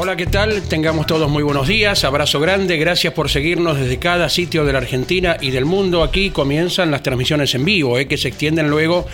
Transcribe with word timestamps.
Hola, 0.00 0.14
¿qué 0.14 0.26
tal? 0.26 0.62
Tengamos 0.62 1.08
todos 1.08 1.28
muy 1.28 1.42
buenos 1.42 1.66
días. 1.66 2.04
Abrazo 2.04 2.38
grande. 2.38 2.76
Gracias 2.76 3.12
por 3.12 3.28
seguirnos 3.28 3.80
desde 3.80 3.98
cada 3.98 4.28
sitio 4.28 4.64
de 4.64 4.72
la 4.72 4.78
Argentina 4.78 5.36
y 5.40 5.50
del 5.50 5.64
mundo. 5.64 6.04
Aquí 6.04 6.30
comienzan 6.30 6.92
las 6.92 7.02
transmisiones 7.02 7.52
en 7.56 7.64
vivo, 7.64 7.98
eh, 7.98 8.06
que 8.06 8.16
se 8.16 8.28
extienden 8.28 8.70
luego 8.70 9.08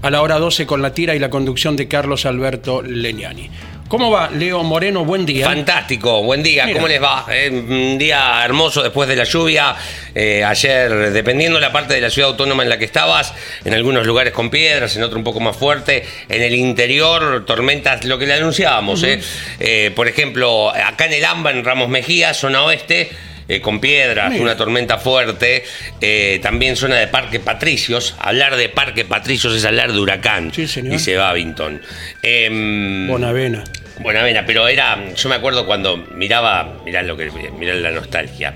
a 0.00 0.08
la 0.08 0.22
hora 0.22 0.38
12 0.38 0.64
con 0.64 0.80
la 0.80 0.94
tira 0.94 1.14
y 1.14 1.18
la 1.18 1.28
conducción 1.28 1.76
de 1.76 1.88
Carlos 1.88 2.24
Alberto 2.24 2.80
Leñani. 2.80 3.50
¿Cómo 3.90 4.08
va, 4.08 4.30
Leo 4.30 4.62
Moreno? 4.62 5.04
Buen 5.04 5.26
día. 5.26 5.44
Fantástico, 5.46 6.22
buen 6.22 6.44
día. 6.44 6.64
Mira. 6.64 6.76
¿Cómo 6.78 6.86
les 6.86 7.02
va? 7.02 7.26
Eh, 7.28 7.50
un 7.50 7.98
día 7.98 8.40
hermoso 8.44 8.84
después 8.84 9.08
de 9.08 9.16
la 9.16 9.24
lluvia. 9.24 9.74
Eh, 10.14 10.44
ayer, 10.44 11.10
dependiendo 11.10 11.58
la 11.58 11.72
parte 11.72 11.94
de 11.94 12.00
la 12.00 12.08
ciudad 12.08 12.30
autónoma 12.30 12.62
en 12.62 12.68
la 12.68 12.78
que 12.78 12.84
estabas, 12.84 13.34
en 13.64 13.74
algunos 13.74 14.06
lugares 14.06 14.32
con 14.32 14.48
piedras, 14.48 14.94
en 14.94 15.02
otro 15.02 15.18
un 15.18 15.24
poco 15.24 15.40
más 15.40 15.56
fuerte. 15.56 16.04
En 16.28 16.40
el 16.40 16.54
interior, 16.54 17.44
tormentas, 17.44 18.04
lo 18.04 18.16
que 18.16 18.26
le 18.26 18.34
anunciábamos. 18.34 19.02
eh. 19.02 19.20
Eh, 19.58 19.90
por 19.96 20.06
ejemplo, 20.06 20.70
acá 20.70 21.06
en 21.06 21.14
el 21.14 21.24
AMBA, 21.24 21.50
en 21.50 21.64
Ramos 21.64 21.88
Mejía, 21.88 22.32
zona 22.32 22.62
oeste. 22.62 23.10
eh, 23.48 23.60
con 23.60 23.80
piedras, 23.80 24.30
Mira. 24.30 24.42
una 24.44 24.56
tormenta 24.56 24.98
fuerte, 24.98 25.64
eh, 26.00 26.38
también 26.40 26.76
zona 26.76 26.94
de 26.94 27.08
Parque 27.08 27.40
Patricios. 27.40 28.14
Hablar 28.20 28.54
de 28.54 28.68
Parque 28.68 29.04
Patricios 29.04 29.56
es 29.56 29.64
hablar 29.64 29.92
de 29.92 29.98
huracán, 29.98 30.52
Sí, 30.54 30.68
señor. 30.68 30.92
dice 30.92 31.16
Babington. 31.16 31.82
Em, 32.22 33.08
Bonavena. 33.08 33.64
Buenavena, 34.02 34.46
pero 34.46 34.66
era. 34.68 34.98
Yo 35.14 35.28
me 35.28 35.34
acuerdo 35.34 35.66
cuando 35.66 35.96
miraba. 35.96 36.80
Mirá 36.84 37.02
lo 37.02 37.16
que. 37.16 37.30
Mirá 37.58 37.74
la 37.74 37.90
nostalgia. 37.90 38.54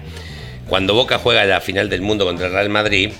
Cuando 0.69 0.95
Boca 0.95 1.19
juega 1.19 1.45
la 1.45 1.61
final 1.61 1.91
del 1.91 2.01
mundo 2.01 2.25
contra 2.25 2.47
el 2.47 2.53
Real 2.53 2.71
Madrid, 2.71 3.13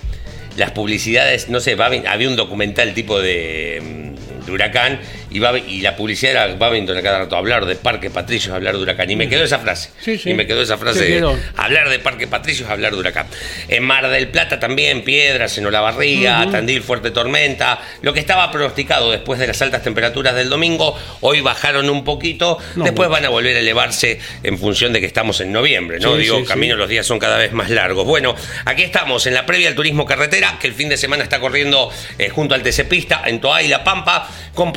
las 0.57 0.71
publicidades, 0.71 1.49
no 1.49 1.61
sé, 1.61 1.77
había 1.81 2.29
un 2.29 2.37
documental 2.37 2.95
tipo 2.95 3.21
de, 3.21 3.83
mm, 3.83 4.47
de 4.47 4.53
huracán 4.53 5.01
y, 5.35 5.81
la 5.81 5.97
publicidad 5.97 6.33
era 6.33 6.55
Babington 6.55 6.97
a 6.97 7.03
cada 7.03 7.19
rato 7.21 7.37
hablar 7.37 7.67
de 7.67 7.75
Parque 7.75 8.09
Patricios, 8.09 8.55
hablar 8.55 8.77
de 8.77 8.83
huracán. 8.83 9.11
Y 9.11 9.17
me 9.17 9.29
quedó 9.29 9.43
esa 9.43 9.59
frase. 9.59 9.91
Sí, 10.01 10.17
sí. 10.17 10.31
Y 10.31 10.35
me 10.35 10.47
quedó 10.47 10.63
esa 10.63 10.79
frase 10.79 11.01
Se 11.01 11.05
de 11.07 11.11
quedó. 11.17 11.37
hablar 11.57 11.89
de 11.89 11.99
Parque 11.99 12.29
Patricios, 12.29 12.71
hablar 12.71 12.93
de 12.93 12.99
huracán. 12.99 13.27
En 13.69 13.83
Mar 13.83 14.09
del 14.09 14.29
Plata 14.29 14.61
también, 14.61 15.03
piedras 15.03 15.59
en 15.59 15.67
Olavarría, 15.67 16.47
Tandil, 16.51 16.83
fuerte 16.83 17.11
tormenta. 17.11 17.81
Lo 18.03 18.13
que 18.13 18.21
estaba 18.21 18.51
pronosticado 18.53 19.11
después 19.11 19.41
de 19.41 19.49
las 19.49 19.61
altas 19.61 19.83
temperaturas 19.83 20.37
del 20.37 20.49
domingo, 20.49 20.97
hoy 21.21 21.41
bajaron 21.41 21.91
un 21.91 22.05
poquito, 22.05 22.59
No, 22.77 22.85
después 22.85 23.09
van 23.09 23.25
a 23.25 23.29
volver 23.29 23.57
a 23.57 23.61
elevarse 23.61 24.21
en 24.45 24.57
función 24.57 24.93
de 24.93 25.01
que 25.01 25.07
estamos 25.07 25.41
en 25.41 25.51
noviembre, 25.51 25.99
¿no? 25.99 26.17
Digo, 26.17 26.45
camino 26.45 26.77
los 26.77 26.89
días 26.89 27.07
son 27.07 27.19
cada 27.19 27.39
vez 27.39 27.53
más 27.53 27.71
largos. 27.71 28.07
Bueno, 28.07 28.37
aquí 28.67 28.83
estamos 28.83 29.27
en 29.27 29.35
la 29.35 29.47
previa 29.47 29.69
al 29.69 29.75
turismo 29.75 30.05
carretera, 30.05 30.59
que 30.61 30.69
el 30.69 30.75
fin 30.75 30.89
de 30.89 30.97
semana 30.97 31.25
está 31.25 31.41
corriendo 31.41 31.91
eh, 32.19 32.29
junto 32.29 32.55
al 32.55 32.63
TC 32.63 32.85
Pista 32.89 33.23
en 33.27 33.41
Toa 33.41 33.63
y 33.63 33.69
La 33.69 33.83
Pampa, 33.83 34.29
con 34.55 34.73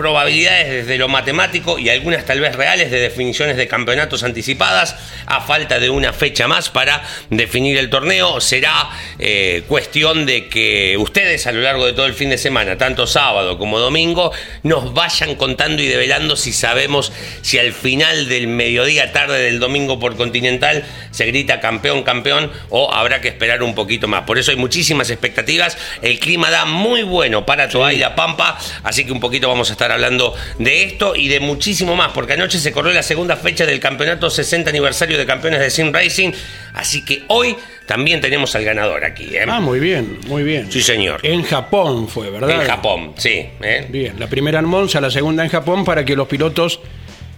desde 0.51 0.97
lo 0.97 1.07
matemático 1.07 1.79
y 1.79 1.89
algunas 1.89 2.25
tal 2.25 2.39
vez 2.39 2.55
reales 2.55 2.91
de 2.91 2.99
definiciones 2.99 3.57
de 3.57 3.67
campeonatos 3.67 4.23
anticipadas, 4.23 4.95
a 5.25 5.41
falta 5.41 5.79
de 5.79 5.89
una 5.89 6.13
fecha 6.13 6.47
más 6.47 6.69
para 6.69 7.03
definir 7.29 7.77
el 7.77 7.89
torneo. 7.89 8.39
Será 8.41 8.89
eh, 9.19 9.63
cuestión 9.67 10.25
de 10.25 10.47
que 10.47 10.95
ustedes 10.97 11.47
a 11.47 11.51
lo 11.51 11.61
largo 11.61 11.85
de 11.85 11.93
todo 11.93 12.05
el 12.05 12.13
fin 12.13 12.29
de 12.29 12.37
semana, 12.37 12.77
tanto 12.77 13.07
sábado 13.07 13.57
como 13.57 13.79
domingo, 13.79 14.31
nos 14.63 14.93
vayan 14.93 15.35
contando 15.35 15.81
y 15.81 15.87
develando 15.87 16.35
si 16.35 16.53
sabemos 16.53 17.11
si 17.41 17.59
al 17.59 17.73
final 17.73 18.29
del 18.29 18.47
mediodía 18.47 19.11
tarde 19.11 19.39
del 19.39 19.59
domingo 19.59 19.99
por 19.99 20.15
Continental 20.15 20.83
se 21.11 21.25
grita 21.25 21.59
campeón, 21.59 22.03
campeón 22.03 22.51
o 22.69 22.93
habrá 22.93 23.21
que 23.21 23.27
esperar 23.27 23.63
un 23.63 23.75
poquito 23.75 24.07
más. 24.07 24.23
Por 24.23 24.37
eso 24.37 24.51
hay 24.51 24.57
muchísimas 24.57 25.09
expectativas. 25.09 25.77
El 26.01 26.19
clima 26.19 26.49
da 26.49 26.65
muy 26.65 27.03
bueno 27.03 27.45
para 27.45 27.69
Toa 27.69 27.93
y 27.93 27.97
La 27.97 28.15
Pampa, 28.15 28.57
así 28.83 29.05
que 29.05 29.11
un 29.11 29.19
poquito 29.19 29.47
vamos 29.47 29.69
a 29.69 29.73
estar 29.73 29.91
hablando 29.91 30.35
de 30.59 30.83
esto 30.83 31.15
y 31.15 31.27
de 31.27 31.39
muchísimo 31.39 31.95
más, 31.95 32.11
porque 32.13 32.33
anoche 32.33 32.59
se 32.59 32.71
corrió 32.71 32.93
la 32.93 33.03
segunda 33.03 33.35
fecha 33.35 33.65
del 33.65 33.79
campeonato 33.79 34.29
60 34.29 34.69
aniversario 34.69 35.17
de 35.17 35.25
campeones 35.25 35.59
de 35.59 35.69
Sim 35.69 35.91
Racing, 35.91 36.31
así 36.73 37.03
que 37.03 37.23
hoy 37.27 37.55
también 37.85 38.21
tenemos 38.21 38.53
al 38.55 38.65
ganador 38.65 39.05
aquí. 39.05 39.35
¿eh? 39.35 39.45
Ah, 39.47 39.59
muy 39.59 39.79
bien, 39.79 40.19
muy 40.27 40.43
bien. 40.43 40.71
Sí, 40.71 40.81
señor. 40.81 41.21
En 41.23 41.43
Japón 41.43 42.07
fue, 42.07 42.29
¿verdad? 42.29 42.51
En 42.51 42.67
Japón, 42.67 43.13
sí. 43.17 43.47
¿eh? 43.61 43.87
Bien, 43.89 44.19
la 44.19 44.27
primera 44.27 44.59
en 44.59 44.65
Monza, 44.65 44.99
la 44.99 45.09
segunda 45.09 45.43
en 45.43 45.49
Japón, 45.49 45.85
para 45.85 46.03
que 46.03 46.15
los 46.15 46.27
pilotos 46.27 46.81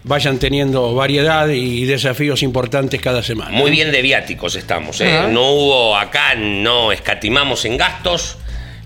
vayan 0.04 0.40
teniendo 0.40 0.96
variedad 0.96 1.48
y 1.50 1.86
desafíos 1.86 2.42
importantes 2.42 3.02
cada 3.02 3.22
semana. 3.22 3.52
Muy 3.52 3.70
bien 3.70 3.92
de 3.92 4.02
viáticos 4.02 4.56
estamos, 4.56 5.00
¿eh? 5.02 5.28
No 5.30 5.52
hubo 5.52 5.96
acá, 5.98 6.36
no 6.36 6.92
escatimamos 6.92 7.66
en 7.66 7.78
gastos. 7.78 8.38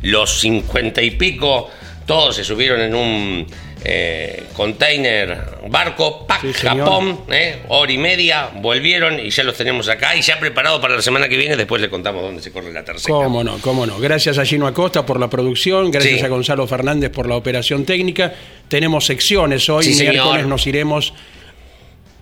Los 0.01 0.41
cincuenta 0.41 1.01
y 1.01 1.11
pico, 1.11 1.71
todos 2.05 2.35
se 2.35 2.43
subieron 2.43 2.81
en 2.81 2.93
un 2.93 3.47
eh, 3.85 4.43
container 4.55 5.59
barco, 5.67 6.25
Sí, 6.41 6.53
señor. 6.53 6.79
Japón, 6.79 7.19
¿eh? 7.31 7.63
hora 7.69 7.91
y 7.91 7.97
media, 7.97 8.49
volvieron 8.55 9.19
y 9.19 9.29
ya 9.29 9.43
los 9.43 9.55
tenemos 9.55 9.87
acá 9.89 10.15
y 10.15 10.21
ya 10.21 10.39
preparado 10.39 10.79
para 10.81 10.95
la 10.95 11.01
semana 11.01 11.27
que 11.29 11.37
viene. 11.37 11.55
Después 11.55 11.81
le 11.81 11.89
contamos 11.89 12.21
dónde 12.21 12.41
se 12.41 12.51
corre 12.51 12.71
la 12.73 12.83
tercera. 12.83 13.13
Cómo 13.13 13.43
no, 13.43 13.57
cómo 13.59 13.85
no. 13.85 13.99
Gracias 13.99 14.37
a 14.37 14.45
Gino 14.45 14.67
Acosta 14.67 15.05
por 15.05 15.19
la 15.19 15.29
producción, 15.29 15.91
gracias 15.91 16.19
Sí. 16.19 16.25
a 16.25 16.29
Gonzalo 16.29 16.67
Fernández 16.67 17.09
por 17.11 17.27
la 17.27 17.35
operación 17.35 17.85
técnica. 17.85 18.33
Tenemos 18.67 19.05
secciones 19.05 19.67
hoy, 19.69 19.85
Sí, 19.85 20.01
miércoles 20.01 20.45
nos 20.47 20.65
iremos 20.67 21.13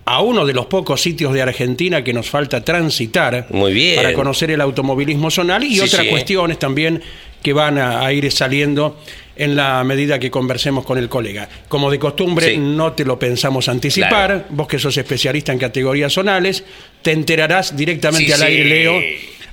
a 0.04 0.20
uno 0.20 0.44
de 0.44 0.52
los 0.52 0.66
pocos 0.66 1.00
sitios 1.00 1.32
de 1.32 1.42
Argentina 1.42 2.02
que 2.02 2.12
nos 2.12 2.28
falta 2.28 2.64
transitar 2.64 3.46
Muy 3.50 3.72
bien. 3.72 3.96
para 3.96 4.12
conocer 4.14 4.50
el 4.50 4.60
automovilismo 4.60 5.30
zonal 5.30 5.62
y 5.62 5.74
Sí, 5.76 5.80
otras 5.80 6.02
sí. 6.02 6.08
cuestiones 6.10 6.58
también 6.58 7.00
que 7.40 7.52
van 7.52 7.78
a, 7.78 8.04
a 8.04 8.12
ir 8.12 8.30
saliendo 8.32 8.98
en 9.36 9.56
la 9.56 9.82
medida 9.84 10.18
que 10.18 10.30
conversemos 10.30 10.84
con 10.84 10.98
el 10.98 11.08
colega. 11.08 11.48
Como 11.68 11.90
de 11.90 11.98
costumbre, 11.98 12.50
Sí. 12.52 12.56
no 12.58 12.92
te 12.92 13.04
lo 13.04 13.18
pensamos 13.18 13.68
anticipar. 13.68 14.10
Claro. 14.10 14.44
Vos 14.50 14.68
que 14.68 14.78
sos 14.78 14.96
especialista 14.96 15.52
en 15.52 15.58
categorías 15.58 16.12
zonales, 16.12 16.64
te 17.02 17.12
enterarás 17.12 17.76
directamente 17.76 18.26
Sí, 18.26 18.32
al 18.32 18.38
sí. 18.40 18.44
aire, 18.44 18.64
Leo, 18.64 19.00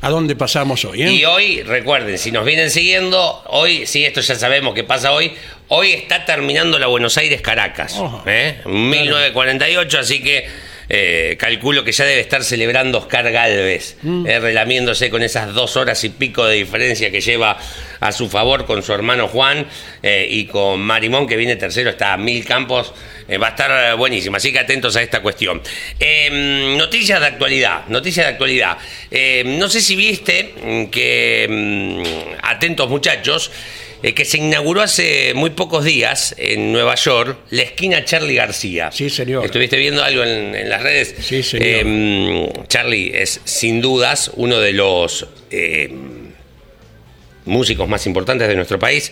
a 0.02 0.10
dónde 0.10 0.36
pasamos 0.36 0.84
hoy. 0.86 1.04
¿eh? 1.04 1.12
Y 1.12 1.26
hoy, 1.26 1.62
recuerden, 1.64 2.18
si 2.18 2.32
nos 2.32 2.46
vienen 2.46 2.70
siguiendo, 2.70 3.44
hoy, 3.48 3.86
sí, 3.86 4.06
esto 4.06 4.22
ya 4.22 4.36
sabemos 4.36 4.74
que 4.74 4.84
pasa 4.84 5.12
hoy, 5.12 5.32
hoy 5.70 5.92
está 5.92 6.26
terminando 6.26 6.78
la 6.80 6.88
Buenos 6.88 7.18
Aires-Caracas, 7.18 7.96
Ojo. 7.98 8.24
¿eh? 8.26 8.60
1948, 8.66 10.00
así 10.00 10.22
que 10.22 10.48
eh, 10.90 11.38
calculo 11.40 11.84
que 11.84 11.92
ya 11.92 12.04
debe 12.06 12.20
estar 12.22 12.44
celebrando 12.44 12.98
Oscar 12.98 13.32
Galvez, 13.32 13.96
Mm. 14.02 14.26
eh, 14.28 14.40
relamiéndose 14.40 15.10
con 15.10 15.22
esas 15.24 15.54
dos 15.54 15.78
horas 15.78 16.04
y 16.04 16.10
pico 16.10 16.46
de 16.46 16.56
diferencia 16.56 17.12
que 17.12 17.22
lleva 17.22 17.58
a 18.00 18.12
su 18.12 18.30
favor 18.30 18.66
con 18.66 18.82
su 18.82 18.92
hermano 18.94 19.28
Juan 19.28 19.68
eh, 20.02 20.28
y 20.30 20.46
con 20.46 20.82
Marimón, 20.82 21.28
que 21.28 21.36
viene 21.38 21.56
tercero, 21.56 21.92
está 21.92 22.14
a 22.14 22.18
mil 22.18 22.44
campos. 22.46 22.94
va 23.40 23.46
a 23.46 23.50
estar 23.52 23.96
buenísima, 23.96 24.38
así 24.38 24.52
que 24.52 24.58
atentos 24.58 24.96
a 24.96 25.04
esta 25.04 25.22
cuestión. 25.22 25.62
Eh, 26.00 26.74
noticias 26.76 27.20
de 27.20 27.28
actualidad, 27.28 27.86
noticias 27.88 28.26
de 28.26 28.32
actualidad. 28.32 28.76
Eh, 29.12 29.44
no 29.46 29.70
sé 29.70 29.82
si 29.82 29.96
viste 29.96 30.56
mm, 30.60 30.86
que, 30.86 31.46
mm, 31.48 32.38
atentos 32.42 32.90
muchachos, 32.90 33.52
eh, 34.04 34.14
que 34.14 34.26
se 34.26 34.38
inauguró 34.38 34.82
hace 34.82 35.34
muy 35.34 35.50
pocos 35.52 35.84
días 35.84 36.34
en 36.38 36.72
Nueva 36.72 36.96
York 36.96 37.38
la 37.50 37.64
esquina 37.64 38.06
Charlie 38.06 38.36
García. 38.36 38.92
Sí, 38.92 39.10
señor. 39.10 39.46
¿Estuviste 39.46 39.78
viendo 39.78 40.04
algo 40.04 40.24
en, 40.24 40.56
en 40.56 40.70
las 40.70 40.82
redes? 40.82 41.16
Sí, 41.22 41.44
señor. 41.44 41.68
Eh, 41.68 42.50
Charlie 42.68 43.12
es 43.14 43.42
sin 43.44 43.82
dudas 43.82 44.32
uno 44.36 44.60
de 44.60 44.74
los 44.74 45.28
eh, 45.52 45.90
músicos 47.46 47.88
más 47.90 48.06
importantes 48.08 48.48
de 48.48 48.56
nuestro 48.56 48.80
país. 48.80 49.12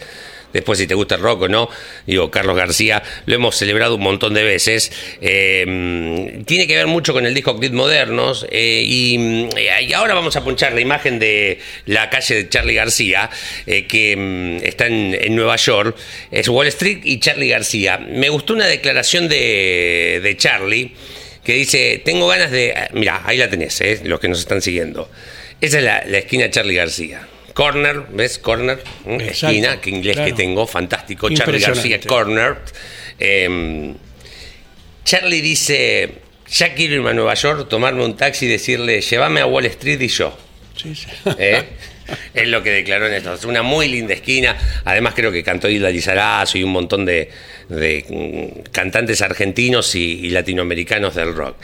Después 0.54 0.80
si 0.80 0.88
te 0.88 0.96
gusta 0.96 1.16
el 1.16 1.22
rock 1.22 1.44
o 1.44 1.48
no, 1.48 1.70
digo, 2.06 2.32
Carlos 2.32 2.56
García, 2.56 3.04
lo 3.26 3.36
hemos 3.36 3.56
celebrado 3.56 3.96
un 3.96 4.02
montón 4.02 4.34
de 4.34 4.44
veces. 4.44 4.92
Eh, 5.22 6.44
tiene 6.46 6.68
que 6.68 6.76
ver 6.76 6.88
mucho 6.88 7.14
con 7.14 7.26
el 7.26 7.34
disco 7.34 7.58
Clip 7.58 7.74
Modernos 7.74 8.46
eh, 8.52 8.84
y, 8.86 9.48
y, 9.58 9.94
ahora 9.94 10.14
vamos 10.14 10.36
a 10.36 10.44
punchar 10.44 10.74
la 10.74 10.82
imagen 10.82 11.20
de 11.20 11.60
la 11.86 12.10
calle 12.10 12.36
de 12.36 12.50
Charlie 12.50 12.76
García, 12.76 13.30
eh, 13.66 13.86
que 13.86 14.16
mm, 14.16 14.66
está 14.66 14.88
en, 14.88 15.36
Nueva 15.36 15.56
York, 15.58 15.96
es 16.32 16.48
Wall 16.48 16.68
Street 16.68 17.00
y 17.04 17.20
Charlie 17.20 17.50
García. 17.50 17.98
Me 17.98 18.30
gustó 18.30 18.54
una 18.54 18.66
declaración 18.66 19.28
de, 19.30 20.20
de 20.24 20.38
Charlie 20.38 20.94
que 21.44 21.54
dice, 21.54 22.02
tengo 22.04 22.28
ganas 22.28 22.52
de... 22.52 22.74
Mira, 22.94 23.22
ahí 23.24 23.38
la 23.38 23.50
tenés, 23.50 23.82
los 24.04 24.20
que 24.20 24.28
nos 24.28 24.40
están 24.40 24.62
siguiendo. 24.62 25.10
Esa 25.62 25.78
es 25.78 25.84
la, 25.84 26.04
la 26.06 26.18
esquina 26.18 26.50
Charlie 26.50 26.76
García. 26.76 27.28
Corner, 27.58 28.04
¿ves? 28.12 28.38
Corner, 28.38 28.80
esquina, 29.08 29.82
que 29.82 29.90
inglés 29.90 30.16
que 30.16 30.34
tengo, 30.34 30.68
fantástico. 30.68 31.28
Charlie 31.32 31.58
García, 31.60 32.00
corner. 32.02 32.58
Eh, 33.18 33.96
Charlie 35.04 35.42
dice, 35.42 36.20
ya 36.48 36.76
quiero 36.76 36.94
irme 36.94 37.10
a 37.10 37.14
Nueva 37.14 37.34
York, 37.34 37.68
tomarme 37.68 38.06
un 38.06 38.16
taxi 38.16 38.46
y 38.46 38.50
decirle, 38.50 39.02
llévame 39.02 39.42
a 39.42 39.48
Wall 39.48 39.66
Street 39.66 40.00
y 40.00 40.08
yo. 40.08 40.38
Sí, 40.76 40.94
sí. 40.94 41.08
¿Eh? 41.40 41.64
es 42.36 42.48
lo 42.48 42.62
que 42.62 42.70
declaró 42.70 43.08
en 43.08 43.16
esto. 43.16 43.34
Es 43.34 43.44
una 43.44 43.64
muy 43.64 43.88
linda 43.88 44.14
esquina. 44.14 44.56
Además 44.86 45.16
creo 45.16 45.32
que 45.32 45.42
cantó 45.42 45.68
Hilda 45.68 45.90
Lizarazo 45.90 46.60
y 46.60 46.64
un 46.64 46.72
montón 46.72 47.06
de, 47.06 47.32
de 47.70 48.06
mm, 48.08 48.70
cantantes 48.70 49.24
argentinos 49.24 49.96
y, 49.96 50.28
y 50.28 50.30
latinoamericanos 50.30 51.16
del 51.16 51.34
rock. 51.34 51.56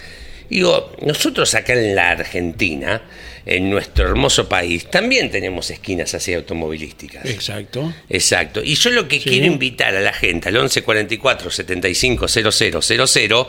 Digo, 0.53 0.91
nosotros 1.01 1.55
acá 1.55 1.73
en 1.73 1.95
la 1.95 2.11
Argentina, 2.11 3.01
en 3.43 3.71
nuestro 3.71 4.07
hermoso 4.07 4.47
país, 4.47 4.87
también 4.87 5.31
tenemos 5.31 5.71
esquinas 5.71 6.13
así 6.13 6.31
automovilísticas. 6.31 7.25
Exacto. 7.25 7.91
Exacto. 8.07 8.61
Y 8.63 8.75
yo 8.75 8.91
lo 8.91 9.07
que 9.07 9.19
Sí. 9.19 9.29
quiero 9.31 9.47
invitar 9.47 9.95
a 9.95 9.99
la 9.99 10.13
gente 10.13 10.49
al 10.49 10.53
1144 10.55 11.49
75 11.49 12.27
0000, 12.27 13.47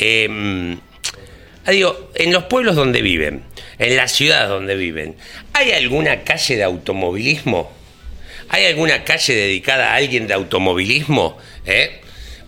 eh, 0.00 0.76
digo, 1.68 2.10
en 2.16 2.32
los 2.32 2.44
pueblos 2.44 2.74
donde 2.74 3.00
viven, 3.00 3.44
en 3.78 3.96
las 3.96 4.10
ciudades 4.10 4.48
donde 4.48 4.74
viven, 4.74 5.14
¿hay 5.52 5.70
alguna 5.70 6.24
calle 6.24 6.56
de 6.56 6.64
automovilismo? 6.64 7.70
¿Hay 8.48 8.64
alguna 8.66 9.04
calle 9.04 9.34
dedicada 9.36 9.92
a 9.92 9.94
alguien 9.94 10.26
de 10.26 10.34
automovilismo? 10.34 11.38
¿Eh? 11.64 12.00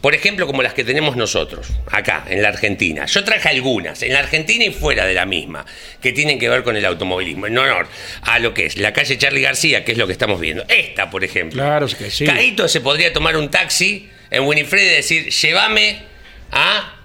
Por 0.02 0.16
ejemplo, 0.16 0.49
como 0.49 0.62
las 0.62 0.75
que 0.75 0.82
tenemos 0.82 1.16
nosotros, 1.16 1.69
acá, 1.90 2.25
en 2.28 2.43
la 2.43 2.49
Argentina. 2.49 3.06
Yo 3.06 3.22
traje 3.22 3.49
algunas, 3.49 4.02
en 4.02 4.12
la 4.12 4.19
Argentina 4.19 4.64
y 4.64 4.72
fuera 4.72 5.06
de 5.06 5.14
la 5.14 5.25
misma, 5.26 5.64
que 6.02 6.12
tienen 6.12 6.40
que 6.40 6.49
ver 6.49 6.64
con 6.64 6.76
el 6.76 6.84
automovilismo, 6.84 7.46
en 7.46 7.56
honor 7.56 7.87
a 8.22 8.40
lo 8.40 8.52
que 8.52 8.66
es 8.66 8.76
la 8.76 8.93
calle 8.93 9.16
Charlie 9.16 9.43
García, 9.43 9.84
que 9.84 9.93
es 9.93 9.99
lo 9.99 10.08
que 10.08 10.12
estamos 10.12 10.40
viendo. 10.40 10.64
Esta, 10.69 11.08
por 11.08 11.22
ejemplo. 11.22 11.62
Claro 11.62 11.87
que 11.87 12.10
sí. 12.10 12.26
Caíto 12.26 12.66
se 12.66 12.81
podría 12.81 13.12
tomar 13.12 13.37
un 13.37 13.49
taxi 13.49 14.10
en 14.28 14.43
Winifred 14.43 14.82
y 14.82 14.94
decir, 14.96 15.28
llévame 15.31 16.02
a 16.50 16.96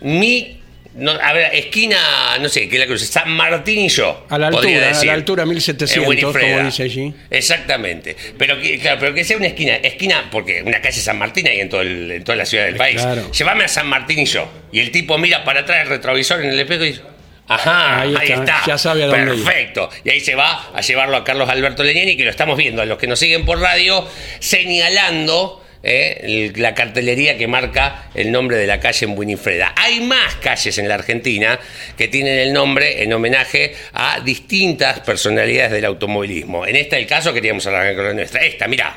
mi... 0.00 0.60
no, 0.94 1.10
a 1.12 1.32
ver, 1.32 1.54
esquina, 1.54 1.98
no 2.40 2.48
sé, 2.48 2.68
que 2.68 2.78
la 2.78 2.86
cruce, 2.86 3.04
San 3.06 3.30
Martín 3.30 3.80
y 3.80 3.88
yo. 3.88 4.26
A 4.30 4.38
la 4.38 4.46
altura, 4.48 4.90
a 5.00 5.04
la 5.04 5.12
altura 5.12 5.42
en 5.42 5.48
1700, 5.50 6.08
Winifreda. 6.08 6.54
como 6.56 6.66
dice 6.66 6.82
allí. 6.84 7.14
Exactamente. 7.30 8.16
Pero 8.38 8.60
que, 8.60 8.78
claro, 8.78 8.98
pero 9.00 9.14
que 9.14 9.24
sea 9.24 9.36
una 9.36 9.46
esquina, 9.48 9.74
esquina, 9.76 10.28
porque 10.30 10.62
una 10.64 10.80
calle 10.80 11.00
San 11.00 11.18
Martín 11.18 11.48
hay 11.48 11.60
en, 11.60 11.68
todo 11.68 11.80
el- 11.82 12.10
en 12.10 12.24
toda 12.24 12.36
la 12.36 12.46
ciudad 12.46 12.64
del 12.66 12.76
país. 12.76 13.00
Claro. 13.00 13.30
Llévame 13.32 13.64
a 13.64 13.68
San 13.68 13.86
Martín 13.88 14.18
y 14.20 14.26
yo. 14.26 14.48
Y 14.72 14.80
el 14.80 14.90
tipo 14.90 15.18
mira 15.18 15.44
para 15.44 15.60
atrás 15.60 15.82
el 15.82 15.88
retrovisor 15.88 16.40
en 16.44 16.50
el 16.50 16.60
espejo 16.60 16.84
y 16.84 16.88
dice. 16.88 17.02
Ajá, 17.46 18.00
Ahí 18.00 18.14
ahí 18.18 18.32
está, 18.32 18.62
ya 18.66 18.78
sabe 18.78 19.04
a 19.04 19.06
dónde 19.08 19.36
ir. 19.36 19.44
Perfecto. 19.44 19.90
Y 20.02 20.08
ahí 20.10 20.20
se 20.20 20.34
va 20.34 20.70
a 20.74 20.80
llevarlo 20.80 21.16
a 21.18 21.24
Carlos 21.24 21.46
Alberto 21.50 21.82
Leñani, 21.82 22.16
que 22.16 22.24
lo 22.24 22.30
estamos 22.30 22.56
viendo 22.56 22.80
a 22.80 22.86
los 22.86 22.96
que 22.96 23.06
nos 23.06 23.18
siguen 23.18 23.44
por 23.44 23.60
radio, 23.60 24.08
señalando 24.40 25.63
eh, 25.84 26.52
la 26.56 26.74
cartelería 26.74 27.36
que 27.36 27.46
marca 27.46 28.08
el 28.14 28.32
nombre 28.32 28.56
de 28.56 28.66
la 28.66 28.80
calle 28.80 29.06
en 29.06 29.18
Winifreda. 29.18 29.74
Hay 29.76 30.00
más 30.00 30.36
calles 30.36 30.78
en 30.78 30.88
la 30.88 30.94
Argentina 30.94 31.58
que 31.96 32.08
tienen 32.08 32.38
el 32.38 32.52
nombre 32.52 33.02
en 33.02 33.12
homenaje 33.12 33.74
a 33.92 34.20
distintas 34.20 35.00
personalidades 35.00 35.72
del 35.72 35.84
automovilismo. 35.84 36.66
En 36.66 36.76
este 36.76 36.96
el 36.96 37.06
caso 37.06 37.32
queríamos 37.32 37.66
hablar 37.66 37.94
con 37.94 38.04
la 38.04 38.14
nuestra. 38.14 38.42
Esta, 38.42 38.66
mira. 38.66 38.96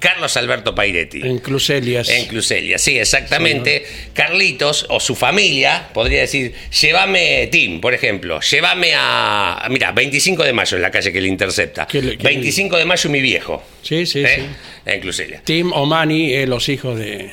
Carlos 0.00 0.36
Alberto 0.36 0.74
Pairetti. 0.74 1.20
En 1.22 1.38
Cluselias. 1.38 2.08
En 2.08 2.26
Cluselia, 2.26 2.78
sí, 2.78 2.98
exactamente. 2.98 3.84
Carlitos 4.14 4.86
o 4.88 4.98
su 4.98 5.14
familia 5.14 5.88
podría 5.94 6.20
decir, 6.22 6.52
llévame 6.80 7.46
Tim, 7.52 7.80
por 7.80 7.94
ejemplo, 7.94 8.40
llévame 8.40 8.92
a, 8.96 9.66
mira, 9.70 9.92
25 9.92 10.42
de 10.42 10.52
mayo 10.52 10.76
en 10.76 10.82
la 10.82 10.90
calle 10.90 11.12
que 11.12 11.20
le 11.20 11.28
intercepta. 11.28 11.86
Que 11.86 12.02
le- 12.02 12.16
que- 12.16 12.24
25 12.24 12.76
de 12.76 12.84
mayo 12.86 13.10
mi 13.10 13.20
viejo. 13.20 13.62
Sí, 13.82 14.06
sí, 14.06 14.20
¿eh? 14.24 14.36
sí. 14.36 14.42
En 14.86 15.00
Cluselia. 15.00 15.42
Tim 15.44 15.72
Omani, 15.72 16.32
eh, 16.34 16.46
los 16.46 16.68
hijos 16.70 16.98
de, 16.98 17.30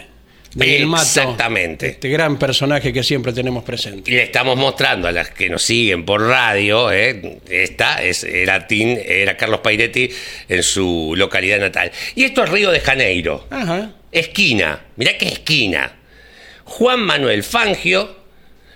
de 0.57 0.77
El 0.77 0.88
Mato. 0.88 1.04
Exactamente. 1.04 1.88
Este 1.88 2.09
gran 2.09 2.38
personaje 2.38 2.92
que 2.92 3.04
siempre 3.04 3.31
tenemos 3.31 3.63
presente. 3.63 4.09
Y 4.09 4.15
le 4.15 4.24
estamos 4.24 4.57
mostrando 4.57 5.07
a 5.07 5.12
las 5.12 5.30
que 5.30 5.50
nos 5.50 5.62
siguen 5.62 6.04
por 6.04 6.21
radio, 6.21 6.92
¿eh? 6.92 7.39
esta 7.50 8.04
es, 8.04 8.24
era 8.24 8.68
Tim, 8.68 8.98
era 9.06 9.38
Carlos 9.38 9.59
Pairetti 9.59 10.09
en 10.50 10.63
su 10.63 11.13
localidad 11.15 11.59
natal. 11.59 11.92
Y 12.15 12.24
esto 12.24 12.44
es 12.44 12.50
Río 12.50 12.71
de 12.71 12.80
Janeiro. 12.80 13.45
Ajá. 13.50 13.92
Esquina, 14.12 14.86
mirá 14.95 15.18
qué 15.18 15.27
esquina. 15.27 15.94
Juan 16.63 17.01
Manuel 17.01 17.44
Fangio, 17.44 18.15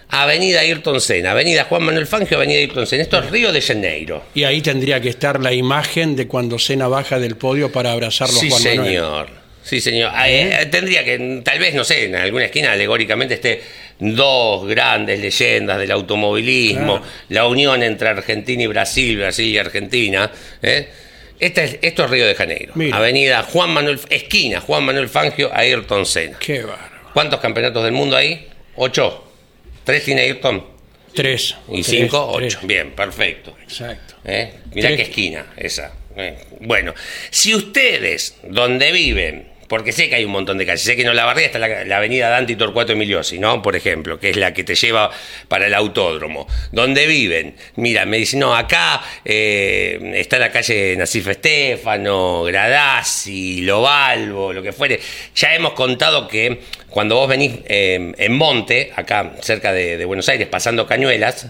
Avenida 0.09 0.59
Ayrton 0.59 1.01
Senna. 1.01 1.31
Avenida 1.31 1.63
Juan 1.63 1.83
Manuel 1.83 2.05
Fangio, 2.05 2.37
Avenida 2.37 2.59
Ayrton 2.59 2.85
Senna. 2.85 3.03
Esto 3.03 3.17
es 3.17 3.31
Río 3.31 3.51
de 3.51 3.61
Janeiro. 3.61 4.23
Y 4.35 4.43
ahí 4.43 4.61
tendría 4.61 5.01
que 5.01 5.09
estar 5.09 5.39
la 5.41 5.51
imagen 5.51 6.15
de 6.15 6.27
cuando 6.27 6.59
Cena 6.59 6.87
baja 6.87 7.17
del 7.17 7.37
podio 7.37 7.71
para 7.71 7.91
abrazarlo 7.91 8.37
a 8.37 8.39
Sí, 8.39 8.49
Juan 8.49 8.63
Manuel. 8.77 9.40
Sí, 9.71 9.79
señor. 9.79 10.11
Ah, 10.13 10.29
eh, 10.29 10.65
tendría 10.69 11.05
que, 11.05 11.41
tal 11.45 11.57
vez, 11.57 11.73
no 11.73 11.85
sé, 11.85 12.03
en 12.03 12.15
alguna 12.17 12.43
esquina 12.43 12.73
alegóricamente 12.73 13.35
esté 13.35 13.61
dos 13.99 14.67
grandes 14.67 15.21
leyendas 15.21 15.79
del 15.79 15.91
automovilismo, 15.91 16.97
Claro. 16.97 17.11
la 17.29 17.47
unión 17.47 17.81
entre 17.81 18.09
Argentina 18.09 18.63
y 18.63 18.67
Brasil, 18.67 19.15
Brasil 19.17 19.47
y 19.47 19.57
Argentina. 19.57 20.29
¿eh? 20.61 20.89
Esta 21.39 21.63
es- 21.63 21.77
esto 21.81 22.03
es 22.03 22.09
Río 22.11 22.27
de 22.27 22.35
Janeiro. 22.35 22.73
Mira. 22.75 22.97
Avenida 22.97 23.43
Juan 23.43 23.69
Manuel, 23.69 23.97
esquina 24.09 24.59
Juan 24.59 24.83
Manuel 24.83 25.07
Fangio, 25.07 25.49
Ayrton 25.53 26.05
Senna. 26.05 26.37
Qué 26.37 26.63
bárbaro. 26.63 26.91
¿Cuántos 27.13 27.39
campeonatos 27.39 27.81
del 27.85 27.93
mundo 27.93 28.17
hay? 28.17 28.47
Ocho. 28.75 29.23
¿Tres 29.85 30.03
tiene 30.03 30.23
Ayrton? 30.23 30.65
Tres. 31.15 31.55
Y 31.69 31.75
Tres, 31.75 31.85
cinco, 31.85 32.33
tres. 32.37 32.57
ocho. 32.57 32.67
Bien, 32.67 32.91
perfecto. 32.91 33.55
Exacto. 33.63 34.15
¿Eh? 34.25 34.51
Mirá 34.73 34.89
Tres. 34.89 34.97
qué 34.97 35.03
esquina 35.03 35.45
esa. 35.55 35.93
Eh, 36.17 36.37
Bueno, 36.59 36.93
si 37.29 37.55
ustedes, 37.55 38.35
donde 38.43 38.91
viven, 38.91 39.49
porque 39.71 39.93
sé 39.93 40.09
que 40.09 40.15
hay 40.15 40.25
un 40.25 40.33
montón 40.33 40.57
de 40.57 40.65
calles, 40.65 40.81
sé 40.81 40.97
que 40.97 41.03
en 41.03 41.07
Olavarría 41.07 41.45
está 41.45 41.57
la, 41.57 41.95
avenida 41.95 42.27
Dante 42.27 42.51
y 42.51 42.55
Torcuato 42.57 42.91
Emiliosi, 42.91 43.39
¿no? 43.39 43.61
Por 43.61 43.77
ejemplo, 43.77 44.19
que 44.19 44.31
es 44.31 44.35
la 44.35 44.53
que 44.53 44.65
te 44.65 44.75
lleva 44.75 45.09
para 45.47 45.67
el 45.67 45.73
autódromo. 45.73 46.45
Donde 46.73 47.07
viven, 47.07 47.55
mira, 47.77 48.05
me 48.05 48.17
dicen, 48.17 48.41
no, 48.41 48.53
acá 48.53 49.01
eh, 49.23 49.97
está 50.15 50.39
la 50.39 50.51
calle 50.51 50.97
Nacif 50.97 51.25
Estefano, 51.25 52.43
Gradasi, 52.43 53.61
Lobalvo, 53.61 54.51
lo 54.51 54.61
que 54.61 54.73
fuere. 54.73 54.99
Ya 55.33 55.55
hemos 55.55 55.71
contado 55.71 56.27
que 56.27 56.59
cuando 56.89 57.15
vos 57.15 57.29
venís 57.29 57.53
eh, 57.63 58.11
en 58.17 58.33
Monte, 58.33 58.91
acá 58.93 59.35
cerca 59.39 59.71
de, 59.71 59.95
de 59.95 60.03
Buenos 60.03 60.27
Aires, 60.27 60.49
pasando 60.49 60.85
Cañuelas, 60.85 61.47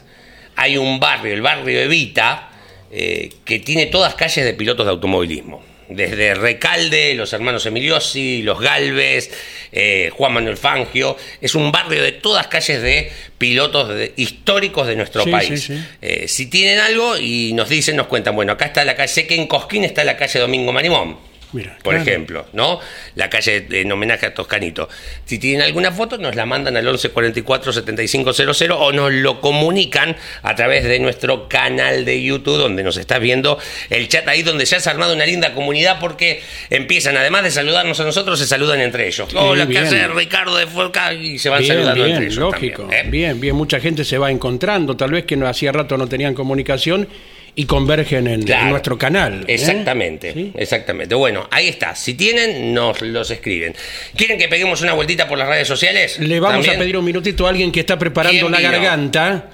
hay 0.57 0.77
un 0.77 0.99
barrio, 0.99 1.33
el 1.33 1.41
barrio 1.41 1.79
Evita, 1.79 2.51
eh, 2.91 3.31
que 3.43 3.57
tiene 3.57 3.87
todas 3.87 4.13
calles 4.13 4.45
de 4.45 4.53
pilotos 4.53 4.85
de 4.85 4.91
automovilismo. 4.91 5.70
Desde 5.95 6.33
Recalde, 6.35 7.13
los 7.15 7.33
hermanos 7.33 7.65
Emiliosi, 7.65 8.41
los 8.43 8.59
Galvez, 8.59 9.31
eh, 9.71 10.09
Juan 10.13 10.33
Manuel 10.33 10.57
Fangio. 10.57 11.17
Es 11.41 11.55
un 11.55 11.71
barrio 11.71 12.01
de 12.01 12.11
todas 12.13 12.47
calles 12.47 12.81
de 12.81 13.11
pilotos 13.37 13.89
de- 13.89 14.13
históricos 14.15 14.87
de 14.87 14.95
nuestro 14.95 15.23
Sí, 15.23 15.31
país. 15.31 15.47
sí, 15.63 15.75
sí. 15.75 15.83
Eh, 16.01 16.27
si 16.27 16.45
tienen 16.49 16.79
algo 16.79 17.17
y 17.17 17.53
nos 17.53 17.69
dicen, 17.69 17.95
nos 17.95 18.07
cuentan, 18.07 18.35
bueno, 18.35 18.53
acá 18.53 18.65
está 18.65 18.83
la 18.85 18.95
calle, 18.95 19.07
sé 19.11 19.27
que 19.27 19.35
en 19.35 19.47
Cosquín 19.47 19.83
está 19.83 20.03
la 20.03 20.17
calle 20.17 20.39
Domingo 20.39 20.71
Marimón. 20.71 21.17
Mira, 21.53 21.77
por 21.83 21.93
claro. 21.95 22.09
ejemplo, 22.09 22.45
¿no? 22.53 22.79
La 23.15 23.29
calle 23.29 23.65
en 23.71 23.91
homenaje 23.91 24.25
a 24.25 24.33
Toscanito. 24.33 24.87
Si 25.25 25.37
tienen 25.37 25.61
alguna 25.61 25.91
foto, 25.91 26.17
nos 26.17 26.35
la 26.35 26.45
mandan 26.45 26.77
al 26.77 26.83
1144 26.83 27.73
7500 27.73 28.39
o 28.71 28.91
nos 28.93 29.11
lo 29.11 29.41
comunican 29.41 30.15
a 30.43 30.55
través 30.55 30.85
de 30.85 30.99
nuestro 30.99 31.49
canal 31.49 32.05
de 32.05 32.23
YouTube, 32.23 32.57
donde 32.57 32.83
nos 32.83 32.95
estás 32.97 33.19
viendo 33.19 33.57
el 33.89 34.07
chat 34.07 34.27
ahí, 34.27 34.43
donde 34.43 34.65
ya 34.65 34.79
se 34.79 34.89
ha 34.89 34.93
armado 34.93 35.13
una 35.13 35.25
linda 35.25 35.53
comunidad, 35.53 35.99
porque 35.99 36.41
empiezan, 36.69 37.17
además 37.17 37.43
de 37.43 37.51
saludarnos 37.51 37.99
a 37.99 38.03
nosotros, 38.05 38.39
se 38.39 38.47
saludan 38.47 38.79
entre 38.79 39.07
ellos. 39.07 39.33
Hola, 39.33 39.67
¿qué 39.67 39.79
haces, 39.79 40.09
Ricardo 40.11 40.55
de 40.55 40.67
Folca? 40.67 41.13
Y 41.13 41.37
se 41.37 41.49
van 41.49 41.59
Bien, 41.59 41.73
saludando 41.73 42.03
bien, 42.03 42.15
entre 42.15 42.25
ellos. 42.27 42.37
lógico. 42.37 42.83
también, 42.83 43.05
¿eh? 43.05 43.09
Bien, 43.09 43.39
bien, 43.39 43.55
mucha 43.55 43.79
gente 43.79 44.05
se 44.05 44.17
va 44.17 44.31
encontrando, 44.31 44.95
tal 44.95 45.11
vez 45.11 45.25
que 45.25 45.35
no 45.35 45.47
hacía 45.47 45.71
rato 45.71 45.97
no 45.97 46.07
tenían 46.07 46.33
comunicación 46.33 47.07
y 47.55 47.65
convergen 47.65 48.27
en, 48.27 48.45
nuestro 48.69 48.97
canal. 48.97 49.41
¿eh? 49.41 49.55
Exactamente, 49.55 50.33
¿Sí? 50.33 50.51
exactamente. 50.55 51.15
Bueno, 51.15 51.47
ahí 51.51 51.67
está. 51.67 51.95
Si 51.95 52.13
tienen, 52.13 52.73
nos 52.73 53.01
los 53.01 53.29
escriben. 53.31 53.75
¿Quieren 54.15 54.37
que 54.37 54.47
peguemos 54.47 54.81
una 54.81 54.93
vueltita 54.93 55.27
por 55.27 55.37
las 55.37 55.47
redes 55.47 55.67
sociales? 55.67 56.19
Le 56.19 56.39
vamos 56.39 56.57
También. 56.57 56.75
a 56.75 56.79
pedir 56.79 56.97
un 56.97 57.05
minutito 57.05 57.45
a 57.45 57.49
alguien 57.49 57.71
que 57.71 57.81
está 57.81 57.97
preparando 57.99 58.39
¿Quién 58.39 58.51
la 58.51 58.57
vino? 58.57 58.71
garganta 58.71 59.49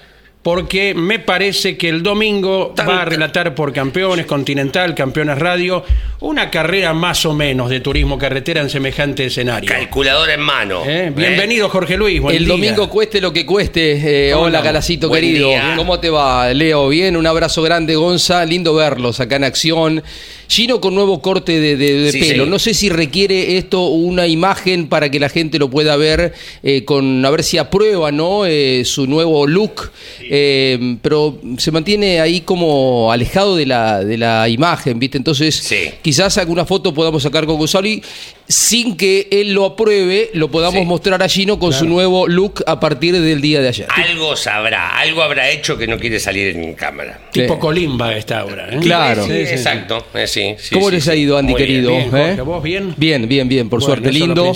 porque 0.47 0.93
me 0.95 1.19
parece 1.19 1.75
que 1.75 1.89
el 1.89 2.01
domingo 2.01 2.73
va 2.87 3.01
a 3.01 3.05
relatar 3.05 3.53
por 3.53 3.73
Campeones 3.73 4.25
Continental, 4.25 4.95
Campeones 4.95 5.37
Radio, 5.39 5.83
una 6.21 6.49
carrera 6.49 6.93
más 6.93 7.25
o 7.25 7.33
menos 7.33 7.69
de 7.69 7.81
turismo 7.81 8.17
carretera 8.17 8.61
en 8.61 8.69
semejante 8.69 9.25
escenario. 9.25 9.69
Calculadora 9.69 10.33
en 10.35 10.39
mano. 10.39 10.83
¿Eh? 10.85 11.11
Bienvenido, 11.13 11.67
Jorge 11.67 11.97
Luis. 11.97 12.21
buen 12.21 12.33
el 12.37 12.45
día. 12.45 12.53
domingo 12.53 12.89
cueste 12.89 13.19
lo 13.19 13.33
que 13.33 13.45
cueste. 13.45 14.29
Eh, 14.29 14.31
¿Cómo 14.31 14.45
hola? 14.45 14.61
Galacito 14.61 15.09
Buen 15.09 15.19
querido. 15.21 15.49
día. 15.49 15.73
¿Cómo 15.75 15.99
te 15.99 16.09
va, 16.09 16.53
Leo? 16.53 16.87
Bien, 16.87 17.17
un 17.17 17.27
abrazo 17.27 17.61
grande, 17.61 17.97
Gonza. 17.97 18.45
Lindo 18.45 18.73
verlos 18.73 19.19
acá 19.19 19.35
en 19.35 19.43
acción. 19.43 20.01
Gino 20.49 20.79
con 20.79 20.95
nuevo 20.95 21.21
corte 21.21 21.59
de, 21.59 21.75
de- 21.75 21.93
de 22.03 22.11
Sí, 22.13 22.19
pelo. 22.21 22.45
sí. 22.45 22.49
No 22.49 22.57
sé 22.57 22.73
si 22.73 22.87
requiere 22.87 23.57
esto 23.57 23.87
una 23.87 24.27
imagen 24.27 24.87
para 24.87 25.11
que 25.11 25.19
la 25.19 25.27
gente 25.27 25.59
lo 25.59 25.69
pueda 25.69 25.97
ver, 25.97 26.33
eh, 26.63 26.85
con 26.85 27.25
a 27.25 27.29
ver 27.31 27.43
si 27.43 27.57
aprueba, 27.57 28.13
¿no? 28.13 28.45
Eh, 28.45 28.83
su 28.85 29.07
nuevo 29.07 29.45
look. 29.45 29.91
Eh, 30.39 30.97
pero 31.01 31.39
se 31.57 31.71
mantiene 31.71 32.19
ahí 32.21 32.41
como 32.41 33.11
alejado 33.11 33.55
de 33.55 33.65
la, 33.65 34.03
de 34.03 34.17
la 34.17 34.47
imagen, 34.49 34.99
¿viste? 34.99 35.17
Entonces, 35.17 35.55
Sí. 35.55 35.89
quizás 36.03 36.37
alguna 36.37 36.63
foto 36.65 36.93
podamos 36.93 37.23
sacar 37.23 37.45
con 37.47 37.57
Gonzalo 37.57 37.87
y 37.87 38.03
sin 38.47 38.95
que 38.95 39.27
él 39.31 39.53
lo 39.53 39.65
apruebe, 39.65 40.29
lo 40.33 40.49
podamos 40.49 40.79
Sí. 40.79 40.85
mostrar 40.85 41.21
a 41.21 41.27
Gino 41.27 41.59
con 41.59 41.73
su 41.73 41.85
nuevo 41.85 42.27
look 42.27 42.63
a 42.65 42.79
partir 42.79 43.19
del 43.19 43.41
día 43.41 43.61
de 43.61 43.67
ayer. 43.67 43.87
Algo 43.93 44.35
sabrá, 44.37 44.97
algo 44.97 45.21
habrá 45.21 45.49
hecho 45.49 45.77
que 45.77 45.85
no 45.87 45.97
quiere 45.97 46.19
salir 46.19 46.55
en 46.55 46.73
cámara. 46.73 47.19
Tipo 47.31 47.55
Sí. 47.55 47.59
Colimba 47.59 48.15
esta 48.15 48.45
hora. 48.45 48.69
¿eh? 48.71 48.77
Claro. 48.81 49.25
Sí, 49.25 49.31
Sí, 49.31 49.45
sí, 49.47 49.53
exacto. 49.53 50.05
eh, 50.13 50.27
sí, 50.27 50.55
sí, 50.57 50.73
¿Cómo 50.75 50.89
sí, 50.89 50.95
les 50.95 51.03
sí. 51.03 51.09
ha 51.09 51.15
ido, 51.15 51.37
Andy 51.37 51.51
Muy 51.53 51.61
bien. 51.63 51.67
querido? 51.69 51.91
Bien, 51.91 52.09
Jorge, 52.09 52.31
¿Eh? 52.31 52.41
¿vos 52.41 52.63
bien? 52.63 52.93
Bien, 52.97 53.27
bien, 53.27 53.49
bien, 53.49 53.69
por 53.69 53.79
Bueno, 53.81 53.95
suerte 53.95 54.11
lindo. 54.13 54.53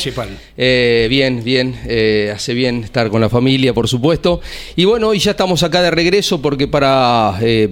Eh, 0.58 1.08
bien, 1.10 1.44
bien, 1.44 1.76
eh, 1.86 2.32
hace 2.34 2.54
bien 2.54 2.84
estar 2.84 3.10
con 3.10 3.20
la 3.22 3.30
familia, 3.30 3.74
por 3.74 3.88
supuesto. 3.90 4.40
Y 4.76 4.86
bueno, 4.86 5.10
hoy 5.10 5.20
ya 5.20 5.32
estamos 5.32 5.64
acá 5.64 5.82
de 5.82 5.92
regreso 5.92 6.42
porque 6.42 6.68
para 6.68 7.38
eh, 7.42 7.68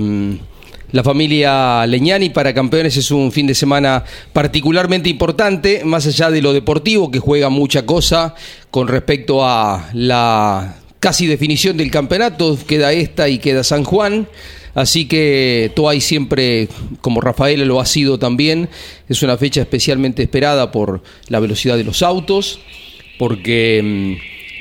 la 0.91 1.03
familia 1.03 1.86
Leñani, 1.86 2.29
para 2.29 2.53
campeones, 2.53 2.98
es 2.98 3.12
un 3.12 3.31
fin 3.31 3.46
de 3.48 3.53
semana 3.53 4.03
particularmente 4.34 5.10
importante, 5.10 5.84
más 5.84 6.08
allá 6.08 6.31
de 6.31 6.41
lo 6.41 6.53
deportivo, 6.53 7.12
que 7.12 7.19
juega 7.19 7.50
mucha 7.50 7.86
cosa 7.86 8.34
con 8.72 8.88
respecto 8.88 9.46
a 9.46 9.89
la 9.93 10.75
casi 11.00 11.27
definición 11.27 11.77
del 11.77 11.91
campeonato, 11.91 12.58
queda 12.67 12.91
esta 12.91 13.29
y 13.29 13.38
queda 13.38 13.63
San 13.63 13.84
Juan. 13.84 14.27
Así 14.75 15.08
que 15.08 15.72
Toay 15.75 16.00
siempre, 16.00 16.69
como 17.01 17.22
Rafael 17.22 17.67
lo 17.67 17.79
ha 17.79 17.86
sido 17.86 18.19
también, 18.19 18.69
es 19.08 19.22
una 19.24 19.38
fecha 19.38 19.62
especialmente 19.62 20.24
esperada 20.24 20.72
por 20.72 21.01
la 21.27 21.39
velocidad 21.39 21.77
de 21.77 21.84
los 21.84 22.01
autos, 22.01 22.60
porque 23.17 23.81
mm, 23.84 24.13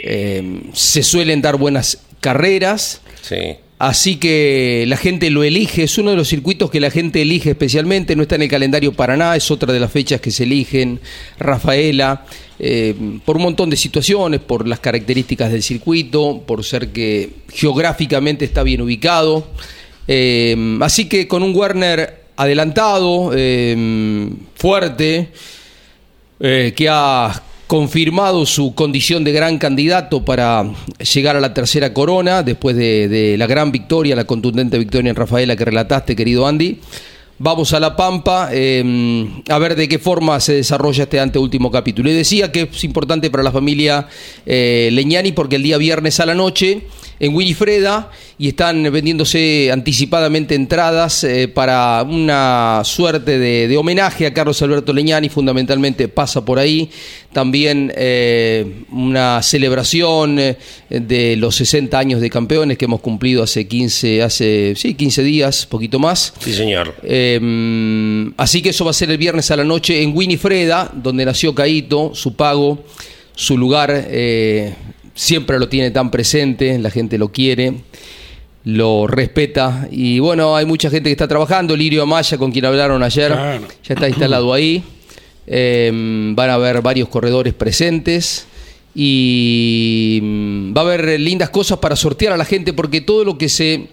eh, 0.04 0.61
se 0.73 1.02
suelen 1.02 1.42
dar 1.42 1.56
buenas 1.56 1.99
carreras, 2.20 3.00
Sí. 3.23 3.56
Así 3.78 4.16
que 4.16 4.85
la 4.88 4.97
gente 4.97 5.30
lo 5.30 5.44
elige, 5.44 5.85
es 5.85 5.99
uno 5.99 6.11
de 6.11 6.16
los 6.16 6.28
circuitos 6.28 6.68
que 6.68 6.80
la 6.80 6.90
gente 6.90 7.23
elige 7.23 7.50
especialmente, 7.50 8.16
no 8.16 8.23
está 8.23 8.35
en 8.35 8.42
el 8.42 8.49
calendario 8.49 8.92
para 8.92 9.16
nada, 9.16 9.37
es 9.37 9.49
otra 9.52 9.73
de 9.73 9.78
las 9.78 9.92
fechas 9.92 10.20
que 10.20 10.32
se 10.32 10.42
eligen, 10.42 10.99
Rafaela, 11.38 12.25
eh, 12.58 12.97
por 13.25 13.37
un 13.37 13.44
montón 13.44 13.70
de 13.70 13.76
situaciones, 13.76 14.40
por 14.40 14.66
las 14.66 14.80
características 14.80 15.52
del 15.52 15.62
circuito, 15.62 16.42
por 16.44 16.64
ser 16.64 16.88
que 16.88 17.30
geográficamente 17.50 18.44
está 18.44 18.64
bien 18.64 18.80
ubicado. 18.80 19.47
Eh, 20.08 20.78
así 20.80 21.08
que 21.08 21.28
con 21.28 21.44
un 21.44 21.54
Werner 21.54 22.25
adelantado, 22.35 23.30
eh, 23.32 24.28
fuerte, 24.56 25.28
que 26.40 26.88
ha 26.88 27.42
confirmado 27.68 28.46
su 28.46 28.75
condición 28.75 29.25
de 29.25 29.32
gran 29.32 29.58
candidato 29.58 30.25
para 30.25 30.64
llegar 31.14 31.37
a 31.37 31.40
la 31.40 31.52
tercera 31.52 31.92
corona 31.92 32.42
después 32.42 32.75
de, 32.75 33.37
la 33.38 33.46
gran 33.46 33.70
victoria, 33.70 34.16
la 34.16 34.25
contundente 34.25 34.78
victoria 34.78 35.10
en 35.10 35.16
Rafaela 35.16 35.54
que 35.54 35.66
relataste, 35.66 36.16
querido 36.16 36.46
Andy. 36.46 36.80
Vamos 37.38 37.75
a 37.75 37.78
La 37.78 37.94
Pampa 37.94 38.48
eh, 38.52 39.28
a 39.48 39.58
ver 39.58 39.76
de 39.76 39.87
qué 39.87 39.98
forma 39.98 40.40
se 40.40 40.54
desarrolla 40.54 41.04
este 41.04 41.20
anteúltimo 41.20 41.70
capítulo. 41.70 42.10
Y 42.10 42.14
decía 42.14 42.50
que 42.50 42.62
es 42.72 42.84
importante 42.84 43.30
para 43.30 43.44
la 43.44 43.52
familia 43.52 44.08
eh, 44.46 44.88
Leñani 44.90 45.32
porque 45.32 45.56
el 45.56 45.62
día 45.62 45.76
viernes 45.76 46.18
a 46.20 46.26
la 46.26 46.34
noche 46.34 46.87
en 47.20 47.34
Winifreda 47.34 48.10
y 48.38 48.48
están 48.48 48.82
vendiéndose 48.92 49.70
anticipadamente 49.72 50.54
entradas 50.54 51.25
eh, 51.25 51.48
para 51.48 52.02
una 52.02 52.82
suerte 52.84 53.38
de, 53.38 53.68
de 53.68 53.76
homenaje 53.76 54.26
a 54.26 54.34
Carlos 54.34 54.60
Alberto 54.62 54.92
Leñani, 54.92 55.28
fundamentalmente 55.28 56.08
pasa 56.08 56.44
por 56.44 56.58
ahí. 56.58 56.90
También 57.32 57.92
eh, 57.94 58.84
una 58.90 59.42
celebración 59.42 60.38
eh, 60.38 60.56
de 60.88 61.37
los 61.37 61.56
60 61.56 61.98
años 61.98 62.20
de 62.20 62.30
campeones 62.30 62.78
que 62.78 62.87
hemos 62.87 63.00
cumplido 63.00 63.42
hace 63.42 63.68
15, 63.68 64.22
hace, 64.22 64.75
sí, 64.76 64.94
15 64.94 65.22
días, 65.22 65.66
poquito 65.66 65.98
más. 65.98 66.32
Sí, 66.40 66.54
señor. 66.54 66.94
Eh, 67.02 68.32
así 68.37 68.62
que 68.62 68.70
eso 68.70 68.84
va 68.84 68.92
a 68.92 68.94
ser 68.94 69.10
el 69.10 69.18
viernes 69.18 69.50
a 69.50 69.56
la 69.56 69.64
noche 69.64 70.02
en 70.02 70.16
Winifreda, 70.16 70.90
donde 70.94 71.26
nació 71.26 71.54
Caito, 71.54 72.12
su 72.14 72.34
pago, 72.34 72.82
su 73.34 73.58
lugar, 73.58 74.08
siempre 75.18 75.58
lo 75.58 75.68
tiene 75.68 75.90
tan 75.90 76.12
presente, 76.12 76.78
la 76.78 76.90
gente 76.90 77.18
lo 77.18 77.32
quiere, 77.32 77.75
lo 78.62 79.08
respeta. 79.08 79.88
Y 79.90 80.20
bueno, 80.20 80.54
hay 80.54 80.64
mucha 80.64 80.90
gente 80.90 81.08
que 81.08 81.12
está 81.12 81.26
trabajando, 81.26 81.76
Lirio 81.76 82.04
Amaya, 82.04 82.38
con 82.38 82.52
quien 82.52 82.64
hablaron 82.66 83.02
ayer, 83.02 83.32
Claro. 83.32 83.66
ya 83.82 83.94
está 83.94 84.08
instalado 84.08 84.52
ahí. 84.52 84.82
Eh, 85.48 85.90
van 86.37 86.50
a 86.50 86.54
haber 86.54 86.80
varios 86.82 87.08
corredores 87.08 87.52
presentes. 87.52 88.46
Y 88.94 90.20
mm, 90.22 90.72
va 90.76 90.82
a 90.82 90.84
haber 90.84 91.18
lindas 91.20 91.50
cosas 91.50 91.78
para 91.78 91.96
sortear 91.96 92.32
a 92.32 92.37
la 92.37 92.44
gente 92.44 92.72
porque 92.72 93.00
todo 93.00 93.25
lo 93.25 93.37
que 93.38 93.48
se 93.48 93.88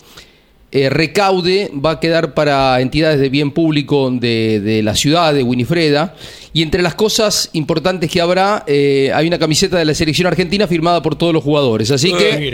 eh, 0.76 0.90
recaude 0.90 1.72
va 1.74 1.92
a 1.92 2.00
quedar 2.02 2.34
para 2.34 2.82
entidades 2.82 3.18
de 3.22 3.30
bien 3.30 3.52
público 3.52 4.12
de, 4.12 4.60
de 4.60 4.84
la 4.84 4.94
ciudad 4.94 5.34
de 5.34 5.42
Winifreda. 5.42 6.14
Y 6.52 6.62
entre 6.64 6.82
las 6.82 6.96
cosas 6.96 7.50
importantes 7.54 8.12
que 8.12 8.20
habrá, 8.20 8.64
eh, 8.68 9.10
hay 9.16 9.26
una 9.26 9.40
camiseta 9.40 9.78
de 9.78 9.86
la 9.86 9.94
selección 9.94 10.28
argentina 10.28 10.68
firmada 10.68 11.02
por 11.02 11.16
todos 11.16 11.32
los 11.34 11.44
jugadores. 11.44 11.92
Así 11.92 12.12
que, 12.14 12.52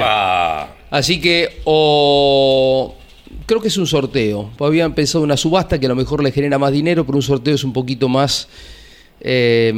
así 0.91 1.19
que, 1.19 1.61
o 1.63 2.95
creo 3.47 3.59
que 3.59 3.69
es 3.69 3.77
un 3.77 3.87
sorteo. 3.87 4.51
Habían 4.59 4.93
pensado 4.93 5.23
una 5.23 5.35
subasta 5.35 5.79
que 5.79 5.87
a 5.87 5.89
lo 5.89 5.95
mejor 5.95 6.23
le 6.23 6.31
genera 6.31 6.59
más 6.59 6.71
dinero, 6.71 7.05
pero 7.05 7.15
un 7.17 7.23
sorteo 7.23 7.55
es 7.55 7.63
un 7.63 7.73
poquito 7.73 8.07
más. 8.07 8.47
eh, 9.19 9.73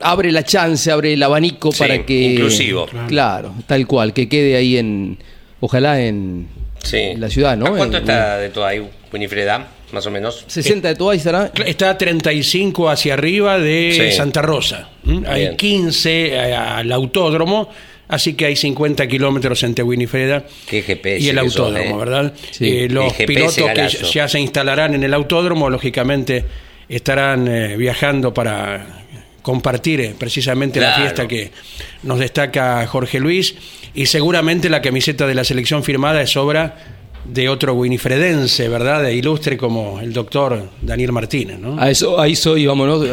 abre 0.00 0.32
la 0.32 0.42
chance, 0.44 0.90
abre 0.90 1.12
el 1.12 1.22
abanico 1.22 1.70
Sí, 1.70 1.78
para 1.78 2.04
que. 2.04 2.32
inclusivo. 2.32 2.86
Claro, 3.06 3.54
tal 3.68 3.86
cual, 3.86 4.12
que 4.12 4.28
quede 4.28 4.56
ahí 4.56 4.76
en. 4.78 5.18
Ojalá 5.60 6.00
en, 6.00 6.46
sí. 6.82 7.14
la 7.16 7.28
ciudad, 7.28 7.56
¿no? 7.56 7.66
¿A 7.66 7.76
¿Cuánto 7.76 7.96
En- 7.98 8.02
está 8.04 8.38
de 8.38 8.48
todo 8.50 8.64
ahí, 8.66 8.82
Winifreda? 9.12 9.68
Más 9.92 10.04
o 10.06 10.10
menos. 10.10 10.44
60 10.46 10.88
de 10.88 10.94
Toay 10.96 11.16
estará. 11.16 11.50
Está 11.64 11.90
a 11.90 11.96
35 11.98 12.90
hacia 12.90 13.14
arriba 13.14 13.58
de 13.58 14.10
Sí. 14.10 14.16
Santa 14.16 14.42
Rosa. 14.42 14.90
Hay 15.26 15.40
Bien. 15.42 15.56
15 15.56 16.26
eh, 16.34 16.54
al 16.54 16.92
autódromo, 16.92 17.70
así 18.08 18.34
que 18.34 18.44
hay 18.44 18.54
50 18.56 19.06
kilómetros 19.08 19.62
entre 19.62 19.82
Winifreda 19.82 20.44
Qué 20.68 20.82
GPS 20.82 21.20
y 21.24 21.30
el 21.30 21.38
autódromo, 21.38 21.94
eh. 21.96 21.98
¿verdad? 21.98 22.34
Sí. 22.50 22.68
Eh, 22.80 22.88
los 22.90 23.14
pilotos 23.14 23.56
que 23.56 23.88
ya 24.12 24.28
se 24.28 24.38
instalarán 24.40 24.94
en 24.94 25.04
el 25.04 25.14
autódromo, 25.14 25.70
lógicamente, 25.70 26.44
estarán 26.86 27.48
eh, 27.48 27.76
viajando 27.78 28.34
para 28.34 29.06
compartir 29.48 30.14
precisamente 30.18 30.78
la 30.78 30.94
fiesta 30.94 31.26
que 31.26 31.50
nos 32.02 32.18
destaca 32.18 32.86
Jorge 32.86 33.18
Luis 33.18 33.54
y 33.94 34.04
seguramente 34.04 34.68
la 34.68 34.82
camiseta 34.82 35.26
de 35.26 35.34
la 35.34 35.42
selección 35.42 35.82
firmada 35.82 36.20
es 36.20 36.36
obra 36.36 36.76
de 37.24 37.48
otro 37.48 37.72
winifredense, 37.72 38.68
¿verdad? 38.68 39.04
De 39.04 39.14
ilustre 39.14 39.56
como 39.56 40.00
el 40.00 40.12
doctor 40.12 40.68
Daniel 40.82 41.12
Martínez, 41.12 41.58
¿no? 41.58 41.80
A 41.80 41.88
eso, 41.88 42.20
ahí 42.20 42.36
soy, 42.36 42.66
vámonos. 42.66 43.08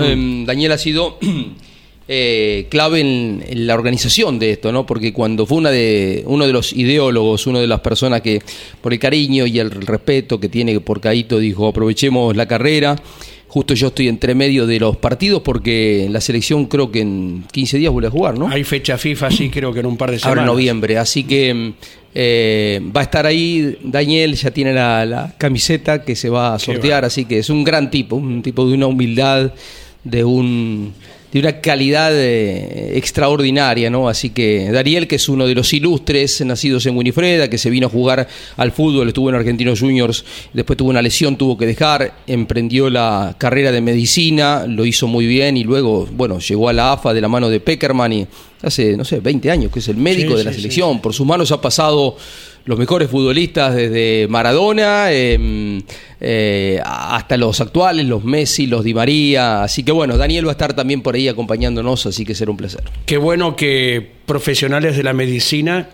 Daniel 0.45 0.73
ha 0.73 0.77
sido 0.77 1.19
eh, 2.09 2.67
clave 2.69 2.99
en, 2.99 3.41
en 3.47 3.65
la 3.65 3.75
organización 3.75 4.37
de 4.37 4.51
esto, 4.51 4.73
¿no? 4.73 4.85
Porque 4.85 5.13
cuando 5.13 5.45
fue 5.45 5.59
una 5.59 5.71
de, 5.71 6.21
uno 6.27 6.45
de 6.45 6.51
los 6.51 6.73
ideólogos, 6.73 7.47
una 7.47 7.61
de 7.61 7.67
las 7.67 7.79
personas 7.79 8.19
que, 8.19 8.41
por 8.81 8.91
el 8.91 8.99
cariño 8.99 9.45
y 9.45 9.59
el 9.59 9.71
respeto 9.71 10.37
que 10.37 10.49
tiene 10.49 10.81
por 10.81 10.99
Caito, 10.99 11.39
dijo, 11.39 11.69
aprovechemos 11.69 12.35
la 12.35 12.45
carrera. 12.45 12.97
Justo 13.55 13.73
yo 13.73 13.87
estoy 13.87 14.09
entre 14.09 14.35
medio 14.35 14.67
de 14.67 14.81
los 14.81 14.97
partidos 14.97 15.41
porque 15.41 16.09
la 16.11 16.19
selección 16.19 16.65
creo 16.65 16.91
que 16.91 16.99
en 16.99 17.45
15 17.53 17.77
días 17.77 17.89
vuelve 17.89 18.09
a 18.09 18.11
jugar, 18.11 18.37
¿no? 18.37 18.49
Hay 18.49 18.65
fecha 18.65 18.97
FIFA, 18.97 19.31
sí, 19.31 19.49
creo 19.49 19.71
que 19.71 19.79
en 19.79 19.85
un 19.85 19.95
par 19.95 20.09
de 20.11 20.17
Ahora 20.17 20.23
semanas. 20.23 20.41
en 20.41 20.47
noviembre, 20.47 20.97
así 20.97 21.23
que 21.23 21.71
eh, 22.13 22.81
va 22.93 22.99
a 22.99 23.03
estar 23.05 23.25
ahí 23.25 23.77
Daniel, 23.81 24.35
ya 24.35 24.51
tiene 24.51 24.73
la, 24.73 25.05
la 25.05 25.33
camiseta 25.37 26.03
que 26.03 26.17
se 26.17 26.27
va 26.27 26.53
a 26.53 26.59
sortear, 26.59 27.05
así 27.05 27.23
que 27.23 27.37
es 27.37 27.49
un 27.49 27.63
gran 27.63 27.89
tipo, 27.89 28.17
un 28.17 28.41
tipo 28.41 28.67
de 28.67 28.73
una 28.73 28.87
humildad, 28.87 29.53
de 30.03 30.25
un 30.25 30.93
de 31.35 31.41
una 31.41 31.59
calidad 31.59 32.13
eh, 32.15 32.97
extraordinaria, 32.97 33.89
¿no? 33.89 34.07
Así 34.07 34.29
que 34.29 34.71
Daniel, 34.71 35.05
que 35.05 35.17
es 35.17 35.27
uno 35.27 35.45
de 35.45 35.53
los 35.53 35.73
ilustres 35.73 36.39
nacidos 36.45 36.85
en 36.85 36.95
Winifreda, 36.95 37.49
que 37.49 37.57
se 37.57 37.69
vino 37.69 37.87
a 37.87 37.89
jugar 37.89 38.25
al 38.55 38.71
fútbol, 38.71 39.09
estuvo 39.09 39.27
en 39.27 39.35
Argentinos 39.35 39.81
Juniors, 39.81 40.23
después 40.53 40.77
tuvo 40.77 40.91
una 40.91 41.01
lesión, 41.01 41.35
tuvo 41.35 41.57
que 41.57 41.65
dejar, 41.65 42.13
emprendió 42.25 42.89
la 42.89 43.35
carrera 43.37 43.73
de 43.73 43.81
medicina, 43.81 44.65
lo 44.65 44.85
hizo 44.85 45.07
muy 45.07 45.27
bien 45.27 45.57
y 45.57 45.65
luego, 45.65 46.07
bueno, 46.09 46.39
llegó 46.39 46.69
a 46.69 46.73
la 46.73 46.93
AFA 46.93 47.13
de 47.13 47.19
la 47.19 47.27
mano 47.27 47.49
de 47.49 47.59
Peckerman 47.59 48.13
y 48.13 48.27
hace, 48.61 48.95
no 48.95 49.03
sé, 49.03 49.19
20 49.19 49.51
años 49.51 49.73
que 49.73 49.79
es 49.79 49.89
el 49.89 49.97
médico 49.97 50.31
Sí, 50.31 50.37
de 50.37 50.43
la 50.45 50.51
sí, 50.51 50.55
sí, 50.55 50.61
selección. 50.61 51.01
Por 51.01 51.13
sus 51.13 51.27
manos 51.27 51.51
ha 51.51 51.59
pasado 51.59 52.15
los 52.65 52.79
mejores 52.79 53.09
futbolistas 53.09 53.75
desde 53.75 54.27
Maradona 54.27 55.11
em, 55.11 55.81
eh, 56.19 56.79
hasta 56.83 57.37
los 57.37 57.61
actuales, 57.61 58.05
los 58.07 58.23
Messi, 58.23 58.65
los 58.67 58.83
Di 58.83 58.93
María. 58.93 59.63
Así 59.63 59.83
que 59.83 59.91
bueno, 59.91 60.17
Daniel 60.17 60.45
va 60.47 60.51
a 60.51 60.53
estar 60.53 60.73
también 60.73 61.01
por 61.01 61.15
ahí 61.15 61.27
acompañándonos, 61.27 62.05
así 62.07 62.25
que 62.25 62.33
será 62.33 62.51
un 62.51 62.57
placer. 62.57 62.81
Qué 63.05 63.17
bueno 63.17 63.55
que 63.55 64.11
profesionales 64.25 64.97
de 64.97 65.03
la 65.03 65.13
medicina, 65.13 65.89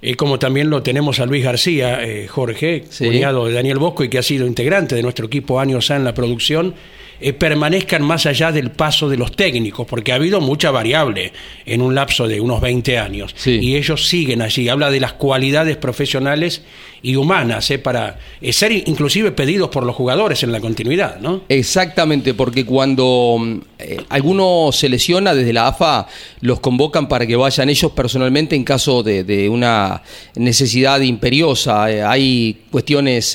eh, 0.00 0.14
como 0.14 0.38
también 0.38 0.70
lo 0.70 0.82
tenemos 0.82 1.20
a 1.20 1.26
Luis 1.26 1.44
García, 1.44 2.02
eh, 2.02 2.26
Jorge, 2.26 2.84
Sí. 2.88 3.04
cuñado 3.06 3.46
de 3.46 3.52
Daniel 3.52 3.78
Bosco 3.78 4.02
y 4.04 4.08
que 4.08 4.18
ha 4.18 4.22
sido 4.22 4.46
integrante 4.46 4.94
de 4.94 5.02
nuestro 5.02 5.26
equipo 5.26 5.60
años 5.60 5.90
en 5.90 6.04
la 6.04 6.14
producción, 6.14 6.74
eh, 7.20 7.32
permanezcan 7.32 8.02
más 8.02 8.26
allá 8.26 8.52
del 8.52 8.70
paso 8.70 9.08
de 9.08 9.16
los 9.16 9.32
técnicos, 9.32 9.86
porque 9.86 10.12
ha 10.12 10.16
habido 10.16 10.40
mucha 10.40 10.70
variable 10.70 11.32
en 11.66 11.82
un 11.82 11.94
lapso 11.94 12.28
de 12.28 12.40
unos 12.40 12.60
20 12.60 12.98
años. 12.98 13.34
Sí. 13.36 13.58
Y 13.60 13.76
ellos 13.76 14.06
siguen 14.08 14.42
allí. 14.42 14.68
Habla 14.68 14.90
de 14.90 15.00
las 15.00 15.14
cualidades 15.14 15.76
profesionales 15.76 16.62
y 17.02 17.16
humanas, 17.16 17.70
eh, 17.70 17.78
para 17.78 18.18
eh, 18.40 18.52
ser 18.52 18.72
inclusive 18.72 19.30
pedidos 19.32 19.68
por 19.68 19.84
los 19.84 19.94
jugadores 19.94 20.42
en 20.42 20.52
la 20.52 20.60
continuidad, 20.60 21.20
¿no? 21.20 21.42
Exactamente, 21.48 22.34
porque 22.34 22.64
cuando 22.64 23.36
mm, 23.38 23.58
eh, 23.78 24.00
alguno 24.08 24.70
se 24.72 24.88
lesiona 24.88 25.34
desde 25.34 25.52
la 25.52 25.68
AFA, 25.68 26.08
los 26.40 26.60
convocan 26.60 27.08
para 27.08 27.26
que 27.26 27.36
vayan 27.36 27.68
ellos 27.68 27.92
personalmente 27.92 28.56
en 28.56 28.64
caso 28.64 29.02
de, 29.02 29.22
de 29.22 29.48
una 29.48 30.02
necesidad 30.34 31.00
imperiosa. 31.00 31.84
Hay 31.84 32.62
cuestiones 32.70 33.32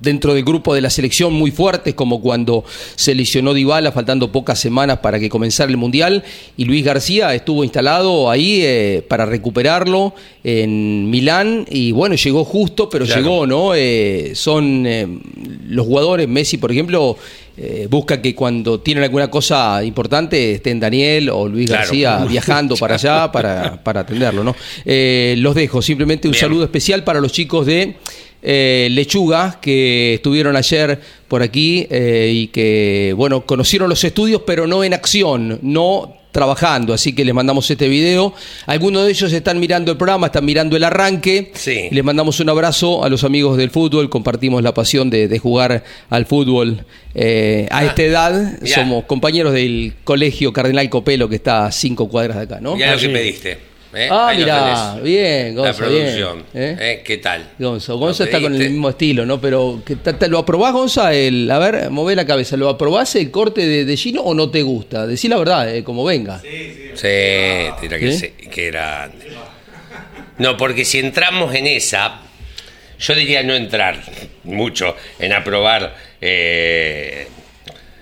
dentro 0.00 0.34
del 0.34 0.44
grupo 0.44 0.74
de 0.74 0.80
la 0.80 0.90
selección 0.90 1.32
muy 1.32 1.50
fuertes, 1.50 1.94
como 1.94 2.20
cuando 2.20 2.64
se 2.94 3.14
lesionó 3.14 3.54
Dybala 3.54 3.92
faltando 3.92 4.30
pocas 4.32 4.58
semanas 4.58 4.98
para 4.98 5.18
que 5.18 5.28
comenzara 5.28 5.70
el 5.70 5.76
Mundial, 5.76 6.22
y 6.56 6.64
Luis 6.64 6.84
García 6.84 7.34
estuvo 7.34 7.64
instalado 7.64 8.30
ahí 8.30 8.60
eh, 8.62 9.04
para 9.08 9.26
recuperarlo 9.26 10.14
en 10.44 11.10
Milán, 11.10 11.66
y 11.70 11.92
bueno, 11.92 12.14
llegó 12.14 12.44
justo, 12.44 12.88
pero 12.88 13.04
Claro. 13.04 13.20
llegó, 13.20 13.46
¿no? 13.46 13.74
Eh, 13.74 14.32
son 14.34 14.84
eh, 14.86 15.06
los 15.68 15.86
jugadores, 15.86 16.28
Messi, 16.28 16.58
por 16.58 16.70
ejemplo, 16.72 17.16
busca 17.90 18.20
que 18.22 18.34
cuando 18.34 18.80
tienen 18.80 19.04
alguna 19.04 19.30
cosa 19.30 19.84
importante 19.84 20.52
estén 20.52 20.80
Daniel 20.80 21.28
o 21.30 21.46
Luis 21.46 21.66
Claro. 21.66 21.82
García 21.82 22.24
viajando 22.28 22.76
para 22.76 22.94
allá 22.94 23.30
para, 23.30 23.82
para 23.84 24.00
atenderlo, 24.00 24.42
¿no? 24.42 24.56
Los 24.86 25.54
dejo, 25.54 25.82
simplemente 25.82 26.26
un 26.28 26.32
Bien. 26.32 26.40
saludo 26.40 26.64
especial 26.64 27.04
para 27.04 27.20
los 27.20 27.30
chicos 27.30 27.66
de 27.66 27.96
eh, 28.44 28.88
Lechuga 28.90 29.58
que 29.60 30.14
estuvieron 30.14 30.56
ayer 30.56 31.00
por 31.32 31.42
aquí 31.42 31.86
eh, 31.88 32.30
y 32.30 32.48
que, 32.48 33.14
bueno, 33.16 33.46
conocieron 33.46 33.88
los 33.88 34.04
estudios, 34.04 34.42
pero 34.46 34.66
no 34.66 34.84
en 34.84 34.92
acción, 34.92 35.58
no 35.62 36.14
trabajando, 36.30 36.92
así 36.92 37.14
que 37.14 37.24
les 37.24 37.32
mandamos 37.34 37.70
este 37.70 37.88
video. 37.88 38.34
Algunos 38.66 39.06
de 39.06 39.12
ellos 39.12 39.32
están 39.32 39.58
mirando 39.58 39.90
el 39.92 39.96
programa, 39.96 40.26
están 40.26 40.44
mirando 40.44 40.76
el 40.76 40.84
arranque. 40.84 41.50
Sí. 41.54 41.88
Les 41.90 42.04
mandamos 42.04 42.38
un 42.40 42.50
abrazo 42.50 43.02
a 43.02 43.08
los 43.08 43.24
amigos 43.24 43.56
del 43.56 43.70
fútbol, 43.70 44.10
compartimos 44.10 44.62
la 44.62 44.74
pasión 44.74 45.08
de, 45.08 45.26
de 45.26 45.38
jugar 45.38 45.82
al 46.10 46.26
fútbol 46.26 46.84
eh, 47.14 47.66
a 47.70 47.78
Ah, 47.78 47.84
esta 47.86 48.02
edad. 48.02 48.58
mirá. 48.60 48.74
Somos 48.74 49.04
compañeros 49.04 49.54
del 49.54 49.94
colegio 50.04 50.52
Cardenal 50.52 50.90
Copelo, 50.90 51.30
que 51.30 51.36
está 51.36 51.64
a 51.64 51.72
cinco 51.72 52.10
cuadras 52.10 52.36
de 52.36 52.42
acá, 52.42 52.58
¿no? 52.60 52.76
Mirá 52.76 52.92
lo 52.94 53.00
que 53.00 53.08
pediste. 53.08 53.71
¿Eh? 53.94 54.08
Ah, 54.10 54.28
Ahí 54.28 54.38
lo 54.38 54.44
mirá, 54.44 54.90
tenés. 54.94 55.04
bien, 55.04 55.54
La 55.56 55.62
Gonza, 55.62 55.86
bien. 55.86 56.00
producción. 56.02 56.44
¿eh? 56.54 56.76
¿eh? 56.80 57.02
¿Qué 57.04 57.18
tal? 57.18 57.50
Gonza, 57.58 57.92
¿Lo 57.92 57.98
Gonza 57.98 58.24
está 58.24 58.40
con 58.40 58.54
el 58.54 58.70
mismo 58.70 58.88
estilo, 58.90 59.26
¿no? 59.26 59.40
Pero, 59.40 59.82
¿qué 59.84 59.96
tal- 59.96 60.18
tal- 60.18 60.30
¿lo 60.30 60.38
aprobás, 60.38 60.72
Gonza? 60.72 61.12
El, 61.12 61.50
a 61.50 61.58
ver, 61.58 61.90
mové 61.90 62.14
la 62.16 62.24
cabeza. 62.26 62.56
¿Lo 62.56 62.68
aprobás 62.68 63.14
el 63.16 63.30
corte 63.30 63.66
de, 63.66 63.84
de 63.84 63.96
Gino 63.96 64.22
o 64.22 64.34
no 64.34 64.50
te 64.50 64.62
gusta? 64.62 65.06
Decí 65.06 65.28
la 65.28 65.38
verdad, 65.38 65.74
eh, 65.74 65.84
como 65.84 66.04
venga. 66.04 66.40
Sí, 66.40 66.48
tira 67.80 67.98
que, 67.98 68.12
¿Sí? 68.12 68.18
sí, 68.38 68.48
que 68.48 68.66
grande. 68.70 69.26
No, 70.38 70.56
porque 70.56 70.84
si 70.84 70.98
entramos 70.98 71.54
en 71.54 71.66
esa, 71.66 72.20
yo 72.98 73.14
diría 73.14 73.42
no 73.42 73.54
entrar 73.54 74.00
mucho 74.44 74.96
en 75.18 75.32
aprobar 75.32 75.94
eh, 76.20 77.26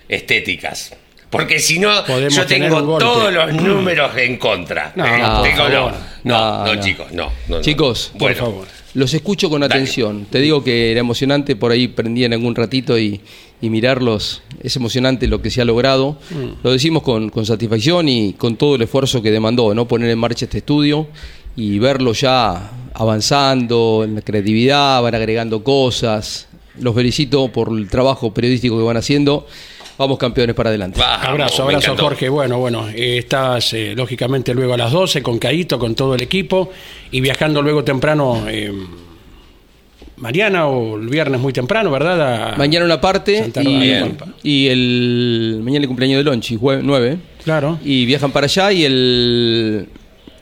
estéticas. 0.08 0.94
Porque 1.30 1.60
si 1.60 1.78
no, 1.78 2.04
Podemos 2.06 2.34
yo 2.34 2.44
tengo 2.46 2.98
todos 2.98 3.32
los 3.32 3.52
números 3.54 4.10
en 4.16 4.36
contra. 4.36 4.92
No, 4.96 5.06
Eh, 5.06 5.20
por 5.20 5.42
tengo- 5.42 5.68
no, 5.68 5.90
no, 5.90 5.96
No, 6.24 6.64
no, 6.66 6.74
no. 6.74 6.80
chicos, 6.82 7.12
no, 7.12 7.24
no, 7.48 7.56
no. 7.56 7.60
Chicos, 7.62 8.10
bueno, 8.14 8.36
por 8.36 8.46
favor. 8.52 8.68
Los 8.94 9.14
escucho 9.14 9.48
con 9.48 9.60
Dale. 9.60 9.72
atención. 9.74 10.26
Te 10.28 10.40
digo 10.40 10.64
que 10.64 10.90
era 10.90 10.98
emocionante, 10.98 11.54
por 11.54 11.70
ahí 11.70 11.86
prendí 11.86 12.24
en 12.24 12.32
algún 12.32 12.56
ratito 12.56 12.98
y, 12.98 13.20
y 13.62 13.70
mirarlos. 13.70 14.42
Es 14.60 14.74
emocionante 14.74 15.28
lo 15.28 15.40
que 15.40 15.50
se 15.50 15.60
ha 15.62 15.64
logrado. 15.64 16.18
Mm. 16.30 16.64
Lo 16.64 16.72
decimos 16.72 17.04
con, 17.04 17.30
con 17.30 17.46
satisfacción 17.46 18.08
y 18.08 18.32
con 18.32 18.56
todo 18.56 18.74
el 18.74 18.82
esfuerzo 18.82 19.22
que 19.22 19.30
demandó, 19.30 19.72
¿no? 19.74 19.86
Poner 19.86 20.10
en 20.10 20.18
marcha 20.18 20.46
este 20.46 20.58
estudio 20.58 21.06
y 21.54 21.78
verlo 21.78 22.12
ya 22.12 22.72
avanzando 22.92 24.02
en 24.04 24.16
la 24.16 24.22
creatividad, 24.22 25.00
van 25.02 25.14
agregando 25.14 25.62
cosas. 25.62 26.48
Los 26.80 26.94
felicito 26.94 27.52
por 27.52 27.68
el 27.76 27.88
trabajo 27.88 28.34
periodístico 28.34 28.76
que 28.76 28.82
van 28.84 28.96
haciendo. 28.96 29.46
Vamos 30.00 30.16
campeones 30.16 30.56
para 30.56 30.70
adelante. 30.70 30.98
vamos, 30.98 31.26
abrazo, 31.28 31.62
abrazo. 31.64 31.94
Jorge. 31.94 32.30
Bueno, 32.30 32.58
bueno, 32.58 32.88
eh, 32.88 33.18
estás 33.18 33.74
eh, 33.74 33.92
lógicamente 33.94 34.54
luego 34.54 34.72
a 34.72 34.78
las 34.78 34.90
12 34.92 35.22
con 35.22 35.38
Caíto, 35.38 35.78
con 35.78 35.94
todo 35.94 36.14
el 36.14 36.22
equipo 36.22 36.70
y 37.10 37.20
viajando 37.20 37.60
luego 37.60 37.84
temprano, 37.84 38.46
eh, 38.48 38.72
mañana 40.16 40.68
o 40.68 40.96
el 40.96 41.06
viernes 41.08 41.38
muy 41.38 41.52
temprano, 41.52 41.90
¿verdad? 41.90 42.52
A- 42.52 42.56
Mañana 42.56 42.86
una 42.86 42.98
parte 42.98 43.52
y, 44.42 44.66
el 44.68 45.60
mañana 45.62 45.82
el 45.82 45.86
cumpleaños 45.88 46.16
de 46.16 46.24
Lonchi, 46.24 46.58
9. 46.58 47.18
Claro. 47.44 47.78
y 47.84 48.06
viajan 48.06 48.32
para 48.32 48.46
allá 48.46 48.72
y 48.72 48.84
el 48.86 49.86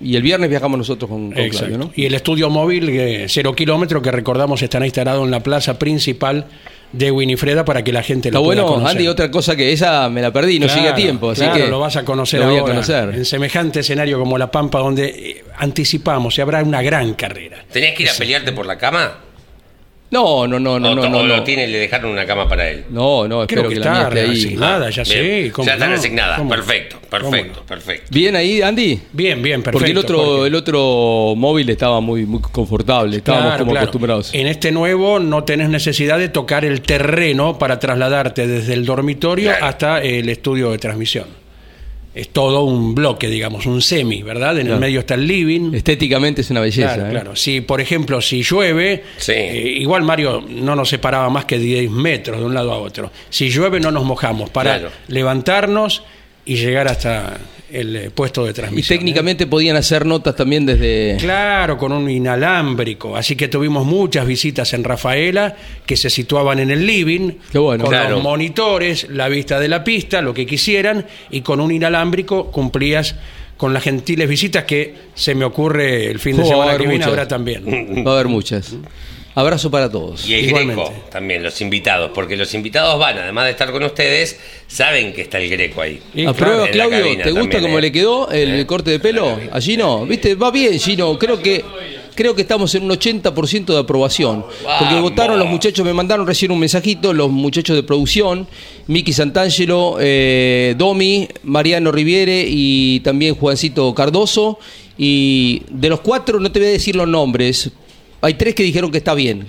y 0.00 0.14
el 0.14 0.22
viernes 0.22 0.48
viajamos 0.50 0.78
nosotros 0.78 1.10
con, 1.10 1.32
con. 1.32 1.48
Claudio, 1.48 1.78
¿no? 1.78 1.90
Y 1.96 2.04
el 2.04 2.14
estudio 2.14 2.48
móvil, 2.48 2.88
eh, 2.90 3.26
cero 3.28 3.52
kilómetros, 3.56 4.00
que 4.04 4.12
recordamos 4.12 4.62
estará 4.62 4.86
instalado 4.86 5.24
en 5.24 5.32
la 5.32 5.42
plaza 5.42 5.76
principal 5.80 6.46
de 6.92 7.10
Winifreda 7.10 7.64
para 7.64 7.82
que 7.84 7.92
la 7.92 8.02
gente 8.02 8.28
Está 8.28 8.38
lo 8.38 8.44
pueda 8.44 8.62
bueno, 8.62 8.76
conocer. 8.76 8.96
Andy, 8.96 9.08
otra 9.08 9.30
cosa 9.30 9.54
que 9.56 9.72
esa 9.72 10.08
me 10.08 10.22
la 10.22 10.32
perdí, 10.32 10.58
no 10.58 10.66
Claro, 10.66 10.80
llegué 10.80 10.92
a 10.92 10.94
tiempo, 10.94 11.30
así 11.30 11.42
claro, 11.42 11.56
que 11.56 11.68
lo 11.68 11.80
vas 11.80 11.96
a 11.96 12.04
conocer 12.04 12.40
lo 12.40 12.46
voy 12.46 12.56
a 12.56 12.60
ahora 12.60 12.72
conocer. 12.74 13.10
en 13.14 13.24
semejante 13.24 13.80
escenario 13.80 14.18
como 14.18 14.38
La 14.38 14.50
Pampa, 14.50 14.78
donde 14.78 15.06
eh, 15.06 15.44
anticipamos 15.58 16.36
y 16.38 16.40
habrá 16.40 16.62
una 16.62 16.82
gran 16.82 17.14
carrera. 17.14 17.64
¿Tenías 17.70 17.94
que 17.94 18.04
ir 18.04 18.10
a 18.10 18.14
pelearte 18.14 18.52
por 18.52 18.66
la 18.66 18.78
cama? 18.78 19.18
No, 20.10 20.46
no, 20.46 20.58
no, 20.58 20.80
no, 20.80 20.92
o, 20.92 20.94
no, 20.94 21.02
no, 21.08 21.18
o 21.18 21.22
no. 21.22 21.36
lo 21.36 21.44
tiene, 21.44 21.66
le 21.66 21.78
dejaron 21.80 22.10
una 22.12 22.24
cama 22.24 22.48
para 22.48 22.70
él. 22.70 22.84
No, 22.88 23.28
no, 23.28 23.42
espero 23.42 23.62
Creo 23.62 23.68
que, 23.68 23.74
que, 23.74 23.80
la 23.84 23.90
mía 23.92 24.08
está 24.08 24.20
ahí. 24.20 24.30
asignada, 24.30 24.90
ya 24.90 25.04
sé. 25.04 25.50
¿cómo 25.52 25.66
Ya 25.66 25.74
están 25.74 25.90
no? 25.90 26.48
Perfecto, 26.48 26.96
¿Cómo 26.96 27.10
perfecto, 27.30 27.60
no? 27.60 27.66
perfecto. 27.66 28.06
Bien 28.10 28.34
ahí, 28.36 28.62
Andy. 28.62 29.00
Bien, 29.12 29.42
bien, 29.42 29.62
perfecto. 29.62 29.78
Porque 29.78 29.90
el 29.92 29.98
otro, 29.98 30.18
Jorge. 30.24 30.46
el 30.46 30.54
otro 30.54 31.34
móvil 31.36 31.68
estaba 31.68 32.00
muy, 32.00 32.24
muy 32.24 32.40
confortable, 32.40 33.18
estábamos 33.18 33.48
Claro, 33.48 33.58
como 33.60 33.72
claro. 33.72 33.84
acostumbrados. 33.84 34.34
En 34.34 34.46
este 34.46 34.72
nuevo 34.72 35.18
no 35.18 35.44
tenés 35.44 35.68
necesidad 35.68 36.18
de 36.18 36.30
tocar 36.30 36.64
el 36.64 36.80
terreno 36.80 37.58
para 37.58 37.78
trasladarte 37.78 38.46
desde 38.46 38.72
el 38.72 38.86
dormitorio 38.86 39.50
Claro. 39.50 39.66
hasta 39.66 40.02
el 40.02 40.28
estudio 40.30 40.70
de 40.70 40.78
transmisión. 40.78 41.26
Es 42.14 42.30
todo 42.30 42.64
un 42.64 42.94
bloque, 42.94 43.28
digamos, 43.28 43.66
un 43.66 43.80
semi, 43.80 44.22
¿verdad? 44.22 44.58
En 44.58 44.66
el 44.68 44.78
medio 44.78 45.00
está 45.00 45.14
el 45.14 45.26
living. 45.26 45.72
Estéticamente 45.74 46.40
es 46.40 46.50
una 46.50 46.60
belleza. 46.60 46.94
Claro, 46.94 47.06
¿eh? 47.08 47.10
claro. 47.10 47.36
Si, 47.36 47.60
por 47.60 47.80
ejemplo, 47.80 48.20
si 48.20 48.42
llueve, 48.42 49.04
Sí. 49.18 49.32
eh, 49.32 49.74
igual 49.78 50.02
Mario 50.02 50.42
no 50.48 50.74
nos 50.74 50.88
separaba 50.88 51.28
más 51.30 51.44
que 51.44 51.58
10 51.58 51.90
metros 51.90 52.40
de 52.40 52.46
un 52.46 52.54
lado 52.54 52.72
a 52.72 52.78
otro. 52.78 53.12
Si 53.30 53.50
llueve 53.50 53.78
no 53.78 53.90
nos 53.92 54.04
mojamos 54.04 54.50
para 54.50 54.78
Claro. 54.78 54.94
levantarnos 55.06 56.02
y 56.48 56.56
llegar 56.56 56.88
hasta 56.88 57.38
el 57.70 57.94
eh, 57.96 58.10
puesto 58.10 58.44
de 58.44 58.50
Y 58.50 58.54
transmisión. 58.54 58.94
¿eh? 58.94 58.98
técnicamente 58.98 59.46
podían 59.46 59.76
hacer 59.76 60.06
notas 60.06 60.34
también 60.34 60.64
desde... 60.64 61.16
Claro, 61.20 61.76
con 61.76 61.92
un 61.92 62.08
inalámbrico. 62.08 63.14
Así 63.14 63.36
que 63.36 63.48
tuvimos 63.48 63.84
muchas 63.86 64.26
visitas 64.26 64.72
en 64.72 64.82
Rafaela 64.84 65.54
que 65.84 65.94
se 65.96 66.08
situaban 66.08 66.58
en 66.60 66.70
el 66.70 66.86
living, 66.86 67.32
Qué 67.52 67.58
bueno. 67.58 67.84
con 67.84 67.92
Claro. 67.92 68.14
los 68.16 68.22
monitores, 68.22 69.08
la 69.10 69.28
vista 69.28 69.60
de 69.60 69.68
la 69.68 69.84
pista, 69.84 70.22
lo 70.22 70.32
que 70.32 70.46
quisieran, 70.46 71.04
y 71.30 71.42
con 71.42 71.60
un 71.60 71.70
inalámbrico 71.70 72.50
cumplías 72.50 73.14
con 73.58 73.74
las 73.74 73.82
gentiles 73.82 74.28
visitas 74.28 74.64
que 74.64 74.94
se 75.14 75.34
me 75.34 75.44
ocurre 75.44 76.06
el 76.10 76.20
fin 76.20 76.36
de 76.36 76.44
Oh, 76.44 76.46
semana 76.46 76.78
que 76.78 76.86
viene 76.86 77.04
habrá 77.04 77.28
también. 77.28 77.64
Va 78.06 78.12
a 78.12 78.14
haber 78.14 78.28
muchas. 78.28 78.74
Abrazo 79.38 79.70
para 79.70 79.88
todos. 79.88 80.28
Y 80.28 80.34
el 80.34 80.46
Igualmente. 80.46 80.82
Greco 80.82 81.10
también, 81.10 81.42
los 81.44 81.60
invitados, 81.60 82.10
porque 82.12 82.36
los 82.36 82.52
invitados 82.54 82.98
van, 82.98 83.18
además 83.18 83.44
de 83.44 83.52
estar 83.52 83.70
con 83.70 83.84
ustedes, 83.84 84.36
saben 84.66 85.12
que 85.12 85.22
está 85.22 85.38
el 85.38 85.48
Greco 85.48 85.80
ahí. 85.80 86.00
¿A 86.26 86.32
prueba, 86.32 86.68
Claudio? 86.68 86.98
¿Te 87.22 87.30
gusta 87.30 87.50
también, 87.50 87.62
cómo 87.62 87.78
eh. 87.78 87.82
le 87.82 87.92
quedó 87.92 88.30
el 88.32 88.60
Eh. 88.60 88.66
corte 88.66 88.90
de 88.90 88.98
pelo? 88.98 89.38
A 89.52 89.60
Gino, 89.60 90.04
¿viste? 90.06 90.34
Va 90.34 90.50
bien, 90.50 90.78
Gino. 90.80 91.16
Creo 91.18 91.40
que 91.40 91.64
creo 92.16 92.34
que 92.34 92.42
estamos 92.42 92.74
en 92.74 92.82
un 92.82 92.90
80% 92.90 93.74
de 93.74 93.78
aprobación. 93.78 94.44
Porque 94.80 95.00
votaron 95.00 95.38
los 95.38 95.46
muchachos, 95.46 95.86
me 95.86 95.94
mandaron 95.94 96.26
recién 96.26 96.50
un 96.50 96.58
mensajito, 96.58 97.12
los 97.14 97.30
muchachos 97.30 97.76
de 97.76 97.84
producción, 97.84 98.48
Miki 98.88 99.12
Santangelo, 99.12 99.98
eh, 100.00 100.74
Domi, 100.76 101.28
Mariano 101.44 101.92
Riviere 101.92 102.44
y 102.44 102.98
también 103.04 103.36
Juancito 103.36 103.94
Cardoso. 103.94 104.58
Y 104.98 105.62
de 105.70 105.90
los 105.90 106.00
cuatro, 106.00 106.40
no 106.40 106.50
te 106.50 106.58
voy 106.58 106.70
a 106.70 106.72
decir 106.72 106.96
los 106.96 107.06
nombres, 107.06 107.70
hay 108.20 108.34
tres 108.34 108.54
que 108.54 108.62
dijeron 108.62 108.90
que 108.90 108.98
está 108.98 109.14
bien. 109.14 109.46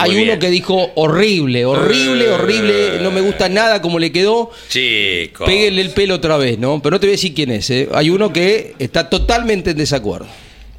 Hay 0.00 0.12
Muy 0.12 0.18
uno 0.22 0.26
bien. 0.32 0.38
que 0.38 0.50
dijo 0.50 0.92
horrible, 0.94 1.64
horrible, 1.66 2.26
Eh. 2.26 2.30
horrible, 2.30 2.98
no 3.00 3.10
me 3.10 3.20
gusta 3.20 3.48
nada 3.48 3.82
como 3.82 3.98
le 3.98 4.12
quedó. 4.12 4.52
Chicos. 4.68 5.44
Péguenle 5.44 5.82
el 5.82 5.90
pelo 5.90 6.14
otra 6.14 6.36
vez, 6.36 6.56
¿no? 6.56 6.80
Pero 6.80 6.94
no 6.94 7.00
te 7.00 7.06
voy 7.06 7.14
a 7.14 7.16
decir 7.16 7.34
quién 7.34 7.50
es, 7.50 7.68
¿eh? 7.70 7.88
Hay 7.92 8.10
uno 8.10 8.32
que 8.32 8.74
está 8.78 9.10
totalmente 9.10 9.70
en 9.70 9.76
desacuerdo. 9.76 10.28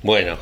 Bueno, 0.04 0.38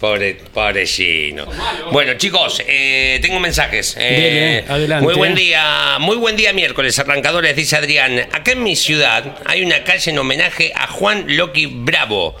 Pobre, 0.00 0.36
pobrecino. 0.52 1.46
Bueno, 1.90 2.12
chicos, 2.14 2.62
eh, 2.68 3.18
tengo 3.22 3.40
mensajes. 3.40 3.96
Eh, 3.98 4.16
Bien, 4.18 4.34
eh, 4.36 4.64
adelante. 4.68 5.04
Muy 5.06 5.14
buen 5.14 5.34
día, 5.34 5.96
muy 5.98 6.16
buen 6.16 6.36
día 6.36 6.52
miércoles, 6.52 6.98
arrancadores, 6.98 7.56
dice 7.56 7.76
Adrián. 7.76 8.18
Acá 8.32 8.52
en 8.52 8.62
mi 8.62 8.76
ciudad 8.76 9.38
hay 9.46 9.62
una 9.62 9.82
calle 9.82 10.10
en 10.10 10.18
homenaje 10.18 10.72
a 10.74 10.88
Juan 10.88 11.24
Loki 11.28 11.66
Bravo. 11.66 12.36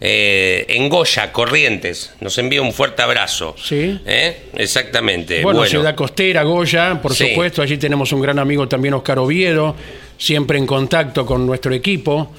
Eh, 0.00 0.66
en 0.68 0.88
Goya, 0.88 1.32
Corrientes. 1.32 2.12
Nos 2.20 2.36
envía 2.38 2.60
un 2.62 2.72
fuerte 2.72 3.02
abrazo. 3.02 3.54
Sí. 3.62 3.98
¿Eh? 4.04 4.36
Exactamente. 4.56 5.42
Bueno, 5.42 5.64
Ciudad 5.64 5.94
Costera, 5.94 6.42
Goya, 6.42 7.00
por 7.00 7.14
Sí. 7.14 7.28
supuesto. 7.28 7.62
Allí 7.62 7.76
tenemos 7.78 8.12
un 8.12 8.20
gran 8.20 8.38
amigo 8.38 8.68
también, 8.68 8.94
Oscar 8.94 9.18
Oviedo, 9.18 9.74
siempre 10.18 10.58
en 10.58 10.66
contacto 10.66 11.24
con 11.24 11.46
nuestro 11.46 11.72
equipo. 11.74 12.32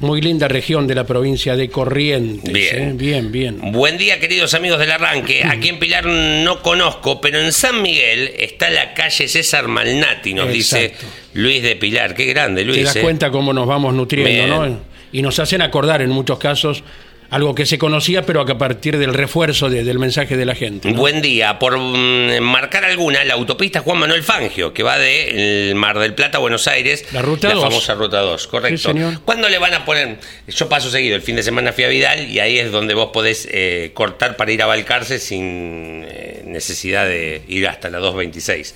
Muy 0.00 0.20
linda 0.20 0.48
región 0.48 0.88
de 0.88 0.96
la 0.96 1.04
provincia 1.04 1.54
de 1.54 1.68
Corrientes. 1.68 2.52
Bien. 2.52 2.82
¿eh? 2.82 2.92
bien, 2.94 3.30
bien. 3.30 3.72
Buen 3.72 3.98
día, 3.98 4.18
queridos 4.18 4.52
amigos 4.54 4.80
del 4.80 4.90
arranque. 4.90 5.44
Aquí 5.48 5.68
en 5.68 5.78
Pilar 5.78 6.06
no 6.06 6.60
conozco, 6.60 7.20
pero 7.20 7.38
en 7.38 7.52
San 7.52 7.80
Miguel 7.82 8.32
está 8.36 8.68
la 8.70 8.94
calle 8.94 9.28
César 9.28 9.68
Malnati, 9.68 10.34
nos 10.34 10.50
dice. 10.50 10.94
Luis 11.34 11.62
de 11.62 11.76
Pilar. 11.76 12.14
Qué 12.16 12.24
grande, 12.24 12.64
Luis. 12.64 12.78
Te 12.78 12.84
das 12.84 12.96
eh. 12.96 13.00
cuenta 13.00 13.30
cómo 13.30 13.52
nos 13.52 13.66
vamos 13.68 13.94
nutriendo, 13.94 14.28
Bien. 14.44 14.48
¿no? 14.50 14.91
Y 15.12 15.22
nos 15.22 15.38
hacen 15.38 15.62
acordar 15.62 16.02
en 16.02 16.10
muchos 16.10 16.38
casos 16.38 16.82
algo 17.30 17.54
que 17.54 17.64
se 17.64 17.78
conocía, 17.78 18.26
pero 18.26 18.44
que 18.44 18.52
a 18.52 18.58
partir 18.58 18.98
del 18.98 19.14
refuerzo 19.14 19.70
de- 19.70 19.84
del 19.84 19.98
mensaje 19.98 20.36
de 20.36 20.44
la 20.44 20.54
gente. 20.54 20.90
¿no? 20.90 20.98
Buen 20.98 21.22
día. 21.22 21.58
Por 21.58 21.78
mm, 21.78 22.40
marcar 22.42 22.84
alguna, 22.84 23.24
la 23.24 23.32
autopista 23.32 23.80
Juan 23.80 23.96
Manuel 23.98 24.22
Fangio, 24.22 24.74
que 24.74 24.82
va 24.82 24.98
de 24.98 25.70
el 25.70 25.74
Mar 25.74 25.98
del 25.98 26.12
Plata 26.14 26.36
a 26.36 26.40
Buenos 26.42 26.68
Aires. 26.68 27.06
La 27.12 27.22
ruta 27.22 27.50
dos. 27.54 27.62
famosa 27.64 27.94
ruta 27.94 28.20
2, 28.20 28.46
correcto. 28.48 28.76
Sí, 28.76 28.84
señor. 28.84 29.20
¿Cuándo 29.24 29.48
le 29.48 29.56
van 29.58 29.72
a 29.72 29.86
poner? 29.86 30.18
Yo 30.46 30.68
paso 30.68 30.90
seguido, 30.90 31.16
el 31.16 31.22
fin 31.22 31.36
de 31.36 31.42
semana 31.42 31.72
fui 31.72 31.84
a 31.84 31.88
Vidal 31.88 32.30
y 32.30 32.38
ahí 32.38 32.58
es 32.58 32.70
donde 32.70 32.92
vos 32.92 33.08
podés 33.14 33.48
eh, 33.50 33.92
cortar 33.94 34.36
para 34.36 34.52
ir 34.52 34.60
a 34.60 34.66
Balcarce 34.66 35.18
sin 35.18 36.04
eh, 36.06 36.42
necesidad 36.44 37.06
de 37.06 37.40
ir 37.48 37.66
hasta 37.66 37.88
la 37.88 37.96
226. 37.98 38.74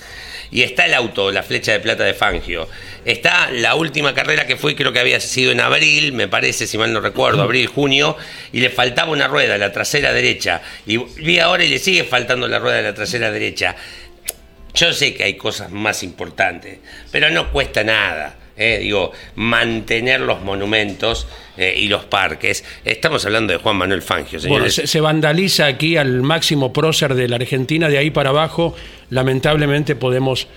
Y 0.51 0.63
está 0.63 0.87
el 0.87 0.95
auto, 0.95 1.33
la 1.33 1.43
flecha 1.43 1.73
de 1.73 1.81
plata 1.81 2.05
de 2.05 2.15
Fangio. 2.15 2.69
Está 3.05 3.51
la 3.51 3.75
última 3.75 4.15
carrera 4.15 4.47
que 4.47 4.57
fue, 4.57 4.75
creo 4.75 4.93
que 4.93 5.01
había 5.01 5.21
sido 5.21 5.53
en 5.53 5.61
abril, 5.61 6.13
me 6.13 6.29
parece, 6.29 6.67
si 6.67 6.79
mal 6.79 6.93
no 6.93 7.01
recuerdo, 7.01 7.43
abril, 7.43 7.67
junio, 7.67 8.17
y 8.53 8.61
le 8.61 8.71
faltaba 8.71 9.13
una 9.13 9.29
rueda, 9.29 9.59
la 9.59 9.73
trasera 9.73 10.13
derecha. 10.13 10.63
Y 10.87 10.97
vi 10.97 11.39
ahora 11.39 11.65
y 11.65 11.69
le 11.69 11.79
sigue 11.79 12.05
faltando 12.05 12.49
la 12.49 12.59
rueda 12.59 12.77
de 12.77 12.83
la 12.83 12.95
trasera 12.95 13.31
derecha. 13.31 13.77
Yo 14.75 14.93
sé 14.93 15.15
que 15.15 15.25
hay 15.25 15.35
cosas 15.35 15.71
más 15.71 16.03
importantes, 16.03 16.79
pero 17.11 17.31
no 17.31 17.51
cuesta 17.51 17.83
nada. 17.83 18.37
Eh, 18.57 18.79
digo, 18.81 19.13
mantener 19.37 20.21
los 20.21 20.41
monumentos 20.43 21.27
eh, 21.57 21.75
y 21.77 21.89
los 21.89 22.05
parques. 22.05 22.65
Estamos 22.85 23.25
hablando 23.27 23.53
de 23.53 23.59
Juan 23.59 23.77
Manuel 23.77 24.03
Fangio, 24.03 24.39
Bueno, 24.41 24.55
señores. 24.69 24.75
se, 24.75 24.87
se 24.87 25.01
vandaliza 25.01 25.67
aquí 25.67 25.97
al 25.97 26.23
máximo 26.23 26.73
prócer 26.73 27.15
de 27.15 27.29
la 27.29 27.37
Argentina, 27.37 27.89
de 27.89 27.99
ahí 27.99 28.11
para 28.11 28.31
abajo, 28.31 28.75
lamentablemente 29.11 29.97
podemos 29.97 30.49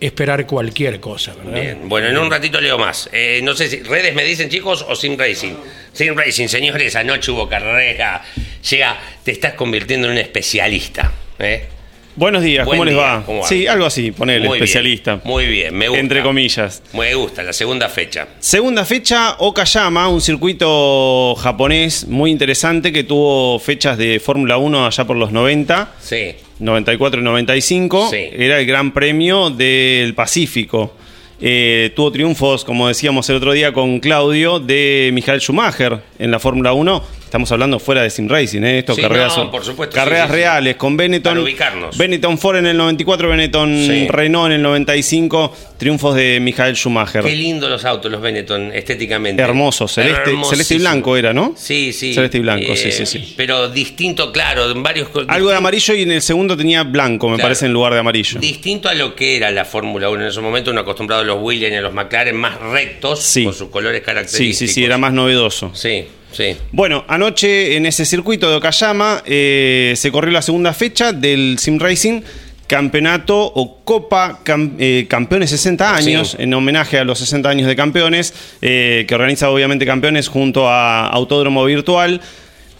esperar 0.00 0.46
cualquier 0.48 0.98
cosa, 0.98 1.32
¿verdad? 1.34 1.52
Bien, 1.60 1.88
bueno, 1.88 2.08
en 2.08 2.18
un 2.18 2.28
ratito 2.28 2.60
leo 2.60 2.76
más. 2.76 3.08
Eh, 3.12 3.40
no 3.44 3.54
sé 3.54 3.68
si 3.68 3.82
redes 3.84 4.12
me 4.16 4.24
dicen, 4.24 4.48
chicos, 4.48 4.84
o 4.88 4.96
Sim 4.96 5.16
Racing. 5.16 5.54
Sim 5.92 6.16
Racing, 6.16 6.48
señores, 6.48 6.96
anoche 6.96 7.30
hubo 7.30 7.48
carrera. 7.48 8.20
Llega, 8.68 8.98
te 9.22 9.30
estás 9.30 9.52
convirtiendo 9.54 10.08
en 10.08 10.14
un 10.14 10.18
especialista. 10.18 11.12
¿eh? 11.38 11.68
Buenos 12.14 12.42
días, 12.42 12.66
Buen 12.66 12.78
¿cómo 12.78 12.84
les 12.90 12.98
va? 12.98 13.24
Sí, 13.48 13.66
algo 13.66 13.86
así, 13.86 14.10
ponele, 14.12 14.40
Muy 14.46 14.58
bien, 14.58 14.64
especialista. 14.64 15.20
muy 15.24 15.46
bien, 15.46 15.74
me 15.74 15.88
gusta. 15.88 16.00
Entre 16.00 16.22
comillas. 16.22 16.82
Me 16.92 17.14
gusta, 17.14 17.42
la 17.42 17.54
segunda 17.54 17.88
fecha. 17.88 18.28
Segunda 18.38 18.84
fecha, 18.84 19.36
Okayama, 19.38 20.08
un 20.08 20.20
circuito 20.20 21.34
japonés 21.36 22.06
muy 22.06 22.30
interesante 22.30 22.92
que 22.92 23.04
tuvo 23.04 23.58
fechas 23.58 23.96
de 23.96 24.20
Fórmula 24.20 24.58
1 24.58 24.86
allá 24.86 25.06
por 25.06 25.16
los 25.16 25.32
90, 25.32 25.94
Sí. 26.00 26.34
94 26.58 27.20
y 27.20 27.24
95. 27.24 28.08
Sí. 28.10 28.18
Era 28.32 28.60
el 28.60 28.66
Gran 28.66 28.92
Premio 28.92 29.48
del 29.48 30.14
Pacífico. 30.14 30.94
Eh, 31.40 31.92
tuvo 31.96 32.12
triunfos, 32.12 32.62
como 32.64 32.88
decíamos 32.88 33.28
el 33.30 33.36
otro 33.36 33.52
día 33.52 33.72
con 33.72 34.00
Claudio, 34.00 34.60
de 34.60 35.10
Michael 35.14 35.40
Schumacher 35.40 36.00
en 36.18 36.30
la 36.30 36.38
Fórmula 36.38 36.72
1. 36.74 37.21
Estamos 37.32 37.50
hablando 37.50 37.78
fuera 37.78 38.02
de 38.02 38.10
Sim 38.10 38.28
Racing, 38.28 38.60
¿eh? 38.62 38.78
Esto, 38.80 38.94
Sí, 38.94 39.00
carreras, 39.00 39.38
no, 39.38 39.50
por 39.50 39.64
supuesto, 39.64 39.94
carreras 39.94 40.26
sí, 40.26 40.32
sí, 40.32 40.32
sí. 40.34 40.36
reales 40.42 40.76
con 40.76 40.98
Benetton. 40.98 41.32
Para 41.32 41.40
ubicarnos. 41.42 41.96
Benetton 41.96 42.36
Ford 42.36 42.56
en 42.58 42.66
el 42.66 42.76
94, 42.76 43.26
Benetton 43.30 43.74
Sí. 43.86 44.06
Renault 44.08 44.48
en 44.48 44.52
el 44.56 44.62
95. 44.62 45.56
Triunfos 45.78 46.14
de 46.14 46.40
Michael 46.42 46.76
Schumacher. 46.76 47.24
Qué 47.24 47.34
lindo 47.34 47.70
los 47.70 47.86
autos, 47.86 48.12
los 48.12 48.20
Benetton, 48.20 48.70
estéticamente. 48.74 49.42
Hermoso, 49.42 49.88
celeste, 49.88 50.30
celeste 50.46 50.74
y 50.74 50.78
blanco 50.80 51.16
era, 51.16 51.32
¿no? 51.32 51.54
Sí, 51.56 51.94
sí. 51.94 52.12
Celeste 52.12 52.36
y 52.36 52.40
blanco, 52.42 52.76
sí, 52.76 52.88
Eh, 52.88 52.92
sí, 52.92 53.06
sí. 53.06 53.32
Pero 53.34 53.70
distinto, 53.70 54.30
claro, 54.30 54.70
en 54.70 54.82
varios. 54.82 55.08
Algo 55.28 55.48
de 55.48 55.56
amarillo 55.56 55.94
y 55.94 56.02
en 56.02 56.12
el 56.12 56.20
segundo 56.20 56.54
tenía 56.54 56.82
blanco, 56.82 57.30
me 57.30 57.36
Claro. 57.36 57.46
parece, 57.46 57.64
en 57.64 57.72
lugar 57.72 57.94
de 57.94 58.00
amarillo. 58.00 58.40
Distinto 58.40 58.90
a 58.90 58.94
lo 58.94 59.14
que 59.16 59.38
era 59.38 59.50
la 59.50 59.64
Fórmula 59.64 60.10
1 60.10 60.20
en 60.20 60.28
ese 60.28 60.40
momento, 60.42 60.70
uno 60.70 60.82
acostumbrado 60.82 61.22
a 61.22 61.24
los 61.24 61.38
Williams 61.40 61.72
y 61.72 61.76
a 61.78 61.80
los 61.80 61.94
McLaren 61.94 62.36
más 62.36 62.60
rectos, 62.60 63.20
Sí. 63.22 63.44
con 63.44 63.54
sus 63.54 63.70
colores 63.70 64.00
Sí, 64.00 64.04
característicos. 64.04 64.58
sí, 64.58 64.68
sí, 64.68 64.84
era 64.84 64.98
más 64.98 65.14
novedoso. 65.14 65.70
Sí, 65.74 66.04
sí. 66.32 66.56
Bueno, 66.72 67.04
anoche 67.08 67.76
en 67.76 67.86
ese 67.86 68.04
circuito 68.04 68.50
de 68.50 68.56
Okayama 68.56 69.22
eh, 69.26 69.94
se 69.96 70.10
corrió 70.10 70.32
la 70.32 70.42
segunda 70.42 70.72
fecha 70.72 71.12
del 71.12 71.56
Sim 71.58 71.78
Racing, 71.78 72.22
campeonato 72.66 73.38
o 73.54 73.84
Copa 73.84 74.40
Cam- 74.44 74.76
eh, 74.78 75.06
Campeones 75.08 75.50
60 75.50 75.94
años, 75.94 76.30
Sí. 76.30 76.36
en 76.40 76.54
homenaje 76.54 76.98
a 76.98 77.04
los 77.04 77.18
60 77.18 77.48
años 77.50 77.66
de 77.68 77.76
campeones, 77.76 78.32
eh, 78.62 79.04
que 79.06 79.14
organiza 79.14 79.50
obviamente 79.50 79.84
campeones 79.84 80.28
junto 80.28 80.68
a 80.68 81.06
Autódromo 81.08 81.64
Virtual. 81.64 82.20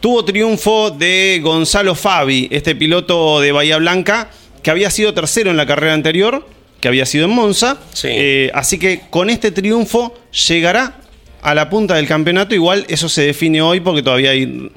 Tuvo 0.01 0.25
triunfo 0.25 0.91
de 0.91 1.41
Gonzalo 1.43 1.95
Fabi, 1.95 2.49
este 2.51 2.75
piloto 2.75 3.41
de 3.41 3.53
Bahía 3.53 3.77
Blanca, 3.77 4.31
que 4.63 4.71
había 4.71 4.91
sido 4.91 5.13
tercero 5.15 5.51
en 5.51 5.57
la 5.57 5.67
carrera 5.67 5.93
anterior, 5.95 6.49
que 6.81 6.89
había 6.89 7.05
sido 7.07 7.27
en 7.27 7.33
Monza. 7.33 7.79
Sí. 7.93 8.09
Eh, 8.11 8.51
así 8.55 8.79
que 8.79 9.03
con 9.11 9.29
este 9.31 9.51
triunfo 9.53 10.15
llegará 10.49 10.97
a 11.43 11.55
la 11.55 11.69
punta 11.69 11.95
del 11.97 12.07
campeonato. 12.09 12.55
Igual 12.55 12.85
eso 12.89 13.09
se 13.09 13.23
define 13.27 13.61
hoy 13.61 13.81
porque 13.81 14.03
todavía 14.03 14.31
hay 14.31 14.71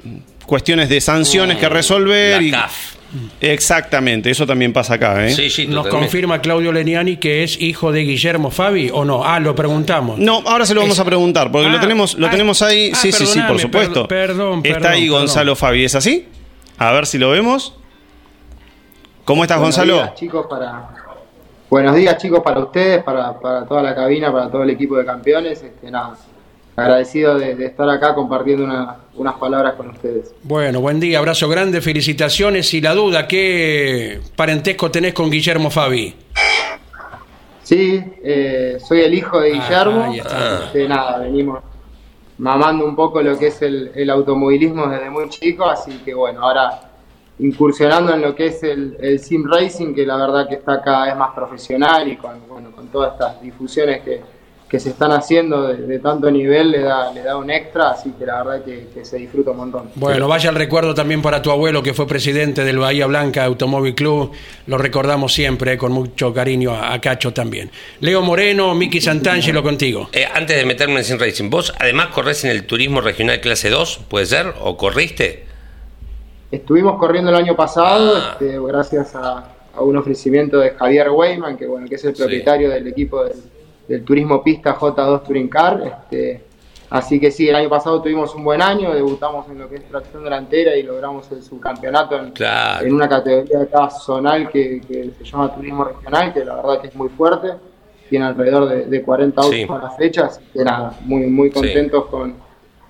cuestiones 0.46 0.90
de 0.90 1.00
sanciones 1.02 1.58
que 1.58 1.70
resolver. 1.70 2.42
La 2.42 2.48
y- 2.48 2.52
CAF. 2.52 2.96
Exactamente, 3.40 4.30
eso 4.30 4.46
también 4.46 4.74
pasa 4.74 4.96
acá. 4.96 5.26
¿eh? 5.26 5.30
Sí, 5.30 5.50
sí, 5.50 5.68
¿Nos 5.68 5.88
confirma 5.88 6.42
Claudio 6.42 6.74
Leniani 6.74 7.16
que 7.16 7.44
es 7.44 7.62
hijo 7.62 7.94
de 7.94 8.02
Guillermo 8.02 8.52
Fabi 8.52 8.90
o 8.92 9.06
no? 9.06 9.24
Ah, 9.24 9.40
lo 9.40 9.56
preguntamos. 9.56 10.20
No, 10.20 10.44
ahora 10.46 10.66
se 10.66 10.74
lo 10.74 10.82
vamos 10.82 10.96
Es- 10.98 11.00
a 11.02 11.06
preguntar, 11.06 11.50
porque 11.50 11.68
Ah, 11.68 11.72
lo 11.74 11.80
tenemos, 11.80 12.16
lo 12.18 12.28
ah, 12.28 12.30
tenemos 12.30 12.62
ahí. 12.62 12.92
ah, 12.94 12.98
sí, 12.98 13.14
sí, 13.14 13.26
sí, 13.26 13.40
por 13.48 13.58
supuesto. 13.60 14.06
per- 14.08 14.28
perdón, 14.30 14.58
Está 14.64 14.74
perdón, 14.80 14.92
ahí 14.92 15.02
perdón. 15.04 15.20
Gonzalo 15.22 15.56
Fabi, 15.56 15.86
¿es 15.86 15.96
así? 15.96 16.28
A 16.78 16.92
ver 16.92 17.06
si 17.06 17.18
lo 17.18 17.30
vemos. 17.30 17.74
¿Cómo 19.24 19.44
estás, 19.44 19.60
Buenos 19.60 19.78
Gonzalo? 19.78 19.96
días, 20.04 20.16
chicos, 20.16 20.46
para... 20.50 20.90
Buenos 21.70 21.96
días, 21.96 22.18
chicos, 22.18 22.42
para 22.44 22.60
ustedes, 22.60 23.04
para, 23.04 23.40
para 23.40 23.66
toda 23.66 23.82
la 23.82 23.96
cabina, 23.96 24.32
para 24.32 24.50
todo 24.52 24.64
el 24.64 24.70
equipo 24.72 24.98
de 24.98 25.06
campeones. 25.06 25.64
Este, 25.64 25.90
nada, 25.90 26.16
agradecido 26.76 27.38
de, 27.38 27.56
de 27.56 27.66
estar 27.68 27.90
acá 27.90 28.14
compartiendo 28.14 28.64
una- 28.66 28.98
unas 29.16 29.36
palabras 29.36 29.76
con 29.76 29.90
ustedes. 29.90 30.34
Bueno, 30.44 30.82
buen 30.82 31.00
día, 31.00 31.20
abrazo 31.20 31.48
grande, 31.48 31.80
felicitaciones. 31.82 32.74
Y 32.74 32.82
la 32.82 32.94
duda, 32.94 33.28
¿qué 33.28 34.20
parentesco 34.36 34.92
tenés 34.92 35.14
con 35.14 35.30
Guillermo 35.30 35.70
Fabi? 35.70 36.14
Sí, 37.64 38.04
eh, 38.24 38.78
soy 38.86 39.02
el 39.02 39.14
hijo 39.14 39.40
de 39.40 39.52
Guillermo. 39.54 40.04
ahí 40.04 40.20
está. 40.20 40.66
Este, 40.66 40.88
nada, 40.88 41.20
venimos 41.20 41.60
mamando 42.38 42.86
un 42.86 42.96
poco 42.96 43.22
lo 43.22 43.38
que 43.40 43.48
es 43.48 43.62
el, 43.62 43.92
el 43.96 44.10
automovilismo 44.10 44.88
desde 44.88 45.10
muy 45.10 45.30
chico, 45.30 45.66
así 45.66 46.00
que 46.04 46.14
bueno, 46.14 46.42
ahora 46.42 46.82
incursionando 47.40 48.14
en 48.14 48.22
lo 48.22 48.36
que 48.36 48.48
es 48.48 48.62
el, 48.64 48.98
el 49.00 49.20
sim 49.20 49.46
racing, 49.50 49.94
que 49.96 50.06
la 50.06 50.18
verdad 50.18 50.48
que 50.48 50.56
está 50.56 50.82
cada 50.82 51.06
vez 51.06 51.16
más 51.16 51.34
profesional 51.34 52.08
y 52.10 52.18
con, 52.18 52.46
bueno, 52.48 52.72
con 52.72 52.88
todas 52.90 53.14
estas 53.14 53.42
difusiones 53.42 54.02
que, 54.04 54.22
que 54.76 54.80
se 54.82 54.90
están 54.90 55.12
haciendo 55.14 55.68
de, 55.70 55.78
de 55.88 56.00
tanto 56.00 56.30
nivel, 56.30 56.70
le 56.70 56.82
da, 56.82 57.10
le 57.14 57.22
da 57.24 57.38
un 57.38 57.50
extra, 57.50 57.92
así 57.92 58.12
que 58.20 58.26
la 58.26 58.44
verdad 58.44 58.66
que, 58.66 58.88
que 58.94 59.06
se 59.06 59.16
disfruta 59.18 59.52
un 59.52 59.58
montón. 59.58 59.90
Bueno, 59.96 60.28
vaya 60.28 60.50
el 60.50 60.56
recuerdo 60.58 60.94
también 60.94 61.22
para 61.22 61.42
tu 61.42 61.50
abuelo 61.50 61.82
que 61.82 61.94
fue 61.94 62.06
presidente 62.06 62.66
del 62.66 62.78
Bahía 62.78 63.06
Blanca 63.06 63.46
Automóvil 63.46 63.96
Club. 63.96 64.32
Lo 64.68 64.78
recordamos 64.78 65.34
siempre 65.34 65.72
eh, 65.74 65.78
con 65.78 65.94
mucho 65.94 66.34
cariño 66.34 66.72
a, 66.76 66.92
a 66.94 67.00
Cacho 67.00 67.32
también. 67.32 67.72
Leo 68.02 68.22
Moreno, 68.22 68.76
Miki 68.76 69.00
Santangelo 69.00 69.64
contigo. 69.64 70.10
Eh, 70.12 70.26
antes 70.34 70.58
de 70.58 70.66
meterme 70.66 70.98
en 70.98 71.06
Sim 71.06 71.18
Racing, 71.20 71.50
vos 71.50 71.74
además 71.80 72.08
corres 72.08 72.44
en 72.44 72.52
el 72.52 72.66
turismo 72.66 73.00
regional 73.00 73.40
clase 73.40 73.70
2, 73.70 74.02
¿puede 74.10 74.26
ser? 74.26 74.54
¿O 74.62 74.76
corriste? 74.76 75.46
Estuvimos 76.52 77.00
corriendo 77.00 77.30
el 77.32 77.38
año 77.38 77.56
pasado, 77.56 78.14
Ah. 78.18 78.38
este, 78.40 78.60
gracias 78.60 79.16
a, 79.16 79.46
a 79.74 79.82
un 79.82 79.96
ofrecimiento 79.98 80.60
de 80.60 80.72
Javier 80.72 81.10
Weyman, 81.12 81.56
que 81.58 81.66
bueno, 81.66 81.88
que 81.88 81.96
es 81.96 82.04
el 82.06 82.14
Sí. 82.16 82.22
propietario 82.22 82.70
del 82.70 82.88
equipo 82.88 83.24
del, 83.24 83.36
del 83.88 84.04
Turismo 84.04 84.44
Pista 84.44 84.76
J2 84.76 85.24
Touring 85.24 85.48
Car. 85.48 85.82
Este, 85.86 86.44
así 86.90 87.20
que 87.20 87.32
sí, 87.32 87.48
el 87.50 87.56
año 87.56 87.70
pasado 87.70 88.02
tuvimos 88.02 88.34
un 88.36 88.44
buen 88.44 88.62
año, 88.62 88.94
debutamos 88.94 89.48
en 89.50 89.60
lo 89.60 89.70
que 89.70 89.76
es 89.78 89.88
tracción 89.88 90.24
delantera 90.24 90.76
y 90.76 90.84
logramos 90.84 91.32
el 91.32 91.42
subcampeonato 91.44 92.18
en, 92.18 92.32
Claro. 92.32 92.86
en 92.86 92.94
una 92.94 93.08
categoría 93.10 93.62
acá 93.62 93.90
zonal 93.90 94.50
que, 94.50 94.82
que 94.88 95.12
se 95.18 95.24
llama 95.24 95.54
Turismo 95.54 95.84
Regional, 95.84 96.34
que 96.34 96.44
la 96.46 96.56
verdad 96.56 96.82
que 96.82 96.88
es 96.88 96.96
muy 96.96 97.10
fuerte. 97.10 97.50
Tiene 98.10 98.26
alrededor 98.26 98.70
de, 98.70 98.86
de 98.86 99.02
40 99.02 99.42
autos 99.42 99.56
Sí. 99.56 99.66
a 99.68 99.78
la 99.80 99.90
fecha, 99.92 100.26
así 100.26 100.40
que 100.54 100.64
nada, 100.64 100.96
muy, 101.02 101.26
muy 101.26 101.50
contentos 101.50 102.06
con, 102.06 102.36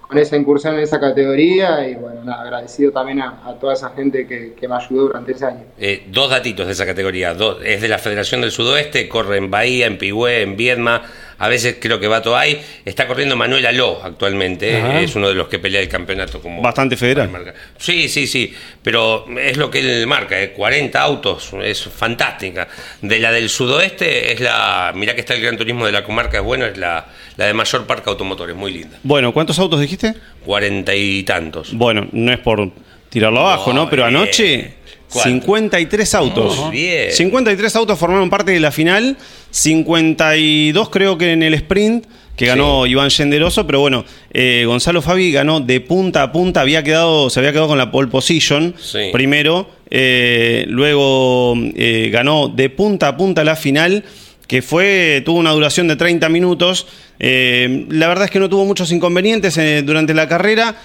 con 0.07 0.17
esa 0.17 0.35
incursión 0.37 0.75
en 0.75 0.81
esa 0.81 0.99
categoría 0.99 1.87
y 1.87 1.95
bueno, 1.95 2.31
agradecido 2.31 2.91
también 2.91 3.21
a, 3.21 3.41
a 3.45 3.53
toda 3.55 3.73
esa 3.73 3.89
gente 3.91 4.27
que, 4.27 4.53
que 4.53 4.67
me 4.67 4.75
ayudó 4.75 5.03
durante 5.03 5.31
ese 5.31 5.45
año. 5.45 5.63
Eh, 5.77 6.03
dos 6.07 6.29
datitos 6.29 6.67
de 6.67 6.73
esa 6.73 6.85
categoría. 6.85 7.33
Dos, 7.33 7.57
es 7.63 7.81
de 7.81 7.87
la 7.87 7.97
Federación 7.97 8.41
del 8.41 8.51
Sudoeste, 8.51 9.09
corre 9.09 9.37
en 9.37 9.49
Bahía, 9.49 9.87
en 9.87 9.97
Pigüé, 9.97 10.41
en 10.41 10.55
Viedma. 10.55 11.03
A 11.37 11.47
veces 11.49 11.77
creo 11.81 11.99
que 11.99 12.07
va 12.07 12.21
todo 12.21 12.37
ahí. 12.37 12.61
Está 12.85 13.07
corriendo 13.07 13.35
Manuel 13.35 13.65
Aló 13.65 13.99
actualmente. 14.03 14.77
Ajá. 14.77 15.01
Es 15.01 15.15
uno 15.15 15.27
de 15.27 15.35
los 15.35 15.47
que 15.47 15.59
pelea 15.59 15.81
el 15.81 15.89
campeonato 15.89 16.41
como. 16.41 16.61
Bastante 16.61 16.95
federal. 16.97 17.29
Marca. 17.29 17.53
Sí, 17.77 18.07
sí, 18.07 18.25
sí. 18.27 18.53
Pero 18.81 19.25
es 19.39 19.57
lo 19.57 19.69
que 19.69 19.79
él 19.79 20.07
marca. 20.07 20.41
eh, 20.41 20.51
40 20.51 21.01
autos. 21.01 21.51
Es 21.61 21.83
fantástica. 21.83 22.67
De 23.01 23.19
la 23.19 23.31
del 23.31 23.49
sudoeste 23.49 24.33
es 24.33 24.39
la. 24.39 24.91
Mirá 24.95 25.13
que 25.13 25.21
está 25.21 25.33
el 25.33 25.41
Gran 25.41 25.57
Turismo 25.57 25.85
de 25.85 25.91
la 25.91 26.03
comarca. 26.03 26.37
Es 26.37 26.43
bueno. 26.43 26.65
Es 26.65 26.77
la, 26.77 27.05
la 27.37 27.45
de 27.45 27.53
mayor 27.53 27.85
parque 27.85 28.09
automotor. 28.09 28.49
Es 28.49 28.55
muy 28.55 28.71
linda. 28.71 28.97
Bueno, 29.03 29.33
¿cuántos 29.33 29.59
autos 29.59 29.79
dijiste? 29.81 30.13
Cuarenta 30.45 30.95
y 30.95 31.23
tantos. 31.23 31.73
Bueno, 31.73 32.07
no 32.11 32.31
es 32.31 32.39
por 32.39 32.71
tirarlo 33.09 33.41
abajo, 33.41 33.73
¿no? 33.73 33.83
No, 33.83 33.89
Pero 33.89 34.03
bien. 34.03 34.15
anoche, 34.15 34.73
¿Cuánto? 35.15 35.29
53 35.45 36.15
autos. 36.15 36.57
Muy 36.59 36.71
bien. 36.71 37.11
53 37.11 37.75
autos 37.75 37.97
formaron 37.97 38.29
parte 38.29 38.51
de 38.51 38.59
la 38.59 38.71
final. 38.71 39.17
52 39.51 40.89
creo 40.89 41.17
que 41.17 41.31
en 41.31 41.43
el 41.43 41.53
sprint, 41.55 42.05
que 42.35 42.45
ganó 42.45 42.85
Iván 42.85 43.09
Yenderoso. 43.09 43.65
Pero 43.65 43.79
bueno, 43.79 44.05
eh, 44.33 44.63
Gonzalo 44.67 45.01
Fabi 45.01 45.31
ganó 45.31 45.59
de 45.61 45.79
punta 45.81 46.23
a 46.23 46.31
punta. 46.31 46.61
Había 46.61 46.83
quedado, 46.83 47.29
se 47.29 47.39
había 47.39 47.51
quedado 47.51 47.67
con 47.69 47.77
la 47.77 47.91
pole 47.91 48.09
position 48.09 48.75
Sí. 48.79 49.09
primero. 49.11 49.69
eh, 49.91 50.65
luego 50.67 51.53
eh, 51.75 52.09
ganó 52.11 52.47
de 52.49 52.69
punta 52.69 53.07
a 53.09 53.15
punta 53.17 53.43
la 53.43 53.55
final 53.55 54.03
que 54.47 54.61
fue 54.61 55.21
tuvo 55.25 55.39
una 55.39 55.51
duración 55.51 55.87
de 55.87 55.95
30 55.95 56.27
minutos. 56.29 56.85
Eh, 57.19 57.85
la 57.89 58.07
verdad 58.07 58.25
es 58.25 58.31
que 58.31 58.39
no 58.39 58.47
tuvo 58.49 58.65
muchos 58.65 58.91
inconvenientes 58.91 59.57
eh, 59.57 59.81
durante 59.83 60.13
la 60.13 60.27
carrera. 60.27 60.75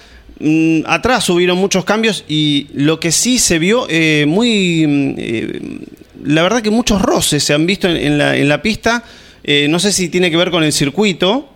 Mm, 0.41 0.81
atrás 0.87 1.29
hubieron 1.29 1.57
muchos 1.57 1.85
cambios 1.85 2.25
y 2.27 2.67
lo 2.73 2.99
que 2.99 3.11
sí 3.11 3.37
se 3.39 3.59
vio 3.59 3.85
eh, 3.89 4.25
muy... 4.27 4.85
mm, 4.87 5.15
eh, 5.17 5.59
la 6.23 6.43
verdad 6.43 6.61
que 6.61 6.69
muchos 6.69 7.01
roces 7.01 7.43
se 7.43 7.53
han 7.53 7.65
visto 7.65 7.87
en, 7.87 8.17
la, 8.17 8.35
en 8.35 8.47
la 8.47 8.61
pista. 8.61 9.03
Eh, 9.43 9.67
no 9.69 9.79
sé 9.79 9.91
si 9.91 10.09
tiene 10.09 10.29
que 10.29 10.37
ver 10.37 10.51
con 10.51 10.63
el 10.63 10.71
circuito. 10.71 11.50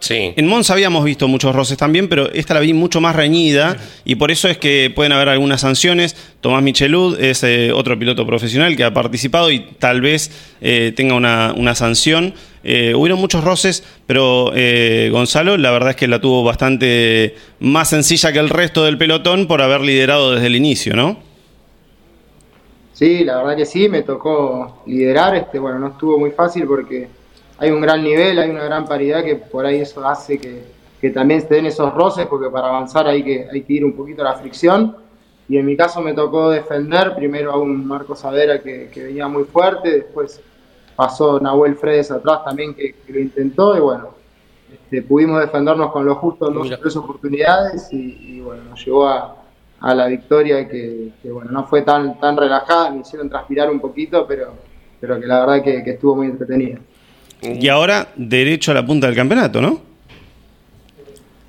Sí. 0.00 0.34
En 0.36 0.46
Monza 0.46 0.74
habíamos 0.74 1.02
visto 1.04 1.28
muchos 1.28 1.54
roces 1.54 1.78
también, 1.78 2.08
pero 2.08 2.30
esta 2.32 2.52
la 2.52 2.60
vi 2.60 2.74
mucho 2.74 3.00
más 3.00 3.16
reñida 3.16 3.78
y 4.04 4.16
por 4.16 4.30
eso 4.30 4.48
es 4.48 4.58
que 4.58 4.92
pueden 4.94 5.12
haber 5.12 5.30
algunas 5.30 5.62
sanciones. 5.62 6.14
Tomás 6.42 6.62
Michelud 6.62 7.18
es 7.18 7.42
eh, 7.42 7.72
otro 7.72 7.98
piloto 7.98 8.26
profesional 8.26 8.76
que 8.76 8.84
ha 8.84 8.92
participado 8.92 9.50
y 9.50 9.60
tal 9.78 10.02
vez 10.02 10.30
eh, 10.60 10.92
tenga 10.94 11.14
una, 11.14 11.54
una 11.56 11.74
sanción. 11.74 12.34
Eh, 12.66 12.94
hubieron 12.94 13.20
muchos 13.20 13.44
roces, 13.44 13.84
pero 14.06 14.50
eh, 14.54 15.10
Gonzalo 15.12 15.58
la 15.58 15.70
verdad 15.70 15.90
es 15.90 15.96
que 15.96 16.08
la 16.08 16.18
tuvo 16.18 16.42
bastante 16.42 17.36
más 17.60 17.90
sencilla 17.90 18.32
que 18.32 18.38
el 18.38 18.48
resto 18.48 18.84
del 18.84 18.96
pelotón 18.96 19.46
por 19.46 19.60
haber 19.60 19.82
liderado 19.82 20.32
desde 20.32 20.46
el 20.46 20.56
inicio, 20.56 20.96
¿no? 20.96 21.18
Sí, 22.94 23.22
la 23.22 23.36
verdad 23.36 23.56
que 23.56 23.66
sí, 23.66 23.90
me 23.90 24.02
tocó 24.02 24.82
liderar, 24.86 25.34
este, 25.34 25.58
bueno, 25.58 25.78
no 25.78 25.88
estuvo 25.88 26.18
muy 26.18 26.30
fácil 26.30 26.64
porque 26.64 27.08
hay 27.58 27.70
un 27.70 27.80
gran 27.80 28.02
nivel, 28.02 28.38
hay 28.38 28.50
una 28.50 28.64
gran 28.64 28.84
paridad 28.84 29.22
que 29.22 29.36
por 29.36 29.64
ahí 29.64 29.80
eso 29.80 30.06
hace 30.06 30.38
que, 30.38 30.62
que 31.00 31.10
también 31.10 31.40
se 31.40 31.54
den 31.54 31.66
esos 31.66 31.92
roces, 31.94 32.26
porque 32.26 32.50
para 32.50 32.68
avanzar 32.68 33.06
hay 33.06 33.22
que, 33.22 33.46
hay 33.50 33.62
que 33.62 33.72
ir 33.72 33.84
un 33.84 33.94
poquito 33.94 34.22
a 34.22 34.24
la 34.24 34.34
fricción. 34.34 34.96
Y 35.48 35.58
en 35.58 35.66
mi 35.66 35.76
caso 35.76 36.00
me 36.00 36.14
tocó 36.14 36.50
defender 36.50 37.14
primero 37.14 37.52
a 37.52 37.58
un 37.58 37.86
Marco 37.86 38.16
Savera 38.16 38.60
que, 38.60 38.88
que 38.88 39.04
venía 39.04 39.28
muy 39.28 39.44
fuerte, 39.44 39.90
después 39.90 40.40
pasó 40.96 41.38
Nahuel 41.38 41.76
Fredes 41.76 42.10
atrás 42.10 42.44
también 42.44 42.74
que, 42.74 42.94
que 43.06 43.12
lo 43.12 43.20
intentó 43.20 43.76
y 43.76 43.80
bueno, 43.80 44.14
este, 44.72 45.02
pudimos 45.02 45.40
defendernos 45.40 45.92
con 45.92 46.04
lo 46.04 46.14
justo 46.16 46.48
en 46.48 46.54
dos 46.54 46.70
o 46.70 46.78
tres 46.78 46.96
oportunidades 46.96 47.92
y, 47.92 48.36
y, 48.36 48.40
bueno, 48.40 48.62
nos 48.64 48.84
llevó 48.84 49.06
a, 49.06 49.36
a 49.80 49.94
la 49.94 50.06
victoria 50.06 50.68
que, 50.68 51.12
que, 51.22 51.30
bueno, 51.30 51.50
no 51.50 51.64
fue 51.66 51.82
tan, 51.82 52.18
tan 52.18 52.36
relajada, 52.36 52.90
me 52.90 53.00
hicieron 53.00 53.28
transpirar 53.28 53.70
un 53.70 53.80
poquito, 53.80 54.26
pero, 54.26 54.54
pero 55.00 55.20
que 55.20 55.26
la 55.26 55.40
verdad 55.40 55.62
que, 55.62 55.84
que 55.84 55.90
estuvo 55.90 56.16
muy 56.16 56.26
entretenida. 56.28 56.78
Y 57.44 57.68
ahora 57.68 58.08
derecho 58.16 58.70
a 58.70 58.74
la 58.74 58.84
punta 58.86 59.06
del 59.06 59.16
campeonato, 59.16 59.60
¿no? 59.60 59.80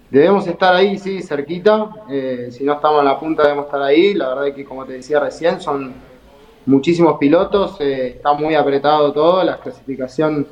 Debemos 0.10 0.48
estar 0.48 0.74
ahí, 0.76 0.98
sí, 0.98 1.22
cerquita. 1.22 1.90
eh, 2.10 2.50
si 2.52 2.64
no 2.64 2.74
estamos 2.74 3.00
en 3.00 3.06
la 3.06 3.20
punta, 3.20 3.44
debemos 3.44 3.66
estar 3.66 3.82
ahí. 3.82 4.14
La 4.14 4.30
verdad 4.30 4.56
que, 4.56 4.64
como 4.66 4.86
te 4.86 4.94
decía 4.94 5.20
recién, 5.20 5.60
son 5.62 5.94
muchísimos 6.66 7.18
pilotos. 7.18 7.78
eh, 7.82 8.08
está 8.18 8.34
muy 8.34 8.56
apretado 8.56 9.12
todo. 9.14 9.44
La 9.44 9.58
clasificación 9.60 10.48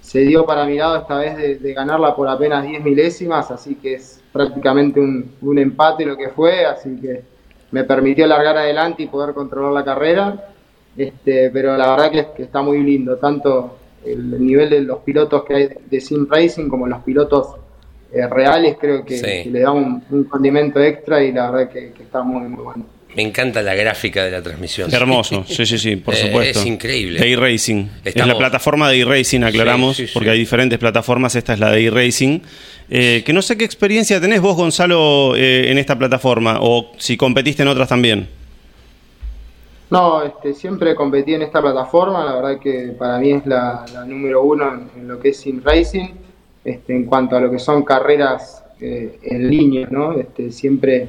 se 0.00 0.20
dio 0.20 0.46
para 0.46 0.64
mi 0.66 0.76
lado 0.76 0.96
esta 0.98 1.18
vez 1.18 1.36
de, 1.36 1.56
de 1.56 1.74
ganarla 1.74 2.14
por 2.16 2.28
apenas 2.28 2.64
10 2.66 2.82
milésimas. 2.82 3.50
Así 3.50 3.76
que 3.76 3.94
es 3.94 4.22
prácticamente 4.32 4.98
un, 5.00 5.36
un 5.42 5.58
empate 5.58 6.06
lo 6.06 6.16
que 6.16 6.30
fue. 6.30 6.64
Así 6.66 6.98
que 7.00 7.22
me 7.70 7.84
permitió 7.84 8.26
largar 8.26 8.56
adelante 8.56 9.02
y 9.02 9.06
poder 9.08 9.34
controlar 9.34 9.72
la 9.72 9.84
carrera. 9.84 10.48
Este, 10.96 11.50
pero 11.50 11.76
la 11.76 11.90
verdad 11.90 12.10
que, 12.10 12.26
que 12.36 12.42
está 12.44 12.62
muy 12.62 12.82
lindo. 12.82 13.16
Tanto 13.18 13.76
el 14.06 14.44
nivel 14.44 14.70
de 14.70 14.80
los 14.82 14.98
pilotos 15.00 15.44
que 15.44 15.54
hay 15.54 15.68
de 15.90 16.00
Sim 16.00 16.26
Racing 16.30 16.68
como 16.68 16.86
los 16.86 17.02
pilotos 17.02 17.56
eh, 18.12 18.26
reales 18.28 18.76
creo 18.80 19.04
que, 19.04 19.16
Sí. 19.18 19.24
que 19.44 19.50
le 19.50 19.60
da 19.60 19.72
un, 19.72 20.02
un 20.10 20.24
condimento 20.24 20.80
extra 20.82 21.22
y 21.22 21.32
la 21.32 21.50
verdad 21.50 21.72
que, 21.72 21.92
que 21.92 22.02
está 22.04 22.22
muy 22.22 22.48
muy 22.48 22.62
bueno. 22.64 22.86
Me 23.14 23.22
encanta 23.22 23.62
la 23.62 23.74
gráfica 23.74 24.24
de 24.26 24.30
la 24.30 24.42
transmisión. 24.42 24.92
Hermoso, 24.92 25.42
sí, 25.48 25.64
sí, 25.64 25.78
sí, 25.78 25.96
por 25.96 26.12
Eh, 26.14 26.18
supuesto. 26.18 26.60
es 26.60 26.66
increíble. 26.66 27.18
De 27.18 27.28
iRacing. 27.30 27.90
Es 28.04 28.14
la 28.14 28.36
plataforma 28.36 28.90
de 28.90 28.98
iRacing, 28.98 29.42
aclaramos, 29.42 29.96
Sí, 29.96 30.02
sí, 30.02 30.08
sí. 30.08 30.14
porque 30.14 30.30
hay 30.30 30.38
diferentes 30.38 30.78
plataformas, 30.78 31.34
esta 31.34 31.54
es 31.54 31.60
la 31.60 31.70
de 31.70 31.80
iRacing. 31.82 32.42
Eh, 32.90 33.22
que 33.24 33.32
no 33.32 33.40
sé 33.40 33.56
qué 33.56 33.64
experiencia 33.64 34.20
tenés 34.20 34.42
vos, 34.42 34.54
Gonzalo, 34.54 35.34
eh, 35.34 35.70
en 35.70 35.78
esta 35.78 35.96
plataforma, 35.98 36.58
o 36.60 36.92
si 36.98 37.16
competiste 37.16 37.62
en 37.62 37.68
otras 37.68 37.88
también. 37.88 38.28
No, 39.90 40.22
este, 40.22 40.52
siempre 40.52 40.96
competí 40.96 41.34
en 41.34 41.42
esta 41.42 41.62
plataforma, 41.62 42.24
la 42.24 42.34
verdad 42.34 42.58
que 42.58 42.94
para 42.98 43.18
mí 43.18 43.30
es 43.32 43.46
la, 43.46 43.84
número 44.06 44.42
uno 44.42 44.88
en, 44.96 45.06
lo 45.06 45.20
que 45.20 45.28
es 45.28 45.38
Sim 45.38 45.62
Racing, 45.62 46.08
este, 46.64 46.96
en 46.96 47.04
cuanto 47.04 47.36
a 47.36 47.40
lo 47.40 47.50
que 47.50 47.60
son 47.60 47.84
carreras 47.84 48.64
eh, 48.80 49.18
en 49.22 49.48
línea, 49.48 49.86
¿no? 49.88 50.12
Este, 50.12 50.50
siempre 50.50 51.08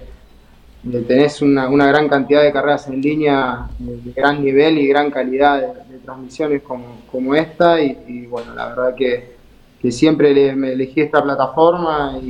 tenés 1.07 1.41
una, 1.41 1.67
una 1.67 1.87
gran 1.87 2.07
cantidad 2.07 2.43
de 2.43 2.51
carreras 2.53 2.87
en 2.87 3.01
línea 3.01 3.67
de 3.79 4.11
gran 4.11 4.43
nivel 4.43 4.77
y 4.77 4.87
gran 4.87 5.09
calidad 5.11 5.59
de, 5.61 5.97
transmisiones 6.05 6.61
como, 6.61 7.01
como 7.11 7.35
esta 7.35 7.81
y, 7.81 7.97
y, 8.07 8.25
bueno, 8.27 8.53
la 8.55 8.69
verdad 8.69 8.95
que, 8.95 9.35
que 9.81 9.91
siempre 9.91 10.33
le- 10.33 10.55
me 10.55 10.71
elegí 10.71 11.01
esta 11.01 11.21
plataforma 11.21 12.17
y 12.21 12.29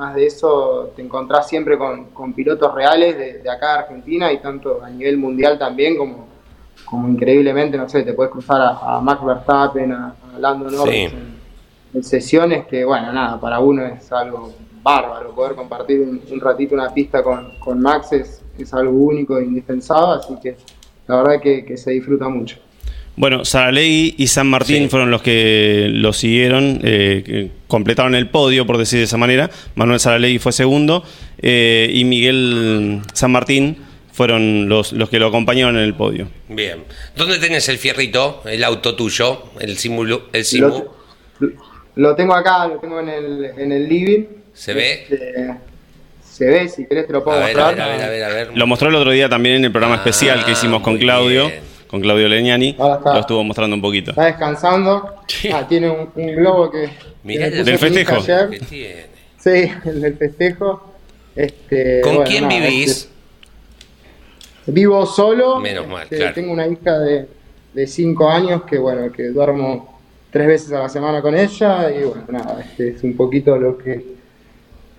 además 0.00 0.14
de 0.16 0.26
eso 0.26 0.92
te 0.96 1.02
encontrás 1.02 1.46
siempre 1.48 1.76
con, 1.76 2.06
con 2.06 2.32
pilotos 2.32 2.74
reales 2.74 3.18
de, 3.18 3.38
de 3.38 3.50
acá 3.50 3.72
de 3.72 3.78
Argentina 3.80 4.32
y 4.32 4.38
tanto 4.38 4.82
a 4.82 4.88
nivel 4.88 5.18
mundial 5.18 5.58
también 5.58 5.98
como, 5.98 6.26
como 6.86 7.06
increíblemente, 7.08 7.76
no 7.76 7.86
sé, 7.88 8.02
te 8.02 8.14
puedes 8.14 8.32
cruzar 8.32 8.60
a, 8.62 8.96
a 8.96 9.00
Max 9.00 9.22
Verstappen, 9.22 9.92
a, 9.92 10.14
a 10.34 10.38
Lando 10.38 10.70
Norris 10.70 11.10
Sí. 11.10 11.16
en, 11.16 11.34
en 11.92 12.02
sesiones 12.04 12.66
que, 12.66 12.84
bueno, 12.84 13.12
nada, 13.12 13.38
para 13.38 13.60
uno 13.60 13.84
es 13.84 14.10
algo 14.12 14.52
bárbaro 14.82 15.34
poder 15.34 15.54
compartir 15.54 16.00
un, 16.00 16.22
un 16.32 16.40
ratito 16.40 16.74
una 16.74 16.88
pista 16.94 17.22
con, 17.22 17.58
con 17.58 17.78
Max 17.80 18.12
es, 18.12 18.42
es 18.58 18.72
algo 18.72 18.92
único 18.92 19.36
e 19.38 19.44
indispensable, 19.44 20.20
así 20.24 20.34
que 20.40 20.56
la 21.06 21.16
verdad 21.16 21.40
que, 21.42 21.64
que 21.64 21.76
se 21.76 21.90
disfruta 21.90 22.28
mucho. 22.28 22.56
Bueno, 23.20 23.44
Saralegui 23.44 24.14
y 24.16 24.28
San 24.28 24.46
Martín 24.46 24.84
Sí. 24.84 24.88
fueron 24.88 25.10
los 25.10 25.20
que 25.20 25.88
lo 25.92 26.14
siguieron, 26.14 26.80
eh, 26.82 27.22
que 27.24 27.50
completaron 27.66 28.14
el 28.14 28.28
podio, 28.28 28.66
por 28.66 28.78
decir 28.78 28.98
de 28.98 29.04
esa 29.04 29.18
manera. 29.18 29.50
Manuel 29.74 30.00
Saralegui 30.00 30.38
fue 30.38 30.52
segundo 30.52 31.04
eh, 31.42 31.90
y 31.92 32.04
Miguel 32.04 33.02
San 33.12 33.30
Martín 33.30 33.76
fueron 34.10 34.70
los, 34.70 34.94
los 34.94 35.10
que 35.10 35.18
lo 35.18 35.26
acompañaron 35.26 35.76
en 35.76 35.82
el 35.82 35.92
podio. 35.92 36.28
Bien. 36.48 36.78
¿Dónde 37.14 37.38
tenés 37.38 37.68
el 37.68 37.76
fierrito, 37.76 38.42
el 38.46 38.64
auto 38.64 38.94
tuyo, 38.96 39.44
el 39.60 39.76
simulo, 39.76 40.22
el 40.32 40.44
simu? 40.46 40.84
Lo, 41.40 41.48
lo 41.96 42.16
tengo 42.16 42.34
acá, 42.34 42.68
lo 42.68 42.78
tengo 42.78 43.00
en 43.00 43.08
el, 43.10 43.44
en 43.58 43.70
el 43.72 43.86
living. 43.86 44.24
¿Se 44.54 44.72
ve? 44.72 45.02
Este, 45.10 45.54
se 46.26 46.46
ve, 46.46 46.68
si 46.70 46.86
querés 46.86 47.06
te 47.06 47.12
lo 47.12 47.22
puedo 47.22 47.38
A 47.38 47.44
ver, 47.46 47.60
a 47.60 47.64
mostrar. 47.66 47.76
ver, 47.76 47.82
a 47.84 47.88
ver, 47.88 48.02
a 48.02 48.08
ver, 48.08 48.24
a 48.24 48.28
ver. 48.48 48.56
Lo 48.56 48.66
mostró 48.66 48.88
el 48.88 48.94
otro 48.94 49.10
día 49.10 49.28
también 49.28 49.56
en 49.56 49.64
el 49.66 49.70
programa 49.72 49.96
Ah, 49.96 49.98
especial 49.98 50.42
que 50.46 50.52
hicimos 50.52 50.80
con 50.80 50.96
Claudio, 50.96 51.48
bien. 51.48 51.69
Con 51.90 52.00
Claudio 52.00 52.28
está. 52.96 53.14
Lo 53.14 53.20
estuvo 53.20 53.42
mostrando 53.42 53.74
un 53.74 53.82
poquito. 53.82 54.12
Está 54.12 54.26
descansando. 54.26 55.16
Ah, 55.52 55.66
tiene 55.68 55.90
un, 55.90 56.08
un 56.14 56.36
globo 56.36 56.70
que. 56.70 56.88
Mirá 57.24 57.50
que 57.50 57.64
¿Del 57.64 57.78
festejo? 57.78 58.14
ayer. 58.14 58.48
¿Qué 58.50 58.58
tiene? 58.60 59.06
Sí, 59.38 59.72
el 59.88 60.00
del 60.00 60.16
festejo. 60.16 60.92
Este, 61.34 62.00
¿Con 62.02 62.16
bueno, 62.16 62.30
quién 62.30 62.44
nada, 62.44 62.56
vivís? 62.56 62.90
este, 62.90 64.70
vivo 64.72 65.04
solo. 65.04 65.58
Menos 65.58 65.88
mal, 65.88 66.04
Este, 66.04 66.16
claro. 66.18 66.34
Tengo 66.34 66.52
una 66.52 66.66
hija 66.68 66.98
de, 67.00 67.26
de 67.74 67.86
cinco 67.86 68.30
años 68.30 68.62
que, 68.62 68.78
bueno, 68.78 69.10
que 69.10 69.28
duermo 69.28 69.98
tres 70.30 70.46
veces 70.46 70.72
a 70.72 70.80
la 70.82 70.88
semana 70.88 71.20
con 71.20 71.36
ella 71.36 71.90
y, 71.90 72.04
bueno, 72.04 72.24
nada, 72.28 72.60
este 72.60 72.90
es 72.90 73.02
un 73.02 73.16
poquito 73.16 73.56
lo 73.58 73.76
que 73.78 74.20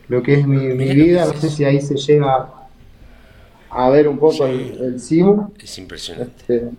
lo 0.09 0.21
que 0.21 0.33
es 0.33 0.45
mi, 0.45 0.57
mi 0.73 0.93
vida. 0.93 1.25
que 1.25 1.33
No 1.33 1.33
sé 1.39 1.49
si 1.49 1.63
ahí 1.63 1.79
se 1.79 1.95
llega 1.95 2.49
a 3.71 3.89
ver 3.89 4.07
un 4.07 4.17
poco 4.19 4.45
el, 4.45 4.77
el 4.81 4.99
Simu. 4.99 5.49
Es 5.59 5.77
impresionante. 5.77 6.33
Este, 6.55 6.69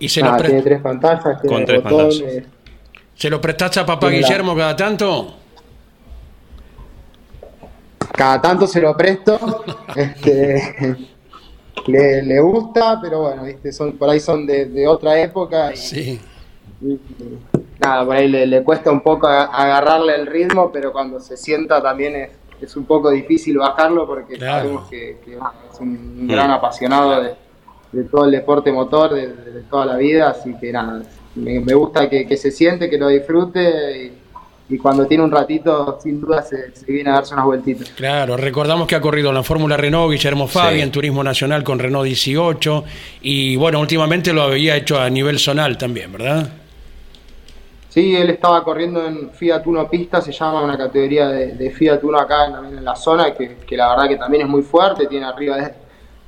¿Y 0.00 0.08
se, 0.08 0.20
nada, 0.20 0.32
lo, 0.32 0.38
pre- 0.38 0.48
tiene 0.48 0.62
tres 0.62 0.80
pantallas, 0.80 1.40
tiene 1.40 1.56
Con 1.56 1.64
tres 1.64 1.82
botones. 1.82 2.18
pantallas. 2.20 2.44
se 3.14 3.30
lo 3.30 3.40
prestaste 3.40 3.80
a 3.80 3.86
papá. 3.86 4.08
Guillermo 4.10 4.56
cada 4.56 4.74
tanto? 4.76 5.36
cada 8.14 8.40
tanto 8.40 8.66
se 8.66 8.80
lo 8.80 8.96
presto. 8.96 9.38
Este, 9.96 10.96
le, 11.86 12.22
le 12.22 12.40
gusta, 12.40 12.98
pero 13.02 13.22
bueno, 13.22 13.44
¿viste? 13.44 13.72
Son, 13.72 13.92
por 13.98 14.08
ahí 14.08 14.20
son 14.20 14.46
de, 14.46 14.66
de 14.66 14.86
otra 14.86 15.20
época. 15.20 15.72
Y, 15.72 15.76
Sí. 15.76 16.20
y- 16.80 16.98
nada, 17.78 18.04
por 18.04 18.16
ahí 18.16 18.28
le, 18.28 18.46
le 18.46 18.62
cuesta 18.62 18.90
un 18.90 19.00
poco 19.02 19.26
agarrarle 19.26 20.14
el 20.14 20.26
ritmo, 20.26 20.70
pero 20.72 20.92
cuando 20.92 21.20
se 21.20 21.36
sienta 21.36 21.82
también 21.82 22.16
es, 22.16 22.30
es 22.62 22.76
un 22.76 22.84
poco 22.84 23.10
difícil 23.10 23.58
bajarlo 23.58 24.06
porque 24.06 24.34
Claro. 24.36 24.62
sabemos 24.62 24.88
que, 24.88 25.10
es 25.72 25.80
un 25.80 26.26
gran 26.28 26.50
apasionado 26.50 27.22
de, 27.22 27.34
de 27.92 28.04
todo 28.04 28.24
el 28.24 28.30
deporte 28.30 28.72
motor, 28.72 29.14
de, 29.14 29.28
de- 29.28 29.52
de 29.52 29.60
toda 29.62 29.84
la 29.86 29.96
vida, 29.96 30.30
así 30.30 30.54
que 30.60 30.72
nada, 30.72 31.02
me, 31.34 31.60
me 31.60 31.74
gusta 31.74 32.08
que, 32.08 32.26
que 32.26 32.36
se 32.36 32.50
siente, 32.50 32.88
que 32.90 32.98
lo 32.98 33.08
disfrute 33.08 34.12
y, 34.68 34.74
y 34.74 34.78
cuando 34.78 35.06
tiene 35.06 35.24
un 35.24 35.30
ratito, 35.30 35.98
sin 36.02 36.20
duda 36.20 36.42
se, 36.42 36.74
se 36.74 36.90
viene 36.90 37.10
a 37.10 37.14
darse 37.14 37.34
unas 37.34 37.44
vueltitas. 37.46 37.90
Claro, 37.90 38.36
recordamos 38.38 38.86
que 38.86 38.94
ha 38.96 39.00
corrido 39.00 39.28
en 39.28 39.34
la 39.34 39.42
Fórmula 39.42 39.76
Renault 39.76 40.10
Guillermo 40.12 40.46
Fabi, 40.46 40.76
Sí. 40.76 40.82
en 40.82 40.90
Turismo 40.90 41.22
Nacional 41.22 41.62
con 41.64 41.78
Renault 41.78 42.06
18 42.06 42.84
y 43.22 43.56
bueno, 43.56 43.80
últimamente 43.80 44.32
lo 44.32 44.42
había 44.42 44.76
hecho 44.76 44.98
a 45.00 45.10
nivel 45.10 45.38
zonal 45.38 45.76
también, 45.76 46.12
¿verdad? 46.12 46.48
Sí, 47.92 48.16
él 48.16 48.30
estaba 48.30 48.64
corriendo 48.64 49.04
en 49.06 49.28
Fiat 49.32 49.66
Uno 49.66 49.86
Pista, 49.90 50.22
se 50.22 50.32
llama 50.32 50.64
una 50.64 50.78
categoría 50.78 51.28
de, 51.28 51.48
de 51.48 51.70
Fiat 51.70 52.02
Uno 52.02 52.18
acá 52.18 52.46
en, 52.46 52.52
también 52.54 52.78
en 52.78 52.84
la 52.86 52.96
zona, 52.96 53.34
que, 53.34 53.58
que 53.66 53.76
la 53.76 53.90
verdad 53.90 54.08
que 54.08 54.16
también 54.16 54.44
es 54.44 54.48
muy 54.48 54.62
fuerte, 54.62 55.06
tiene 55.06 55.26
arriba 55.26 55.58
de, 55.58 55.74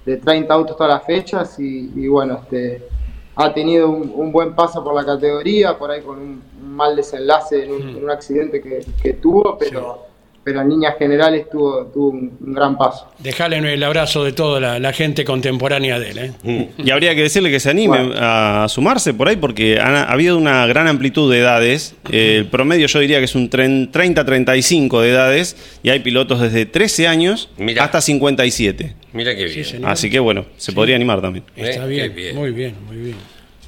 de 0.05 0.19
30 0.19 0.53
autos 0.53 0.77
todas 0.77 0.93
las 0.93 1.07
fechas 1.07 1.59
y, 1.59 1.91
y 1.97 2.07
bueno, 2.07 2.41
este, 2.43 2.87
ha 3.35 3.55
tenido 3.55 3.89
un, 3.89 4.13
un 4.15 4.31
buen 4.31 4.55
paso 4.55 4.85
por 4.85 4.95
la 4.95 5.07
categoría, 5.07 5.79
por 5.79 5.91
ahí 5.91 6.03
con 6.03 6.19
un, 6.19 6.43
un 6.63 6.71
mal 6.77 6.95
desenlace 6.97 7.65
en 7.65 7.73
un, 7.73 7.89
en 7.89 8.05
un 8.05 8.11
accidente 8.11 8.61
que, 8.61 8.85
que 9.03 9.15
tuvo, 9.15 9.57
pero, 9.57 10.05
pero 10.45 10.61
en 10.61 10.69
líneas 10.69 10.95
generales 10.99 11.47
tuvo, 11.51 11.87
tuvo 11.87 12.09
un, 12.11 12.37
un 12.41 12.53
gran 12.53 12.77
paso. 12.77 13.11
Dejale 13.19 13.57
el 13.73 13.83
abrazo 13.83 14.23
de 14.25 14.33
toda 14.33 14.61
la, 14.61 14.79
la 14.79 14.93
gente 14.93 15.25
contemporánea 15.25 15.99
de 15.99 16.11
él. 16.11 16.19
¿eh? 16.45 16.69
Y 16.79 16.91
habría 16.91 17.15
que 17.15 17.23
decirle 17.23 17.51
que 17.51 17.61
se 17.61 17.71
anime 17.71 17.99
Bueno. 18.05 18.15
a 18.19 18.67
sumarse 18.69 19.15
por 19.15 19.29
ahí 19.29 19.37
porque 19.37 19.79
ha, 19.81 20.03
ha 20.05 20.13
habido 20.13 20.37
una 20.37 20.67
gran 20.67 20.87
amplitud 20.87 21.33
de 21.33 21.39
edades. 21.39 21.95
Eh, 22.11 22.37
el 22.39 22.47
promedio 22.47 22.87
yo 22.87 22.99
diría 23.01 23.19
que 23.19 23.25
es 23.25 23.35
un 23.35 23.49
tren- 23.51 23.91
30-35 23.91 25.01
de 25.01 25.11
edades 25.11 25.57
y 25.83 25.89
hay 25.91 26.01
pilotos 26.01 26.41
desde 26.41 26.67
13 26.67 27.09
años 27.09 27.49
Mirá. 27.57 27.85
hasta 27.85 28.01
57. 28.03 28.95
Mira 29.15 29.35
qué 29.35 29.47
bien. 29.47 29.85
Así 29.85 30.11
que 30.11 30.19
bueno, 30.19 30.45
se 30.59 30.73
podría 30.73 30.97
animar 30.97 31.21
también. 31.23 31.45
Está 31.57 31.87
bien. 31.87 32.13
muy 32.35 32.51
bien, 32.51 32.75
muy 32.87 32.97
bien. 32.99 33.17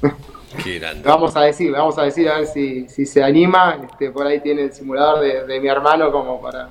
Qué 0.63 0.79
grande. 0.79 1.03
Le 1.03 1.09
vamos 1.09 1.35
a 1.35 1.41
decir, 1.41 1.71
vamos 1.71 1.97
a 1.97 2.03
decir 2.03 2.29
a 2.29 2.37
ver 2.37 2.47
si, 2.47 2.87
si 2.87 3.05
se 3.05 3.23
anima, 3.23 3.79
este, 3.89 4.11
por 4.11 4.25
ahí 4.25 4.39
tiene 4.39 4.63
el 4.63 4.73
simulador 4.73 5.19
de, 5.21 5.45
de 5.45 5.59
mi 5.59 5.67
hermano 5.67 6.11
como 6.11 6.41
para, 6.41 6.69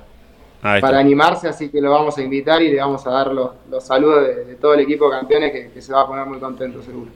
para 0.61 0.99
animarse, 0.99 1.47
así 1.47 1.69
que 1.69 1.79
lo 1.79 1.91
vamos 1.91 2.17
a 2.17 2.21
invitar 2.21 2.61
y 2.61 2.71
le 2.71 2.79
vamos 2.79 3.05
a 3.05 3.11
dar 3.11 3.27
los, 3.27 3.51
los 3.69 3.85
saludos 3.85 4.27
de, 4.27 4.45
de 4.45 4.55
todo 4.55 4.73
el 4.73 4.79
equipo 4.81 5.09
de 5.09 5.17
campeones 5.19 5.51
que, 5.51 5.71
que 5.71 5.81
se 5.81 5.93
va 5.93 6.01
a 6.01 6.07
poner 6.07 6.25
muy 6.25 6.39
contento 6.39 6.81
seguro. 6.81 7.11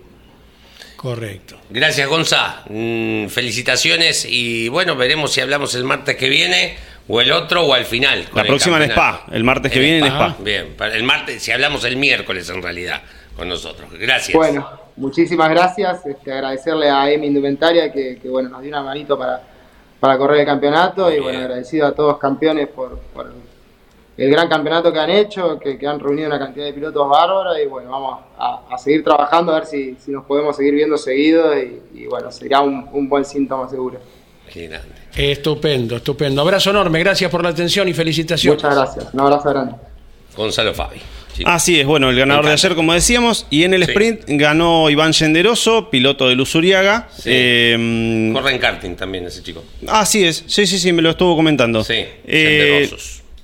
Correcto. 0.96 1.58
Gracias, 1.72 2.08
Gonza. 2.08 2.64
Mm, 2.70 3.26
felicitaciones 3.26 4.24
y 4.30 4.70
bueno, 4.70 4.96
veremos 4.96 5.34
si 5.34 5.42
hablamos 5.42 5.74
el 5.74 5.84
martes 5.84 6.16
que 6.16 6.30
viene 6.30 6.76
o 7.08 7.20
el 7.20 7.32
otro 7.32 7.66
o 7.66 7.74
al 7.74 7.86
final. 7.86 8.28
La 8.36 8.44
próxima 8.44 8.78
en. 8.78 8.92
Spa, 8.92 9.26
el 9.32 9.44
martes 9.44 9.72
que 9.72 9.80
En 9.80 9.84
viene 9.84 9.98
en 9.98 10.14
Spa. 10.14 10.30
Spa. 10.30 10.44
Bien, 10.44 10.76
el 10.94 11.04
martes, 11.04 11.42
si 11.42 11.52
hablamos 11.52 11.84
el 11.86 11.98
miércoles 11.98 12.48
en 12.52 12.62
realidad 12.62 13.02
con 13.42 13.50
nosotros. 13.50 13.90
Gracias. 14.00 14.36
Bueno, 14.36 14.70
muchísimas 14.98 15.50
gracias, 15.50 16.06
este, 16.06 16.32
agradecerle 16.32 16.92
a 16.92 17.10
Emi 17.10 17.26
Indumentaria 17.26 17.92
que, 17.92 18.20
que, 18.22 18.30
bueno, 18.30 18.50
nos 18.50 18.62
dio 18.62 18.70
una 18.70 18.84
manito 18.84 19.18
para, 19.18 19.42
para 20.00 20.16
correr 20.16 20.42
el 20.42 20.46
campeonato 20.46 21.10
y 21.10 21.14
Bien. 21.14 21.24
bueno, 21.24 21.40
agradecido 21.40 21.88
a 21.88 21.92
todos 21.94 22.20
campeones 22.20 22.68
por, 22.68 23.00
por 23.00 23.34
el 24.16 24.30
gran 24.30 24.48
campeonato 24.48 24.94
que 24.94 25.00
han 25.00 25.10
hecho, 25.10 25.58
que, 25.58 25.76
que 25.80 25.88
han 25.88 26.00
reunido 26.00 26.28
una 26.28 26.38
cantidad 26.38 26.66
de 26.66 26.74
pilotos 26.74 27.10
bárbaros 27.10 27.58
y 27.60 27.66
bueno, 27.66 27.90
vamos 27.90 28.20
a, 28.38 28.62
a 28.70 28.78
seguir 28.78 29.04
trabajando 29.04 29.54
a 29.54 29.56
ver 29.56 29.66
si, 29.66 29.96
si 29.96 30.12
nos 30.12 30.24
podemos 30.26 30.56
seguir 30.56 30.76
viendo 30.76 30.96
seguido 30.96 31.58
y, 31.58 31.82
y, 31.96 32.06
bueno, 32.06 32.32
sería 32.32 32.62
un, 32.62 32.88
un 32.94 33.10
buen 33.10 33.26
síntoma 33.26 33.68
seguro. 33.68 33.98
Estupendo, 35.16 35.96
estupendo. 35.96 36.42
Abrazo 36.44 36.70
enorme, 36.70 37.00
gracias 37.00 37.32
por 37.32 37.42
la 37.42 37.50
atención 37.50 37.88
y 37.88 37.94
felicitaciones. 37.94 38.62
Muchas 38.62 38.76
gracias, 38.78 39.14
un 39.16 39.20
abrazo 39.20 39.50
grande. 39.50 39.76
Gonzalo 40.38 40.76
Fabi. 40.76 41.02
Sí. 41.36 41.44
Así 41.46 41.80
es, 41.80 41.86
bueno, 41.86 42.10
el 42.10 42.18
ganador 42.18 42.46
de 42.46 42.52
ayer, 42.52 42.76
como 42.76 42.94
decíamos, 42.94 43.46
y 43.50 43.64
en 43.64 43.74
el 43.74 43.86
Sí. 43.86 43.92
sprint 43.92 44.22
ganó 44.28 44.90
Iván 44.90 45.14
Yenderoso, 45.14 45.90
piloto 45.90 46.28
de 46.28 46.36
Luzuriaga. 46.36 47.08
Sí. 47.16 47.30
Eh, 47.32 48.32
Corre 48.34 48.52
en 48.54 48.60
karting 48.60 48.96
también 48.96 49.26
ese 49.26 49.42
chico. 49.42 49.64
así 49.88 50.24
es, 50.26 50.44
sí, 50.48 50.66
sí, 50.68 50.78
sí, 50.78 50.92
me 50.92 51.02
lo 51.02 51.12
estuvo 51.12 51.36
comentando. 51.36 51.84
Sí, 51.84 52.04
Eh. 52.28 52.90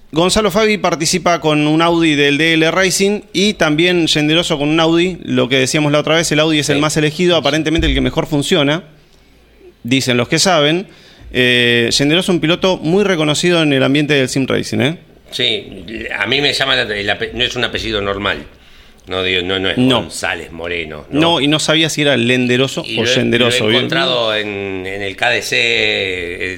Gonzalo 0.09 0.51
Fabi 0.51 0.77
participa 0.77 1.41
con 1.41 1.67
un 1.67 1.81
Audi 1.81 2.15
del 2.15 2.37
DL 2.37 2.71
Racing 2.71 3.21
y 3.33 3.53
también 3.55 4.07
Yenderoso 4.07 4.57
con 4.57 4.69
un 4.69 4.79
Audi. 4.79 5.17
Lo 5.23 5.49
que 5.49 5.57
decíamos 5.59 5.91
la 5.91 5.99
otra 5.99 6.15
vez, 6.15 6.31
el 6.31 6.39
Audi 6.39 6.59
es 6.59 6.69
el 6.69 6.79
más 6.79 6.95
elegido, 6.95 7.35
aparentemente 7.35 7.87
el 7.87 7.93
que 7.93 7.99
mejor 8.01 8.25
funciona, 8.25 8.83
dicen 9.83 10.15
los 10.17 10.27
que 10.29 10.39
saben. 10.39 10.87
Eh, 11.33 11.89
Yenderoso 11.91 12.31
un 12.31 12.39
piloto 12.39 12.77
muy 12.77 13.03
reconocido 13.03 13.61
en 13.61 13.73
el 13.73 13.83
ambiente 13.83 14.13
del 14.13 14.29
sim 14.29 14.47
racing, 14.47 14.79
¿eh? 14.79 14.97
Sí, 15.31 16.05
a 16.17 16.25
mí 16.25 16.41
me 16.41 16.53
llama, 16.53 16.75
no 16.85 17.43
es 17.43 17.55
un 17.55 17.63
apellido 17.63 18.01
normal. 18.01 18.45
No, 19.07 19.23
digo, 19.23 19.41
no, 19.41 19.57
no 19.57 19.69
es 19.69 19.77
No. 19.77 20.01
González 20.01 20.51
Moreno. 20.51 21.05
No. 21.11 21.39
y 21.39 21.47
no 21.47 21.59
sabía 21.59 21.89
si 21.89 22.01
era 22.01 22.17
Lenderoso 22.17 22.83
Y 22.85 22.99
o 22.99 23.03
lo 23.05 23.09
he- 23.09 23.15
Yenderoso. 23.15 23.63
lo 23.65 23.71
he 23.71 23.75
encontrado 23.77 24.35
en, 24.35 24.85
en 24.85 25.01
el 25.01 25.15
KDC 25.15 25.53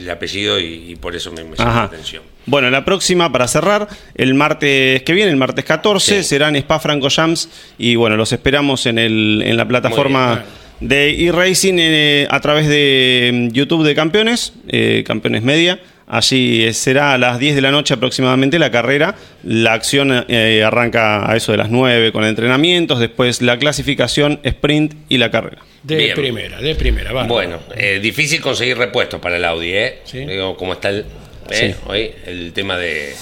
el 0.02 0.10
apellido 0.10 0.60
y, 0.60 0.92
y 0.92 0.96
por 0.96 1.16
eso 1.16 1.32
me, 1.32 1.44
me 1.44 1.56
llama 1.56 1.76
la 1.76 1.84
atención. 1.84 2.24
Bueno, 2.48 2.70
la 2.72 2.84
próxima, 2.86 3.32
para 3.32 3.48
cerrar, 3.48 3.88
el 4.16 4.34
martes 4.34 5.04
que 5.04 5.14
viene, 5.14 5.30
el 5.30 5.38
martes 5.38 5.64
14, 5.66 6.24
Sí. 6.24 6.28
será 6.28 6.50
en 6.50 6.56
Spa 6.56 6.80
Franco 6.80 7.10
Jams. 7.10 7.50
Y 7.78 7.96
bueno, 7.96 8.18
los 8.18 8.32
esperamos 8.32 8.86
en, 8.88 8.98
el, 8.98 9.44
en 9.46 9.56
la 9.56 9.68
plataforma 9.68 10.44
de 10.80 11.26
eRacing 11.28 11.76
eh, 11.80 12.28
a 12.32 12.40
través 12.40 12.68
de 12.68 13.30
mm, 13.32 13.54
YouTube 13.54 13.86
de 13.86 13.94
Campeones, 13.94 14.54
eh, 14.70 15.04
Campeones 15.06 15.44
Media. 15.44 15.80
Allí 16.10 16.66
eh, 16.66 16.74
será 16.74 17.14
a 17.14 17.18
las 17.20 17.38
10 17.40 17.56
de 17.56 17.62
la 17.62 17.70
noche 17.72 17.94
aproximadamente 17.94 18.58
la 18.58 18.72
carrera. 18.72 19.16
La 19.44 19.74
acción 19.74 20.26
eh, 20.28 20.64
arranca 20.66 21.32
a 21.32 21.38
eso 21.38 21.52
de 21.52 21.60
las 21.60 21.70
9 21.70 22.12
con 22.12 22.26
entrenamientos, 22.26 23.00
después 23.00 23.42
la 23.44 23.58
clasificación, 23.60 24.40
sprint 24.44 24.96
y 25.08 25.20
la 25.20 25.30
carrera. 25.30 25.60
De 25.84 25.96
Bien. 25.96 26.16
primera, 26.16 26.60
de 26.60 26.76
primera, 26.76 27.14
va. 27.14 27.24
Bueno, 27.24 27.60
eh, 27.76 28.00
difícil 28.02 28.42
conseguir 28.42 28.78
repuestos 28.78 29.22
para 29.22 29.38
el 29.38 29.46
Audi, 29.46 29.72
¿eh? 29.72 30.00
Sí. 30.04 30.26
Digo, 30.26 30.58
como 30.58 30.74
está 30.74 30.90
el, 30.90 31.06
Sí. 31.52 31.66
¿eh? 31.66 31.76
hoy 31.88 32.12
el 32.26 32.54
tema 32.54 32.78
de 32.78 33.14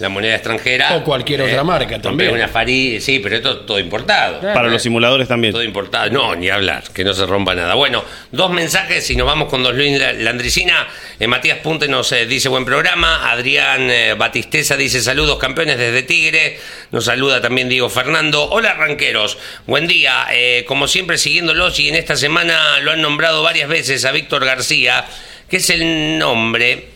la 0.00 0.08
moneda 0.08 0.34
extranjera. 0.34 0.96
O 0.96 1.04
cualquier 1.04 1.42
otra 1.42 1.62
marca 1.64 2.00
también. 2.00 2.32
Una 2.32 2.48
Fari, 2.48 3.00
sí, 3.00 3.18
pero 3.20 3.36
esto 3.36 3.52
es 3.60 3.66
todo 3.66 3.78
importado. 3.78 4.40
Claro. 4.40 4.54
Para 4.54 4.68
los 4.68 4.82
simuladores 4.82 5.28
también. 5.28 5.52
Todo 5.52 5.62
importado. 5.62 6.10
No, 6.10 6.34
ni 6.34 6.48
hablar, 6.48 6.84
que 6.92 7.04
no 7.04 7.12
se 7.14 7.24
rompa 7.26 7.54
nada. 7.54 7.74
Bueno, 7.74 8.04
dos 8.30 8.50
mensajes 8.50 9.08
y 9.10 9.16
nos 9.16 9.26
vamos 9.26 9.48
con 9.48 9.62
Don 9.62 9.76
Luis 9.76 9.98
La- 9.98 10.12
Landricina. 10.12 10.88
Eh, 11.20 11.26
Matías 11.26 11.58
Punte 11.58 11.88
nos 11.88 12.10
eh, 12.12 12.26
dice 12.26 12.48
buen 12.48 12.64
programa. 12.64 13.30
Adrián 13.30 13.90
eh, 13.90 14.14
Batisteza 14.14 14.76
dice 14.76 15.00
saludos 15.00 15.38
campeones 15.38 15.78
desde 15.78 16.02
Tigre. 16.02 16.58
Nos 16.90 17.04
saluda 17.04 17.40
también 17.40 17.68
Diego 17.68 17.88
Fernando. 17.88 18.44
Hola 18.50 18.74
ranqueros, 18.74 19.38
buen 19.66 19.86
día. 19.86 20.26
Eh, 20.32 20.64
como 20.66 20.88
siempre 20.88 21.18
siguiéndolos 21.18 21.78
y 21.78 21.88
en 21.88 21.94
esta 21.94 22.16
semana 22.16 22.80
lo 22.80 22.92
han 22.92 23.00
nombrado 23.02 23.42
varias 23.42 23.68
veces 23.68 24.04
a 24.04 24.12
Víctor 24.12 24.44
García, 24.44 25.04
que 25.48 25.58
es 25.58 25.70
el 25.70 26.18
nombre 26.18 26.88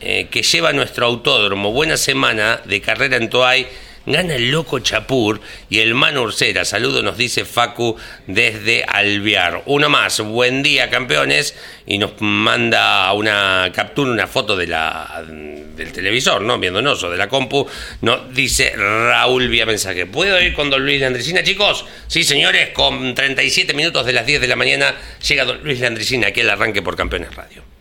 eh, 0.00 0.28
que 0.30 0.42
lleva 0.42 0.72
nuestro 0.72 1.06
autódromo. 1.06 1.72
Buena 1.72 1.96
semana 1.96 2.60
de 2.64 2.80
carrera 2.80 3.16
en 3.16 3.28
Toay. 3.30 3.66
Gana 4.06 4.34
el 4.34 4.50
loco 4.50 4.78
Chapur 4.78 5.40
y 5.68 5.80
el 5.80 5.94
Mano 5.94 6.22
Ursera. 6.22 6.64
Saludo, 6.64 7.02
nos 7.02 7.18
dice 7.18 7.44
Facu 7.44 7.96
desde 8.26 8.82
Alviar. 8.82 9.62
Uno 9.66 9.90
más. 9.90 10.20
Buen 10.20 10.62
día, 10.62 10.88
campeones. 10.88 11.54
Y 11.86 11.98
nos 11.98 12.12
manda 12.20 13.12
una 13.12 13.70
captura, 13.74 14.10
una 14.10 14.26
foto 14.26 14.56
de 14.56 14.66
la, 14.66 15.22
del 15.28 15.92
televisor, 15.92 16.40
¿no? 16.40 16.58
Viéndonos, 16.58 17.02
o 17.04 17.10
de 17.10 17.18
la 17.18 17.28
compu. 17.28 17.68
Nos 18.00 18.34
dice 18.34 18.72
Raúl 18.74 19.48
vía 19.48 19.66
mensaje. 19.66 20.06
¿Puedo 20.06 20.40
ir 20.40 20.54
con 20.54 20.70
don 20.70 20.82
Luis 20.82 20.98
de 20.98 21.06
Andresina, 21.06 21.42
chicos? 21.42 21.84
Sí, 22.06 22.24
señores. 22.24 22.70
Con 22.70 23.14
37 23.14 23.74
minutos 23.74 24.06
de 24.06 24.14
las 24.14 24.24
10 24.24 24.40
de 24.40 24.48
la 24.48 24.56
mañana 24.56 24.94
llega 25.28 25.44
don 25.44 25.62
Luis 25.62 25.78
de 25.78 25.86
Andresina 25.86 26.28
aquí 26.28 26.40
al 26.40 26.50
arranque 26.50 26.80
por 26.80 26.96
Campeones 26.96 27.34
Radio. 27.34 27.79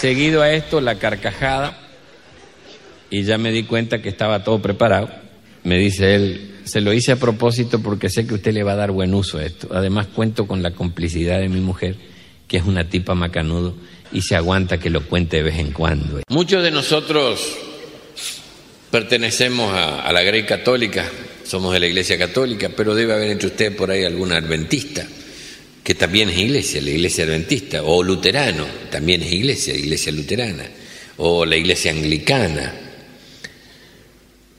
Seguido 0.00 0.42
a 0.42 0.52
esto, 0.52 0.80
la 0.80 1.00
carcajada, 1.00 1.76
y 3.10 3.24
ya 3.24 3.36
me 3.36 3.50
di 3.50 3.64
cuenta 3.64 4.00
que 4.00 4.08
estaba 4.08 4.44
todo 4.44 4.62
preparado. 4.62 5.10
Me 5.64 5.76
dice 5.76 6.14
él, 6.14 6.54
se 6.62 6.80
lo 6.80 6.92
hice 6.92 7.10
a 7.10 7.16
propósito 7.16 7.82
porque 7.82 8.08
sé 8.08 8.24
que 8.24 8.34
usted 8.34 8.52
le 8.52 8.62
va 8.62 8.72
a 8.72 8.76
dar 8.76 8.92
buen 8.92 9.12
uso 9.12 9.38
a 9.38 9.44
esto. 9.44 9.70
Además 9.72 10.06
cuento 10.06 10.46
con 10.46 10.62
la 10.62 10.70
complicidad 10.70 11.40
de 11.40 11.48
mi 11.48 11.58
mujer, 11.58 11.96
que 12.46 12.58
es 12.58 12.64
una 12.64 12.88
tipa 12.88 13.16
macanudo, 13.16 13.74
y 14.12 14.22
se 14.22 14.36
aguanta 14.36 14.78
que 14.78 14.88
lo 14.88 15.04
cuente 15.04 15.38
de 15.38 15.42
vez 15.42 15.58
en 15.58 15.72
cuando. 15.72 16.20
Muchos 16.28 16.62
de 16.62 16.70
nosotros 16.70 17.56
pertenecemos 18.92 19.74
a, 19.74 20.12
la 20.12 20.22
Grey 20.22 20.44
Católica, 20.44 21.06
somos 21.44 21.72
de 21.72 21.80
la 21.80 21.88
Iglesia 21.88 22.16
Católica, 22.16 22.70
pero 22.76 22.94
debe 22.94 23.14
haber 23.14 23.30
entre 23.30 23.48
usted 23.48 23.76
por 23.76 23.90
ahí 23.90 24.04
algún 24.04 24.30
adventista 24.30 25.04
que 25.88 25.94
también 25.94 26.28
es 26.28 26.36
iglesia, 26.36 26.82
la 26.82 26.90
iglesia 26.90 27.24
adventista, 27.24 27.82
o 27.82 28.02
luterano, 28.02 28.66
también 28.90 29.22
es 29.22 29.32
iglesia, 29.32 29.74
iglesia 29.74 30.12
luterana, 30.12 30.68
o 31.16 31.46
la 31.46 31.56
iglesia 31.56 31.92
anglicana. 31.92 32.74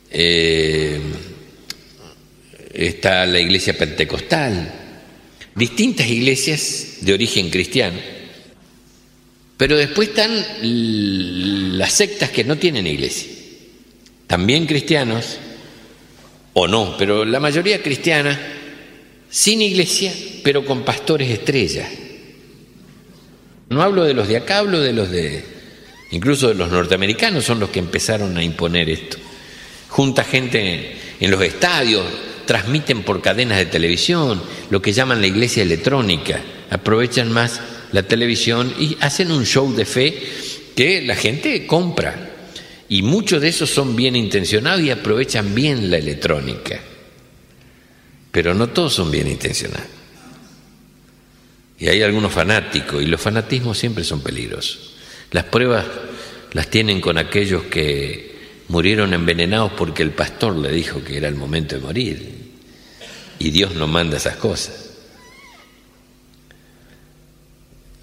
eh, 0.09 0.99
está 2.73 3.27
la 3.27 3.39
iglesia 3.39 3.77
pentecostal, 3.77 4.73
distintas 5.53 6.07
iglesias 6.07 6.97
de 7.01 7.13
origen 7.13 7.51
cristiano. 7.51 7.99
Pero 9.55 9.77
después 9.77 10.09
están 10.09 10.31
las 11.77 11.93
sectas 11.93 12.31
que 12.31 12.43
no 12.43 12.57
tienen 12.57 12.87
iglesia, 12.87 13.31
también 14.25 14.65
cristianos, 14.65 15.37
o 16.53 16.67
no, 16.67 16.97
pero 16.97 17.23
la 17.23 17.39
mayoría 17.39 17.83
cristiana, 17.83 18.58
sin 19.29 19.61
iglesia, 19.61 20.13
pero 20.43 20.65
con 20.65 20.83
pastores 20.83 21.29
estrellas. 21.29 21.87
No 23.69 23.81
hablo 23.81 24.03
de 24.03 24.13
los 24.13 24.27
de 24.27 24.37
acá, 24.37 24.59
hablo 24.59 24.79
de 24.79 24.93
los 24.93 25.11
de, 25.11 25.43
incluso 26.11 26.47
de 26.47 26.55
los 26.55 26.71
norteamericanos, 26.71 27.45
son 27.45 27.59
los 27.59 27.69
que 27.69 27.79
empezaron 27.79 28.35
a 28.37 28.43
imponer 28.43 28.89
esto. 28.89 29.17
Junta 29.89 30.23
gente 30.23 30.95
en 31.19 31.31
los 31.31 31.41
estadios, 31.41 32.05
transmiten 32.45 33.03
por 33.03 33.21
cadenas 33.21 33.59
de 33.59 33.67
televisión, 33.67 34.41
lo 34.71 34.81
que 34.81 34.91
llaman 34.91 35.21
la 35.21 35.27
iglesia 35.27 35.61
electrónica, 35.61 36.41
aprovechan 36.71 37.31
más 37.31 37.61
la 37.91 38.03
televisión 38.03 38.73
y 38.79 38.97
hacen 39.01 39.31
un 39.31 39.45
show 39.45 39.71
de 39.75 39.85
fe 39.85 40.23
que 40.75 41.03
la 41.03 41.15
gente 41.15 41.67
compra. 41.67 42.27
Y 42.87 43.03
muchos 43.03 43.39
de 43.41 43.49
esos 43.49 43.69
son 43.69 43.95
bien 43.95 44.15
intencionados 44.15 44.81
y 44.81 44.89
aprovechan 44.89 45.53
bien 45.53 45.91
la 45.91 45.97
electrónica. 45.97 46.81
Pero 48.31 48.53
no 48.53 48.67
todos 48.69 48.93
son 48.93 49.11
bien 49.11 49.27
intencionados. 49.27 49.87
Y 51.79 51.87
hay 51.87 52.01
algunos 52.01 52.31
fanáticos, 52.31 53.01
y 53.01 53.05
los 53.05 53.21
fanatismos 53.21 53.77
siempre 53.77 54.03
son 54.03 54.21
peligrosos. 54.21 54.95
Las 55.31 55.45
pruebas 55.45 55.85
las 56.51 56.67
tienen 56.69 56.99
con 56.99 57.17
aquellos 57.17 57.63
que 57.63 58.37
murieron 58.67 59.13
envenenados 59.13 59.71
porque 59.77 60.03
el 60.03 60.11
pastor 60.11 60.57
le 60.57 60.71
dijo 60.71 61.03
que 61.03 61.17
era 61.17 61.27
el 61.27 61.35
momento 61.35 61.75
de 61.75 61.81
morir. 61.81 62.39
Y 63.39 63.51
Dios 63.51 63.75
no 63.75 63.87
manda 63.87 64.17
esas 64.17 64.35
cosas. 64.35 64.89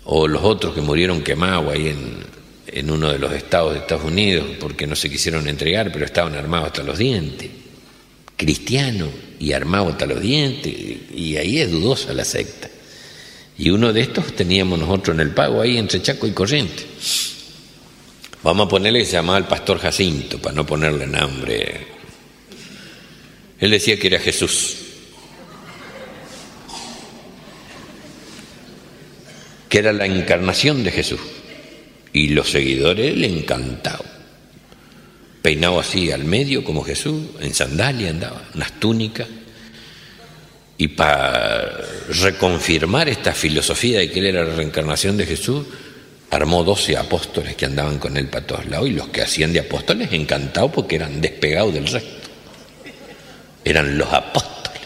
O 0.05 0.27
los 0.27 0.43
otros 0.43 0.75
que 0.75 0.81
murieron 0.81 1.23
quemados 1.23 1.73
ahí 1.73 1.89
en, 1.89 2.25
en 2.69 2.91
uno 2.91 3.13
de 3.13 3.19
los 3.19 3.33
estados 3.33 3.75
de 3.75 3.81
Estados 3.81 4.05
Unidos 4.05 4.47
porque 4.61 4.87
no 4.87 4.97
se 4.97 5.11
quisieron 5.11 5.49
entregar, 5.49 5.93
pero 5.93 6.05
estaban 6.05 6.35
armados 6.35 6.69
hasta 6.69 6.83
los 6.83 6.97
dientes. 6.97 7.51
Cristiano 8.37 9.09
y 9.41 9.53
armado 9.53 9.89
hasta 9.89 10.07
los 10.07 10.21
dientes. 10.21 10.75
Y 11.15 11.37
ahí 11.37 11.59
es 11.59 11.71
dudosa 11.71 12.13
la 12.13 12.25
secta. 12.25 12.69
Y 13.59 13.71
uno 13.71 13.93
de 13.93 14.03
estos 14.03 14.35
teníamos 14.35 14.79
nosotros 14.79 15.15
en 15.15 15.21
el 15.21 15.31
pago 15.31 15.63
ahí 15.63 15.79
entre 15.79 16.03
Chaco 16.03 16.27
y 16.27 16.33
Corriente. 16.33 16.85
Vamos 18.43 18.67
a 18.67 18.69
ponerle 18.69 19.01
que 19.01 19.07
se 19.07 19.13
llamaba 19.13 19.39
el 19.39 19.47
pastor 19.47 19.79
Jacinto, 19.79 20.39
para 20.39 20.55
no 20.55 20.67
ponerle 20.67 21.07
nombre. 21.07 21.87
Él 23.59 23.71
decía 23.71 23.99
que 23.99 24.09
era 24.09 24.21
Jesús. 24.21 24.77
Que 29.69 29.79
era 29.79 29.93
la 29.93 30.07
encarnación 30.07 30.85
de 30.85 30.93
Jesús. 30.93 31.21
Y 32.13 32.29
los 32.29 32.51
seguidores 32.51 33.17
le 33.17 33.27
encantaban. 33.27 34.16
Peinado 35.47 35.79
así 35.79 36.11
al 36.11 36.25
medio 36.25 36.65
como 36.65 36.83
Jesús, 36.83 37.23
en 37.39 37.55
sandalia 37.55 38.11
andaba, 38.11 38.49
unas 38.57 38.81
túnicas 38.81 39.29
y 40.77 40.89
para 40.89 41.71
reconfirmar 42.09 43.09
esta 43.09 43.33
filosofía 43.33 44.01
de 44.01 44.11
que 44.11 44.19
él 44.19 44.27
era 44.27 44.43
la 44.43 44.57
reencarnación 44.57 45.17
de 45.17 45.25
Jesús, 45.25 45.65
armó 46.33 46.65
doce 46.65 46.97
apóstoles 46.97 47.55
que 47.55 47.65
andaban 47.65 48.01
con 48.01 48.17
él 48.17 48.27
para 48.27 48.45
todos 48.45 48.67
lados 48.67 48.89
y 48.89 48.95
los 48.95 49.07
que 49.11 49.23
hacían 49.23 49.53
de 49.53 49.61
apóstoles 49.61 50.09
encantados 50.11 50.73
porque 50.73 50.97
eran 50.97 51.21
despegados 51.21 51.75
del 51.75 51.87
resto. 51.87 52.29
Eran 53.65 53.97
los 53.97 54.13
apóstoles. 54.13 54.81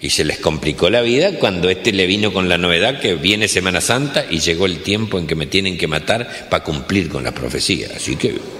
Y 0.00 0.10
se 0.10 0.24
les 0.24 0.40
complicó 0.40 0.90
la 0.90 1.02
vida 1.02 1.38
cuando 1.38 1.70
este 1.70 1.92
le 1.92 2.08
vino 2.08 2.32
con 2.32 2.48
la 2.48 2.58
novedad 2.58 2.98
que 2.98 3.14
viene 3.14 3.46
Semana 3.46 3.80
Santa 3.80 4.24
y 4.28 4.40
llegó 4.40 4.66
el 4.66 4.82
tiempo 4.82 5.20
en 5.20 5.28
que 5.28 5.36
me 5.36 5.46
tienen 5.46 5.78
que 5.78 5.86
matar 5.86 6.48
para 6.50 6.64
cumplir 6.64 7.08
con 7.08 7.22
la 7.22 7.30
profecía. 7.30 7.90
Así 7.94 8.16
que 8.16 8.59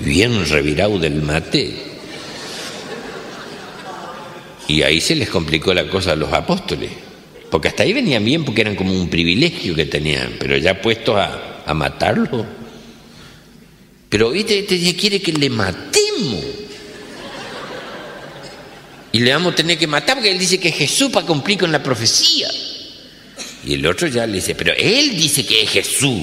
bien 0.00 0.48
revirado 0.48 0.98
del 0.98 1.22
mate 1.22 1.90
y 4.70 4.82
ahí 4.82 5.00
se 5.00 5.16
les 5.16 5.28
complicó 5.28 5.74
la 5.74 5.88
cosa 5.88 6.12
a 6.12 6.16
los 6.16 6.32
apóstoles. 6.32 6.90
Porque 7.50 7.66
hasta 7.66 7.82
ahí 7.82 7.92
venían 7.92 8.24
bien 8.24 8.44
porque 8.44 8.60
eran 8.60 8.76
como 8.76 8.92
un 8.92 9.10
privilegio 9.10 9.74
que 9.74 9.86
tenían, 9.86 10.36
pero 10.38 10.56
ya 10.56 10.80
puestos 10.80 11.16
a, 11.16 11.64
a 11.66 11.74
matarlo. 11.74 12.46
Pero 14.08 14.32
este, 14.32 14.60
este 14.60 14.94
quiere 14.94 15.20
que 15.20 15.32
le 15.32 15.50
matemos. 15.50 16.44
Y 19.10 19.18
le 19.18 19.32
vamos 19.32 19.54
a 19.54 19.56
tener 19.56 19.76
que 19.76 19.88
matar 19.88 20.14
porque 20.14 20.30
él 20.30 20.38
dice 20.38 20.60
que 20.60 20.68
es 20.68 20.76
Jesús 20.76 21.10
para 21.10 21.26
cumplir 21.26 21.58
con 21.58 21.72
la 21.72 21.82
profecía. 21.82 22.48
Y 23.64 23.74
el 23.74 23.84
otro 23.84 24.06
ya 24.06 24.24
le 24.24 24.34
dice, 24.34 24.54
pero 24.54 24.72
él 24.78 25.16
dice 25.16 25.44
que 25.44 25.62
es 25.62 25.70
Jesús. 25.70 26.22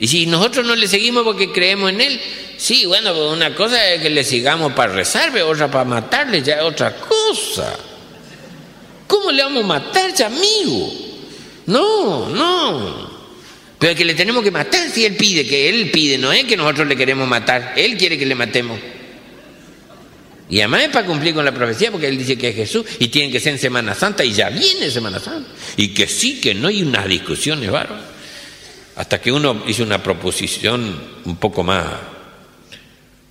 Y 0.00 0.08
si 0.08 0.26
nosotros 0.26 0.66
no 0.66 0.74
le 0.74 0.88
seguimos 0.88 1.22
porque 1.22 1.52
creemos 1.52 1.90
en 1.90 2.00
él, 2.00 2.20
Sí, 2.60 2.84
bueno, 2.84 3.14
pues 3.14 3.32
una 3.32 3.54
cosa 3.54 3.90
es 3.90 4.02
que 4.02 4.10
le 4.10 4.22
sigamos 4.22 4.74
para 4.74 4.92
rezar, 4.92 5.34
otra 5.40 5.70
para 5.70 5.86
matarle 5.86 6.42
ya 6.42 6.56
es 6.56 6.62
otra 6.62 6.94
cosa. 6.94 7.74
¿Cómo 9.06 9.32
le 9.32 9.42
vamos 9.42 9.64
a 9.64 9.66
matar, 9.66 10.12
ya, 10.14 10.26
amigo? 10.26 10.92
No, 11.64 12.28
no. 12.28 13.10
Pero 13.78 13.94
que 13.94 14.04
le 14.04 14.12
tenemos 14.12 14.44
que 14.44 14.50
matar 14.50 14.90
si 14.90 15.06
él 15.06 15.16
pide, 15.16 15.46
que 15.46 15.70
él 15.70 15.90
pide, 15.90 16.18
no 16.18 16.30
es 16.30 16.44
que 16.44 16.54
nosotros 16.54 16.86
le 16.86 16.96
queremos 16.96 17.26
matar, 17.26 17.72
él 17.76 17.96
quiere 17.96 18.18
que 18.18 18.26
le 18.26 18.34
matemos. 18.34 18.78
Y 20.50 20.58
además 20.58 20.82
es 20.82 20.88
para 20.90 21.06
cumplir 21.06 21.32
con 21.32 21.46
la 21.46 21.54
profecía, 21.54 21.90
porque 21.90 22.08
él 22.08 22.18
dice 22.18 22.36
que 22.36 22.50
es 22.50 22.56
Jesús 22.56 22.84
y 22.98 23.08
tiene 23.08 23.32
que 23.32 23.40
ser 23.40 23.54
en 23.54 23.58
Semana 23.58 23.94
Santa 23.94 24.22
y 24.22 24.32
ya 24.32 24.50
viene 24.50 24.90
Semana 24.90 25.18
Santa. 25.18 25.48
Y 25.78 25.94
que 25.94 26.06
sí, 26.06 26.42
que 26.42 26.52
no 26.54 26.68
hay 26.68 26.82
unas 26.82 27.08
discusiones 27.08 27.70
bárbaras. 27.70 28.04
Hasta 28.96 29.20
que 29.20 29.32
uno 29.32 29.62
hizo 29.66 29.82
una 29.82 30.02
proposición 30.02 31.00
un 31.24 31.36
poco 31.36 31.62
más 31.62 31.86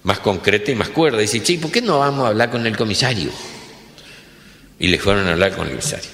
más 0.04 0.20
concreta 0.20 0.72
y 0.72 0.76
más 0.76 0.90
cuerda. 0.90 1.20
Dice, 1.20 1.44
che, 1.44 1.58
¿por 1.60 1.72
qué 1.72 1.82
no 1.82 2.00
vamos 2.00 2.26
a 2.26 2.30
hablar 2.30 2.50
con 2.50 2.66
el 2.66 2.76
comisario? 2.76 3.30
Y 4.80 4.88
le 4.88 5.00
fueron 5.00 5.28
a 5.28 5.34
hablar 5.34 5.56
con 5.56 5.66
el 5.68 5.72
comisario. 5.72 6.10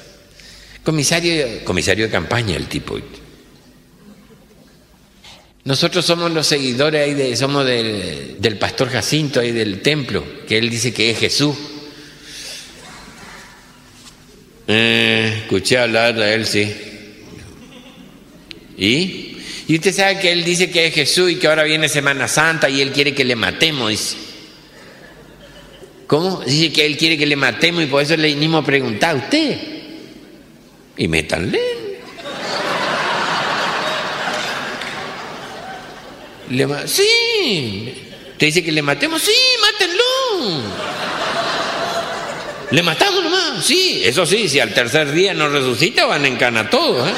Comisario, 0.83 1.63
comisario 1.63 2.05
de 2.05 2.11
campaña 2.11 2.55
el 2.55 2.67
tipo. 2.67 2.99
Nosotros 5.63 6.05
somos 6.05 6.31
los 6.31 6.45
seguidores 6.45 7.01
ahí 7.01 7.13
de, 7.13 7.35
somos 7.35 7.65
del, 7.65 8.35
del 8.39 8.57
pastor 8.57 8.89
Jacinto 8.89 9.39
ahí 9.39 9.51
del 9.51 9.81
templo, 9.81 10.23
que 10.47 10.57
él 10.57 10.69
dice 10.69 10.93
que 10.93 11.11
es 11.11 11.19
Jesús. 11.19 11.55
Eh, 14.67 15.41
escuché 15.43 15.77
hablar 15.77 16.15
de 16.15 16.33
él, 16.33 16.45
sí. 16.45 16.75
¿Y? 18.77 19.34
Y 19.67 19.75
usted 19.75 19.93
sabe 19.93 20.19
que 20.19 20.31
él 20.31 20.43
dice 20.43 20.69
que 20.69 20.87
es 20.87 20.93
Jesús 20.93 21.31
y 21.31 21.35
que 21.37 21.47
ahora 21.47 21.63
viene 21.63 21.89
Semana 21.89 22.27
Santa 22.27 22.69
y 22.69 22.81
él 22.81 22.91
quiere 22.91 23.15
que 23.15 23.23
le 23.23 23.35
matemos. 23.35 24.15
¿Cómo? 26.07 26.41
Dice 26.45 26.71
que 26.71 26.85
él 26.85 26.97
quiere 26.97 27.17
que 27.17 27.25
le 27.25 27.35
matemos 27.35 27.83
y 27.83 27.87
por 27.87 28.03
eso 28.03 28.15
le 28.15 28.27
vinimos 28.27 28.61
a 28.61 28.65
preguntar 28.65 29.15
a 29.15 29.19
usted. 29.19 29.57
Y 30.97 31.07
métanle. 31.07 31.59
Le 36.51 36.87
sí. 36.87 38.03
¿Te 38.37 38.45
dice 38.45 38.63
que 38.63 38.71
le 38.71 38.83
matemos? 38.83 39.21
Sí, 39.21 39.31
mátenlo. 39.61 40.61
Le 42.71 42.83
matamos 42.83 43.23
nomás. 43.23 43.65
Sí, 43.65 44.01
eso 44.03 44.25
sí, 44.25 44.47
si 44.47 44.59
al 44.59 44.73
tercer 44.73 45.11
día 45.11 45.33
no 45.33 45.49
resucita 45.49 46.05
van 46.05 46.25
a 46.25 46.27
encanar 46.27 46.69
todos. 46.69 47.07
¿eh? 47.07 47.13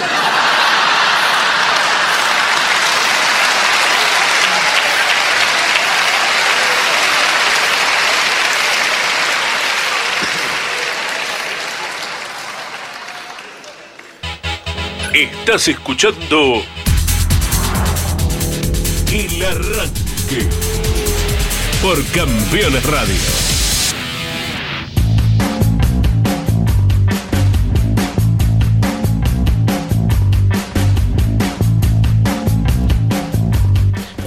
Estás 15.18 15.68
escuchando 15.68 16.62
El 19.12 19.46
Arranque 19.46 20.48
por 21.82 22.06
Campeones 22.12 22.86
Radio. 22.86 23.57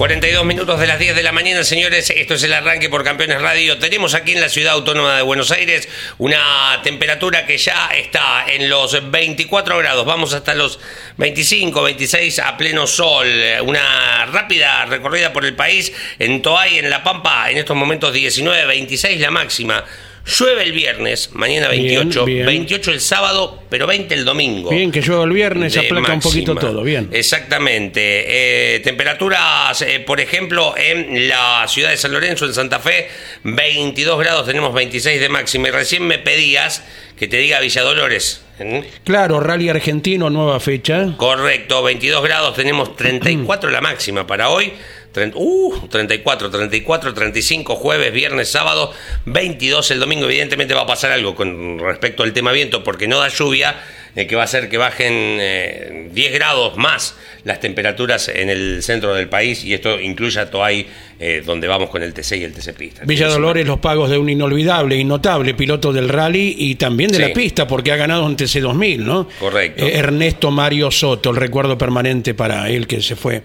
42 0.00 0.46
minutos 0.46 0.80
de 0.80 0.86
las 0.86 0.98
10 0.98 1.14
de 1.14 1.22
la 1.22 1.30
mañana, 1.30 1.62
señores. 1.62 2.08
Esto 2.08 2.32
es 2.32 2.42
el 2.42 2.54
arranque 2.54 2.88
por 2.88 3.04
Campeones 3.04 3.42
Radio. 3.42 3.76
Tenemos 3.76 4.14
aquí 4.14 4.32
en 4.32 4.40
la 4.40 4.48
ciudad 4.48 4.72
autónoma 4.72 5.16
de 5.16 5.22
Buenos 5.22 5.50
Aires 5.50 5.90
una 6.16 6.80
temperatura 6.82 7.44
que 7.44 7.58
ya 7.58 7.90
está 7.94 8.46
en 8.48 8.70
los 8.70 9.10
24 9.10 9.76
grados. 9.76 10.06
Vamos 10.06 10.32
hasta 10.32 10.54
los 10.54 10.80
25, 11.18 11.82
26 11.82 12.38
a 12.38 12.56
pleno 12.56 12.86
sol. 12.86 13.28
Una 13.62 14.24
rápida 14.24 14.86
recorrida 14.86 15.34
por 15.34 15.44
el 15.44 15.54
país. 15.54 15.92
En 16.18 16.40
Toay, 16.40 16.78
en 16.78 16.88
La 16.88 17.02
Pampa, 17.02 17.50
en 17.50 17.58
estos 17.58 17.76
momentos 17.76 18.14
19, 18.14 18.64
26 18.64 19.20
la 19.20 19.30
máxima. 19.30 19.84
Llueve 20.26 20.62
el 20.62 20.72
viernes, 20.72 21.30
mañana 21.32 21.68
28, 21.68 22.24
Bien, 22.24 22.36
bien. 22.38 22.46
28 22.46 22.92
el 22.92 23.00
sábado, 23.00 23.62
pero 23.68 23.86
20 23.86 24.14
el 24.14 24.24
domingo. 24.24 24.70
Bien, 24.70 24.92
que 24.92 25.00
llueva 25.00 25.24
el 25.24 25.32
viernes, 25.32 25.74
de 25.74 25.80
aplaca 25.80 26.12
un 26.12 26.20
poquito 26.20 26.54
todo, 26.54 26.82
bien. 26.82 27.08
Exactamente. 27.12 28.74
Eh, 28.76 28.80
temperaturas, 28.80 29.80
eh, 29.82 30.00
por 30.00 30.20
ejemplo, 30.20 30.74
en 30.76 31.28
la 31.28 31.64
ciudad 31.68 31.90
de 31.90 31.96
San 31.96 32.12
Lorenzo, 32.12 32.44
en 32.46 32.54
Santa 32.54 32.78
Fe, 32.80 33.08
22 33.44 34.18
grados, 34.18 34.46
tenemos 34.46 34.74
26 34.74 35.20
de 35.20 35.28
máxima. 35.28 35.68
Y 35.68 35.70
recién 35.70 36.06
me 36.06 36.18
pedías 36.18 36.84
que 37.18 37.26
te 37.26 37.38
diga 37.38 37.60
Villa 37.60 37.82
Dolores. 37.82 38.42
¿Mm? 38.58 38.80
Claro, 39.04 39.40
Rally 39.40 39.68
Argentino, 39.70 40.30
nueva 40.30 40.60
fecha. 40.60 41.14
Correcto, 41.16 41.82
22 41.82 42.22
grados, 42.22 42.54
tenemos 42.54 42.94
34 42.94 43.70
la 43.70 43.80
máxima 43.80 44.26
para 44.26 44.50
hoy. 44.50 44.72
Uh, 45.34 45.88
34, 45.88 46.50
34, 46.50 47.14
35 47.14 47.74
jueves, 47.74 48.12
viernes, 48.12 48.48
sábado, 48.48 48.92
22 49.26 49.90
el 49.90 50.00
domingo. 50.00 50.26
Evidentemente 50.26 50.72
va 50.74 50.82
a 50.82 50.86
pasar 50.86 51.10
algo 51.10 51.34
con 51.34 51.78
respecto 51.80 52.22
al 52.22 52.32
tema 52.32 52.52
viento 52.52 52.84
porque 52.84 53.08
no 53.08 53.18
da 53.18 53.28
lluvia, 53.28 53.74
eh, 54.14 54.26
que 54.26 54.36
va 54.36 54.42
a 54.42 54.44
hacer 54.44 54.68
que 54.68 54.76
bajen 54.78 55.12
eh, 55.40 56.08
10 56.12 56.32
grados 56.32 56.76
más 56.76 57.16
las 57.44 57.58
temperaturas 57.58 58.28
en 58.28 58.50
el 58.50 58.82
centro 58.82 59.14
del 59.14 59.28
país 59.28 59.64
y 59.64 59.72
esto 59.74 59.98
incluye 59.98 60.38
a 60.38 60.50
Toay, 60.50 60.86
eh, 61.18 61.42
donde 61.44 61.66
vamos 61.66 61.90
con 61.90 62.02
el 62.02 62.12
TC 62.12 62.36
y 62.36 62.44
el 62.44 62.52
TC 62.52 62.72
Pista. 62.74 63.02
Villa 63.04 63.28
Dolores, 63.28 63.66
los 63.66 63.80
pagos 63.80 64.10
de 64.10 64.18
un 64.18 64.28
inolvidable 64.28 64.96
y 64.96 65.04
notable 65.04 65.54
piloto 65.54 65.92
del 65.92 66.08
rally 66.08 66.54
y 66.58 66.74
también 66.76 67.10
de 67.10 67.16
Sí. 67.16 67.22
la 67.22 67.32
pista, 67.32 67.66
porque 67.66 67.90
ha 67.92 67.96
ganado 67.96 68.24
un 68.26 68.36
TC 68.36 68.60
2000, 68.60 69.04
¿no? 69.04 69.28
Correcto. 69.40 69.84
Eh, 69.84 69.96
Ernesto 69.96 70.50
Mario 70.50 70.90
Soto, 70.90 71.30
el 71.30 71.36
recuerdo 71.36 71.76
permanente 71.78 72.34
para 72.34 72.68
él 72.68 72.86
que 72.86 73.00
se 73.02 73.16
fue 73.16 73.42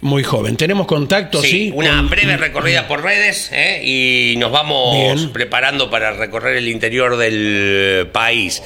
muy 0.00 0.22
joven. 0.22 0.56
¿Tenemos 0.56 0.86
contacto? 0.86 1.40
Sí. 1.42 1.48
Sí, 1.50 1.72
una 1.74 1.96
Con- 1.96 2.10
breve 2.10 2.36
recorrida 2.36 2.86
por 2.86 3.02
redes 3.02 3.50
¿eh? 3.52 3.80
y 3.84 4.36
nos 4.38 4.52
vamos 4.52 4.96
Bien. 5.18 5.32
preparando 5.32 5.90
para 5.90 6.12
recorrer 6.12 6.56
el 6.56 6.68
interior 6.68 7.16
del 7.16 8.06
país. 8.12 8.62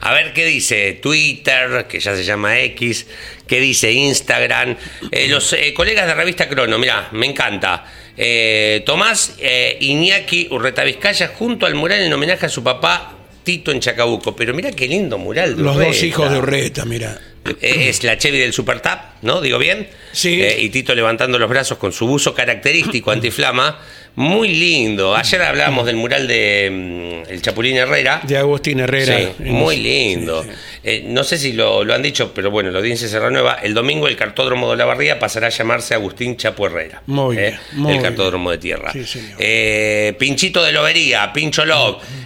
A 0.00 0.12
ver 0.12 0.34
qué 0.34 0.44
dice 0.44 0.92
Twitter, 1.00 1.86
que 1.88 1.98
ya 1.98 2.14
se 2.14 2.24
llama 2.24 2.58
X, 2.60 3.06
qué 3.46 3.58
dice 3.60 3.90
Instagram. 3.92 4.76
Eh, 5.10 5.28
los 5.28 5.50
eh, 5.54 5.72
colegas 5.72 6.06
de 6.06 6.12
revista 6.14 6.46
Crono, 6.48 6.78
mira, 6.78 7.08
me 7.12 7.24
encanta. 7.26 7.86
Eh, 8.16 8.82
Tomás 8.84 9.36
Iñaki 9.80 10.48
Urreta 10.50 10.84
Vizcaya 10.84 11.28
junto 11.28 11.64
al 11.64 11.74
mural 11.74 12.02
en 12.02 12.12
homenaje 12.12 12.46
a 12.46 12.48
su 12.50 12.62
papá 12.62 13.16
Tito 13.42 13.72
en 13.72 13.80
Chacabuco. 13.80 14.36
Pero 14.36 14.52
mira 14.52 14.70
qué 14.72 14.86
lindo 14.86 15.16
mural. 15.16 15.56
de 15.56 15.62
Los 15.62 15.76
dos 15.78 16.02
hijos 16.02 16.30
de 16.30 16.36
Urreta, 16.38 16.84
mira. 16.84 17.18
Eh, 17.60 17.88
Es 17.88 18.02
la 18.04 18.16
Chevy 18.18 18.38
del 18.38 18.52
Super 18.52 18.80
Tap, 18.80 19.13
¿no? 19.24 19.40
Digo 19.40 19.58
bien. 19.58 19.88
Sí. 20.12 20.40
Eh, 20.40 20.56
y 20.60 20.68
Tito 20.68 20.94
levantando 20.94 21.38
los 21.38 21.48
brazos 21.50 21.78
con 21.78 21.92
su 21.92 22.06
buzo 22.06 22.32
característico 22.34 23.10
antiflama. 23.10 23.78
Muy 24.16 24.54
lindo. 24.54 25.16
Ayer 25.16 25.42
hablábamos 25.42 25.86
del 25.86 25.96
mural 25.96 26.28
de 26.28 27.22
mm, 27.26 27.32
El 27.32 27.42
Chapulín 27.42 27.76
Herrera. 27.76 28.20
De 28.22 28.36
Agustín 28.38 28.78
Herrera. 28.78 29.18
Sí, 29.18 29.42
muy 29.42 29.76
lindo. 29.78 30.44
Sí, 30.44 30.50
sí. 30.50 30.56
Eh, 30.84 31.04
no 31.08 31.24
sé 31.24 31.36
si 31.36 31.52
lo, 31.52 31.82
lo 31.82 31.94
han 31.94 32.02
dicho, 32.02 32.32
pero 32.32 32.48
bueno, 32.52 32.70
la 32.70 32.78
audiencia 32.78 33.08
se 33.08 33.18
renueva. 33.18 33.54
El 33.60 33.74
domingo 33.74 34.06
el 34.06 34.14
cartódromo 34.16 34.70
de 34.70 34.76
la 34.76 34.84
Barría 34.84 35.18
pasará 35.18 35.48
a 35.48 35.50
llamarse 35.50 35.94
Agustín 35.94 36.36
Chapo 36.36 36.66
Herrera. 36.66 37.02
Muy 37.06 37.36
bien, 37.36 37.54
Eh, 37.54 37.58
muy 37.72 37.90
el 37.90 37.98
bien. 37.98 38.02
cartódromo 38.02 38.52
de 38.52 38.58
tierra. 38.58 38.92
Sí, 38.92 39.04
señor. 39.04 39.34
Eh, 39.40 40.14
Pinchito 40.16 40.62
de 40.62 40.70
Lobería, 40.70 41.32
Pincho 41.32 41.64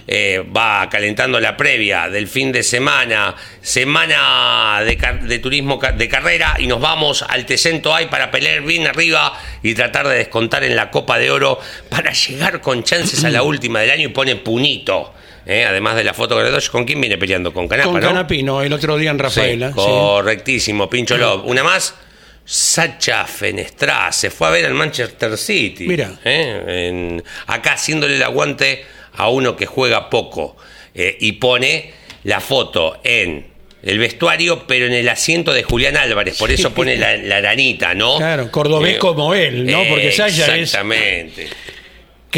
eh, 0.07 0.45
va 0.55 0.89
calentando 0.91 1.41
la 1.41 1.57
previa 1.57 2.11
del 2.11 2.29
fin 2.29 2.53
de 2.53 2.63
semana, 2.65 3.35
semana 3.63 4.81
de, 4.85 4.99
de 5.23 5.39
turismo 5.39 5.81
de 5.97 6.09
carrera 6.09 6.57
y 6.59 6.67
nos 6.67 6.83
vamos 6.89 7.23
al 7.23 7.45
Tecento 7.47 7.95
hay 7.95 8.07
para 8.07 8.31
pelear 8.31 8.63
bien 8.63 8.87
arriba 8.87 9.33
y 9.63 9.75
tratar 9.75 10.09
de 10.09 10.17
descontar 10.17 10.65
en 10.65 10.75
la 10.75 10.91
Copa 10.91 11.19
de 11.19 11.31
Oro 11.31 11.61
para 11.91 12.13
llegar 12.13 12.61
con 12.61 12.83
chances 12.83 13.25
a 13.25 13.31
la 13.31 13.43
última 13.43 13.81
del 13.81 13.91
año 13.91 14.05
y 14.09 14.13
pone 14.13 14.37
punito. 14.37 15.13
eh, 15.47 15.65
además 15.67 15.97
de 15.97 16.05
la 16.05 16.15
foto 16.15 16.37
Gredosh, 16.37 16.69
¿con 16.71 16.85
quién 16.85 17.01
viene 17.01 17.17
peleando? 17.19 17.53
Con 17.53 17.69
Canapa, 17.69 17.91
Con 17.91 18.01
¿no? 18.01 18.07
Canapino, 18.09 18.63
el 18.63 18.73
otro 18.73 18.97
día 18.97 19.11
en 19.11 19.19
Rafaela. 19.19 19.69
Sí, 19.69 19.75
sí. 19.77 19.81
correctísimo, 19.87 20.89
Pincho 20.91 21.17
Love. 21.19 21.43
Una 21.45 21.63
más, 21.63 21.95
Sacha 22.45 23.27
Fenestra 23.27 24.11
se 24.13 24.31
fue 24.31 24.47
a 24.49 24.51
ver 24.51 24.65
al 24.67 24.75
Manchester 24.75 25.37
City. 25.37 25.87
Mira. 25.87 26.13
¿eh? 26.25 26.89
En- 26.89 27.23
acá 27.47 27.75
haciéndole 27.75 28.17
el 28.17 28.23
aguante 28.23 28.85
a 29.17 29.29
uno 29.29 29.55
que 29.57 29.67
juega 29.67 30.09
poco. 30.09 30.57
eh, 30.95 31.17
y 31.21 31.33
pone 31.33 31.93
la 32.25 32.41
foto 32.41 32.99
en 33.05 33.47
el 33.83 33.99
vestuario, 33.99 34.65
pero 34.67 34.87
en 34.87 34.93
el 34.93 35.09
asiento 35.09 35.53
de 35.53 35.63
Julián 35.63 35.97
Álvarez. 35.97 36.37
Por 36.39 36.51
eso 36.51 36.73
pone 36.75 36.97
la, 36.97 37.17
la 37.17 37.37
aranita, 37.37 37.95
¿no? 37.95 38.15
Eh, 38.15 38.19
Claro, 38.19 38.51
cordobés 38.51 38.97
como 38.99 39.35
él, 39.35 39.65
¿no? 39.67 39.85
Porque 39.89 40.11
Saya 40.13 40.47
es- 40.57 40.63
Exactamente. 40.63 41.49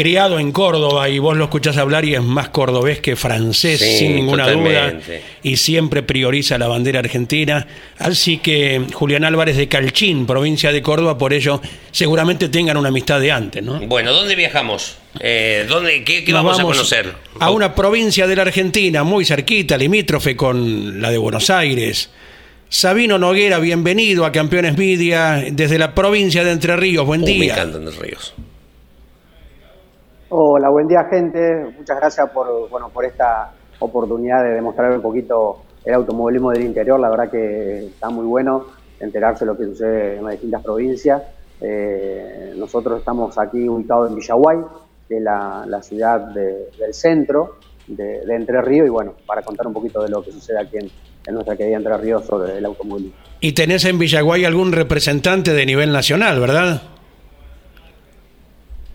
Criado 0.01 0.39
en 0.39 0.51
Córdoba 0.51 1.09
y 1.09 1.19
vos 1.19 1.37
lo 1.37 1.43
escuchás 1.43 1.77
hablar 1.77 2.05
y 2.05 2.15
es 2.15 2.23
más 2.23 2.49
cordobés 2.49 2.99
que 3.01 3.15
francés, 3.15 3.79
Sí, 3.79 3.97
sin 3.99 4.15
ninguna 4.15 4.45
totalmente. 4.45 5.05
duda, 5.17 5.19
y 5.43 5.57
siempre 5.57 6.01
prioriza 6.01 6.57
la 6.57 6.67
bandera 6.67 6.99
argentina. 6.99 7.67
Así 7.99 8.37
que 8.39 8.81
Julián 8.93 9.23
Álvarez 9.25 9.57
de 9.57 9.67
Calchín, 9.67 10.25
provincia 10.25 10.71
de 10.71 10.81
Córdoba, 10.81 11.17
por 11.19 11.33
ello 11.33 11.61
seguramente 11.91 12.49
tengan 12.49 12.77
una 12.77 12.89
amistad 12.89 13.19
de 13.19 13.31
antes, 13.31 13.61
¿no? 13.63 13.79
Bueno, 13.81 14.11
¿dónde 14.11 14.35
viajamos? 14.35 14.97
Eh, 15.19 15.65
¿dónde, 15.69 16.03
¿Qué, 16.03 16.23
qué 16.23 16.33
vamos, 16.33 16.59
a 16.59 16.63
conocer? 16.63 17.13
A 17.39 17.51
una 17.51 17.75
provincia 17.75 18.25
de 18.25 18.35
la 18.35 18.41
Argentina 18.41 19.03
muy 19.03 19.23
cerquita, 19.23 19.77
limítrofe 19.77 20.35
con 20.35 20.99
la 20.99 21.11
de 21.11 21.17
Buenos 21.19 21.49
Aires. 21.51 22.09
Sabino 22.69 23.17
Noguera, 23.19 23.59
bienvenido 23.59 24.25
a 24.25 24.31
Campeones 24.31 24.77
Media 24.77 25.43
desde 25.51 25.77
la 25.77 25.93
provincia 25.93 26.43
de 26.43 26.51
Entre 26.53 26.75
Ríos. 26.75 27.05
Buen 27.05 27.21
Uh, 27.21 27.25
me 27.25 27.31
día. 27.33 27.53
encantan 27.53 27.85
los 27.85 27.97
ríos. 27.97 28.33
Hola, 30.33 30.69
buen 30.69 30.87
día 30.87 31.03
gente. 31.09 31.65
Muchas 31.77 31.97
gracias 31.97 32.29
por, 32.29 32.69
bueno, 32.69 32.87
por 32.87 33.03
esta 33.03 33.51
oportunidad 33.79 34.41
de 34.43 34.51
demostrar 34.51 34.91
un 34.93 35.01
poquito 35.01 35.63
el 35.83 35.93
automovilismo 35.93 36.51
del 36.51 36.63
interior. 36.63 36.97
La 37.01 37.09
verdad 37.09 37.29
que 37.29 37.87
está 37.87 38.09
muy 38.09 38.25
bueno 38.25 38.65
enterarse 39.01 39.43
de 39.43 39.51
lo 39.51 39.57
que 39.57 39.65
sucede 39.65 40.17
en 40.17 40.23
las 40.23 40.31
distintas 40.33 40.63
provincias. 40.63 41.21
Eh, 41.59 42.53
nosotros 42.55 42.99
estamos 42.99 43.37
aquí 43.37 43.67
ubicados 43.67 44.09
en 44.09 44.15
Villaguay, 44.15 44.57
que 45.09 45.17
es 45.17 45.21
la, 45.21 45.65
la 45.67 45.83
ciudad 45.83 46.21
de- 46.33 46.69
del 46.79 46.93
centro 46.93 47.57
de, 47.87 48.25
de 48.25 48.33
Entre 48.35 48.61
Ríos, 48.61 48.87
y 48.87 48.89
bueno, 48.89 49.15
para 49.27 49.41
contar 49.41 49.67
un 49.67 49.73
poquito 49.73 50.01
de 50.01 50.09
lo 50.09 50.23
que 50.23 50.31
sucede 50.31 50.59
aquí 50.61 50.77
en, 50.77 50.89
en 51.27 51.33
nuestra 51.33 51.57
querida 51.57 51.75
Entre 51.75 51.97
Ríos 51.97 52.25
sobre 52.25 52.57
el 52.57 52.63
automovilismo. 52.65 53.17
Y 53.41 53.51
tenés 53.51 53.83
en 53.83 53.99
Villaguay 53.99 54.45
algún 54.45 54.71
representante 54.71 55.51
de 55.51 55.65
nivel 55.65 55.91
nacional, 55.91 56.39
¿verdad? 56.39 56.81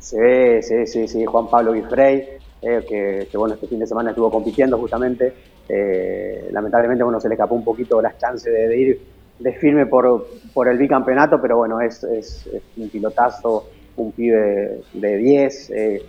Sí, 0.06 0.62
sí, 0.62 0.86
sí, 0.86 1.08
sí, 1.08 1.24
Juan 1.24 1.48
Pablo 1.48 1.72
Guifrey, 1.72 2.38
eh, 2.62 3.26
que, 3.28 3.36
bueno, 3.36 3.54
este 3.54 3.66
fin 3.66 3.80
de 3.80 3.88
semana 3.88 4.10
estuvo 4.10 4.30
compitiendo 4.30 4.78
justamente. 4.78 5.32
Eh, 5.68 6.48
lamentablemente, 6.52 7.02
bueno, 7.02 7.18
se 7.18 7.28
le 7.28 7.34
escapó 7.34 7.56
un 7.56 7.64
poquito 7.64 8.00
las 8.00 8.16
chances 8.16 8.52
de, 8.52 8.78
ir 8.78 9.00
de 9.40 9.52
firme 9.54 9.86
por, 9.86 10.28
por 10.54 10.68
el 10.68 10.78
bicampeonato, 10.78 11.42
pero 11.42 11.56
bueno, 11.56 11.80
es, 11.80 12.04
es, 12.04 12.48
un 12.76 12.88
pilotazo, 12.88 13.66
un 13.96 14.12
pibe 14.12 14.82
de 14.92 15.16
10, 15.16 15.70
eh, 15.70 16.02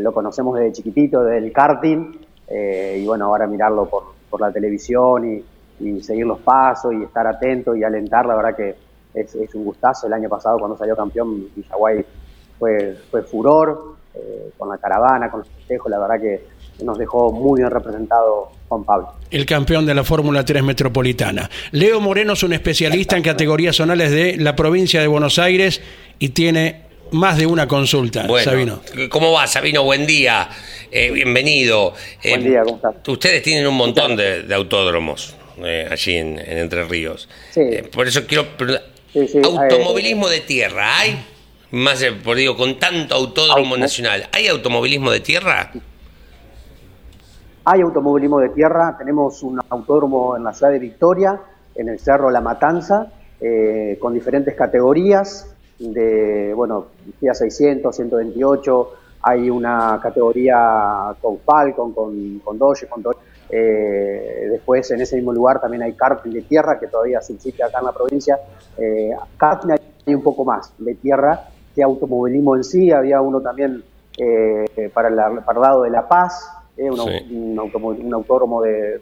lo 0.00 0.12
conocemos 0.12 0.58
desde 0.58 0.72
chiquitito, 0.72 1.22
desde 1.22 1.46
el 1.46 1.52
karting, 1.52 2.12
y 2.50 3.06
bueno, 3.06 3.26
ahora 3.26 3.46
mirarlo 3.46 3.88
por, 3.88 4.02
por 4.28 4.40
la 4.40 4.50
televisión 4.50 5.32
y, 5.32 5.44
y 5.78 6.02
seguir 6.02 6.26
los 6.26 6.40
pasos 6.40 6.92
y 6.92 7.04
estar 7.04 7.24
atento 7.28 7.76
y 7.76 7.84
alentar, 7.84 8.26
la 8.26 8.34
verdad 8.34 8.56
que 8.56 8.74
es, 9.14 9.32
es 9.36 9.54
un 9.54 9.64
gustazo. 9.64 10.08
El 10.08 10.12
año 10.14 10.28
pasado 10.28 10.58
cuando 10.58 10.76
salió 10.76 10.96
campeón, 10.96 11.46
Villaguay 11.54 12.04
fue, 12.58 12.96
fue 13.10 13.22
furor, 13.22 13.96
eh, 14.14 14.50
con 14.56 14.68
la 14.68 14.78
caravana, 14.78 15.30
con 15.30 15.40
los 15.40 15.48
festejos, 15.48 15.90
la 15.90 15.98
verdad 15.98 16.20
que 16.20 16.54
nos 16.84 16.98
dejó 16.98 17.30
muy 17.32 17.60
bien 17.60 17.70
representado 17.70 18.50
Juan 18.68 18.84
Pablo. 18.84 19.08
El 19.30 19.46
campeón 19.46 19.86
de 19.86 19.94
la 19.94 20.02
Fórmula 20.04 20.44
3 20.44 20.62
Metropolitana. 20.62 21.48
Leo 21.72 22.00
Moreno 22.00 22.32
es 22.32 22.42
un 22.42 22.52
especialista 22.52 23.16
en 23.16 23.22
categorías 23.22 23.76
zonales 23.76 24.10
de 24.10 24.36
la 24.36 24.56
provincia 24.56 25.00
de 25.00 25.06
Buenos 25.06 25.38
Aires 25.38 25.80
y 26.18 26.30
tiene 26.30 26.82
más 27.12 27.36
de 27.38 27.46
una 27.46 27.68
consulta, 27.68 28.26
Bueno, 28.26 28.50
Sabino. 28.50 28.80
¿cómo 29.10 29.32
va, 29.32 29.46
Sabino? 29.46 29.84
Buen 29.84 30.06
día, 30.06 30.48
Eh, 30.90 31.10
bienvenido. 31.10 31.92
Buen 32.24 32.40
Eh, 32.40 32.48
día, 32.50 32.62
¿cómo 32.62 32.76
estás? 32.76 32.94
Ustedes 33.08 33.42
tienen 33.42 33.66
un 33.66 33.74
montón 33.76 34.14
de, 34.16 34.42
de 34.42 34.54
autódromos 34.54 35.34
eh, 35.64 35.86
allí 35.90 36.16
en, 36.16 36.38
en 36.38 36.58
Entre 36.58 36.84
Ríos. 36.84 37.28
Sí. 37.50 37.60
Eh, 37.60 37.88
por 37.92 38.06
eso 38.08 38.26
quiero 38.26 38.46
preguntar, 38.56 38.84
Sí, 39.12 39.28
sí, 39.28 39.38
automovilismo 39.44 40.28
de 40.28 40.40
tierra, 40.40 40.98
¿hay? 40.98 41.16
Más, 41.74 42.00
eh, 42.04 42.12
por 42.12 42.36
digo, 42.36 42.56
con 42.56 42.78
tanto 42.78 43.16
autódromo 43.16 43.70
Auto- 43.74 43.78
nacional, 43.78 44.28
¿hay 44.32 44.46
automovilismo 44.46 45.10
de 45.10 45.18
tierra? 45.18 45.72
Hay 47.64 47.80
automovilismo 47.80 48.38
de 48.38 48.50
tierra, 48.50 48.94
tenemos 48.96 49.42
un 49.42 49.58
autódromo 49.68 50.36
en 50.36 50.44
la 50.44 50.52
ciudad 50.52 50.70
de 50.70 50.78
Victoria, 50.78 51.40
en 51.74 51.88
el 51.88 51.98
Cerro 51.98 52.30
La 52.30 52.40
Matanza, 52.40 53.08
eh, 53.40 53.98
con 54.00 54.14
diferentes 54.14 54.54
categorías. 54.54 55.50
de, 55.76 56.52
bueno, 56.54 56.86
Fiat 57.18 57.34
600, 57.34 57.96
128, 57.96 58.92
hay 59.22 59.50
una 59.50 59.98
categoría 60.00 61.12
con 61.20 61.40
Falcon, 61.40 61.92
con, 61.92 62.38
con 62.38 62.56
Doge, 62.56 62.86
con. 62.86 63.02
Eh, 63.50 64.46
después 64.52 64.88
en 64.92 65.00
ese 65.00 65.16
mismo 65.16 65.32
lugar 65.32 65.60
también 65.60 65.82
hay 65.82 65.94
karting 65.94 66.30
de 66.32 66.42
tierra 66.42 66.78
que 66.78 66.86
todavía 66.86 67.20
subsiste 67.20 67.64
acá 67.64 67.80
en 67.80 67.86
la 67.86 67.92
provincia. 67.92 68.38
Eh, 68.78 69.10
karting 69.36 69.72
hay 69.72 70.14
un 70.14 70.22
poco 70.22 70.44
más 70.44 70.72
de 70.78 70.94
tierra 70.94 71.48
que 71.74 71.82
automovilismo 71.82 72.56
en 72.56 72.64
sí. 72.64 72.90
Había 72.92 73.20
uno 73.20 73.40
también 73.40 73.82
eh, 74.18 74.90
para, 74.92 75.08
el 75.08 75.16
lado 75.16 75.82
de 75.82 75.90
La 75.90 76.06
Paz, 76.06 76.50
eh, 76.76 76.90
un, 76.90 77.58
un, 77.58 78.14
autódromo 78.14 78.62
de, 78.62 79.00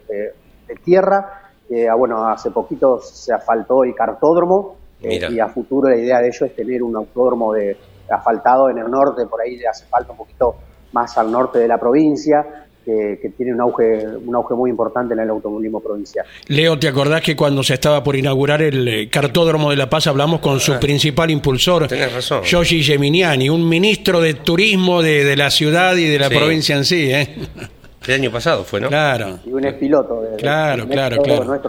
tierra. 0.83 1.41
Que, 1.67 1.87
ah, 1.87 1.95
bueno, 1.95 2.27
hace 2.27 2.51
poquito 2.51 2.99
se 2.99 3.33
asfaltó 3.33 3.83
el 3.83 3.95
cartódromo 3.95 4.75
y 4.99 5.39
a 5.39 5.47
futuro 5.47 5.89
la 5.89 5.97
idea 5.97 6.19
de 6.19 6.27
ello 6.27 6.45
es 6.45 6.55
tener 6.55 6.81
un 6.81 6.95
autódromo 6.95 7.53
de 7.53 7.75
asfaltado 8.09 8.69
en 8.69 8.77
el 8.77 8.89
norte, 8.89 9.25
por 9.25 9.41
ahí 9.41 9.57
le 9.57 9.67
hace 9.67 9.85
falta 9.85 10.11
un 10.11 10.17
poquito 10.17 10.55
más 10.93 11.17
al 11.17 11.31
norte 11.31 11.59
de 11.59 11.67
la 11.67 11.77
provincia 11.77 12.62
que, 12.83 13.31
tiene 13.37 13.53
un 13.53 13.61
auge, 13.61 14.05
un 14.25 14.35
auge 14.35 14.53
muy 14.53 14.69
importante 14.69 15.13
en 15.13 15.19
el 15.19 15.29
automovilismo 15.29 15.79
provincial. 15.79 16.25
Leo, 16.47 16.77
¿te 16.77 16.87
acordás 16.87 17.21
que 17.21 17.35
cuando 17.35 17.63
se 17.63 17.73
estaba 17.73 18.03
por 18.03 18.15
inaugurar 18.15 18.61
el 18.61 18.87
eh, 18.87 19.09
cartódromo 19.09 19.69
de 19.71 19.77
La 19.77 19.89
Paz 19.89 20.07
hablamos 20.07 20.39
con 20.39 20.59
su 20.59 20.73
ah. 20.73 20.79
principal 20.79 21.31
impulsor, 21.31 21.87
razón. 21.89 22.43
Geminiani, 22.43 23.49
un 23.49 23.67
ministro 23.67 24.21
de 24.21 24.33
turismo 24.35 25.01
de, 25.01 25.35
la 25.35 25.49
ciudad 25.49 25.95
y 25.95 26.05
de 26.05 26.19
la 26.19 26.29
provincia 26.29 26.75
en 26.75 26.85
sí? 26.85 27.11
¿eh? 27.11 27.27
El 28.07 28.15
año 28.15 28.31
pasado 28.31 28.63
fue, 28.65 28.81
¿no? 28.81 28.89
Claro. 28.89 29.39
Y 29.45 29.51
un 29.51 29.61
piloto. 29.79 30.21
claro, 30.37 30.87
claro, 30.87 31.21
claro. 31.21 31.59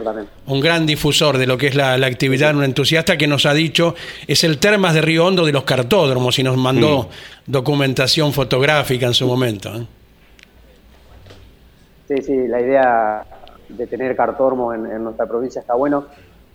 Un 0.47 0.61
gran 0.61 0.85
difusor 0.85 1.39
de 1.39 1.47
lo 1.47 1.57
que 1.57 1.69
es 1.69 1.75
la, 1.77 1.95
actividad, 1.95 2.57
un 2.57 2.65
entusiasta 2.65 3.17
que 3.17 3.27
nos 3.27 3.47
ha 3.47 3.55
dicho, 3.55 3.95
es 4.27 4.43
el 4.43 4.59
Termas 4.59 4.95
de 4.95 5.01
Río 5.01 5.27
Hondo 5.27 5.47
de 5.47 5.53
los 5.53 5.65
cartódromos 5.65 6.39
y 6.39 6.43
nos 6.43 6.57
mandó 6.57 7.05
mm. 7.05 7.51
documentación 7.53 8.33
fotográfica 8.33 9.07
en 9.07 9.15
su 9.15 9.27
momento. 9.27 9.75
¿eh? 9.77 9.87
Sí, 12.15 12.23
sí, 12.23 12.47
la 12.47 12.61
idea 12.61 13.27
de 13.69 13.87
tener 13.89 14.15
cartormo 14.15 14.73
en, 14.73 15.03
nuestra 15.03 15.27
provincia 15.27 15.61
está 15.61 15.75
bueno. 15.75 16.05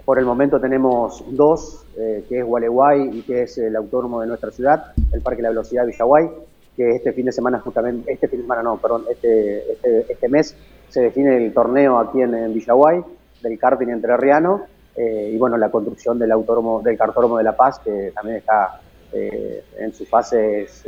Por 0.06 0.18
el 0.18 0.24
momento 0.24 0.58
tenemos 0.58 1.22
dos, 1.28 1.86
eh, 1.98 2.24
que 2.30 2.40
es 2.40 2.46
Gualeguay 2.46 3.10
y 3.12 3.22
que 3.24 3.42
es 3.42 3.58
el 3.58 3.76
autónomo 3.76 4.22
de 4.22 4.28
nuestra 4.28 4.52
ciudad, 4.52 4.94
el 5.12 5.22
Parque 5.22 5.38
de 5.38 5.44
la 5.44 5.50
Velocidad 5.50 5.84
de 5.84 5.92
Villaguay, 5.92 6.30
que 6.78 6.92
este 6.92 7.12
fin 7.12 7.26
de 7.26 7.34
semana 7.34 7.60
justamente, 7.60 8.10
este 8.10 8.30
fin 8.30 8.40
de 8.40 8.44
semana 8.44 8.64
no, 8.64 8.78
perdón, 8.78 9.04
este, 9.12 9.74
este, 9.74 10.14
este 10.14 10.30
mes 10.30 10.56
se 10.88 11.02
define 11.02 11.36
el 11.36 11.54
torneo 11.54 12.00
aquí 12.00 12.22
en, 12.22 12.54
Villaguay 12.54 13.02
del 13.44 13.60
karting 13.60 13.90
entrerriano 13.90 14.64
eh, 14.96 15.32
y 15.34 15.38
bueno, 15.38 15.58
la 15.58 15.70
construcción 15.70 16.18
del 16.18 16.32
autónomo, 16.32 16.82
del 16.82 16.98
cartódromo 16.98 17.38
de 17.38 17.44
La 17.44 17.58
Paz, 17.58 17.80
que 17.80 18.14
también 18.16 18.38
está 18.38 18.80
eh, 19.12 19.62
en 19.78 19.94
sus 19.94 20.08
fases 20.08 20.86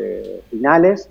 finales. 0.50 1.10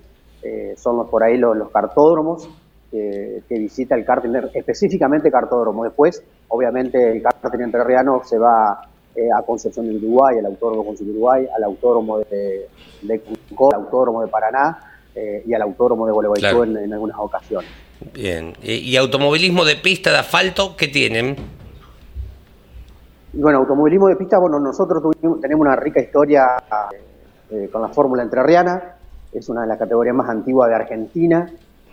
son 0.77 0.97
los, 0.97 1.11
por 1.11 1.23
ahí 1.23 1.37
los, 1.37 1.55
los 1.55 1.71
cartódromos 1.71 2.49
que, 2.91 3.43
visita 3.49 3.95
el 3.95 4.05
karting, 4.05 4.31
específicamente 4.55 5.31
cartódromo. 5.31 5.85
Después, 5.85 6.23
obviamente, 6.49 7.13
el 7.13 7.23
karting 7.23 7.61
entrerriano 7.61 8.23
se 8.25 8.39
va 8.39 8.83
eh, 9.15 9.29
a 9.37 9.43
Concepción 9.43 9.89
de 9.89 9.97
Uruguay, 9.97 10.39
al 10.39 10.47
Autódromo 10.47 10.85
Concepción 10.85 11.13
de 11.13 11.19
Uruguay, 11.19 11.47
al 11.57 11.65
Autódromo 11.65 12.19
de, 12.19 12.69
de 13.03 13.15
al 13.15 13.75
Autódromo 13.75 14.23
de 14.23 14.29
Paraná 14.29 14.79
eh, 15.15 15.43
y 15.47 15.55
al 15.55 15.63
Autódromo 15.63 16.07
de 16.07 16.13
Gualeguaychú 16.13 16.63
en, 16.63 16.93
algunas 16.93 17.19
ocasiones. 17.19 17.71
Bien. 18.15 18.55
¿Y, 18.63 18.97
automovilismo 18.97 19.65
de 19.65 19.77
pista, 19.77 20.11
de 20.11 20.19
asfalto, 20.19 20.75
qué 20.77 20.89
tienen? 20.89 21.37
Bueno, 23.33 23.59
automovilismo 23.59 24.09
de 24.09 24.17
pista, 24.17 24.39
bueno, 24.39 24.59
nosotros 24.59 25.03
tenemos 25.41 25.67
una 25.67 25.77
rica 25.77 26.01
historia 26.01 26.47
eh, 27.51 27.69
con 27.71 27.83
la 27.83 27.89
Fórmula 27.89 28.23
Entrerriana, 28.23 28.97
es 29.33 29.49
una 29.49 29.63
de 29.63 29.69
las 29.69 29.79
categorías 29.79 30.15
más 30.15 30.29
antiguas 30.29 30.69
de 30.69 30.75
Argentina, 30.75 31.53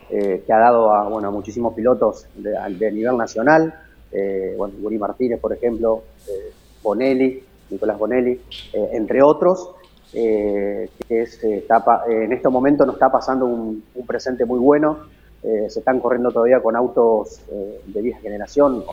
eh, 0.09 0.43
que 0.45 0.53
ha 0.53 0.59
dado 0.59 0.93
a, 0.93 1.07
bueno, 1.09 1.31
muchísimos 1.31 1.73
pilotos 1.73 2.27
de, 2.35 2.91
nivel 2.91 3.17
nacional, 3.17 3.73
eh, 4.11 4.53
bueno, 4.57 4.75
Guri 4.79 4.97
Martínez, 4.97 5.39
por 5.39 5.53
ejemplo, 5.53 6.03
eh, 6.27 6.53
Bonelli, 6.81 7.43
Nicolás 7.69 7.97
Bonelli, 7.97 8.39
eh, 8.73 8.89
entre 8.93 9.21
otros, 9.21 9.73
que 10.09 10.89
es, 11.09 11.43
está, 11.43 11.83
en 12.09 12.31
este 12.31 12.47
momento 12.47 12.85
nos 12.85 12.95
está 12.95 13.11
pasando 13.11 13.45
un, 13.45 13.83
presente 14.07 14.45
muy 14.45 14.57
bueno, 14.57 14.99
se 15.43 15.79
están 15.79 15.99
corriendo 15.99 16.31
todavía 16.31 16.61
con 16.61 16.75
autos 16.75 17.41
de 17.85 18.01
vieja 18.01 18.19
generación, 18.21 18.83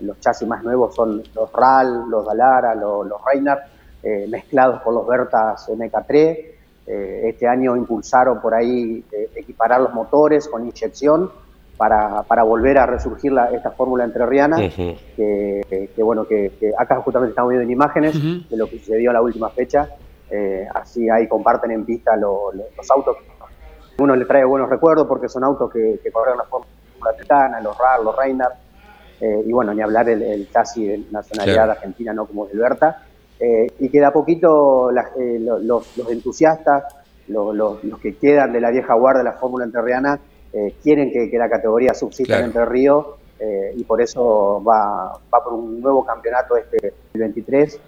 los 0.00 0.20
chasis 0.20 0.46
más 0.46 0.62
nuevos 0.62 0.94
son 0.94 1.22
los 1.34 1.52
RAL, 1.52 2.10
los 2.10 2.26
Dalara, 2.26 2.74
los, 2.74 3.06
los 3.06 3.20
Reinhardt, 3.24 3.62
mezclados 4.28 4.82
con 4.82 4.96
los 4.96 5.06
Bertas 5.06 5.68
MK3, 5.68 6.59
eh, 6.92 7.28
este 7.28 7.46
año 7.46 7.76
impulsaron 7.76 8.40
por 8.40 8.52
ahí 8.52 9.04
eh, 9.12 9.30
equiparar 9.36 9.80
los 9.80 9.94
motores 9.94 10.48
con 10.48 10.66
inyección 10.66 11.30
para, 11.76 12.24
para 12.24 12.42
volver 12.42 12.78
a 12.78 12.86
resurgir 12.86 13.30
la, 13.30 13.44
esta 13.52 13.70
fórmula 13.70 14.02
entrerriana, 14.02 14.56
que, 14.56 15.92
bueno, 15.98 16.26
que, 16.26 16.50
acá 16.76 16.96
justamente 16.96 17.30
estamos 17.30 17.50
viendo 17.50 17.62
en 17.62 17.70
imágenes 17.70 18.50
de 18.50 18.56
lo 18.56 18.68
que 18.68 18.80
sucedió 18.80 19.10
a 19.10 19.12
la 19.12 19.22
última 19.22 19.50
fecha, 19.50 19.88
eh, 20.28 20.66
así 20.74 21.08
ahí 21.08 21.28
comparten 21.28 21.70
en 21.70 21.84
pista 21.84 22.16
los 22.16 22.90
autos. 22.90 23.18
Uno 23.98 24.16
le 24.16 24.24
trae 24.24 24.44
buenos 24.44 24.68
recuerdos 24.68 25.06
porque 25.06 25.28
son 25.28 25.44
autos 25.44 25.72
que, 25.72 26.00
que 26.02 26.10
corren 26.10 26.38
la 26.38 26.44
fórmula 26.44 27.12
tetana, 27.16 27.60
los 27.60 27.78
RAR, 27.78 28.02
los 28.02 28.16
Reiner, 28.16 28.48
y 29.20 29.52
bueno, 29.52 29.72
ni 29.72 29.80
hablar 29.80 30.08
el, 30.08 30.22
el 30.22 30.50
chasis 30.50 30.88
de 30.88 31.04
nacionalidad 31.12 31.70
argentina, 31.70 32.12
no 32.12 32.26
como 32.26 32.46
Delberta. 32.46 33.04
Eh, 33.40 33.68
y 33.78 33.88
que 33.88 34.00
de 34.00 34.04
a 34.04 34.12
poquito 34.12 34.90
eh, 34.90 35.38
los, 35.40 35.98
entusiastas, 36.10 36.84
los, 37.28 37.78
que 38.02 38.14
quedan 38.16 38.52
de 38.52 38.60
la 38.60 38.70
vieja 38.70 38.94
guardia 38.94 39.20
de 39.20 39.30
la 39.30 39.38
Fórmula 39.38 39.64
Entrerriana, 39.64 40.20
eh, 40.52 40.74
quieren 40.82 41.10
que, 41.10 41.30
la 41.38 41.48
categoría 41.48 41.94
subsista 41.94 42.38
en 42.38 42.46
Entre 42.46 42.66
Ríos 42.66 43.06
y 43.74 43.84
por 43.84 44.02
eso 44.02 44.62
va, 44.62 45.18
va 45.32 45.42
por 45.42 45.54
un 45.54 45.80
nuevo 45.80 46.04
campeonato 46.04 46.58
este 46.58 46.92
23. 47.14 47.80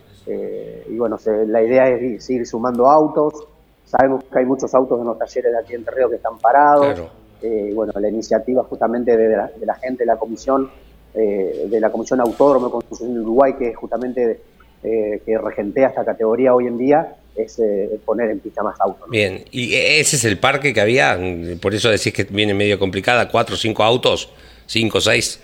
y 0.89 0.97
bueno, 0.97 1.19
la 1.47 1.63
idea 1.63 1.89
es 1.89 2.25
seguir 2.25 2.47
sumando 2.47 2.89
autos. 2.89 3.47
Sabemos 3.85 4.25
que 4.25 4.39
hay 4.39 4.47
muchos 4.47 4.75
autos 4.75 4.99
en 4.99 5.05
los 5.05 5.19
talleres 5.19 5.53
de 5.53 5.59
aquí 5.59 5.75
en 5.75 5.81
Entre 5.81 5.95
Ríos 5.95 6.09
que 6.09 6.17
están 6.17 6.39
parados. 6.39 7.03
y 7.43 7.75
bueno, 7.75 7.93
la 8.01 8.09
iniciativa 8.09 8.65
justamente 8.65 9.15
de, 9.15 9.37
la, 9.37 9.75
gente 9.75 10.05
de 10.05 10.07
la 10.07 10.17
comisión, 10.17 10.71
de 11.13 11.79
la 11.79 11.91
comisión 11.91 12.23
autódromo 12.23 12.67
de 12.67 12.73
construcción 12.73 13.13
de 13.13 13.21
Uruguay, 13.21 13.53
que 13.59 13.69
es 13.69 13.77
justamente 13.77 14.41
eh, 14.85 15.23
que 15.25 15.39
regentea 15.39 15.91
esta 15.91 16.05
categoría 16.05 16.53
hoy 16.53 16.67
en 16.67 16.77
día 16.77 17.15
es 17.37 17.57
eh, 17.61 18.01
poner 18.05 18.31
en 18.31 18.41
pista 18.41 18.65
más 18.65 18.81
autos. 18.81 19.09
Bien, 19.09 19.45
y 19.53 19.75
ese 19.75 20.17
es 20.17 20.25
el 20.25 20.41
parque 20.41 20.75
que 20.75 20.81
había, 20.81 21.17
por 21.61 21.73
eso 21.73 21.89
decís 21.89 22.13
que 22.13 22.25
viene 22.25 22.53
medio 22.53 22.81
complicada, 22.81 23.29
cuatro 23.29 23.55
o 23.55 23.59
cinco 23.59 23.85
autos, 23.85 24.33
cinco, 24.67 25.01
seis. 25.01 25.41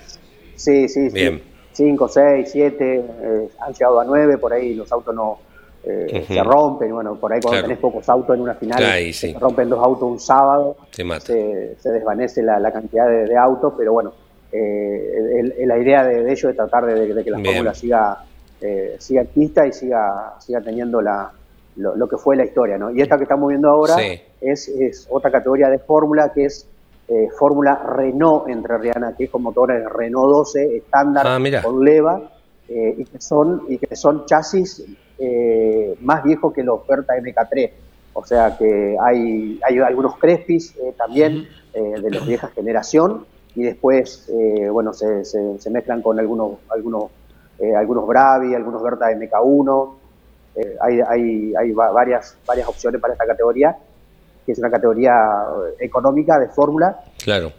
Sí, 0.56 0.88
sí, 0.88 1.08
Bien. 1.10 1.40
Cinco, 1.72 2.08
seis, 2.08 2.48
siete, 2.50 2.96
eh, 2.96 3.48
han 3.60 3.72
llegado 3.72 4.00
a 4.00 4.04
nueve, 4.04 4.38
por 4.38 4.52
ahí 4.52 4.74
los 4.74 4.90
autos 4.90 5.14
no 5.14 5.38
se 5.84 6.42
rompen, 6.42 6.92
bueno, 6.92 7.14
por 7.14 7.32
ahí 7.32 7.40
cuando 7.40 7.62
tenés 7.62 7.78
pocos 7.78 8.08
autos 8.08 8.34
en 8.34 8.42
una 8.42 8.54
final, 8.56 8.82
se 9.14 9.34
rompen 9.38 9.68
dos 9.68 9.78
autos 9.78 10.02
un 10.02 10.18
sábado, 10.18 10.76
se, 10.90 11.76
desvanece 11.84 12.42
la, 12.42 12.72
cantidad 12.72 13.08
de, 13.08 13.36
autos, 13.36 13.74
pero 13.78 13.92
bueno, 13.92 14.12
la 14.52 15.78
idea 15.78 16.02
de, 16.02 16.32
ello 16.32 16.50
es 16.50 16.56
tratar 16.56 16.86
de, 16.86 17.22
que 17.22 17.30
la 17.30 17.38
fórmula 17.38 17.72
siga 17.72 18.24
eh, 18.60 18.96
siga 18.98 19.24
pista 19.24 19.66
y 19.66 19.72
siga, 19.72 20.34
siga 20.40 20.60
teniendo 20.60 21.00
la, 21.00 21.32
lo, 21.78 22.08
que 22.08 22.16
fue 22.16 22.36
la 22.36 22.44
historia. 22.44 22.78
¿no? 22.78 22.90
Y 22.90 23.00
esta 23.00 23.16
que 23.16 23.22
estamos 23.24 23.48
viendo 23.48 23.68
ahora 23.68 23.96
es, 24.40 24.68
es, 24.68 25.06
otra 25.10 25.30
categoría 25.30 25.68
de 25.68 25.78
fórmula 25.78 26.32
que 26.32 26.46
es 26.46 26.66
eh, 27.08 27.28
fórmula 27.38 27.76
Renault 27.76 28.48
entre 28.48 28.76
Riana, 28.78 29.14
que 29.16 29.24
es 29.24 29.30
con 29.30 29.42
motores 29.42 29.84
Renault 29.88 30.30
12 30.30 30.76
estándar 30.76 31.26
ah, 31.26 31.62
con 31.62 31.84
leva 31.84 32.20
eh, 32.68 32.96
y, 32.98 33.04
que 33.04 33.20
son, 33.20 33.62
y 33.68 33.78
que 33.78 33.96
son 33.96 34.26
chasis 34.26 34.84
eh, 35.18 35.96
más 36.00 36.22
viejos 36.22 36.52
que 36.52 36.62
los 36.62 36.86
Berta 36.86 37.14
MK3. 37.14 37.70
O 38.12 38.24
sea 38.24 38.56
que 38.58 38.96
hay, 39.00 39.60
hay 39.62 39.78
algunos 39.78 40.16
Crespis 40.16 40.74
también 40.96 41.46
de 41.72 42.10
la 42.10 42.18
vieja 42.24 42.48
generación 42.48 43.24
y 43.54 43.62
después 43.62 44.28
bueno 44.72 44.92
se, 44.92 45.24
se, 45.24 45.60
se, 45.60 45.70
mezclan 45.70 46.02
con 46.02 46.18
algunos 46.18 46.54
algunos 46.68 47.12
eh, 47.58 47.74
algunos 47.74 48.06
Bravi, 48.06 48.54
algunos 48.54 48.82
Berta 48.82 49.06
MK1. 49.10 49.94
Eh, 50.54 50.76
hay, 50.80 51.00
hay, 51.00 51.54
hay 51.54 51.72
varias, 51.72 52.36
varias 52.46 52.68
opciones 52.68 53.00
para 53.00 53.14
esta 53.14 53.26
categoría, 53.26 53.76
que 54.46 54.52
es 54.52 54.58
una 54.58 54.70
categoría 54.70 55.12
eh, 55.12 55.84
económica 55.84 56.38
de 56.38 56.48
fórmula. 56.48 57.00
Claro. 57.22 57.52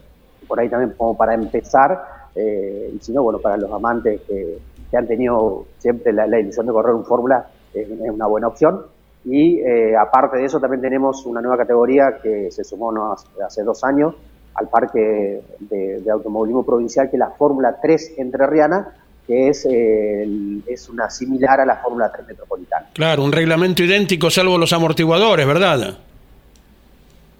Por 0.48 0.60
ahí 0.60 0.70
también 0.70 0.94
como 0.98 1.16
para 1.16 1.34
empezar, 1.34 2.20
y 2.36 2.98
si 3.02 3.12
no, 3.12 3.22
bueno, 3.22 3.40
para 3.40 3.58
los 3.58 3.72
amantes 3.72 4.22
que, 4.22 4.58
han 4.96 5.06
tenido 5.06 5.66
siempre 5.78 6.12
la, 6.14 6.40
ilusión 6.40 6.66
de 6.66 6.72
correr 6.72 6.96
un 6.96 7.06
fórmula, 7.06 7.48
es 7.74 7.88
una 7.90 8.26
buena 8.26 8.48
opción. 8.48 8.86
Y 9.26 9.62
aparte 9.94 10.38
de 10.38 10.46
eso, 10.46 10.60
también 10.60 10.82
tenemos 10.82 11.26
una 11.28 11.42
nueva 11.42 11.58
categoría 11.58 12.18
que 12.24 12.50
se 12.50 12.64
sumó 12.64 12.92
¿no? 12.92 13.16
hace, 13.46 13.62
dos 13.64 13.84
años 13.84 14.16
al 14.56 14.70
parque 14.70 15.44
de, 15.60 16.12
automovilismo 16.12 16.66
provincial, 16.66 17.10
que 17.10 17.18
es 17.18 17.20
la 17.20 17.32
Fórmula 17.32 17.78
3 17.80 18.16
Entrerriana, 18.18 18.96
que 19.30 19.50
es, 19.50 19.64
eh, 19.68 20.24
el- 20.24 20.64
es 20.66 20.90
una 20.90 21.08
similar 21.08 21.62
a 21.62 21.66
la 21.68 21.76
Fórmula 21.76 22.12
3 22.12 22.28
Metropolitana. 22.30 22.88
Claro, 22.94 23.24
un 23.24 23.32
reglamento 23.32 23.84
idéntico 23.84 24.32
salvo 24.32 24.58
los 24.58 24.74
amortiguadores, 24.74 25.46
¿verdad? 25.46 26.00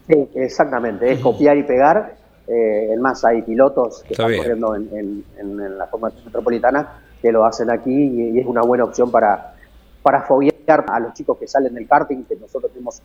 Sí, 0.08 0.30
exactamente, 0.36 1.12
es 1.12 1.20
copiar 1.20 1.58
y 1.58 1.64
pegar. 1.64 2.16
Eh, 2.48 2.92
es 2.94 3.00
más, 3.00 3.26
hay 3.26 3.42
pilotos 3.42 4.04
que 4.04 4.14
Está 4.14 4.24
están 4.24 4.28
bien. 4.28 4.40
corriendo 4.42 4.76
en, 4.76 4.90
en- 4.96 5.24
en- 5.40 5.60
en 5.66 5.78
la 5.80 5.88
Fórmula 5.88 6.12
3 6.12 6.26
Metropolitana 6.26 7.02
que 7.24 7.32
lo 7.32 7.44
hacen 7.44 7.72
aquí 7.72 7.92
y, 7.92 8.30
y 8.38 8.40
es 8.40 8.46
una 8.46 8.62
buena 8.62 8.84
opción 8.84 9.10
para, 9.10 9.56
para 10.04 10.22
foguear 10.22 10.86
a 10.88 11.00
los 11.00 11.14
chicos 11.16 11.40
que 11.40 11.48
salen 11.48 11.74
del 11.74 11.88
karting, 11.88 12.24
que 12.26 12.36
nosotros 12.36 12.72
tenemos 12.72 13.02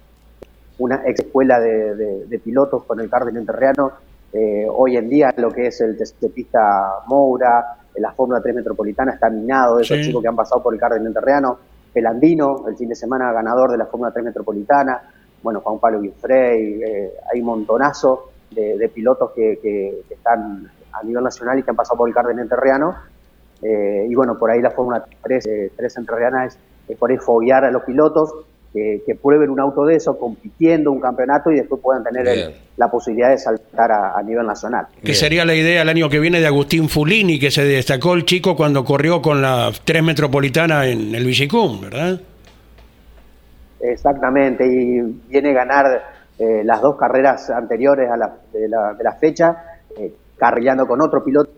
una 0.76 1.02
ex 1.06 1.20
escuela 1.20 1.58
de, 1.58 1.94
de- 1.94 2.24
de 2.26 2.38
pilotos 2.38 2.84
con 2.84 3.00
el 3.00 3.08
karting 3.08 3.36
entrerriano. 3.36 3.92
Eh, 4.32 4.66
hoy 4.70 4.98
en 4.98 5.08
día 5.08 5.32
lo 5.38 5.50
que 5.50 5.68
es 5.68 5.80
el 5.80 5.96
test 5.96 6.20
de 6.20 6.28
pista 6.28 6.60
Moura, 7.06 7.78
eh, 7.94 8.00
la 8.00 8.12
Fórmula 8.12 8.40
3 8.40 8.54
Metropolitana 8.56 9.12
está 9.12 9.30
minado 9.30 9.76
de 9.76 9.82
esos 9.82 9.96
Sí. 9.98 10.04
chicos 10.04 10.22
que 10.22 10.28
han 10.28 10.36
pasado 10.36 10.62
por 10.62 10.74
el 10.74 10.80
karting 10.80 11.06
entrerriano. 11.06 11.58
El 11.94 12.06
Andino, 12.06 12.66
el 12.68 12.76
fin 12.76 12.88
de 12.88 12.94
semana 12.94 13.32
ganador 13.32 13.70
de 13.70 13.78
la 13.78 13.86
Fórmula 13.86 14.10
3 14.10 14.24
Metropolitana. 14.24 15.00
Bueno, 15.42 15.60
Juan 15.60 15.78
Pablo 15.78 16.00
Guifrey, 16.00 16.82
eh, 16.82 17.12
hay 17.32 17.40
un 17.40 17.46
montonazo 17.46 18.30
de, 18.50 18.76
de 18.78 18.88
pilotos 18.88 19.30
que, 19.32 19.58
que- 19.62 20.02
que 20.08 20.14
están 20.14 20.68
a 20.92 21.02
nivel 21.02 21.22
nacional 21.24 21.58
y 21.58 21.62
que 21.62 21.70
han 21.70 21.76
pasado 21.76 21.98
por 21.98 22.08
el 22.08 22.14
karting 22.14 22.38
entrerriano. 22.38 22.94
Eh, 23.62 24.06
y 24.08 24.14
bueno, 24.14 24.36
por 24.38 24.50
ahí 24.50 24.60
la 24.60 24.70
Fórmula 24.70 25.04
3, 25.22 25.46
eh, 25.46 25.72
3 25.76 25.96
entrerriana 25.98 26.46
es, 26.46 26.58
es 26.88 26.96
por 26.98 27.10
ahí 27.10 27.16
foguear 27.18 27.64
a 27.64 27.70
los 27.70 27.82
pilotos 27.84 28.32
que, 28.74 29.02
que 29.06 29.14
prueben 29.14 29.48
un 29.50 29.60
auto 29.60 29.84
de 29.86 29.94
eso 29.94 30.18
compitiendo 30.18 30.90
un 30.92 31.00
campeonato 31.00 31.50
y 31.50 31.54
después 31.54 31.80
puedan 31.80 32.02
tener 32.04 32.26
el- 32.28 32.54
la 32.76 32.90
posibilidad 32.90 33.30
de 33.30 33.38
saltar 33.38 33.92
a, 33.92 34.18
a 34.18 34.22
nivel 34.24 34.44
nacional. 34.44 34.88
Que 34.96 35.00
Bien. 35.02 35.14
sería 35.14 35.44
la 35.44 35.54
idea 35.54 35.82
el 35.82 35.88
año 35.88 36.08
que 36.10 36.18
viene 36.18 36.40
de 36.40 36.46
Agustín 36.48 36.88
Fulini, 36.88 37.38
que 37.38 37.52
se 37.52 37.64
destacó 37.64 38.14
el 38.14 38.24
chico 38.24 38.56
cuando 38.56 38.84
corrió 38.84 39.22
con 39.22 39.40
la 39.40 39.70
3 39.84 40.02
Metropolitana 40.02 40.84
en 40.86 41.14
el 41.14 41.24
Villicum, 41.24 41.80
¿verdad? 41.82 42.20
Exactamente, 43.80 44.66
y 44.66 45.00
viene 45.28 45.50
a 45.50 45.54
ganar 45.54 46.02
eh, 46.38 46.62
las 46.64 46.80
dos 46.80 46.96
carreras 46.96 47.50
anteriores 47.50 48.10
a 48.10 48.16
la, 48.16 48.34
de, 48.52 48.68
la, 48.68 48.94
de 48.94 49.04
la 49.04 49.12
fecha, 49.12 49.56
eh, 49.98 50.12
carrillando 50.38 50.86
con 50.86 51.00
otro 51.02 51.22
piloto 51.22 51.50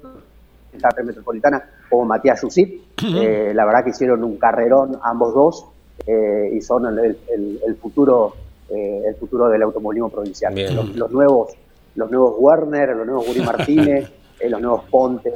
de 0.72 0.78
la 0.80 0.90
metropolitana 1.04 1.62
como 1.88 2.04
Matías 2.04 2.42
Yusip. 2.42 2.82
Eh, 3.02 3.52
la 3.54 3.64
verdad 3.64 3.84
que 3.84 3.90
hicieron 3.90 4.24
un 4.24 4.36
carrerón 4.38 4.98
ambos 5.02 5.32
dos 5.34 5.66
eh, 6.06 6.50
y 6.52 6.60
son 6.60 6.86
el, 6.86 7.16
el- 7.32 7.60
el 7.66 7.76
futuro 7.76 8.34
eh, 8.68 9.02
el 9.06 9.14
futuro 9.14 9.48
del 9.48 9.62
automovilismo 9.62 10.08
provincial. 10.10 10.52
Los, 10.74 10.94
los 10.96 11.10
nuevos 11.12 11.52
los 11.94 12.10
nuevos 12.10 12.34
Werner, 12.38 12.88
los 12.96 13.06
nuevos 13.06 13.26
Guri 13.26 13.40
Martínez, 13.40 14.10
eh, 14.40 14.48
los 14.50 14.60
nuevos 14.60 14.84
Ponte. 14.90 15.32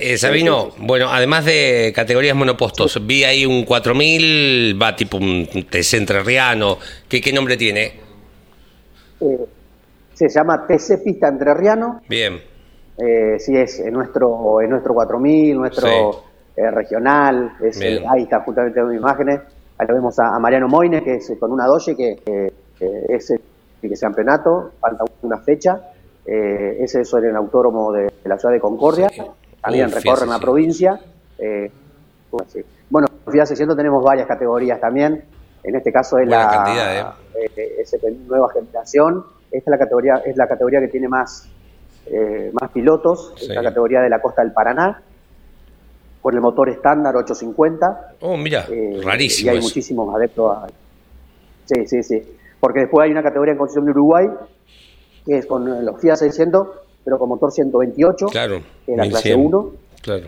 Eh, 0.00 0.16
Sabino, 0.16 0.70
bueno, 0.78 1.08
además 1.10 1.44
de 1.44 1.92
categorías 1.94 2.34
monopostos, 2.34 3.06
vi 3.06 3.24
ahí 3.24 3.44
un 3.44 3.64
4000, 3.64 4.76
va 4.82 4.96
tipo 4.96 5.18
un 5.18 5.46
TC 5.70 5.94
entrerriano. 5.98 6.78
¿Qué, 7.08 7.20
¿Qué 7.20 7.32
nombre 7.32 7.56
tiene? 7.58 7.92
Se 10.14 10.28
llama 10.28 10.66
TC 10.66 11.02
Pista 11.04 11.28
Entrerriano. 11.28 12.00
Bien, 12.08 12.40
Eh, 12.98 13.36
sí, 13.38 13.54
es 13.54 13.78
en 13.80 13.92
nuestro, 13.92 14.62
en 14.62 14.70
nuestro 14.70 14.94
4000, 14.94 15.58
nuestro 15.58 16.22
Sí. 16.56 16.62
regional. 16.62 17.52
es, 17.62 17.78
ahí 18.10 18.22
está 18.22 18.40
justamente 18.40 18.82
las 18.82 18.94
imágenes. 18.94 19.40
Ahí 19.78 19.86
lo 19.86 19.94
vemos 19.94 20.18
a, 20.18 20.34
a 20.34 20.38
Mariano 20.38 20.68
Moine, 20.68 21.02
que 21.02 21.16
es 21.16 21.30
eh, 21.30 21.38
con 21.38 21.52
una 21.52 21.66
doye, 21.66 21.94
que 21.94 22.16
que, 22.24 22.52
eh, 22.80 23.06
es 23.08 23.30
el 23.30 23.40
que 23.80 23.94
campeonato, 23.98 24.72
falta 24.80 25.04
una 25.22 25.38
fecha. 25.38 25.80
Eh, 26.24 26.78
ese 26.80 27.02
es 27.02 27.12
el 27.12 27.36
autódromo 27.36 27.92
de, 27.92 28.04
de 28.04 28.28
la 28.28 28.38
ciudad 28.38 28.54
de 28.54 28.60
Concordia. 28.60 29.08
Sí. 29.08 29.22
También 29.62 29.88
Uf, 29.88 29.94
recorren 29.94 30.28
la 30.28 30.36
sí. 30.36 30.42
provincia. 30.42 31.00
Eh, 31.38 31.70
bueno, 32.30 32.46
sí. 32.50 32.64
Bueno, 32.88 33.08
en 33.26 33.32
FIA 33.32 33.46
600 33.46 33.76
tenemos 33.76 34.02
varias 34.02 34.26
categorías 34.26 34.80
también. 34.80 35.24
En 35.62 35.74
este 35.74 35.92
caso 35.92 36.18
es 36.18 36.28
Buena 36.28 36.44
la 36.44 36.50
cantidad, 36.50 37.16
eh, 37.34 38.16
nueva 38.28 38.48
generación. 38.52 39.24
Esta 39.50 39.70
es 39.70 39.72
la 39.72 39.78
categoría, 39.78 40.14
es 40.24 40.36
la 40.36 40.46
categoría 40.46 40.80
que 40.80 40.88
tiene 40.88 41.08
más, 41.08 41.48
eh, 42.06 42.50
más 42.52 42.70
pilotos, 42.70 43.34
es 43.40 43.48
la 43.48 43.62
categoría 43.62 44.00
de 44.00 44.08
la 44.08 44.20
costa 44.20 44.42
del 44.42 44.52
Paraná, 44.52 45.02
con 46.26 46.34
el 46.34 46.40
motor 46.40 46.68
estándar 46.70 47.14
850. 47.14 48.16
Oh, 48.22 48.36
mira, 48.36 48.66
eh, 48.68 49.00
rarísimo 49.00 49.46
Y 49.46 49.48
hay 49.52 49.58
eso. 49.58 49.68
muchísimos 49.68 50.12
adeptos 50.12 50.56
a... 50.56 50.66
Sí, 51.66 51.86
sí, 51.86 52.02
sí. 52.02 52.20
Porque 52.58 52.80
después 52.80 53.04
hay 53.04 53.12
una 53.12 53.22
categoría 53.22 53.52
en 53.52 53.58
concesión 53.58 53.84
de 53.84 53.92
Uruguay, 53.92 54.26
que 55.24 55.38
es 55.38 55.46
con 55.46 55.84
los 55.84 56.00
FIA 56.00 56.16
600, 56.16 56.66
pero 57.04 57.20
con 57.20 57.28
motor 57.28 57.52
128, 57.52 58.26
Claro, 58.26 58.60
que 58.84 58.90
es 58.90 58.98
la 58.98 59.08
clase 59.08 59.36
1100. 59.36 59.46
1. 59.46 59.70
Claro. 60.02 60.26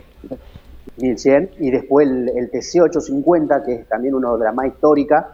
1100 0.99 1.51
y 1.59 1.70
después 1.72 2.07
el, 2.09 2.28
el 2.28 2.51
TC850 2.53 3.64
que 3.66 3.72
es 3.74 3.88
también 3.88 4.14
uno 4.14 4.38
de 4.38 4.44
las 4.44 4.55
más 4.55 4.66
históricas 4.68 5.26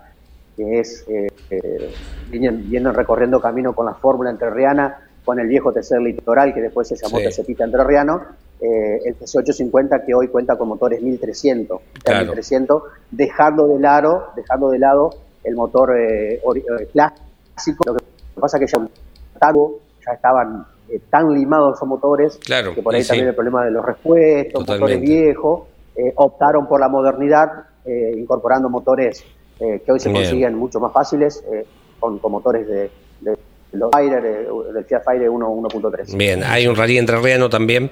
que 0.57 0.81
es 0.81 1.05
eh, 1.09 1.27
eh, 1.51 1.95
vienen, 2.31 2.71
vienen 2.71 2.95
recorriendo 2.95 3.39
camino 3.39 3.75
con 3.75 3.85
la 3.85 3.93
fórmula 3.97 4.31
entrerriana 4.31 4.97
con 5.27 5.39
el 5.39 5.47
viejo 5.47 5.73
TC 5.75 5.99
Litoral 6.01 6.55
que 6.55 6.63
después 6.63 6.89
se 6.89 6.97
llamó 6.97 7.19
Sí. 7.19 7.25
TC 7.29 7.47
Pista 7.47 7.65
Entrerriano 7.65 8.23
eh, 8.65 9.01
el 9.05 9.19
TC850 9.19 10.05
que 10.07 10.15
hoy 10.15 10.29
cuenta 10.29 10.57
con 10.57 10.69
motores 10.69 11.03
1300 11.03 11.81
Claro. 12.03 12.21
1300 12.27 12.83
dejando 13.11 13.67
de 13.69 13.79
lado 13.79 14.29
dejando 14.37 14.71
de 14.71 14.79
lado 14.79 15.11
el 15.45 15.55
motor 15.55 15.97
eh, 15.99 16.35
eh, 16.37 16.89
clásico 16.93 17.85
lo 17.87 17.95
que 17.97 18.05
pasa 18.41 18.59
que 18.59 18.67
ya, 18.67 18.79
ya 20.07 20.13
estaban 20.13 20.67
eh, 20.89 21.01
tan 21.11 21.33
limados 21.33 21.77
esos 21.77 21.89
motores 21.89 22.39
Claro, 22.45 22.75
que 22.75 22.83
por 22.83 22.95
ahí 22.95 23.03
sí. 23.03 23.09
también 23.09 23.29
el 23.29 23.35
problema 23.35 23.65
de 23.65 23.71
los 23.71 23.85
repuestos, 23.85 24.67
motores 24.67 25.01
viejos, 25.01 25.63
eh, 25.97 26.13
optaron 26.17 26.67
por 26.67 26.81
la 26.81 26.89
modernidad, 26.89 27.49
eh, 27.85 28.13
incorporando 28.17 28.69
motores 28.69 29.25
que 29.57 29.93
hoy 29.93 30.01
se 30.01 30.09
Bien. 30.11 30.23
consiguen 30.23 30.55
mucho 30.57 30.81
más 30.81 30.93
fáciles, 30.93 31.43
con, 32.01 32.19
con 32.19 32.33
motores 32.33 32.67
de, 32.67 32.91
de 33.21 33.37
los 33.73 33.91
eh, 33.99 34.47
del 34.75 34.85
Fiat 34.85 35.05
Fire 35.05 35.29
1 35.31 35.49
1.3. 35.49 36.17
Bien, 36.17 36.43
hay 36.45 36.67
un 36.67 36.77
rally 36.77 36.99
entrerriano 36.99 37.49
también. 37.49 37.91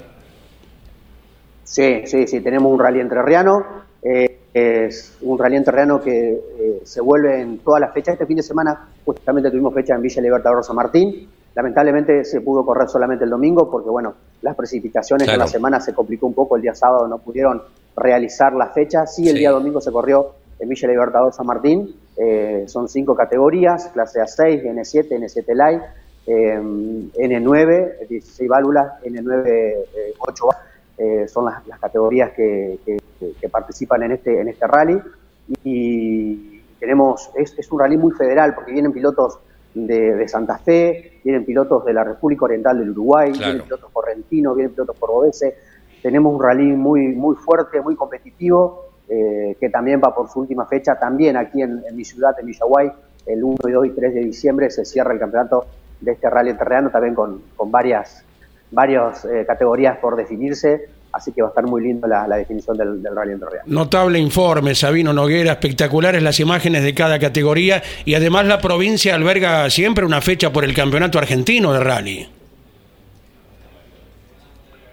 Sí, 1.72 2.02
sí, 2.04 2.26
sí, 2.26 2.40
tenemos 2.42 2.70
un 2.70 2.78
rally 2.78 3.00
entrerriano, 3.00 3.64
eh, 4.02 4.40
es 4.52 5.16
un 5.22 5.38
rally 5.38 5.56
entrerriano 5.56 6.02
que 6.02 6.32
eh, 6.58 6.80
se 6.84 7.00
vuelve 7.00 7.40
en 7.40 7.60
todas 7.60 7.80
las 7.80 7.94
fechas. 7.94 8.12
Este 8.12 8.26
fin 8.26 8.36
de 8.36 8.42
semana 8.42 8.88
justamente 9.06 9.50
tuvimos 9.50 9.72
fecha 9.72 9.94
en 9.94 10.02
Villa 10.02 10.20
Libertador 10.20 10.62
San 10.62 10.76
Martín. 10.76 11.30
Lamentablemente 11.54 12.26
se 12.26 12.42
pudo 12.42 12.62
correr 12.66 12.90
solamente 12.90 13.24
el 13.24 13.30
domingo 13.30 13.70
porque, 13.70 13.88
bueno, 13.88 14.12
las 14.42 14.54
precipitaciones 14.54 15.24
Claro. 15.24 15.36
en 15.36 15.40
la 15.40 15.46
semana 15.46 15.80
se 15.80 15.94
complicó 15.94 16.26
un 16.26 16.34
poco. 16.34 16.56
El 16.56 16.62
día 16.62 16.74
sábado 16.74 17.08
no 17.08 17.16
pudieron 17.16 17.62
realizar 17.96 18.52
la 18.52 18.66
fecha. 18.68 19.06
Sí, 19.06 19.22
el 19.28 19.32
Sí. 19.36 19.38
día 19.38 19.50
domingo 19.50 19.80
se 19.80 19.90
corrió 19.90 20.32
en 20.58 20.68
Villa 20.68 20.88
Libertador 20.88 21.32
San 21.32 21.46
Martín. 21.46 21.88
Eh, 22.18 22.64
son 22.66 22.86
cinco 22.86 23.14
categorías, 23.14 23.86
clase 23.94 24.20
A6, 24.20 24.62
N7, 24.62 25.16
N7 25.16 25.54
Light, 25.54 25.80
eh, 26.26 26.60
N9, 27.14 28.06
16 28.08 28.48
válvulas, 28.48 28.92
N9, 29.04 29.48
eh, 29.48 30.14
8 30.18 30.46
válvulas. 30.48 30.71
Eh, 30.98 31.26
son 31.28 31.46
las, 31.46 31.66
las 31.66 31.78
categorías 31.80 32.32
que, 32.32 32.78
que- 32.84 32.98
participan 33.50 34.02
en 34.02 34.12
este, 34.12 34.40
en 34.40 34.48
este 34.48 34.66
rally. 34.66 35.00
Y 35.64 36.60
tenemos, 36.80 37.30
es, 37.36 37.56
es 37.58 37.70
un 37.70 37.78
rally 37.80 37.96
muy 37.96 38.12
federal 38.12 38.54
porque 38.54 38.72
vienen 38.72 38.92
pilotos 38.92 39.38
de, 39.74 40.14
de 40.16 40.28
Santa 40.28 40.58
Fe, 40.58 41.20
vienen 41.24 41.44
pilotos 41.44 41.84
de 41.84 41.92
la 41.92 42.04
República 42.04 42.44
Oriental 42.46 42.78
del 42.78 42.90
Uruguay, 42.90 43.30
Claro. 43.32 43.46
vienen 43.46 43.62
pilotos 43.64 43.90
correntinos, 43.92 44.56
vienen 44.56 44.72
pilotos 44.72 44.96
cordobeses. 44.98 45.54
Tenemos 46.02 46.34
un 46.34 46.42
rally 46.42 46.66
muy, 46.72 47.08
muy 47.08 47.36
fuerte, 47.36 47.80
muy 47.80 47.94
competitivo, 47.94 48.86
eh, 49.08 49.56
que 49.60 49.70
también 49.70 50.00
va 50.04 50.14
por 50.14 50.28
su 50.28 50.40
última 50.40 50.66
fecha. 50.66 50.98
También 50.98 51.36
aquí 51.36 51.62
en, 51.62 51.82
en 51.88 51.96
mi 51.96 52.04
ciudad, 52.04 52.34
en 52.40 52.46
Villaguay, 52.46 52.90
el 53.26 53.44
1, 53.44 53.56
y 53.68 53.70
2 53.72 53.86
y 53.86 53.90
3 53.90 54.14
de 54.14 54.20
diciembre 54.20 54.70
se 54.70 54.84
cierra 54.84 55.12
el 55.12 55.20
campeonato 55.20 55.64
de 56.00 56.12
este 56.12 56.28
rally 56.28 56.54
terreno, 56.54 56.90
también 56.90 57.14
con, 57.14 57.40
con 57.56 57.70
varias, 57.70 58.24
varias 58.72 59.24
eh, 59.24 59.44
categorías 59.46 59.98
por 59.98 60.16
definirse. 60.16 60.88
Así 61.12 61.30
que 61.32 61.42
va 61.42 61.48
a 61.48 61.50
estar 61.50 61.66
muy 61.66 61.82
lindo 61.82 62.06
la, 62.06 62.26
la 62.26 62.36
definición 62.36 62.76
del, 62.76 63.02
del 63.02 63.14
rally 63.14 63.32
entrerriano. 63.32 63.64
Notable 63.66 64.18
informe, 64.18 64.74
Sabino 64.74 65.12
Noguera, 65.12 65.52
espectaculares 65.52 66.22
las 66.22 66.40
imágenes 66.40 66.82
de 66.82 66.94
cada 66.94 67.18
categoría 67.18 67.82
y 68.06 68.14
además 68.14 68.46
la 68.46 68.58
provincia 68.58 69.14
alberga 69.14 69.68
siempre 69.68 70.06
una 70.06 70.22
fecha 70.22 70.50
por 70.50 70.64
el 70.64 70.74
campeonato 70.74 71.18
argentino 71.18 71.74
de 71.74 71.80
rally. 71.80 72.28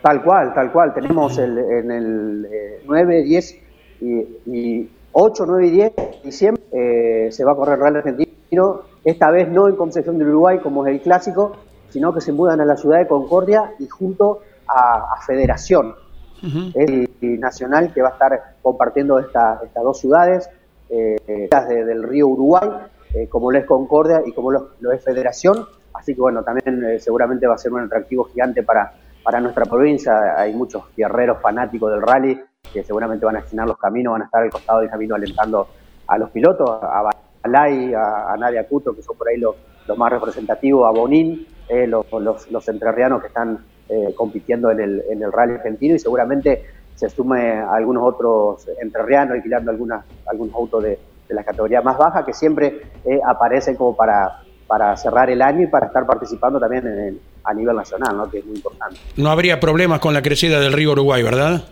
Tal 0.01 0.21
cual, 0.21 0.53
tal 0.53 0.71
cual. 0.71 0.93
Tenemos 0.93 1.38
el, 1.38 1.57
en 1.57 1.91
el 1.91 2.47
eh, 2.51 2.82
9, 2.86 3.23
10 3.23 3.57
y, 4.01 4.07
y 4.45 4.89
8, 5.11 5.45
9 5.47 5.67
y 5.67 5.71
10 5.71 5.95
de 5.95 6.19
diciembre 6.23 6.63
eh, 6.71 7.30
se 7.32 7.43
va 7.43 7.53
a 7.53 7.55
correr 7.55 7.75
el 7.75 7.82
Rally 7.82 7.97
Argentino. 7.97 8.82
Esta 9.03 9.32
vez 9.32 9.49
no 9.49 9.67
en 9.67 9.75
Concepción 9.75 10.17
del 10.17 10.30
Uruguay 10.30 10.59
como 10.59 10.86
es 10.86 10.93
el 10.93 11.01
clásico, 11.01 11.57
sino 11.89 12.13
que 12.13 12.21
se 12.21 12.31
mudan 12.31 12.61
a 12.61 12.65
la 12.65 12.75
ciudad 12.77 12.99
de 12.99 13.07
Concordia 13.07 13.73
y 13.79 13.87
junto 13.87 14.39
a, 14.67 15.13
a 15.17 15.21
Federación. 15.25 15.95
Es 16.41 16.89
el, 16.89 17.09
el 17.21 17.39
nacional 17.39 17.91
que 17.93 18.01
va 18.01 18.09
a 18.09 18.11
estar 18.13 18.55
compartiendo 18.61 19.19
esta- 19.19 19.59
estas 19.63 19.83
dos 19.83 19.99
ciudades, 19.99 20.49
eh, 20.89 21.47
las 21.51 21.67
de- 21.67 21.83
del 21.83 22.03
río 22.03 22.27
Uruguay, 22.29 22.69
eh, 23.13 23.27
como 23.27 23.51
lo 23.51 23.57
es 23.59 23.65
Concordia 23.65 24.21
y 24.25 24.31
como 24.31 24.51
lo, 24.51 24.69
lo 24.79 24.91
es 24.91 25.03
Federación. 25.03 25.65
Así 25.93 26.15
que 26.15 26.21
bueno, 26.21 26.43
también 26.43 26.83
eh, 26.85 26.99
seguramente 26.99 27.45
va 27.47 27.55
a 27.55 27.57
ser 27.57 27.73
un 27.73 27.81
atractivo 27.81 28.23
gigante 28.25 28.63
para, 28.63 28.93
para 29.23 29.41
nuestra 29.41 29.65
provincia. 29.65 30.35
Hay 30.37 30.53
muchos 30.53 30.83
guerreros 30.95 31.39
fanáticos 31.41 31.91
del 31.91 32.01
rally 32.01 32.39
que 32.71 32.83
seguramente 32.83 33.25
van 33.25 33.35
a 33.37 33.43
llenar 33.45 33.67
los 33.67 33.77
caminos, 33.77 34.13
van 34.13 34.21
a 34.21 34.25
estar 34.25 34.41
al 34.43 34.49
costado 34.49 34.79
del 34.79 34.89
camino 34.89 35.15
alentando 35.15 35.67
a 36.07 36.17
los 36.17 36.29
pilotos, 36.29 36.69
a 36.81 37.09
Balay, 37.43 37.93
a, 37.93 38.35
Nadia 38.37 38.65
Cuto, 38.67 38.95
que 38.95 39.01
son 39.01 39.17
por 39.17 39.27
ahí 39.27 39.37
los, 39.37 39.55
más 39.97 40.11
representativos, 40.11 40.87
a 40.87 40.91
Bonín, 40.91 41.45
eh, 41.70 41.88
los, 41.88 42.05
los, 42.49 42.67
entrerrianos 42.67 43.22
que 43.22 43.28
están 43.28 43.59
eh, 43.88 44.13
compitiendo 44.15 44.72
en 44.72 44.80
el, 44.80 45.03
en 45.09 45.24
el 45.24 45.32
rally 45.32 45.53
argentino 45.53 45.95
y 45.95 45.99
seguramente 45.99 46.65
se 46.95 47.09
sume 47.09 47.53
a 47.53 47.74
algunos 47.74 48.03
otros 48.03 48.67
entrerrianos 48.82 49.36
alquilando 49.36 49.72
algunas, 49.72 50.03
algunos 50.26 50.53
autos 50.55 50.84
de, 50.84 50.99
de 51.30 51.36
la 51.36 51.43
categoría 51.43 51.82
más 51.82 51.97
baja 51.97 52.26
que 52.26 52.34
siempre 52.34 52.82
eh, 53.05 53.20
aparecen 53.26 53.76
como 53.76 53.95
para, 53.95 54.41
para 54.67 54.97
cerrar 54.97 55.30
el 55.30 55.41
año 55.41 55.63
y 55.63 55.67
para 55.67 55.88
estar 55.88 56.05
participando 56.05 56.59
también 56.59 56.88
en 56.88 57.20
a 57.43 57.53
nivel 57.53 57.76
nacional, 57.76 58.17
¿no? 58.17 58.30
que 58.30 58.39
es 58.39 58.45
muy 58.45 58.57
importante. 58.57 58.97
No 59.15 59.30
habría 59.30 59.59
problemas 59.59 59.99
con 59.99 60.13
la 60.13 60.22
crecida 60.22 60.59
del 60.59 60.74
río 60.74 60.91
Uruguay, 60.91 61.24
¿verdad? 61.24 61.63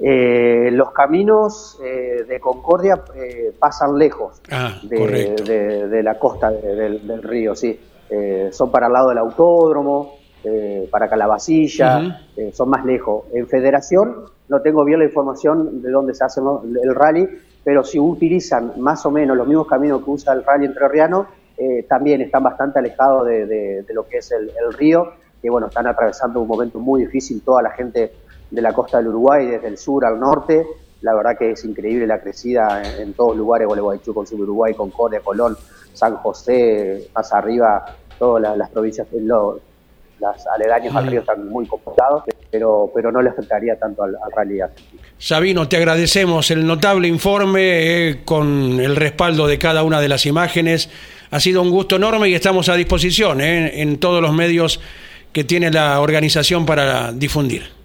Eh, 0.00 0.70
los 0.72 0.92
caminos 0.92 1.76
eh, 1.82 2.24
de 2.28 2.38
Concordia 2.38 3.02
eh, 3.16 3.52
pasan 3.58 3.98
lejos 3.98 4.40
ah, 4.52 4.78
de, 4.84 6.00
la 6.04 6.16
costa 6.20 6.52
del, 6.52 7.20
río, 7.22 7.56
sí. 7.56 7.78
son 8.52 8.70
para 8.70 8.86
el 8.86 8.92
lado 8.92 9.08
del 9.08 9.18
autódromo, 9.18 10.18
para 10.90 11.08
Calabacilla, 11.08 12.22
son 12.52 12.70
más 12.70 12.84
lejos. 12.84 13.24
En 13.34 13.48
Federación 13.48 14.26
no 14.48 14.62
tengo 14.62 14.84
bien 14.84 15.00
la 15.00 15.04
información 15.04 15.82
de 15.82 15.90
dónde 15.90 16.14
se 16.14 16.24
hace 16.24 16.40
el 16.40 16.94
rally, 16.94 17.28
pero 17.64 17.82
si 17.82 17.98
utilizan 17.98 18.80
más 18.80 19.04
o 19.04 19.10
menos 19.10 19.36
los 19.36 19.48
mismos 19.48 19.66
caminos 19.66 20.02
que 20.04 20.10
usa 20.10 20.32
el 20.32 20.44
rally 20.44 20.66
entrerriano, 20.66 21.26
también 21.88 22.20
están 22.20 22.44
bastante 22.44 22.78
alejados 22.78 23.26
de, 23.26 23.84
lo 23.92 24.06
que 24.06 24.18
es 24.18 24.30
el, 24.30 24.50
el 24.50 24.72
río, 24.74 25.12
que 25.42 25.50
bueno, 25.50 25.66
están 25.66 25.88
atravesando 25.88 26.40
un 26.40 26.48
momento 26.48 26.78
muy 26.78 27.02
difícil 27.04 27.42
toda 27.42 27.62
la 27.62 27.70
gente 27.70 28.12
de 28.50 28.62
la 28.62 28.72
costa 28.72 28.98
del 28.98 29.08
Uruguay, 29.08 29.46
desde 29.46 29.68
el 29.68 29.78
sur 29.78 30.04
al 30.04 30.18
norte. 30.18 30.66
La 31.00 31.14
verdad 31.14 31.38
que 31.38 31.52
es 31.52 31.64
increíble 31.64 32.06
la 32.06 32.20
crecida 32.20 32.82
en, 32.98 33.12
todos 33.12 33.36
lugares, 33.36 33.66
Gualeguaychú, 33.66 34.12
con 34.12 34.26
sur 34.26 34.40
Uruguay, 34.40 34.74
Concordia, 34.74 35.20
Colón, 35.20 35.56
San 35.92 36.16
José, 36.16 37.08
más 37.14 37.32
arriba, 37.32 37.84
todas 38.18 38.56
las, 38.56 38.70
provincias, 38.70 39.06
las 40.18 40.46
aledañas 40.48 40.94
al 40.96 41.06
río 41.06 41.20
están 41.20 41.48
muy 41.48 41.66
complicados, 41.66 42.24
pero, 42.50 42.90
pero 42.94 43.12
no 43.12 43.22
le 43.22 43.30
afectaría 43.30 43.78
tanto 43.78 44.02
al, 44.02 44.16
al 44.16 44.32
rally 44.32 44.58
Sabino, 45.18 45.68
te 45.68 45.76
agradecemos 45.76 46.50
el 46.50 46.66
notable 46.66 47.06
informe 47.08 48.08
eh, 48.08 48.20
con 48.24 48.80
el 48.80 48.96
respaldo 48.96 49.46
de 49.46 49.58
cada 49.58 49.84
una 49.84 50.00
de 50.00 50.08
las 50.08 50.26
imágenes. 50.26 50.90
Ha 51.30 51.40
sido 51.40 51.62
un 51.62 51.70
gusto 51.70 51.96
enorme 51.96 52.28
y 52.28 52.34
estamos 52.34 52.68
a 52.68 52.74
disposición 52.74 53.40
eh, 53.40 53.82
en 53.82 53.98
todos 53.98 54.20
los 54.22 54.32
medios 54.32 54.80
que 55.32 55.44
tiene 55.44 55.70
la 55.70 56.00
organización 56.00 56.66
para 56.66 57.12
difundir. 57.12 57.77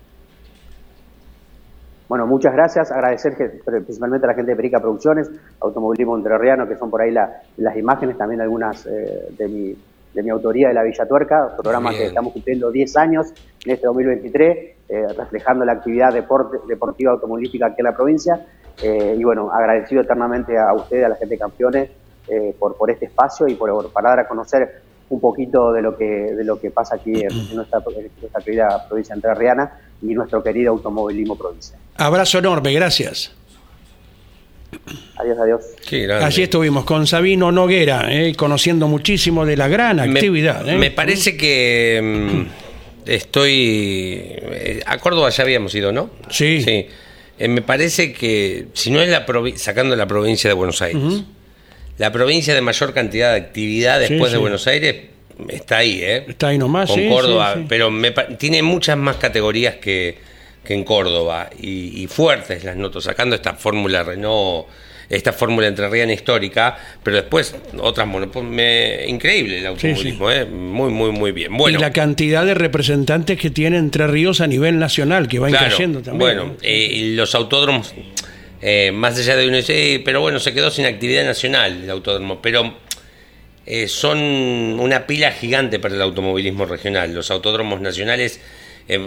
Bueno, 2.13 2.27
muchas 2.27 2.53
gracias. 2.53 2.91
Agradecer 2.91 3.35
que, 3.35 3.45
principalmente 3.65 4.27
a 4.27 4.29
la 4.29 4.35
gente 4.35 4.51
de 4.51 4.55
Perica 4.55 4.79
Producciones, 4.79 5.31
Automovilismo 5.59 6.15
Entrerriano, 6.15 6.67
que 6.67 6.75
son 6.75 6.91
por 6.91 7.01
ahí 7.01 7.09
las 7.09 7.75
imágenes, 7.75 8.19
también 8.19 8.39
algunas 8.39 8.85
eh, 8.85 9.29
de, 9.35 9.47
mi, 9.47 9.75
de 10.13 10.21
mi 10.21 10.29
autoría 10.29 10.67
de 10.67 10.75
La 10.75 10.83
Villa 10.83 11.07
Tuerca, 11.07 11.57
programa 11.57 11.89
que 11.89 12.05
estamos 12.05 12.31
cumpliendo 12.31 12.69
10 12.69 12.97
años 12.97 13.33
en 13.65 13.71
este 13.71 13.87
2023, 13.87 14.57
eh, 14.89 15.07
reflejando 15.17 15.65
la 15.65 15.73
actividad 15.73 16.13
deportiva 16.13 17.13
automovilística 17.13 17.65
aquí 17.65 17.77
en 17.79 17.85
la 17.85 17.95
provincia. 17.95 18.45
Eh, 18.83 19.15
y 19.17 19.23
bueno, 19.23 19.51
agradecido 19.51 20.03
eternamente 20.03 20.55
a 20.55 20.71
ustedes, 20.75 21.05
a 21.05 21.09
la 21.09 21.15
gente 21.15 21.33
de 21.33 21.39
campeones, 21.39 21.89
por, 22.59 22.77
por 22.77 22.91
este 22.91 23.05
espacio 23.07 23.47
y 23.47 23.55
por, 23.55 23.91
para 23.91 24.09
dar 24.09 24.19
a 24.19 24.27
conocer 24.27 24.83
un 25.09 25.19
poquito 25.19 25.71
de 25.71 25.81
lo 25.81 25.97
que, 25.97 26.05
de 26.05 26.43
lo 26.43 26.59
que 26.59 26.71
pasa 26.71 26.95
aquí 26.95 27.13
en, 27.13 27.55
nuestra, 27.55 27.81
querida 28.43 28.85
provincia 28.87 29.13
entrerriana 29.13 29.79
y 30.01 30.13
nuestro 30.13 30.43
querido 30.43 30.71
automovilismo 30.71 31.37
provincial. 31.37 31.79
Abrazo 31.97 32.39
enorme, 32.39 32.73
gracias. 32.73 33.31
Adiós, 35.17 35.37
adiós. 35.39 35.61
Allí 36.23 36.43
estuvimos 36.43 36.83
con 36.85 37.05
Sabino 37.05 37.51
Noguera, 37.51 38.07
eh, 38.09 38.33
conociendo 38.35 38.87
muchísimo 38.87 39.45
de 39.45 39.55
la 39.55 39.67
gran 39.67 39.99
actividad. 39.99 40.65
Me, 40.65 40.87
eh. 40.87 40.91
parece 40.91 41.37
que 41.37 42.01
mm, 42.01 43.09
estoy. 43.09 43.53
Eh, 43.53 44.81
a 44.85 44.97
Córdoba 44.97 45.29
ya 45.29 45.43
habíamos 45.43 45.75
ido, 45.75 45.91
¿no? 45.91 46.09
Sí. 46.29 46.63
Sí. 46.63 46.87
me 47.47 47.61
parece 47.61 48.13
que, 48.13 48.67
si 48.73 48.89
no 48.89 49.01
es 49.01 49.09
la 49.09 49.25
sacando 49.55 49.95
la 49.95 50.07
provincia 50.07 50.49
de 50.49 50.55
Buenos 50.55 50.81
Aires, 50.81 51.23
la 52.03 52.11
provincia 52.11 52.53
de 52.53 52.59
mayor 52.59 52.93
cantidad 52.93 53.31
de 53.31 53.37
actividad 53.37 53.97
después 53.97 54.29
de 54.33 54.37
Buenos 54.37 54.67
Aires 54.67 54.93
está 55.47 55.77
ahí, 55.77 56.01
¿eh? 56.01 56.25
Está 56.27 56.49
ahí 56.49 56.57
nomás, 56.57 56.89
Con 56.89 57.07
Córdoba, 57.07 57.55
pero 57.69 57.89
tiene 58.37 58.61
muchas 58.61 58.97
más 58.97 59.15
categorías 59.15 59.75
que, 59.75 60.17
en 60.65 60.83
Córdoba 60.83 61.49
y, 61.57 62.05
fuertes 62.07 62.65
las 62.65 62.75
noto, 62.75 62.99
sacando 62.99 63.37
esta 63.37 63.53
fórmula 63.53 64.03
Renault, 64.03 64.67
esta 65.09 65.31
fórmula 65.31 65.67
entrerriana 65.67 66.11
histórica, 66.11 66.77
pero 67.01 67.15
después 67.15 67.55
otras 67.79 68.05
pues, 68.33 68.45
me, 68.45 69.05
increíble 69.07 69.59
el 69.59 69.67
automovilismo, 69.67 70.29
¿eh? 70.29 70.43
muy, 70.43 70.91
muy, 70.91 71.11
muy 71.11 71.31
bien. 71.31 71.55
Bueno, 71.55 71.77
y 71.77 71.81
la 71.81 71.93
cantidad 71.93 72.45
de 72.45 72.53
representantes 72.53 73.39
que 73.39 73.49
tiene 73.49 73.77
Entre 73.77 74.07
Ríos 74.07 74.41
a 74.41 74.47
nivel 74.47 74.77
nacional, 74.77 75.29
que 75.29 75.39
va 75.39 75.49
creciendo 75.49 76.01
también. 76.01 76.19
Bueno, 76.19 76.55
eh, 76.63 77.13
los 77.15 77.33
autódromos 77.33 77.93
eh, 78.65 78.93
más 78.93 79.19
allá 79.19 79.35
de 79.35 79.45
uno 79.45 79.57
dice, 79.57 80.01
pero 80.05 80.21
bueno, 80.21 80.39
se 80.39 80.53
quedó 80.53 80.71
sin 80.71 80.85
actividad 80.85 81.25
nacional 81.25 81.83
el 81.83 81.89
autódromo, 81.89 82.41
pero 82.41 82.73
eh, 83.65 83.89
son 83.89 84.19
una 84.19 85.05
pila 85.05 85.33
gigante 85.33 85.79
para 85.79 85.95
el 85.95 86.01
automovilismo 86.01 86.65
regional. 86.65 87.13
Los 87.13 87.29
autódromos 87.29 87.81
nacionales, 87.81 88.39
eh, 88.87 88.99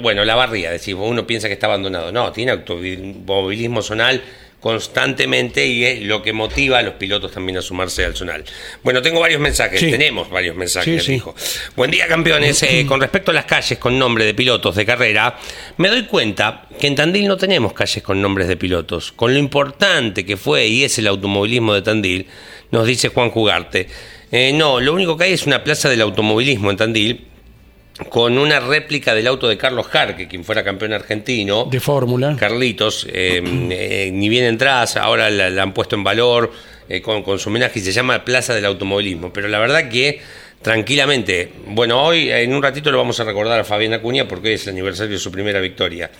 bueno, 0.00 0.24
la 0.24 0.36
barría, 0.36 0.70
decir, 0.70 0.94
uno 0.94 1.26
piensa 1.26 1.48
que 1.48 1.52
está 1.52 1.66
abandonado. 1.66 2.12
No, 2.12 2.32
tiene 2.32 2.52
automovilismo 2.52 3.82
zonal 3.82 4.22
constantemente 4.62 5.66
y 5.66 5.84
es 5.84 6.02
lo 6.02 6.22
que 6.22 6.32
motiva 6.32 6.78
a 6.78 6.82
los 6.82 6.94
pilotos 6.94 7.32
también 7.32 7.58
a 7.58 7.62
sumarse 7.62 8.04
al 8.04 8.14
zonal. 8.14 8.44
Bueno, 8.84 9.02
tengo 9.02 9.18
varios 9.18 9.40
mensajes, 9.40 9.80
tenemos 9.80 10.30
varios 10.30 10.54
mensajes, 10.54 11.04
dijo. 11.04 11.34
Buen 11.74 11.90
día, 11.90 12.06
campeones. 12.06 12.62
Eh, 12.72 12.86
con 12.86 13.00
respecto 13.00 13.32
a 13.32 13.34
las 13.34 13.44
calles 13.44 13.76
con 13.78 13.98
nombre 13.98 14.24
de 14.24 14.34
pilotos 14.34 14.76
de 14.76 14.86
carrera, 14.86 15.36
me 15.78 15.88
doy 15.88 16.04
cuenta 16.04 16.68
que 16.78 16.86
en 16.86 16.94
Tandil 16.94 17.26
no 17.26 17.36
tenemos 17.36 17.72
calles 17.72 18.02
con 18.04 18.22
nombres 18.22 18.46
de 18.46 18.56
pilotos. 18.56 19.10
Con 19.10 19.32
lo 19.32 19.40
importante 19.40 20.24
que 20.24 20.36
fue 20.36 20.68
y 20.68 20.84
es 20.84 20.96
el 20.98 21.08
automovilismo 21.08 21.74
de 21.74 21.82
Tandil, 21.82 22.28
nos 22.70 22.86
dice 22.86 23.08
Juan 23.08 23.30
Jugarte. 23.30 23.88
Eh, 24.30 24.52
no, 24.54 24.80
lo 24.80 24.94
único 24.94 25.16
que 25.16 25.24
hay 25.24 25.32
es 25.32 25.44
una 25.44 25.64
plaza 25.64 25.88
del 25.88 26.02
automovilismo 26.02 26.70
en 26.70 26.76
Tandil 26.76 27.31
con 28.08 28.38
una 28.38 28.60
réplica 28.60 29.14
del 29.14 29.26
auto 29.26 29.48
de 29.48 29.56
Carlos 29.56 29.86
Jarque, 29.86 30.28
quien 30.28 30.44
fuera 30.44 30.62
campeón 30.64 30.92
argentino. 30.92 31.66
De 31.70 31.80
fórmula. 31.80 32.36
Carlitos, 32.38 33.06
eh, 33.10 33.42
eh, 33.70 34.10
ni 34.12 34.28
bien 34.28 34.44
entras, 34.44 34.96
ahora 34.96 35.30
la, 35.30 35.62
han 35.62 35.74
puesto 35.74 35.96
en 35.96 36.04
valor 36.04 36.52
eh, 36.88 37.00
con, 37.02 37.38
su 37.38 37.48
homenaje 37.48 37.78
y 37.78 37.82
se 37.82 37.92
llama 37.92 38.24
Plaza 38.24 38.54
del 38.54 38.64
Automovilismo. 38.64 39.32
Pero 39.32 39.48
la 39.48 39.58
verdad 39.58 39.88
que 39.88 40.20
tranquilamente, 40.60 41.52
bueno, 41.66 42.02
hoy 42.02 42.30
en 42.30 42.54
un 42.54 42.62
ratito 42.62 42.90
lo 42.90 42.98
vamos 42.98 43.18
a 43.20 43.24
recordar 43.24 43.60
a 43.60 43.64
Fabián 43.64 43.92
Acuña 43.94 44.28
porque 44.28 44.48
hoy 44.48 44.54
es 44.54 44.66
el 44.66 44.74
aniversario 44.74 45.12
de 45.12 45.18
su 45.18 45.30
primera 45.30 45.60
victoria. 45.60 46.10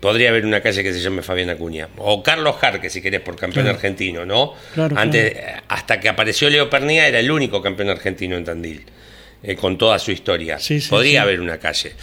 Podría 0.00 0.30
haber 0.30 0.46
una 0.46 0.62
calle 0.62 0.82
que 0.82 0.94
se 0.94 1.00
llame 1.00 1.20
Fabián 1.20 1.50
Acuña. 1.50 1.88
O 1.98 2.22
Carlos 2.22 2.56
Jarque, 2.56 2.88
si 2.88 3.02
querés, 3.02 3.20
por 3.20 3.36
campeón 3.36 3.66
argentino, 3.66 4.24
¿no? 4.24 4.54
Antes, 4.96 5.36
hasta 5.68 6.00
que 6.00 6.08
apareció 6.08 6.48
Leo 6.48 6.70
Pernía, 6.70 7.06
era 7.06 7.20
el 7.20 7.30
único 7.30 7.60
campeón 7.60 7.90
argentino 7.90 8.38
en 8.38 8.44
Tandil. 8.44 8.86
Eh, 9.42 9.56
con 9.56 9.78
toda 9.78 9.98
su 9.98 10.12
historia. 10.12 10.58
Podría 10.90 11.22
haber 11.22 11.40
una 11.40 11.58
calle. 11.58 11.94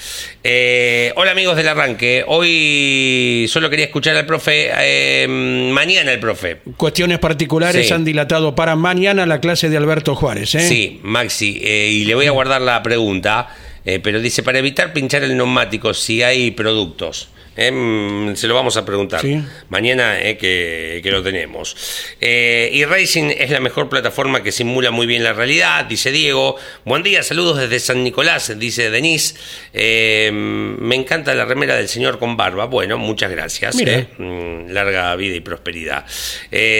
Eh, 0.43 1.13
hola 1.15 1.31
amigos 1.31 1.55
del 1.55 1.67
arranque. 1.67 2.23
Hoy 2.25 3.45
solo 3.47 3.69
quería 3.69 3.85
escuchar 3.85 4.15
al 4.17 4.25
profe. 4.25 4.71
Eh, 4.79 5.27
mañana 5.27 6.11
el 6.13 6.19
profe. 6.19 6.61
Cuestiones 6.77 7.19
particulares 7.19 7.91
han 7.91 8.03
dilatado 8.03 8.55
para 8.55 8.75
mañana 8.75 9.27
la 9.27 9.39
clase 9.39 9.69
de 9.69 9.77
Alberto 9.77 10.15
Juárez. 10.15 10.49
Sí, 10.49 10.99
Maxi. 11.03 11.59
y 11.63 12.05
le 12.05 12.15
voy 12.15 12.25
a 12.25 12.31
guardar 12.31 12.61
la 12.61 12.81
pregunta. 12.81 13.55
pero 13.83 14.19
dice, 14.19 14.41
para 14.41 14.57
evitar 14.57 14.91
pinchar 14.91 15.23
el 15.23 15.37
neumático, 15.37 15.93
si 15.93 16.23
hay 16.23 16.49
productos. 16.51 17.29
Eh, 17.57 18.33
se 18.35 18.47
lo 18.47 18.53
vamos 18.53 18.77
a 18.77 18.85
preguntar 18.85 19.23
mañana 19.69 20.21
eh, 20.21 20.37
que, 20.37 21.11
lo 21.11 21.23
tenemos. 21.23 21.75
Eh, 22.21 22.69
y 22.71 22.85
Racing 22.85 23.31
es 23.35 23.49
la 23.49 23.59
mejor 23.59 23.89
plataforma 23.89 24.43
que 24.43 24.51
simula 24.51 24.91
muy 24.91 25.07
bien 25.07 25.23
la 25.23 25.33
realidad, 25.33 25.85
dice 25.85 26.11
Diego. 26.11 26.55
Buen 26.85 27.01
día, 27.01 27.23
saludos 27.23 27.57
desde 27.57 27.79
San 27.79 28.03
Nicolás, 28.03 28.57
dice 28.59 28.91
Denise. 28.91 29.35
me 29.73 30.95
encanta 30.95 31.33
la 31.33 31.45
remera 31.45 31.75
del 31.75 31.89
señor 31.89 32.19
con 32.19 32.37
barba. 32.37 32.65
Bueno, 32.65 32.97
muchas 32.99 33.31
gracias. 33.31 33.75
Mm, 34.17 34.69
larga 34.69 35.15
vida 35.15 35.35
y 35.35 35.39
prosperidad. 35.39 36.05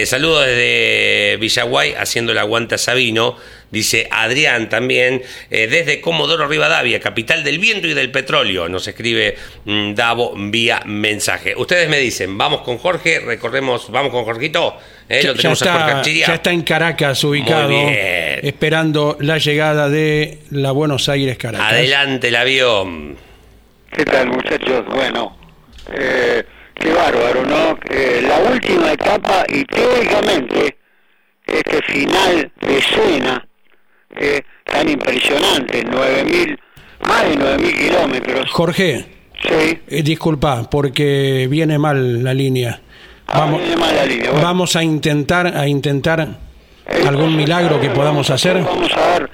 saludos 0.06 0.46
desde 0.46 1.38
Villaguay, 1.38 1.96
haciendo 1.98 2.34
la 2.36 2.42
aguanta 2.42 2.78
Sabino 2.78 3.36
dice 3.72 4.07
Adrián 4.11 4.70
también, 4.70 5.22
eh, 5.49 5.68
desde 5.68 6.01
Comodoro 6.01 6.47
Rivadavia, 6.47 6.99
capital 6.99 7.43
del 7.43 7.59
viento 7.59 7.88
y 7.88 7.93
del 7.93 8.11
petróleo, 8.11 8.70
nos 8.70 8.88
escribe 8.88 9.36
mm, 9.65 9.93
Davo 9.93 10.34
vía 10.36 10.82
mensaje. 10.86 11.53
Ustedes 11.55 11.89
me 11.89 11.99
dicen, 11.99 12.38
vamos 12.38 12.61
con 12.61 12.78
Jorge, 12.78 13.20
recorremos, 13.20 13.91
vamos 13.91 14.11
con 14.11 14.26
Jorgito, 14.26 14.78
eh, 15.09 15.24
lo 15.24 15.36
tenemos 15.36 15.59
ya, 15.59 16.01
está, 16.01 16.11
ya 16.11 16.34
está 16.34 16.51
en 16.51 16.61
Caracas 16.63 17.24
ubicado, 17.24 17.72
esperando 18.41 19.18
la 19.22 19.38
llegada 19.38 19.89
de 19.89 20.39
la 20.51 20.72
Buenos 20.72 21.07
Aires 21.09 21.38
Caracas. 21.38 21.74
Adelante 21.74 22.28
el 22.28 22.36
avión. 22.36 23.18
¿Qué 23.91 24.05
tal 24.05 24.28
muchachos? 24.28 24.86
Bueno, 24.93 25.38
eh, 25.93 26.43
qué 26.76 26.93
bárbaro, 26.93 27.43
¿no? 27.45 27.80
Eh, 27.89 28.22
la 28.22 28.39
última 28.51 28.91
etapa 28.91 29.45
y 29.47 29.63
teóricamente 29.65 30.78
este 31.45 31.82
final 31.84 32.51
de 32.59 32.78
escena 32.78 33.47
eh, 34.16 34.41
tan 34.64 34.89
impresionante, 34.89 35.84
9.000, 35.86 36.58
más 37.08 37.24
de 37.24 37.36
9.000 37.36 37.78
kilómetros. 37.78 38.51
Jorge, 38.51 39.05
Sí, 39.41 39.80
eh, 39.88 40.01
disculpa, 40.01 40.68
porque 40.70 41.47
viene 41.49 41.78
mal 41.78 42.24
la 42.24 42.34
línea. 42.34 42.82
Ah, 43.28 43.45
viene 43.45 43.78
mal 43.78 43.95
la 43.95 44.05
línea, 44.05 44.32
bueno. 44.32 44.45
vamos 44.45 44.76
a 44.76 44.84
intentar, 44.84 45.55
a 45.55 45.68
intentar 45.68 46.28
algún 47.05 47.36
milagro 47.36 47.80
que 47.80 47.89
podamos 47.91 48.30
hacer. 48.32 48.64
vamos 48.64 48.91
a 48.93 49.20
ver 49.20 49.30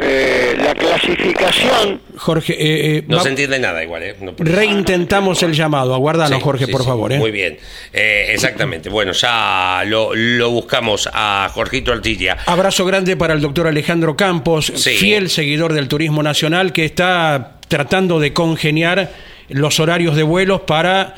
eh, 0.00 0.56
la 0.62 0.74
clasificación. 0.74 2.00
Jorge, 2.16 2.52
eh, 2.54 2.96
eh, 2.98 3.04
No 3.06 3.16
va- 3.18 3.22
se 3.22 3.28
entiende 3.30 3.58
nada 3.58 3.82
igual, 3.82 4.02
¿eh? 4.02 4.16
No- 4.20 4.32
reintentamos 4.38 5.42
el 5.42 5.52
llamado. 5.52 5.94
Aguardanos, 5.94 6.38
Sí, 6.38 6.44
Jorge, 6.44 6.66
sí, 6.66 6.72
por 6.72 6.82
sí, 6.82 6.86
favor. 6.86 7.12
¿eh? 7.12 7.18
Muy 7.18 7.30
bien, 7.30 7.58
Eh, 7.92 8.26
exactamente. 8.30 8.88
Bueno, 8.88 9.12
ya 9.12 9.82
lo, 9.86 10.14
lo 10.14 10.50
buscamos 10.50 11.08
a 11.12 11.48
Jorgito 11.52 11.92
Ortilla. 11.92 12.36
Abrazo 12.46 12.84
grande 12.84 13.16
para 13.16 13.34
el 13.34 13.40
doctor 13.40 13.66
Alejandro 13.66 14.16
Campos, 14.16 14.72
Sí. 14.74 14.90
fiel 14.90 15.30
seguidor 15.30 15.72
del 15.72 15.88
turismo 15.88 16.22
nacional, 16.22 16.72
que 16.72 16.84
está 16.84 17.52
tratando 17.68 18.18
de 18.20 18.32
congeniar 18.32 19.10
los 19.48 19.80
horarios 19.80 20.16
de 20.16 20.22
vuelos 20.22 20.62
para 20.62 21.14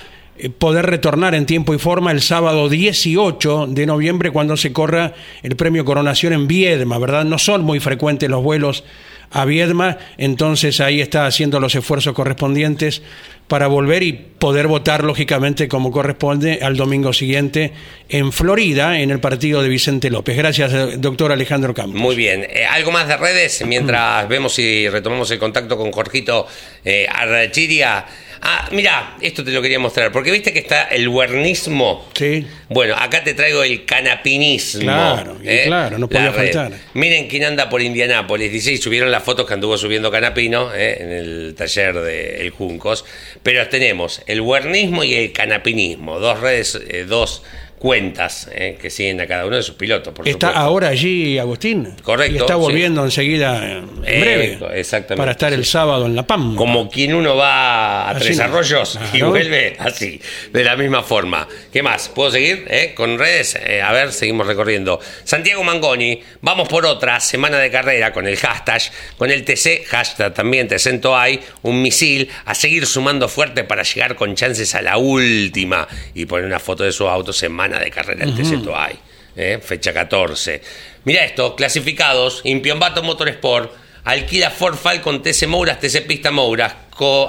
poder 0.49 0.87
retornar 0.87 1.35
en 1.35 1.47
tiempo 1.47 1.75
y 1.75 1.79
forma 1.79 2.13
el 2.13 2.21
sábado 2.21 2.69
18 2.69 3.67
de 3.69 3.87
noviembre 3.87 4.31
cuando 4.31 4.57
se 4.57 4.73
corra 4.73 5.15
el 5.43 5.57
premio 5.57 5.85
Coronación 5.85 6.33
en 6.33 6.49
Viedma, 6.49 6.99
¿verdad? 6.99 7.25
No 7.25 7.39
son 7.39 7.63
muy 7.63 7.81
frecuentes 7.81 8.29
los 8.31 8.43
vuelos 8.43 8.85
a 9.31 9.45
Viedma, 9.45 9.99
entonces 10.19 10.81
ahí 10.81 11.01
está 11.01 11.27
haciendo 11.27 11.61
los 11.61 11.75
esfuerzos 11.75 12.15
correspondientes 12.15 13.03
para 13.51 13.67
volver 13.67 14.05
y 14.05 14.13
poder 14.13 14.69
votar 14.69 15.03
lógicamente 15.03 15.67
como 15.67 15.91
corresponde 15.91 16.61
al 16.63 16.77
domingo 16.77 17.13
siguiente 17.13 17.73
en 18.09 18.33
Florida 18.33 19.01
en 19.01 19.11
el 19.11 19.19
partido 19.19 19.61
de 19.61 19.69
Vicente 19.69 20.09
López. 20.09 20.37
Gracias, 20.37 20.73
eh, 20.73 20.95
doctor 20.99 21.33
Alejandro 21.33 21.75
Campos. 21.75 22.01
Muy 22.01 22.15
bien. 22.15 22.45
Eh, 22.49 22.65
¿Algo 22.65 22.93
más 22.93 23.09
de 23.09 23.17
redes? 23.17 23.65
Mientras 23.67 24.29
vemos 24.29 24.55
si 24.55 24.89
retomamos 24.89 25.31
el 25.33 25.41
contacto 25.41 25.77
con 25.77 25.91
Jorgito 25.91 26.47
eh, 26.85 27.09
Archiria. 27.13 28.07
Ah, 28.43 28.69
mira, 28.73 29.17
esto 29.21 29.45
te 29.45 29.51
lo 29.51 29.61
quería 29.61 29.79
mostrar, 29.79 30.13
porque 30.13 30.31
viste 30.31 30.53
que 30.53 30.61
está 30.61 30.85
el 30.85 31.09
huernismo. 31.09 32.09
Sí. 32.15 32.47
Bueno, 32.69 32.95
acá 32.97 33.23
te 33.23 33.35
traigo 33.35 33.63
el 33.63 33.85
canapinismo. 33.85 34.83
Claro, 34.83 35.39
¿eh? 35.45 35.65
claro, 35.67 35.99
no 35.99 36.09
podía 36.09 36.33
faltar. 36.33 36.73
Miren 36.95 37.29
quién 37.29 37.45
anda 37.45 37.69
por 37.69 37.83
Indianápolis. 37.83 38.51
Dice, 38.51 38.73
y 38.73 38.79
subieron 38.79 39.11
las 39.11 39.23
fotos 39.23 39.47
que 39.47 39.55
anduvo 39.55 39.77
subiendo 39.77 40.11
Canapino 40.11 40.75
¿eh? 40.75 40.97
en 41.01 41.11
el 41.11 41.55
taller 41.57 42.01
de 42.01 42.41
El 42.41 42.51
Juncos. 42.51 43.05
Pero 43.43 43.69
tenemos 43.69 44.23
el 44.27 44.41
huernismo 44.41 45.05
y 45.05 45.15
el 45.15 45.33
canapinismo, 45.33 46.19
dos 46.19 46.41
redes, 46.41 46.81
eh, 46.89 47.05
dos 47.07 47.43
cuentas 47.81 48.47
¿eh? 48.53 48.77
que 48.79 48.91
siguen 48.91 49.23
a 49.23 49.27
cada 49.27 49.47
uno 49.47 49.57
de 49.57 49.63
sus 49.63 49.75
pilotos, 49.75 50.13
por 50.13 50.29
Está 50.29 50.49
supuesto. 50.49 50.61
ahora 50.69 50.89
allí 50.89 51.39
Agustín. 51.39 51.89
Correcto, 52.03 52.35
Y 52.35 52.39
está 52.39 52.53
sí. 52.55 52.61
volviendo 52.61 53.03
enseguida 53.03 53.57
eh, 53.67 53.79
en 53.79 54.05
Eh, 54.05 54.21
breve. 54.21 54.79
exactamente, 54.79 55.17
Para 55.17 55.31
estar 55.33 55.51
el 55.55 55.65
sábado 55.65 56.05
en 56.05 56.15
La 56.15 56.27
Pampa. 56.27 56.59
Como 56.59 56.91
quien 56.91 57.15
uno 57.15 57.37
va 57.37 58.03
a 58.03 58.11
Así 58.11 58.25
Tres 58.27 58.37
no. 58.37 58.45
Arroyos 58.45 58.99
y 59.15 59.23
vuelve 59.23 59.77
así, 59.79 60.21
de 60.53 60.63
la 60.63 60.77
misma 60.77 61.03
forma. 61.03 61.49
¿Qué 61.73 61.83
más? 61.83 62.11
¿Puedo 62.11 62.31
seguir 62.31 62.67
eh? 62.69 62.93
con 62.95 63.19
redes? 63.19 63.59
A 63.83 63.93
ver, 63.93 64.13
seguimos 64.13 64.47
recorriendo. 64.47 65.01
Santiago 65.25 65.65
Mangoni, 65.65 66.21
vamos 66.43 66.69
por 66.69 66.85
otra 66.85 67.19
semana 67.19 67.57
de 67.59 67.71
carrera 67.71 68.13
con 68.13 68.27
el 68.27 68.37
hashtag, 68.37 68.83
con 69.17 69.31
el 69.31 69.43
TC, 69.43 69.87
hashtag 69.87 70.35
también 70.35 70.69
Tecento 70.69 71.17
hay, 71.17 71.41
un 71.63 71.81
misil, 71.81 72.29
a 72.45 72.55
seguir 72.55 72.85
sumando 72.85 73.27
fuerte 73.27 73.65
para 73.65 73.85
llegar 73.85 74.17
con 74.17 74.35
chances 74.35 74.75
a 74.75 74.83
la 74.83 74.99
última 74.99 75.89
y 76.15 76.27
poner 76.27 76.45
una 76.45 76.59
foto 76.59 76.85
de 76.85 76.93
su 76.93 77.09
auto, 77.09 77.33
semana 77.33 77.70
de 77.79 77.91
carrera 77.91 78.25
en 78.25 78.35
Tecento 78.35 78.77
hay. 78.77 78.99
eh, 79.37 79.59
fecha 79.63 79.93
14. 79.93 80.61
Mira 81.05 81.25
esto, 81.25 81.55
clasificados, 81.57 82.41
Impiombato 82.45 83.03
Motorsport, 83.03 83.73
alquila 84.05 84.51
Ford 84.51 84.75
Falcon 84.77 85.23
TC 85.23 85.47
Mouras, 85.47 85.79
TC 85.81 86.03
Pista 86.07 86.31
Mouras, 86.31 86.75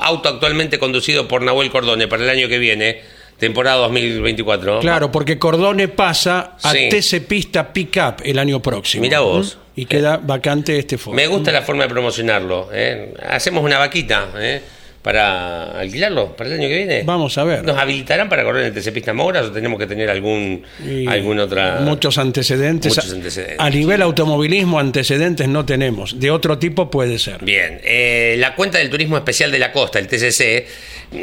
auto 0.01 0.27
actualmente 0.29 0.79
conducido 0.79 1.27
por 1.27 1.41
Nahuel 1.41 1.69
Cordone 1.69 2.07
para 2.07 2.23
el 2.23 2.29
año 2.29 2.47
que 2.49 2.57
viene, 2.57 3.01
temporada 3.37 3.77
2024. 3.77 4.79
Claro, 4.81 5.11
porque 5.11 5.37
Cordone 5.39 5.87
pasa 5.87 6.57
a 6.61 6.71
Sí. 6.73 6.89
TC 6.89 7.21
Pista 7.21 7.71
Pickup 7.71 8.21
el 8.23 8.37
año 8.39 8.61
próximo. 8.61 9.01
Mirá 9.03 9.19
vos. 9.21 9.55
¿Mm? 9.57 9.79
Y 9.81 9.85
queda 9.85 10.17
vacante 10.21 10.77
este 10.77 10.97
foro. 10.97 11.15
Me 11.15 11.27
gusta 11.27 11.51
la 11.51 11.61
forma 11.61 11.83
de 11.83 11.89
promocionarlo. 11.89 12.69
¿eh? 12.73 13.13
Hacemos 13.29 13.63
una 13.63 13.77
vaquita 13.79 14.29
¿eh? 14.37 14.61
Para 15.01 15.79
alquilarlo 15.79 16.35
para 16.35 16.49
el 16.49 16.59
año 16.59 16.67
que 16.67 16.77
viene. 16.77 17.03
Vamos 17.03 17.37
a 17.37 17.43
ver. 17.43 17.63
¿Nos 17.63 17.77
habilitarán 17.77 18.29
para 18.29 18.43
correr 18.43 18.65
en 18.65 18.73
el 18.75 18.81
TC 18.81 18.93
Pista 18.93 19.13
Mouras 19.13 19.47
o 19.47 19.51
tenemos 19.51 19.79
que 19.79 19.87
tener 19.87 20.09
algún, 20.09 20.63
Y 20.85 21.07
algún 21.07 21.39
otra... 21.39 21.79
Muchos 21.81 22.17
antecedentes. 22.17 22.95
Muchos 22.95 23.11
antecedentes. 23.11 23.59
A 23.59 23.69
nivel 23.69 24.01
automovilismo, 24.01 24.79
antecedentes 24.79 25.47
no 25.47 25.65
tenemos. 25.65 26.19
De 26.19 26.29
otro 26.29 26.59
tipo 26.59 26.91
puede 26.91 27.17
ser. 27.17 27.43
Bien, 27.43 27.79
eh, 27.83 28.35
la 28.37 28.55
cuenta 28.55 28.77
del 28.77 28.89
turismo 28.89 29.17
especial 29.17 29.51
de 29.51 29.59
la 29.59 29.71
costa, 29.71 29.97
el 29.97 30.07
TCC, 30.07 30.67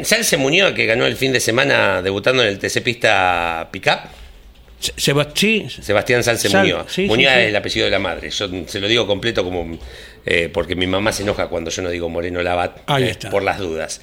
Salce 0.03 0.37
Muñoz, 0.37 0.73
que 0.73 0.85
ganó 0.85 1.05
el 1.05 1.15
fin 1.15 1.31
de 1.31 1.39
semana 1.39 2.01
debutando 2.01 2.43
en 2.43 2.49
el 2.49 2.59
TC 2.59 2.81
Pista 2.81 3.69
Pickup, 3.71 4.18
Sebastián 4.79 6.23
Sal- 6.23 6.39
Muñoz. 6.61 6.85
sí, 6.91 7.05
Muñoz 7.05 7.31
sí. 7.33 7.39
es 7.39 7.47
el 7.47 7.55
apellido 7.55 7.85
de 7.85 7.91
la 7.91 7.99
madre. 7.99 8.29
Yo 8.29 8.47
se 8.67 8.79
lo 8.79 8.87
digo 8.87 9.05
completo 9.05 9.43
como 9.43 9.77
eh, 10.25 10.49
porque 10.53 10.75
mi 10.75 10.87
mamá 10.87 11.11
se 11.11 11.23
enoja 11.23 11.47
cuando 11.47 11.69
yo 11.69 11.81
no 11.81 11.89
digo 11.89 12.07
Moreno 12.09 12.41
Labat 12.41 12.79
Ahí 12.87 13.03
eh, 13.05 13.17
por 13.29 13.43
las 13.43 13.59
dudas. 13.59 14.01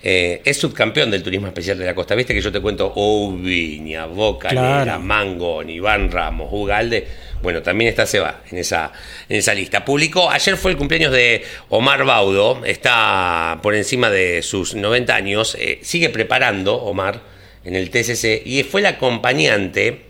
Eh, 0.00 0.42
es 0.44 0.56
subcampeón 0.58 1.10
del 1.10 1.22
turismo 1.24 1.48
especial 1.48 1.76
de 1.78 1.84
la 1.86 1.94
costa. 1.94 2.14
Viste 2.14 2.32
que 2.34 2.40
yo 2.40 2.52
te 2.52 2.60
cuento 2.60 2.92
Oviña, 2.94 4.06
Bocanera, 4.06 4.82
Claro. 4.84 5.00
Mangón, 5.00 5.70
Iván 5.70 6.10
Ramos, 6.10 6.48
Ugalde. 6.52 7.06
Bueno, 7.42 7.62
también 7.62 7.90
está 7.90 8.06
Seba 8.06 8.42
en 8.50 8.58
esa, 8.58 8.92
en 9.28 9.36
esa 9.36 9.54
lista. 9.54 9.84
Publicó, 9.84 10.30
ayer 10.30 10.56
fue 10.56 10.70
el 10.72 10.76
cumpleaños 10.76 11.12
de 11.12 11.42
Omar 11.70 12.04
Baudo, 12.04 12.64
está 12.64 13.58
por 13.62 13.74
encima 13.74 14.10
de 14.10 14.42
sus 14.42 14.74
90 14.74 15.14
años, 15.14 15.56
eh, 15.58 15.78
sigue 15.82 16.10
preparando 16.10 16.74
Omar 16.76 17.20
en 17.64 17.74
el 17.74 17.90
TCC 17.90 18.42
y 18.44 18.62
fue 18.64 18.80
el 18.82 18.86
acompañante 18.86 20.07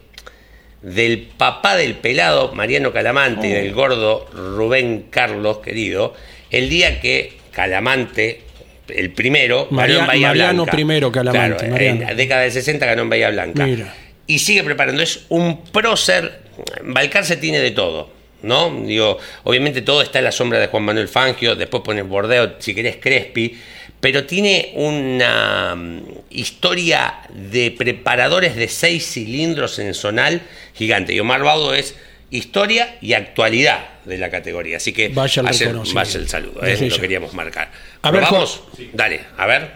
del 0.83 1.29
papá 1.37 1.77
del 1.77 1.95
pelado 1.95 2.53
Mariano 2.53 2.93
Calamante 2.93 3.49
y 3.49 3.53
del 3.53 3.73
gordo 3.73 4.27
Rubén 4.33 5.07
Carlos, 5.11 5.59
querido, 5.59 6.15
el 6.51 6.69
día 6.69 7.01
que 7.01 7.39
Calamante, 7.53 8.43
el 8.89 9.11
primero, 9.11 9.69
ganó 9.71 10.01
en 10.01 10.07
Bahía 10.07 10.29
Mariano 10.29 10.63
Blanca. 10.63 10.73
primero 10.73 11.11
Calamante, 11.13 11.67
Claro, 11.69 11.85
en 11.85 12.01
la 12.01 12.15
década 12.15 12.43
del 12.43 12.53
60 12.53 12.87
ganó 12.87 13.03
en 13.03 13.11
Bahía 13.11 13.31
Blanca. 13.31 13.67
Mira. 13.67 13.95
Y 14.27 14.39
sigue 14.39 14.63
preparando, 14.63 15.03
es 15.03 15.25
un 15.31 15.65
prócer, 15.65 16.43
Balcarce 16.83 17.37
tiene 17.37 17.61
de 17.61 17.71
todo. 17.73 18.17
¿No? 18.41 18.71
Digo, 18.85 19.19
obviamente 19.43 19.83
todo 19.83 20.01
está 20.01 20.19
en 20.21 20.25
la 20.27 20.31
sombra 20.31 20.61
de 20.61 20.69
Juan 20.69 20.85
Manuel 20.85 21.09
Fangio, 21.09 21.57
después 21.57 21.83
pones 21.83 22.07
Bordeo, 22.07 22.55
si 22.61 22.73
querés 22.73 22.97
Crespi, 23.01 23.59
pero 24.01 24.25
tiene 24.25 24.73
una 24.75 25.75
mm, 25.75 26.01
historia 26.31 27.21
de 27.31 27.71
preparadores 27.71 28.57
de 28.57 28.69
seis 28.69 29.07
cilindros 29.07 29.79
en 29.79 29.95
zonal 29.95 30.43
gigante. 30.75 31.13
Y 31.13 31.21
Omar 31.21 31.43
Baudo 31.43 31.75
es 31.75 31.97
historia 32.31 32.97
y 33.01 33.15
actualidad 33.15 33.81
de 34.05 34.19
la 34.19 34.31
categoría. 34.31 34.77
Así 34.77 34.93
que 34.93 35.09
Vaya 35.09 35.43
vaya 35.43 36.19
el 36.19 36.29
saludo, 36.29 36.65
¿eh? 36.65 36.89
Lo 36.89 36.99
queríamos 36.99 37.35
marcar. 37.35 37.71
A 38.03 38.11
ver, 38.11 38.23
¿Probamos? 38.23 38.63
Dale, 38.93 39.21
a 39.37 39.47
ver. 39.47 39.71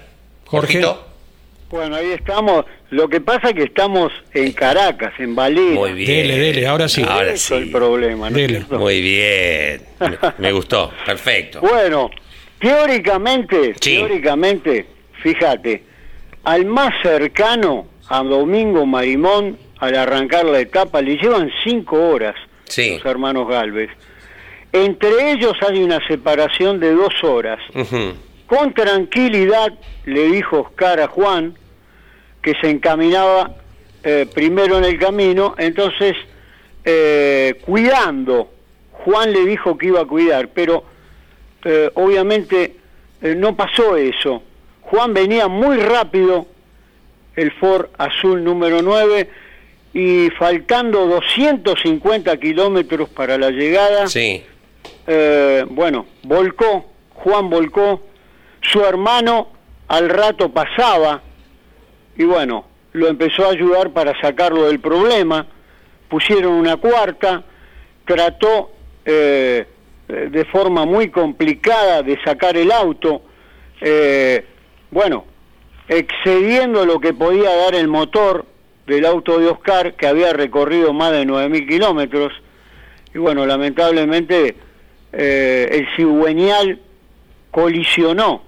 Jorge. 0.46 0.80
Jorgito. 0.82 1.08
Bueno, 1.70 1.96
ahí 1.96 2.10
estamos. 2.10 2.66
Lo 2.90 3.08
que 3.08 3.22
pasa 3.22 3.48
es 3.48 3.54
que 3.54 3.62
estamos 3.62 4.12
en 4.34 4.52
Caracas, 4.52 5.14
en 5.18 5.34
Valera. 5.34 5.74
Muy 5.74 5.94
bien. 5.94 6.28
Dele, 6.28 6.38
dele, 6.38 6.66
ahora 6.66 6.86
sí. 6.86 7.02
Ahora 7.02 7.32
Eso 7.32 7.56
es 7.56 7.62
sí. 7.62 7.66
el 7.66 7.70
problema, 7.70 8.28
¿no 8.28 8.36
es 8.36 8.42
Dele. 8.46 8.64
Muy 8.70 9.00
bien. 9.00 9.80
Me, 9.98 10.18
me 10.36 10.52
gustó. 10.52 10.92
Perfecto. 11.06 11.60
Bueno, 11.60 12.10
teóricamente, 12.62 13.74
Sí. 13.80 13.96
teóricamente, 13.96 14.86
fíjate, 15.22 15.82
al 16.44 16.64
más 16.66 16.90
cercano, 17.02 17.86
a 18.08 18.22
Domingo 18.22 18.86
Marimón, 18.86 19.58
al 19.78 19.96
arrancar 19.96 20.44
la 20.44 20.60
etapa, 20.60 21.02
le 21.02 21.16
llevan 21.16 21.50
cinco 21.64 21.96
horas 22.08 22.34
Sí. 22.64 22.94
los 22.96 23.04
hermanos 23.04 23.48
Galvez. 23.48 23.90
Entre 24.72 25.32
ellos 25.32 25.54
hay 25.68 25.82
una 25.82 25.98
separación 26.06 26.80
de 26.80 26.92
dos 26.94 27.12
horas. 27.22 27.58
Con 28.46 28.72
tranquilidad 28.72 29.72
le 30.06 30.26
dijo 30.28 30.60
Oscar 30.60 31.00
a 31.00 31.08
Juan 31.08 31.54
que 32.42 32.54
se 32.60 32.70
encaminaba 32.70 33.56
eh, 34.04 34.26
primero 34.34 34.78
en 34.78 34.84
el 34.84 34.98
camino, 34.98 35.54
entonces 35.58 36.14
eh, 36.84 37.54
cuidando. 37.64 38.50
Juan 38.92 39.32
le 39.32 39.44
dijo 39.46 39.76
que 39.78 39.86
iba 39.88 40.00
a 40.00 40.04
cuidar, 40.04 40.48
pero 40.48 40.84
eh, 41.64 41.90
obviamente 41.94 42.76
eh, 43.20 43.34
no 43.36 43.56
pasó 43.56 43.96
eso. 43.96 44.42
Juan 44.82 45.14
venía 45.14 45.48
muy 45.48 45.76
rápido, 45.78 46.46
el 47.36 47.50
Ford 47.52 47.86
azul 47.98 48.42
número 48.44 48.82
9, 48.82 49.30
y 49.94 50.30
faltando 50.38 51.06
250 51.06 52.36
kilómetros 52.38 53.08
para 53.10 53.36
la 53.38 53.50
llegada, 53.50 54.06
Sí. 54.06 54.42
eh, 55.06 55.64
bueno, 55.68 56.06
volcó, 56.22 56.86
Juan 57.14 57.48
volcó, 57.50 58.00
su 58.62 58.84
hermano 58.84 59.48
al 59.88 60.08
rato 60.08 60.50
pasaba 60.50 61.22
y 62.16 62.24
bueno, 62.24 62.66
lo 62.92 63.08
empezó 63.08 63.46
a 63.46 63.50
ayudar 63.50 63.90
para 63.90 64.18
sacarlo 64.20 64.64
del 64.66 64.80
problema, 64.80 65.46
pusieron 66.08 66.52
una 66.52 66.76
cuarta, 66.76 67.42
trató 68.06 68.70
eh, 69.04 69.66
de 70.12 70.44
forma 70.46 70.84
muy 70.84 71.10
complicada 71.10 72.02
de 72.02 72.18
sacar 72.22 72.56
el 72.56 72.70
auto, 72.70 73.22
eh, 73.80 74.44
bueno, 74.90 75.24
excediendo 75.88 76.84
lo 76.84 77.00
que 77.00 77.14
podía 77.14 77.54
dar 77.56 77.74
el 77.74 77.88
motor 77.88 78.44
del 78.86 79.06
auto 79.06 79.38
de 79.38 79.48
Oscar, 79.48 79.94
que 79.94 80.06
había 80.06 80.32
recorrido 80.32 80.92
más 80.92 81.12
de 81.12 81.24
9.000 81.24 81.68
kilómetros, 81.68 82.32
y 83.14 83.18
bueno, 83.18 83.46
lamentablemente 83.46 84.56
eh, 85.12 85.68
el 85.70 85.88
cigüeñal 85.96 86.80
colisionó, 87.50 88.42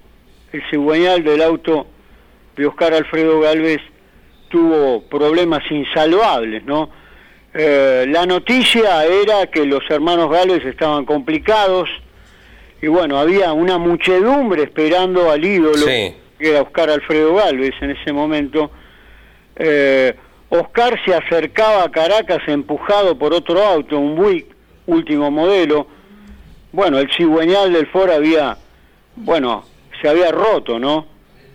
el 0.53 0.63
cigüeñal 0.71 1.25
del 1.25 1.43
auto 1.43 1.87
de 2.57 2.67
Oscar 2.67 2.95
Alfredo 2.95 3.41
Galvez 3.41 3.81
tuvo 4.49 5.03
problemas 5.09 5.63
insalvables, 5.71 6.65
¿no? 6.65 6.91
Eh, 7.57 8.05
la 8.09 8.27
noticia 8.27 9.05
era 9.05 9.47
que 9.47 9.65
los 9.65 9.89
hermanos 9.89 10.29
Galvez 10.29 10.65
estaban 10.65 11.05
complicados 11.05 11.89
y 12.83 12.89
bueno, 12.89 13.19
había 13.19 13.53
una 13.53 13.79
muchedumbre 13.79 14.65
esperando 14.65 15.31
al 15.31 15.45
ídolo, 15.45 15.87
que 15.87 16.17
era 16.41 16.63
Oscar 16.63 16.91
Alfredo 16.91 17.35
Galvez 17.35 17.73
en 17.81 17.93
ese 17.93 18.13
momento. 18.13 18.71
Eh, 19.57 20.15
Oscar 20.51 21.01
se 21.05 21.15
acercaba 21.15 21.85
a 21.85 21.91
Caracas 21.91 22.43
empujado 22.47 23.17
por 23.17 23.33
otro 23.33 23.63
auto, 23.63 23.99
un 23.99 24.17
Buick 24.17 24.47
último 24.87 25.31
modelo. 25.31 25.87
Bueno, 26.73 26.99
el 26.99 27.11
cigüeñal 27.11 27.73
del 27.73 27.87
Ford 27.87 28.11
había, 28.11 28.59
bueno, 29.17 29.65
se 30.03 30.09
había 30.09 30.31
roto, 30.31 30.79
¿no? 30.79 31.07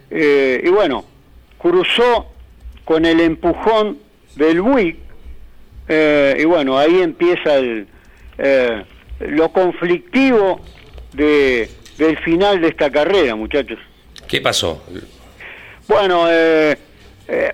Eh, 0.10 0.62
y 0.64 0.70
bueno, 0.70 1.06
cruzó 1.60 2.26
con 2.86 3.06
el 3.06 3.20
empujón 3.20 4.00
del 4.36 4.62
Buick, 4.62 4.98
eh, 5.90 6.38
y 6.40 6.46
bueno, 6.46 6.78
ahí 6.78 7.02
empieza 7.02 7.58
el, 7.58 7.88
eh, 8.38 8.84
lo 9.20 9.52
conflictivo 9.52 10.62
de, 11.12 11.70
del 11.98 12.18
final 12.20 12.62
de 12.62 12.70
esta 12.70 12.90
carrera, 12.90 13.36
muchachos. 13.36 13.80
¿Qué 14.28 14.40
pasó? 14.40 14.82
Bueno, 15.88 16.28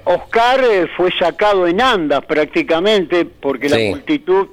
Oscar 0.03 0.61
fue 0.95 1.11
sacado 1.17 1.67
en 1.67 1.81
andas 1.81 2.23
prácticamente 2.25 3.25
porque 3.25 3.69
la 3.69 3.77
multitud 3.89 4.49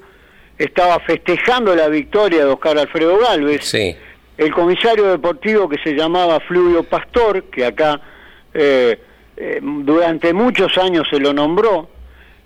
estaba 0.59 1.01
festejando 1.01 1.75
la 1.75 1.89
victoria 1.89 2.45
de 2.45 2.51
Oscar 2.51 2.79
Alfredo 2.79 3.19
Galvez. 3.19 3.65
Sí. 3.65 3.97
El 4.39 4.53
comisario 4.53 5.11
deportivo 5.11 5.69
que 5.69 5.79
se 5.79 5.93
llamaba 5.93 6.41
Fluvio 6.41 6.85
Pastor, 6.85 7.45
que 7.45 7.67
acá 7.67 8.01
eh, 8.55 8.99
eh, 9.37 9.61
durante 9.63 10.33
muchos 10.33 10.77
años 10.79 11.07
se 11.11 11.19
lo 11.19 11.33
nombró, 11.33 11.89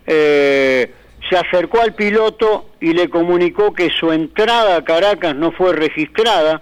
eh, 0.06 0.90
se 1.28 1.36
acercó 1.36 1.80
al 1.80 1.94
piloto 1.94 2.70
y 2.80 2.92
le 2.92 3.08
comunicó 3.08 3.72
que 3.74 3.90
su 3.90 4.12
entrada 4.12 4.76
a 4.76 4.84
Caracas 4.84 5.34
no 5.34 5.52
fue 5.52 5.72
registrada 5.72 6.60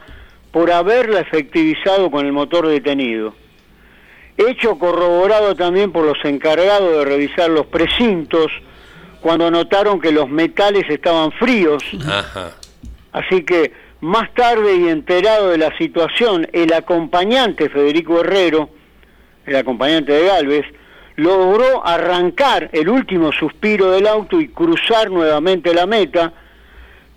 por 0.53 0.71
haberla 0.71 1.21
efectivizado 1.21 2.11
con 2.11 2.27
el 2.27 2.33
motor 2.33 2.69
detenido. 2.69 3.35
Hecho 4.37 4.79
corroborado 4.79 5.55
también 5.55 5.93
por 5.93 6.05
los 6.05 6.19
encargados 6.25 6.99
de 6.99 7.05
revisar 7.05 7.51
los 7.51 7.67
precintos 7.67 8.51
cuando 9.21 9.51
notaron 9.51 10.01
que 10.01 10.13
los 10.13 10.29
metales 10.29 10.85
estaban 10.89 11.33
fríos. 11.33 11.83
Así 13.13 13.45
que 13.45 13.73
más 14.01 14.33
tarde 14.35 14.77
y 14.77 14.89
enterado 14.89 15.51
de 15.51 15.59
la 15.59 15.77
situación, 15.79 16.47
el 16.53 16.73
acompañante 16.73 17.69
Federico 17.71 18.21
Herrero, 18.21 18.69
el 19.47 19.57
acompañante 19.57 20.13
de 20.13 20.27
Galvez, 20.27 20.67
logró 21.17 21.87
arrancar 21.87 22.71
el 22.73 22.89
último 22.89 23.33
suspiro 23.33 23.91
del 23.91 24.07
auto 24.07 24.41
y 24.41 24.49
cruzar 24.49 25.11
nuevamente 25.11 25.73
la 25.73 25.87
meta, 25.87 26.33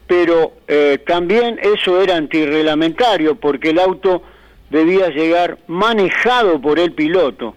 pero 0.06 0.54
eh, 0.68 1.00
también 1.06 1.60
eso 1.62 2.02
era 2.02 2.16
antirreglamentario 2.16 3.36
porque 3.36 3.72
el 3.72 3.80
auto 3.80 4.24
debía 4.70 5.10
llegar 5.10 5.58
manejado 5.68 6.62
por 6.62 6.80
el 6.80 6.94
piloto. 6.94 7.56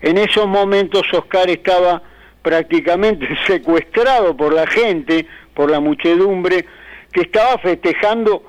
En 0.00 0.18
esos 0.18 0.46
momentos 0.46 1.02
Oscar 1.12 1.48
estaba 1.50 2.02
prácticamente 2.42 3.26
secuestrado 3.46 4.36
por 4.36 4.52
la 4.52 4.66
gente, 4.66 5.26
por 5.54 5.70
la 5.70 5.80
muchedumbre, 5.80 6.66
que 7.12 7.22
estaba 7.22 7.58
festejando 7.58 8.42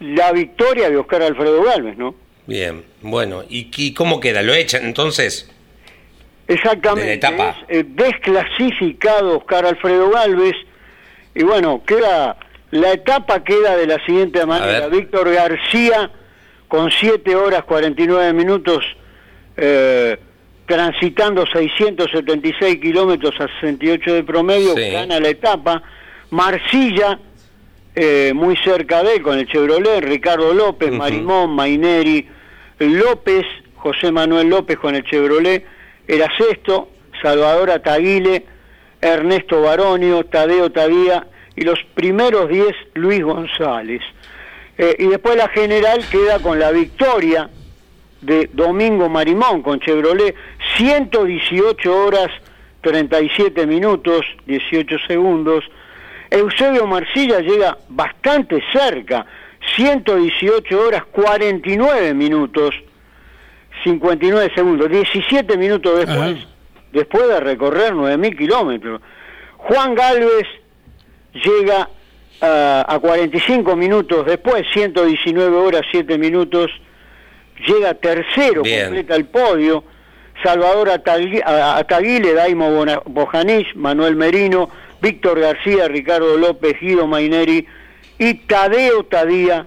la 0.00 0.32
victoria 0.32 0.90
de 0.90 0.96
Oscar 0.96 1.22
Alfredo 1.22 1.62
Galvez, 1.62 1.96
¿no? 1.96 2.14
Bien, 2.46 2.84
bueno, 3.02 3.42
¿y, 3.48 3.92
cómo 3.94 4.20
queda? 4.20 4.42
¿Lo 4.42 4.54
echan 4.54 4.84
entonces? 4.84 5.50
Exactamente. 6.48 7.14
etapa. 7.14 7.56
Eh, 7.68 7.84
desclasificado 7.86 9.38
Oscar 9.38 9.66
Alfredo 9.66 10.10
Galvez, 10.10 10.54
y 11.34 11.42
bueno, 11.42 11.82
queda, 11.84 12.36
la 12.70 12.92
etapa 12.92 13.42
queda 13.44 13.76
de 13.76 13.86
la 13.86 14.04
siguiente 14.06 14.44
manera. 14.46 14.88
Víctor 14.88 15.32
García 15.32 16.10
con 16.68 16.90
7 16.90 17.36
horas 17.36 17.64
49 17.64 18.32
minutos 18.32 18.84
eh, 19.56 20.18
transitando 20.66 21.46
676 21.46 22.80
kilómetros 22.80 23.34
a 23.40 23.48
68 23.60 24.14
de 24.14 24.24
promedio, 24.24 24.74
gana 24.74 25.20
la 25.20 25.28
etapa. 25.28 25.82
Marcilla, 26.30 27.20
eh, 27.94 28.32
muy 28.34 28.56
cerca 28.56 29.02
de 29.02 29.14
él, 29.14 29.22
con 29.22 29.38
el 29.38 29.46
Chevrolet, 29.46 30.00
Ricardo 30.00 30.52
López, 30.52 30.90
Marimón, 30.90 31.54
Maineri, 31.54 32.28
López, 32.80 33.44
José 33.76 34.10
Manuel 34.10 34.48
López 34.48 34.76
con 34.78 34.96
el 34.96 35.04
Chevrolet, 35.04 35.64
era 36.06 36.28
sexto, 36.36 36.88
Salvador 37.22 37.70
Ataguile, 37.70 38.44
Ernesto 39.00 39.62
Baronio, 39.62 40.24
Tadeo 40.24 40.70
Tadía 40.70 41.26
y 41.54 41.62
los 41.62 41.78
primeros 41.94 42.48
10 42.48 42.66
Luis 42.94 43.22
González. 43.22 44.02
Eh, 44.78 44.94
y 44.98 45.06
después 45.06 45.36
la 45.36 45.48
general 45.48 46.04
queda 46.10 46.38
con 46.38 46.58
la 46.58 46.70
victoria 46.70 47.48
de 48.20 48.50
Domingo 48.52 49.08
Marimón 49.08 49.62
con 49.62 49.80
Chevrolet, 49.80 50.34
118 50.76 52.04
horas 52.04 52.30
37 52.82 53.66
minutos 53.66 54.24
18 54.46 54.96
segundos. 55.06 55.64
Eusebio 56.30 56.86
Marcilla 56.86 57.40
llega 57.40 57.78
bastante 57.88 58.62
cerca, 58.72 59.26
118 59.76 60.80
horas 60.80 61.04
49 61.06 62.14
minutos 62.14 62.74
59 63.86 64.50
segundos, 64.52 64.90
17 64.90 65.56
minutos 65.56 65.98
después, 65.98 66.38
después 66.92 67.28
de 67.28 67.38
recorrer 67.38 67.92
9.000 67.92 68.36
kilómetros. 68.36 69.00
Juan 69.58 69.94
Galvez 69.94 70.46
llega 71.32 71.88
ah, 72.40 72.84
a 72.88 72.98
45 72.98 73.76
minutos 73.76 74.26
después, 74.26 74.66
119 74.72 75.56
horas 75.56 75.82
7 75.92 76.18
minutos 76.18 76.68
llega 77.64 77.94
tercero, 77.94 78.62
completa 78.62 79.14
el 79.14 79.26
podio. 79.26 79.84
Salvador 80.42 80.90
Ataguile, 80.90 82.34
Daimo 82.34 82.84
Bojanich, 83.06 83.74
Manuel 83.74 84.16
Merino, 84.16 84.68
Víctor 85.00 85.40
García, 85.40 85.88
Ricardo 85.88 86.36
López, 86.36 86.74
Guido 86.78 87.06
Maineri 87.06 87.66
y 88.18 88.34
Tadeo 88.34 89.04
Tadía, 89.04 89.66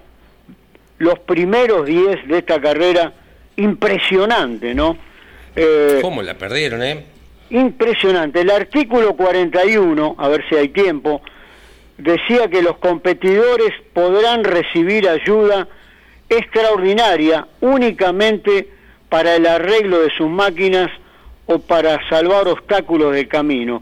los 0.99 1.17
primeros 1.19 1.87
10 1.87 2.27
de 2.27 2.37
esta 2.37 2.61
carrera, 2.61 3.13
impresionante, 3.59 4.73
¿no? 4.73 4.97
Eh, 5.55 5.99
¿Cómo 6.01 6.21
la 6.21 6.35
perdieron, 6.35 6.81
eh? 6.83 7.05
Impresionante. 7.49 8.41
El 8.41 8.51
artículo 8.51 9.15
41, 9.15 10.15
a 10.17 10.27
ver 10.27 10.43
si 10.47 10.55
hay 10.55 10.69
tiempo, 10.69 11.21
decía 11.97 12.47
que 12.49 12.61
los 12.61 12.77
competidores 12.77 13.73
podrán 13.93 14.43
recibir 14.43 15.07
ayuda 15.09 15.67
extraordinaria 16.29 17.47
únicamente 17.61 18.69
para 19.09 19.35
el 19.35 19.45
arreglo 19.45 19.99
de 19.99 20.09
sus 20.11 20.29
máquinas 20.29 20.89
o 21.47 21.59
para 21.59 21.99
salvar 22.09 22.47
obstáculos 22.47 23.13
del 23.13 23.27
camino, 23.27 23.81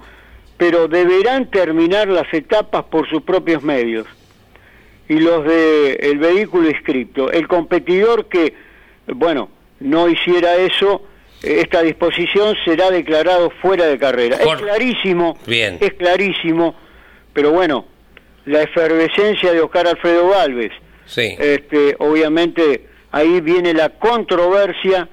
pero 0.55 0.87
deberán 0.87 1.51
terminar 1.51 2.07
las 2.07 2.33
etapas 2.33 2.85
por 2.85 3.07
sus 3.09 3.21
propios 3.21 3.61
medios 3.61 4.07
y 5.09 5.19
los 5.19 5.43
del 5.43 5.97
el 5.99 6.17
vehículo 6.17 6.69
inscripto. 6.69 7.31
El 7.31 7.47
competidor 7.47 8.27
que, 8.27 8.53
bueno, 9.07 9.49
no 9.79 10.09
hiciera 10.09 10.55
eso, 10.55 11.03
esta 11.41 11.81
disposición 11.81 12.55
será 12.65 12.89
declarado 12.89 13.51
fuera 13.61 13.85
de 13.85 13.97
carrera. 13.97 14.37
Es 14.37 14.55
clarísimo, 14.61 15.37
Bien. 15.45 15.77
es 15.79 15.93
clarísimo, 15.93 16.75
pero 17.33 17.51
bueno, 17.51 17.85
la 18.45 18.63
efervescencia 18.63 19.51
de 19.53 19.61
Oscar 19.61 19.87
Alfredo 19.87 20.29
Galvez, 20.29 20.71
Sí. 21.05 21.35
Este, 21.39 21.95
obviamente 21.99 22.87
ahí 23.11 23.39
viene 23.39 23.73
la 23.73 23.89
controversia 23.89 25.07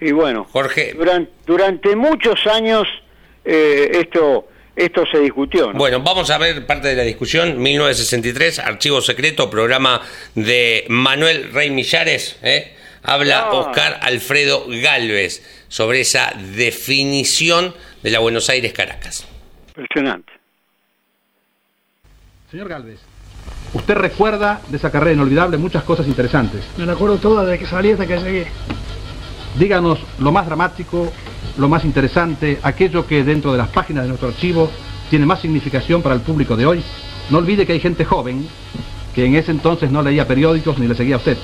y 0.00 0.10
bueno, 0.10 0.44
Jorge, 0.50 0.94
durante, 0.96 1.30
durante 1.46 1.94
muchos 1.94 2.44
años 2.48 2.88
eh, 3.44 3.90
esto 3.94 4.48
esto 4.74 5.04
se 5.10 5.18
discutió. 5.20 5.72
Bueno, 5.74 6.00
vamos 6.00 6.30
a 6.30 6.38
ver 6.38 6.66
parte 6.66 6.88
de 6.88 6.96
la 6.96 7.02
discusión. 7.02 7.60
1963, 7.60 8.58
Archivo 8.58 9.02
Secreto, 9.02 9.50
programa 9.50 10.00
de 10.34 10.86
Manuel 10.88 11.52
Rey 11.52 11.70
Millares. 11.70 12.38
¿eh? 12.42 12.72
Habla. 13.02 13.50
Oscar 13.50 14.00
Alfredo 14.02 14.64
Galvez 14.68 15.42
sobre 15.68 16.00
esa 16.00 16.32
definición 16.56 17.74
de 18.02 18.10
la 18.10 18.18
Buenos 18.18 18.48
Aires 18.48 18.72
Caracas. 18.72 19.26
Impresionante. 19.68 20.32
Señor 22.50 22.68
Galvez, 22.68 23.00
usted 23.72 23.94
recuerda 23.94 24.60
de 24.68 24.76
esa 24.76 24.90
carrera 24.90 25.14
inolvidable 25.14 25.56
muchas 25.56 25.84
cosas 25.84 26.06
interesantes. 26.06 26.62
Me 26.76 26.84
la 26.84 26.92
acuerdo 26.92 27.16
toda 27.16 27.44
desde 27.44 27.58
que 27.58 27.66
salí 27.66 27.90
hasta 27.90 28.06
que 28.06 28.18
llegué. 28.18 28.46
Díganos 29.58 29.98
lo 30.18 30.32
más 30.32 30.46
dramático, 30.46 31.12
lo 31.56 31.68
más 31.68 31.84
interesante, 31.84 32.58
aquello 32.62 33.06
que 33.06 33.24
dentro 33.24 33.52
de 33.52 33.58
las 33.58 33.68
páginas 33.68 34.04
de 34.04 34.08
nuestro 34.08 34.28
archivo 34.28 34.70
tiene 35.10 35.26
más 35.26 35.40
significación 35.40 36.02
para 36.02 36.14
el 36.14 36.20
público 36.20 36.56
de 36.56 36.66
hoy. 36.66 36.82
No 37.30 37.38
olvide 37.38 37.66
que 37.66 37.72
hay 37.72 37.80
gente 37.80 38.04
joven 38.04 38.46
que 39.14 39.24
en 39.24 39.34
ese 39.34 39.50
entonces 39.50 39.90
no 39.90 40.02
leía 40.02 40.26
periódicos 40.26 40.78
ni 40.78 40.86
le 40.86 40.94
seguía 40.94 41.16
a 41.16 41.18
usted. 41.18 41.36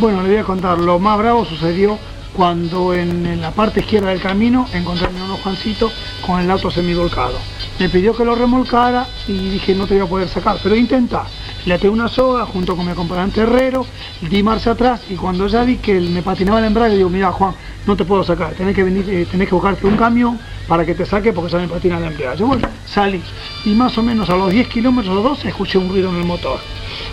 Bueno, 0.00 0.22
le 0.22 0.30
voy 0.30 0.38
a 0.38 0.44
contar. 0.44 0.78
Lo 0.78 0.98
más 0.98 1.18
bravo 1.18 1.44
sucedió 1.44 1.98
cuando 2.34 2.94
en, 2.94 3.38
la 3.38 3.50
parte 3.50 3.80
izquierda 3.80 4.08
del 4.08 4.20
camino 4.22 4.66
encontré 4.72 5.06
a 5.06 5.10
mi 5.10 5.16
hermano 5.16 5.36
Juancito 5.36 5.92
con 6.26 6.40
el 6.40 6.50
auto 6.50 6.70
semivolcado. 6.70 7.38
Me 7.78 7.90
pidió 7.90 8.16
que 8.16 8.24
lo 8.24 8.34
remolcara 8.34 9.06
y 9.28 9.50
dije 9.50 9.74
no 9.74 9.86
te 9.86 9.96
voy 9.96 10.06
a 10.06 10.08
poder 10.08 10.28
sacar, 10.30 10.56
pero 10.62 10.74
intenta. 10.74 11.26
Le 11.66 11.74
até 11.74 11.90
una 11.90 12.08
soga 12.08 12.46
junto 12.46 12.74
con 12.76 12.86
mi 12.86 12.92
acompañante 12.92 13.42
Herrero, 13.42 13.84
di 14.22 14.42
marcha 14.42 14.70
atrás 14.70 15.02
y 15.10 15.16
cuando 15.16 15.46
ya 15.48 15.64
vi 15.64 15.76
que 15.76 16.00
me 16.00 16.22
patinaba 16.22 16.60
el 16.60 16.64
embrague, 16.64 16.96
digo, 16.96 17.10
mira 17.10 17.30
Juan, 17.30 17.52
no 17.86 17.94
te 17.94 18.06
puedo 18.06 18.24
sacar, 18.24 18.54
tenés 18.54 18.74
que 18.74 18.84
venir, 18.84 19.04
eh, 19.06 19.26
que 19.30 19.54
buscarte 19.54 19.86
un 19.86 19.98
camión 19.98 20.40
para 20.66 20.86
que 20.86 20.94
te 20.94 21.04
saque 21.04 21.34
porque 21.34 21.52
ya 21.52 21.58
me 21.58 21.68
patina 21.68 21.98
el 21.98 22.04
embrague. 22.04 22.38
Yo 22.38 22.46
bueno, 22.46 22.66
salí 22.86 23.22
y 23.66 23.74
más 23.74 23.98
o 23.98 24.02
menos 24.02 24.30
a 24.30 24.36
los 24.36 24.50
10 24.50 24.66
kilómetros 24.68 25.14
o 25.14 25.20
12 25.20 25.48
escuché 25.50 25.76
un 25.76 25.90
ruido 25.90 26.08
en 26.08 26.16
el 26.16 26.24
motor. 26.24 26.58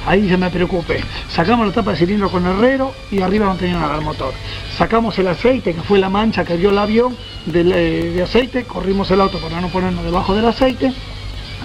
Ahí 0.08 0.26
ya 0.26 0.38
me 0.38 0.50
preocupé. 0.50 1.04
Sacamos 1.30 1.68
la 1.68 1.74
tapa 1.74 1.92
de 1.92 1.98
cilindro 1.98 2.32
con 2.32 2.46
Herrero 2.46 2.94
y 3.12 3.22
arriba 3.22 3.46
no 3.46 3.56
tenía 3.56 3.78
nada 3.78 3.98
el 3.98 4.06
motor. 4.06 4.34
Sacamos 4.78 5.20
el 5.20 5.28
aceite, 5.28 5.74
que 5.74 5.82
fue 5.82 6.00
la 6.00 6.10
mancha 6.10 6.46
que 6.46 6.56
vio 6.56 6.70
el 6.70 6.78
avión 6.78 7.16
del, 7.46 7.74
eh, 7.74 8.12
de 8.16 8.24
aceite, 8.24 8.64
corrimos 8.64 9.12
el 9.12 9.20
auto 9.20 9.38
para 9.38 9.60
no 9.60 9.68
ponernos 9.68 10.06
debajo 10.06 10.34
del 10.34 10.46
aceite, 10.46 10.94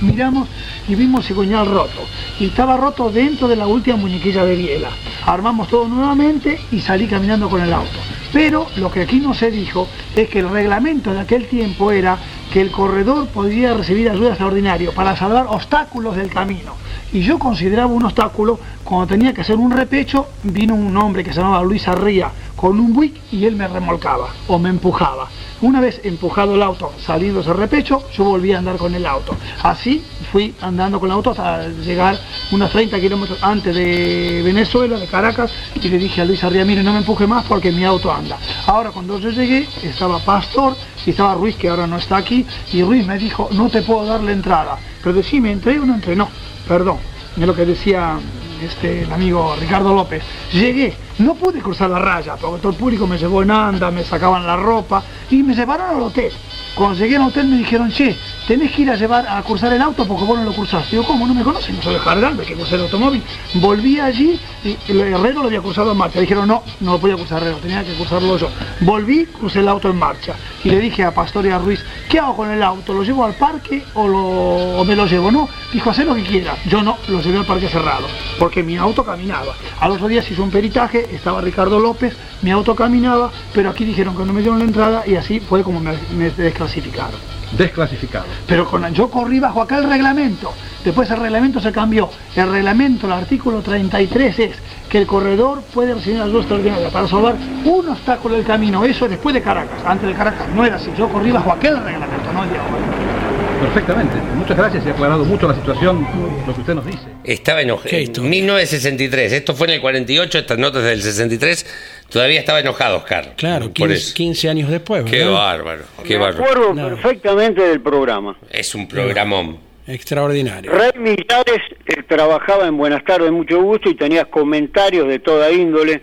miramos 0.00 0.48
y 0.88 0.96
vimos 0.96 1.24
cigüeñal 1.24 1.66
roto. 1.66 2.02
Y 2.40 2.46
estaba 2.46 2.76
roto 2.76 3.10
dentro 3.10 3.46
de 3.46 3.54
la 3.54 3.68
última 3.68 3.96
muñequilla 3.96 4.44
de 4.44 4.56
biela. 4.56 4.90
Armamos 5.24 5.68
todo 5.68 5.86
nuevamente 5.86 6.58
y 6.72 6.80
salí 6.80 7.06
caminando 7.06 7.48
con 7.48 7.62
el 7.62 7.72
auto. 7.72 7.98
Pero 8.32 8.66
lo 8.76 8.90
que 8.90 9.02
aquí 9.02 9.20
no 9.20 9.34
se 9.34 9.52
dijo 9.52 9.86
es 10.16 10.28
que 10.28 10.40
el 10.40 10.48
reglamento 10.48 11.12
de 11.12 11.20
aquel 11.20 11.46
tiempo 11.46 11.92
era 11.92 12.18
que 12.52 12.60
el 12.60 12.70
corredor 12.70 13.28
podía 13.28 13.72
recibir 13.72 14.10
ayuda 14.10 14.30
extraordinaria 14.30 14.90
para 14.92 15.16
salvar 15.16 15.46
obstáculos 15.48 16.16
del 16.16 16.28
camino. 16.28 16.74
Y 17.10 17.22
yo 17.22 17.38
consideraba 17.38 17.90
un 17.90 18.04
obstáculo 18.04 18.60
cuando 18.84 19.06
tenía 19.06 19.32
que 19.32 19.40
hacer 19.40 19.56
un 19.56 19.70
repecho, 19.70 20.26
vino 20.42 20.74
un 20.74 20.94
hombre 20.98 21.24
que 21.24 21.32
se 21.32 21.40
llamaba 21.40 21.62
Luis 21.62 21.88
Arría 21.88 22.30
con 22.62 22.78
un 22.78 22.92
buick 22.92 23.16
y 23.32 23.44
él 23.44 23.56
me 23.56 23.66
remolcaba 23.66 24.28
o 24.46 24.56
me 24.56 24.68
empujaba. 24.68 25.28
Una 25.62 25.80
vez 25.80 26.00
empujado 26.04 26.54
el 26.54 26.62
auto, 26.62 26.92
saliendo 27.04 27.40
ese 27.40 27.52
repecho, 27.52 28.04
yo 28.12 28.22
volví 28.22 28.52
a 28.52 28.58
andar 28.58 28.76
con 28.76 28.94
el 28.94 29.04
auto. 29.04 29.34
Así 29.64 30.00
fui 30.30 30.54
andando 30.60 31.00
con 31.00 31.08
el 31.08 31.14
auto 31.14 31.30
hasta 31.30 31.66
llegar 31.66 32.16
unos 32.52 32.70
30 32.70 33.00
kilómetros 33.00 33.42
antes 33.42 33.74
de 33.74 34.42
Venezuela, 34.44 34.96
de 34.96 35.08
Caracas, 35.08 35.50
y 35.74 35.88
le 35.88 35.98
dije 35.98 36.20
a 36.20 36.24
Luis 36.24 36.44
Arría, 36.44 36.64
mire, 36.64 36.84
no 36.84 36.92
me 36.92 36.98
empuje 36.98 37.26
más 37.26 37.44
porque 37.46 37.72
mi 37.72 37.84
auto 37.84 38.12
anda. 38.12 38.38
Ahora 38.68 38.92
cuando 38.92 39.18
yo 39.18 39.30
llegué, 39.30 39.66
estaba 39.82 40.20
Pastor 40.20 40.76
y 41.04 41.10
estaba 41.10 41.34
Ruiz, 41.34 41.56
que 41.56 41.68
ahora 41.68 41.88
no 41.88 41.96
está 41.96 42.18
aquí, 42.18 42.46
y 42.72 42.84
Ruiz 42.84 43.04
me 43.04 43.18
dijo, 43.18 43.48
no 43.50 43.70
te 43.70 43.82
puedo 43.82 44.06
dar 44.06 44.22
la 44.22 44.30
entrada. 44.30 44.78
Pero 45.02 45.16
decime, 45.16 45.50
¿entré 45.50 45.80
o 45.80 45.84
no 45.84 45.94
entré? 45.96 46.14
No, 46.14 46.28
perdón. 46.68 46.98
Es 47.36 47.46
lo 47.46 47.56
que 47.56 47.64
decía 47.64 48.20
este, 48.62 49.02
el 49.02 49.12
amigo 49.12 49.56
Ricardo 49.58 49.94
López. 49.94 50.22
Llegué, 50.52 50.94
no 51.22 51.34
pude 51.34 51.60
cruzar 51.60 51.90
la 51.90 51.98
raya, 51.98 52.36
porque 52.36 52.60
todo 52.60 52.72
el 52.72 52.78
público 52.78 53.06
me 53.06 53.18
llevó 53.18 53.42
en 53.42 53.50
anda, 53.50 53.90
me 53.90 54.04
sacaban 54.04 54.46
la 54.46 54.56
ropa 54.56 55.02
y 55.30 55.42
me 55.42 55.54
llevaron 55.54 55.96
al 55.96 56.02
hotel. 56.02 56.32
Cuando 56.74 56.98
llegué 56.98 57.16
al 57.16 57.28
hotel 57.28 57.48
me 57.48 57.58
dijeron, 57.58 57.90
che, 57.90 58.16
tenés 58.46 58.72
que 58.72 58.82
ir 58.82 58.90
a 58.90 58.96
llevar 58.96 59.26
a 59.26 59.42
cruzar 59.42 59.72
el 59.72 59.82
auto 59.82 60.06
porque 60.06 60.24
vos 60.24 60.38
no 60.38 60.44
lo 60.44 60.52
cruzaste. 60.52 60.90
Digo, 60.92 61.04
¿cómo? 61.04 61.26
No 61.26 61.34
me 61.34 61.42
conocen, 61.42 61.76
no 61.76 61.82
soy 61.82 61.94
de 61.94 62.00
Jargalve, 62.00 62.44
que 62.44 62.54
crucé 62.54 62.76
el 62.76 62.82
automóvil. 62.82 63.22
Volví 63.54 64.00
allí 64.00 64.38
y 64.64 64.76
el 64.88 65.00
Herrero 65.00 65.40
lo 65.40 65.46
había 65.46 65.60
cruzado 65.60 65.92
en 65.92 65.98
marcha. 65.98 66.20
Dijeron, 66.20 66.48
no, 66.48 66.62
no 66.80 66.92
lo 66.92 66.98
podía 66.98 67.16
cruzar 67.16 67.42
Herrero, 67.42 67.58
tenía 67.58 67.84
que 67.84 67.94
cruzarlo 67.94 68.36
yo. 68.36 68.48
Volví, 68.80 69.26
crucé 69.26 69.60
el 69.60 69.68
auto 69.68 69.90
en 69.90 69.96
marcha. 69.96 70.34
Y 70.64 70.70
le 70.70 70.78
dije 70.78 71.04
a 71.04 71.14
Pastor 71.14 71.46
y 71.46 71.50
a 71.50 71.58
Ruiz, 71.58 71.84
¿qué 72.08 72.18
hago 72.18 72.36
con 72.36 72.50
el 72.50 72.62
auto? 72.62 72.92
¿Lo 72.92 73.02
llevo 73.02 73.24
al 73.24 73.34
parque 73.34 73.84
o, 73.94 74.84
me 74.84 74.96
lo 74.96 75.06
llevo? 75.06 75.30
No, 75.30 75.48
dijo, 75.72 75.90
haz 75.90 75.98
lo 75.98 76.14
que 76.14 76.22
quieras. 76.22 76.58
Yo 76.66 76.82
no, 76.82 76.98
lo 77.08 77.20
llevé 77.20 77.38
al 77.38 77.46
parque 77.46 77.68
cerrado, 77.68 78.06
porque 78.38 78.62
mi 78.62 78.76
auto 78.76 79.04
caminaba. 79.04 79.54
Al 79.80 79.92
otro 79.92 80.08
día 80.08 80.22
se 80.22 80.32
hizo 80.32 80.42
un 80.42 80.50
peritaje, 80.50 81.14
estaba 81.14 81.40
Ricardo 81.40 81.78
López, 81.78 82.16
mi 82.42 82.50
auto 82.50 82.74
caminaba, 82.74 83.30
pero 83.52 83.70
aquí 83.70 83.84
dijeron 83.84 84.16
que 84.16 84.24
no 84.24 84.32
me 84.32 84.40
dieron 84.40 84.58
la 84.58 84.64
entrada 84.64 85.04
y 85.06 85.16
así 85.16 85.40
fue 85.40 85.62
como 85.62 85.80
me 85.80 86.30
desclasificaron. 86.30 87.41
Desclasificado. 87.56 88.24
Pero 88.46 88.66
con, 88.68 88.92
yo 88.94 89.10
corrí 89.10 89.40
bajo 89.40 89.62
acá 89.62 89.78
el 89.78 89.88
reglamento. 89.88 90.52
Después 90.84 91.10
el 91.10 91.18
reglamento 91.18 91.60
se 91.60 91.70
cambió. 91.70 92.10
El 92.34 92.50
reglamento, 92.50 93.06
el 93.06 93.12
artículo 93.12 93.60
33 93.60 94.38
es 94.38 94.56
que 94.88 94.98
el 94.98 95.06
corredor 95.06 95.62
puede 95.72 95.94
recibir 95.94 96.20
ayuda 96.20 96.40
extraordinaria 96.40 96.90
para 96.90 97.08
salvar 97.08 97.36
un 97.64 97.88
obstáculo 97.88 98.34
del 98.34 98.44
camino. 98.44 98.84
Eso 98.84 99.08
después 99.08 99.34
de 99.34 99.42
Caracas. 99.42 99.78
Antes 99.86 100.08
de 100.08 100.14
Caracas 100.14 100.48
no 100.54 100.64
era 100.64 100.76
así. 100.76 100.90
Yo 100.96 101.08
corrí 101.08 101.30
bajo 101.30 101.52
aquel 101.52 101.82
reglamento, 101.82 102.32
no 102.32 102.42
el 102.44 102.50
de 102.50 102.58
ahora. 102.58 103.22
Perfectamente. 103.62 104.16
Muchas 104.36 104.56
gracias 104.56 104.84
y 104.84 104.88
ha 104.88 104.92
aclarado 104.92 105.24
mucho 105.24 105.46
la 105.46 105.54
situación, 105.54 106.04
lo 106.46 106.52
que 106.52 106.60
usted 106.60 106.74
nos 106.74 106.84
dice. 106.84 107.04
Estaba 107.22 107.62
En 107.62 107.68
historia. 107.68 108.28
1963. 108.28 109.32
Esto 109.32 109.54
fue 109.54 109.68
en 109.68 109.74
el 109.74 109.80
48, 109.80 110.38
estas 110.38 110.58
notas 110.58 110.82
del 110.82 111.00
63. 111.00 111.64
Todavía 112.12 112.40
estaba 112.40 112.60
enojado, 112.60 112.98
Oscar. 112.98 113.34
Claro, 113.36 113.66
Por 113.66 113.72
15, 113.74 113.94
eso. 113.94 114.14
15 114.14 114.48
años 114.50 114.70
después. 114.70 115.04
Qué 115.04 115.24
bárbaro. 115.24 115.84
Qué 116.04 116.14
Me 116.14 116.20
bárbaro. 116.24 116.44
acuerdo 116.44 116.74
No. 116.74 116.88
perfectamente 116.90 117.62
del 117.62 117.80
programa. 117.80 118.36
Es 118.50 118.74
un 118.74 118.86
programón. 118.86 119.58
Extraordinario. 119.86 120.70
Rey 120.70 120.90
Millares 120.96 121.60
eh, 121.86 122.02
trabajaba 122.06 122.66
en 122.66 122.76
Buenas 122.76 123.04
tardes, 123.04 123.30
mucho 123.32 123.60
gusto, 123.62 123.88
y 123.90 123.94
tenías 123.94 124.26
comentarios 124.26 125.08
de 125.08 125.18
toda 125.18 125.50
índole, 125.50 126.02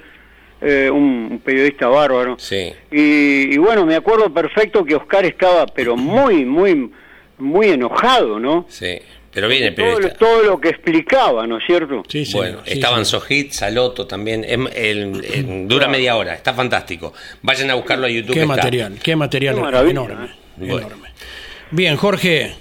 eh, 0.61 0.89
un, 0.91 1.29
un 1.31 1.39
periodista 1.39 1.87
bárbaro. 1.87 2.35
Sí. 2.39 2.73
Y, 2.91 3.53
y 3.53 3.57
bueno, 3.57 3.85
me 3.85 3.95
acuerdo 3.95 4.33
perfecto 4.33 4.83
que 4.83 4.95
Oscar 4.95 5.25
estaba, 5.25 5.65
pero 5.67 5.95
muy, 5.95 6.43
muy, 6.43 6.91
muy 7.37 7.69
enojado, 7.69 8.37
¿no? 8.39 8.65
Sí. 8.67 8.99
Pero 9.31 9.47
viene 9.47 9.67
el 9.67 9.75
Todo, 9.75 9.85
periodista. 9.85 10.17
todo 10.17 10.43
lo 10.43 10.59
que 10.59 10.69
explicaba, 10.69 11.45
¿no 11.45 11.57
es 11.59 11.63
cierto? 11.65 12.03
Sí, 12.07 12.25
sí, 12.25 12.33
Bueno, 12.35 12.59
sí, 12.65 12.73
estaban 12.73 13.05
sí. 13.05 13.11
Sojit, 13.11 13.51
Saloto 13.51 14.07
también. 14.07 14.43
Em- 14.47 14.67
el- 14.73 15.23
el- 15.23 15.67
dura 15.67 15.87
media 15.87 16.15
hora, 16.15 16.33
está 16.33 16.53
fantástico. 16.53 17.13
Vayan 17.43 17.69
a 17.69 17.75
buscarlo 17.75 18.07
a 18.07 18.09
YouTube. 18.09 18.29
Qué 18.33 18.39
que 18.39 18.41
está. 18.41 18.55
material, 18.55 18.99
qué 19.03 19.15
material 19.15 19.55
Qué 19.55 19.61
maravilla, 19.61 19.91
enorme, 19.91 20.25
¿eh? 20.25 20.29
Bueno. 20.57 20.77
enorme. 20.87 21.09
Bien, 21.71 21.95
Jorge, 21.97 22.55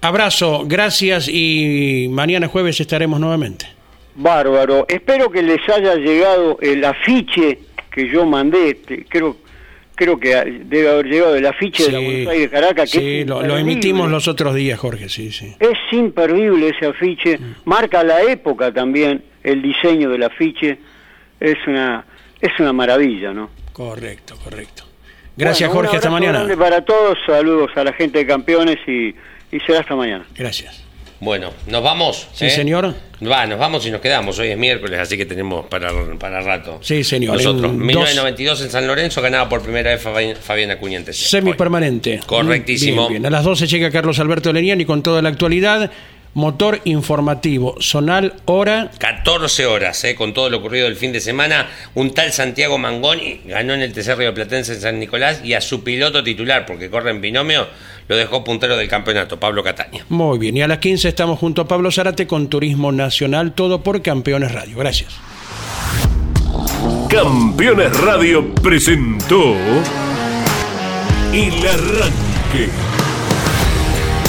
abrazo, 0.00 0.62
gracias 0.66 1.28
y 1.28 2.06
mañana 2.10 2.46
jueves 2.46 2.78
estaremos 2.80 3.18
nuevamente. 3.18 3.66
Bárbaro. 4.14 4.86
Espero 4.88 5.28
que 5.30 5.42
les 5.42 5.60
haya 5.68 5.96
llegado 5.96 6.58
el 6.60 6.84
afiche 6.84 7.58
que 7.90 8.08
yo 8.08 8.24
mandé. 8.24 8.78
Creo, 9.08 9.36
creo 9.94 10.18
que 10.18 10.34
debe 10.64 10.90
haber 10.90 11.06
llegado 11.06 11.36
el 11.36 11.46
afiche 11.46 11.84
de 11.86 11.92
la 11.92 11.98
Buenos 12.00 12.28
Aires 12.28 12.50
Caracas. 12.50 12.90
Que 12.90 12.98
sí, 12.98 13.20
es 13.20 13.26
lo, 13.26 13.56
emitimos 13.56 14.10
los 14.10 14.28
otros 14.28 14.54
días, 14.54 14.78
Jorge, 14.78 15.08
sí, 15.08 15.30
sí. 15.32 15.54
Es 15.60 15.78
imperdible 15.92 16.68
ese 16.70 16.86
afiche. 16.86 17.38
Marca 17.64 18.02
la 18.02 18.22
época 18.22 18.72
también, 18.72 19.24
el 19.42 19.62
diseño 19.62 20.10
del 20.10 20.22
afiche. 20.24 20.78
Es 21.40 21.56
una, 21.66 22.04
es 22.40 22.52
una 22.58 22.72
maravilla, 22.72 23.32
¿no? 23.32 23.50
Correcto, 23.72 24.36
correcto. 24.42 24.84
Gracias, 25.36 25.68
Bueno, 25.68 25.82
Jorge, 25.82 25.96
hasta 25.96 26.10
mañana. 26.10 26.46
para 26.56 26.84
todos. 26.84 27.18
Saludos 27.26 27.70
a 27.76 27.82
la 27.84 27.92
gente 27.92 28.18
de 28.18 28.26
campeones 28.26 28.78
y, 28.86 29.14
y 29.50 29.60
será 29.66 29.80
hasta 29.80 29.96
mañana. 29.96 30.24
Gracias. 30.36 30.83
Bueno, 31.20 31.50
nos 31.68 31.82
vamos. 31.82 32.28
Sí, 32.34 32.46
¿eh? 32.46 32.50
señor. 32.50 32.94
Va, 33.26 33.46
nos 33.46 33.58
vamos 33.58 33.86
y 33.86 33.90
nos 33.90 34.00
quedamos. 34.00 34.38
Hoy 34.38 34.48
es 34.48 34.58
miércoles, 34.58 34.98
así 35.00 35.16
que 35.16 35.24
tenemos 35.24 35.64
para, 35.66 35.90
para 36.18 36.40
rato. 36.42 36.78
Sí, 36.82 37.02
señor. 37.04 37.36
Nosotros, 37.36 37.72
En 37.72 37.78
1992 37.78 38.62
en 38.62 38.70
San 38.70 38.86
Lorenzo, 38.86 39.22
ganaba 39.22 39.48
por 39.48 39.62
primera 39.62 39.90
vez 39.92 40.04
Fabi- 40.04 40.34
Fabiana 40.34 40.78
Cuñentes. 40.78 41.16
Semipermanente. 41.16 42.20
Correctísimo. 42.26 43.08
Bien, 43.08 43.22
bien. 43.22 43.26
A 43.26 43.30
las 43.30 43.44
12 43.44 43.66
llega 43.66 43.90
Carlos 43.90 44.18
Alberto 44.18 44.52
Leniani 44.52 44.84
con 44.84 45.02
toda 45.02 45.22
la 45.22 45.28
actualidad. 45.30 45.90
Motor 46.34 46.80
informativo, 46.84 47.76
zonal, 47.80 48.34
hora. 48.44 48.90
14 48.98 49.66
horas, 49.66 50.02
¿eh? 50.02 50.16
con 50.16 50.34
todo 50.34 50.50
lo 50.50 50.58
ocurrido 50.58 50.88
el 50.88 50.96
fin 50.96 51.12
de 51.12 51.20
semana. 51.20 51.68
Un 51.94 52.12
tal 52.12 52.32
Santiago 52.32 52.76
Mangoni 52.76 53.40
ganó 53.44 53.72
en 53.72 53.82
el 53.82 53.92
TC 53.92 54.16
Río 54.16 54.34
Platense 54.34 54.74
en 54.74 54.80
San 54.80 54.98
Nicolás 54.98 55.42
y 55.44 55.54
a 55.54 55.60
su 55.60 55.84
piloto 55.84 56.24
titular, 56.24 56.66
porque 56.66 56.90
corre 56.90 57.12
en 57.12 57.20
binomio, 57.20 57.68
lo 58.08 58.16
dejó 58.16 58.42
puntero 58.42 58.76
del 58.76 58.88
campeonato, 58.88 59.38
Pablo 59.38 59.62
Cataña. 59.62 60.04
Muy 60.08 60.38
bien. 60.38 60.56
Y 60.56 60.62
a 60.62 60.68
las 60.68 60.78
15 60.78 61.08
estamos 61.08 61.38
junto 61.38 61.62
a 61.62 61.68
Pablo 61.68 61.92
Zárate 61.92 62.26
con 62.26 62.48
Turismo 62.48 62.90
Nacional, 62.90 63.52
todo 63.52 63.82
por 63.82 64.02
Campeones 64.02 64.52
Radio. 64.52 64.76
Gracias. 64.76 65.14
Campeones 67.08 67.96
Radio 68.00 68.52
presentó 68.54 69.54
El 71.32 71.66
Arranque. 71.68 73.03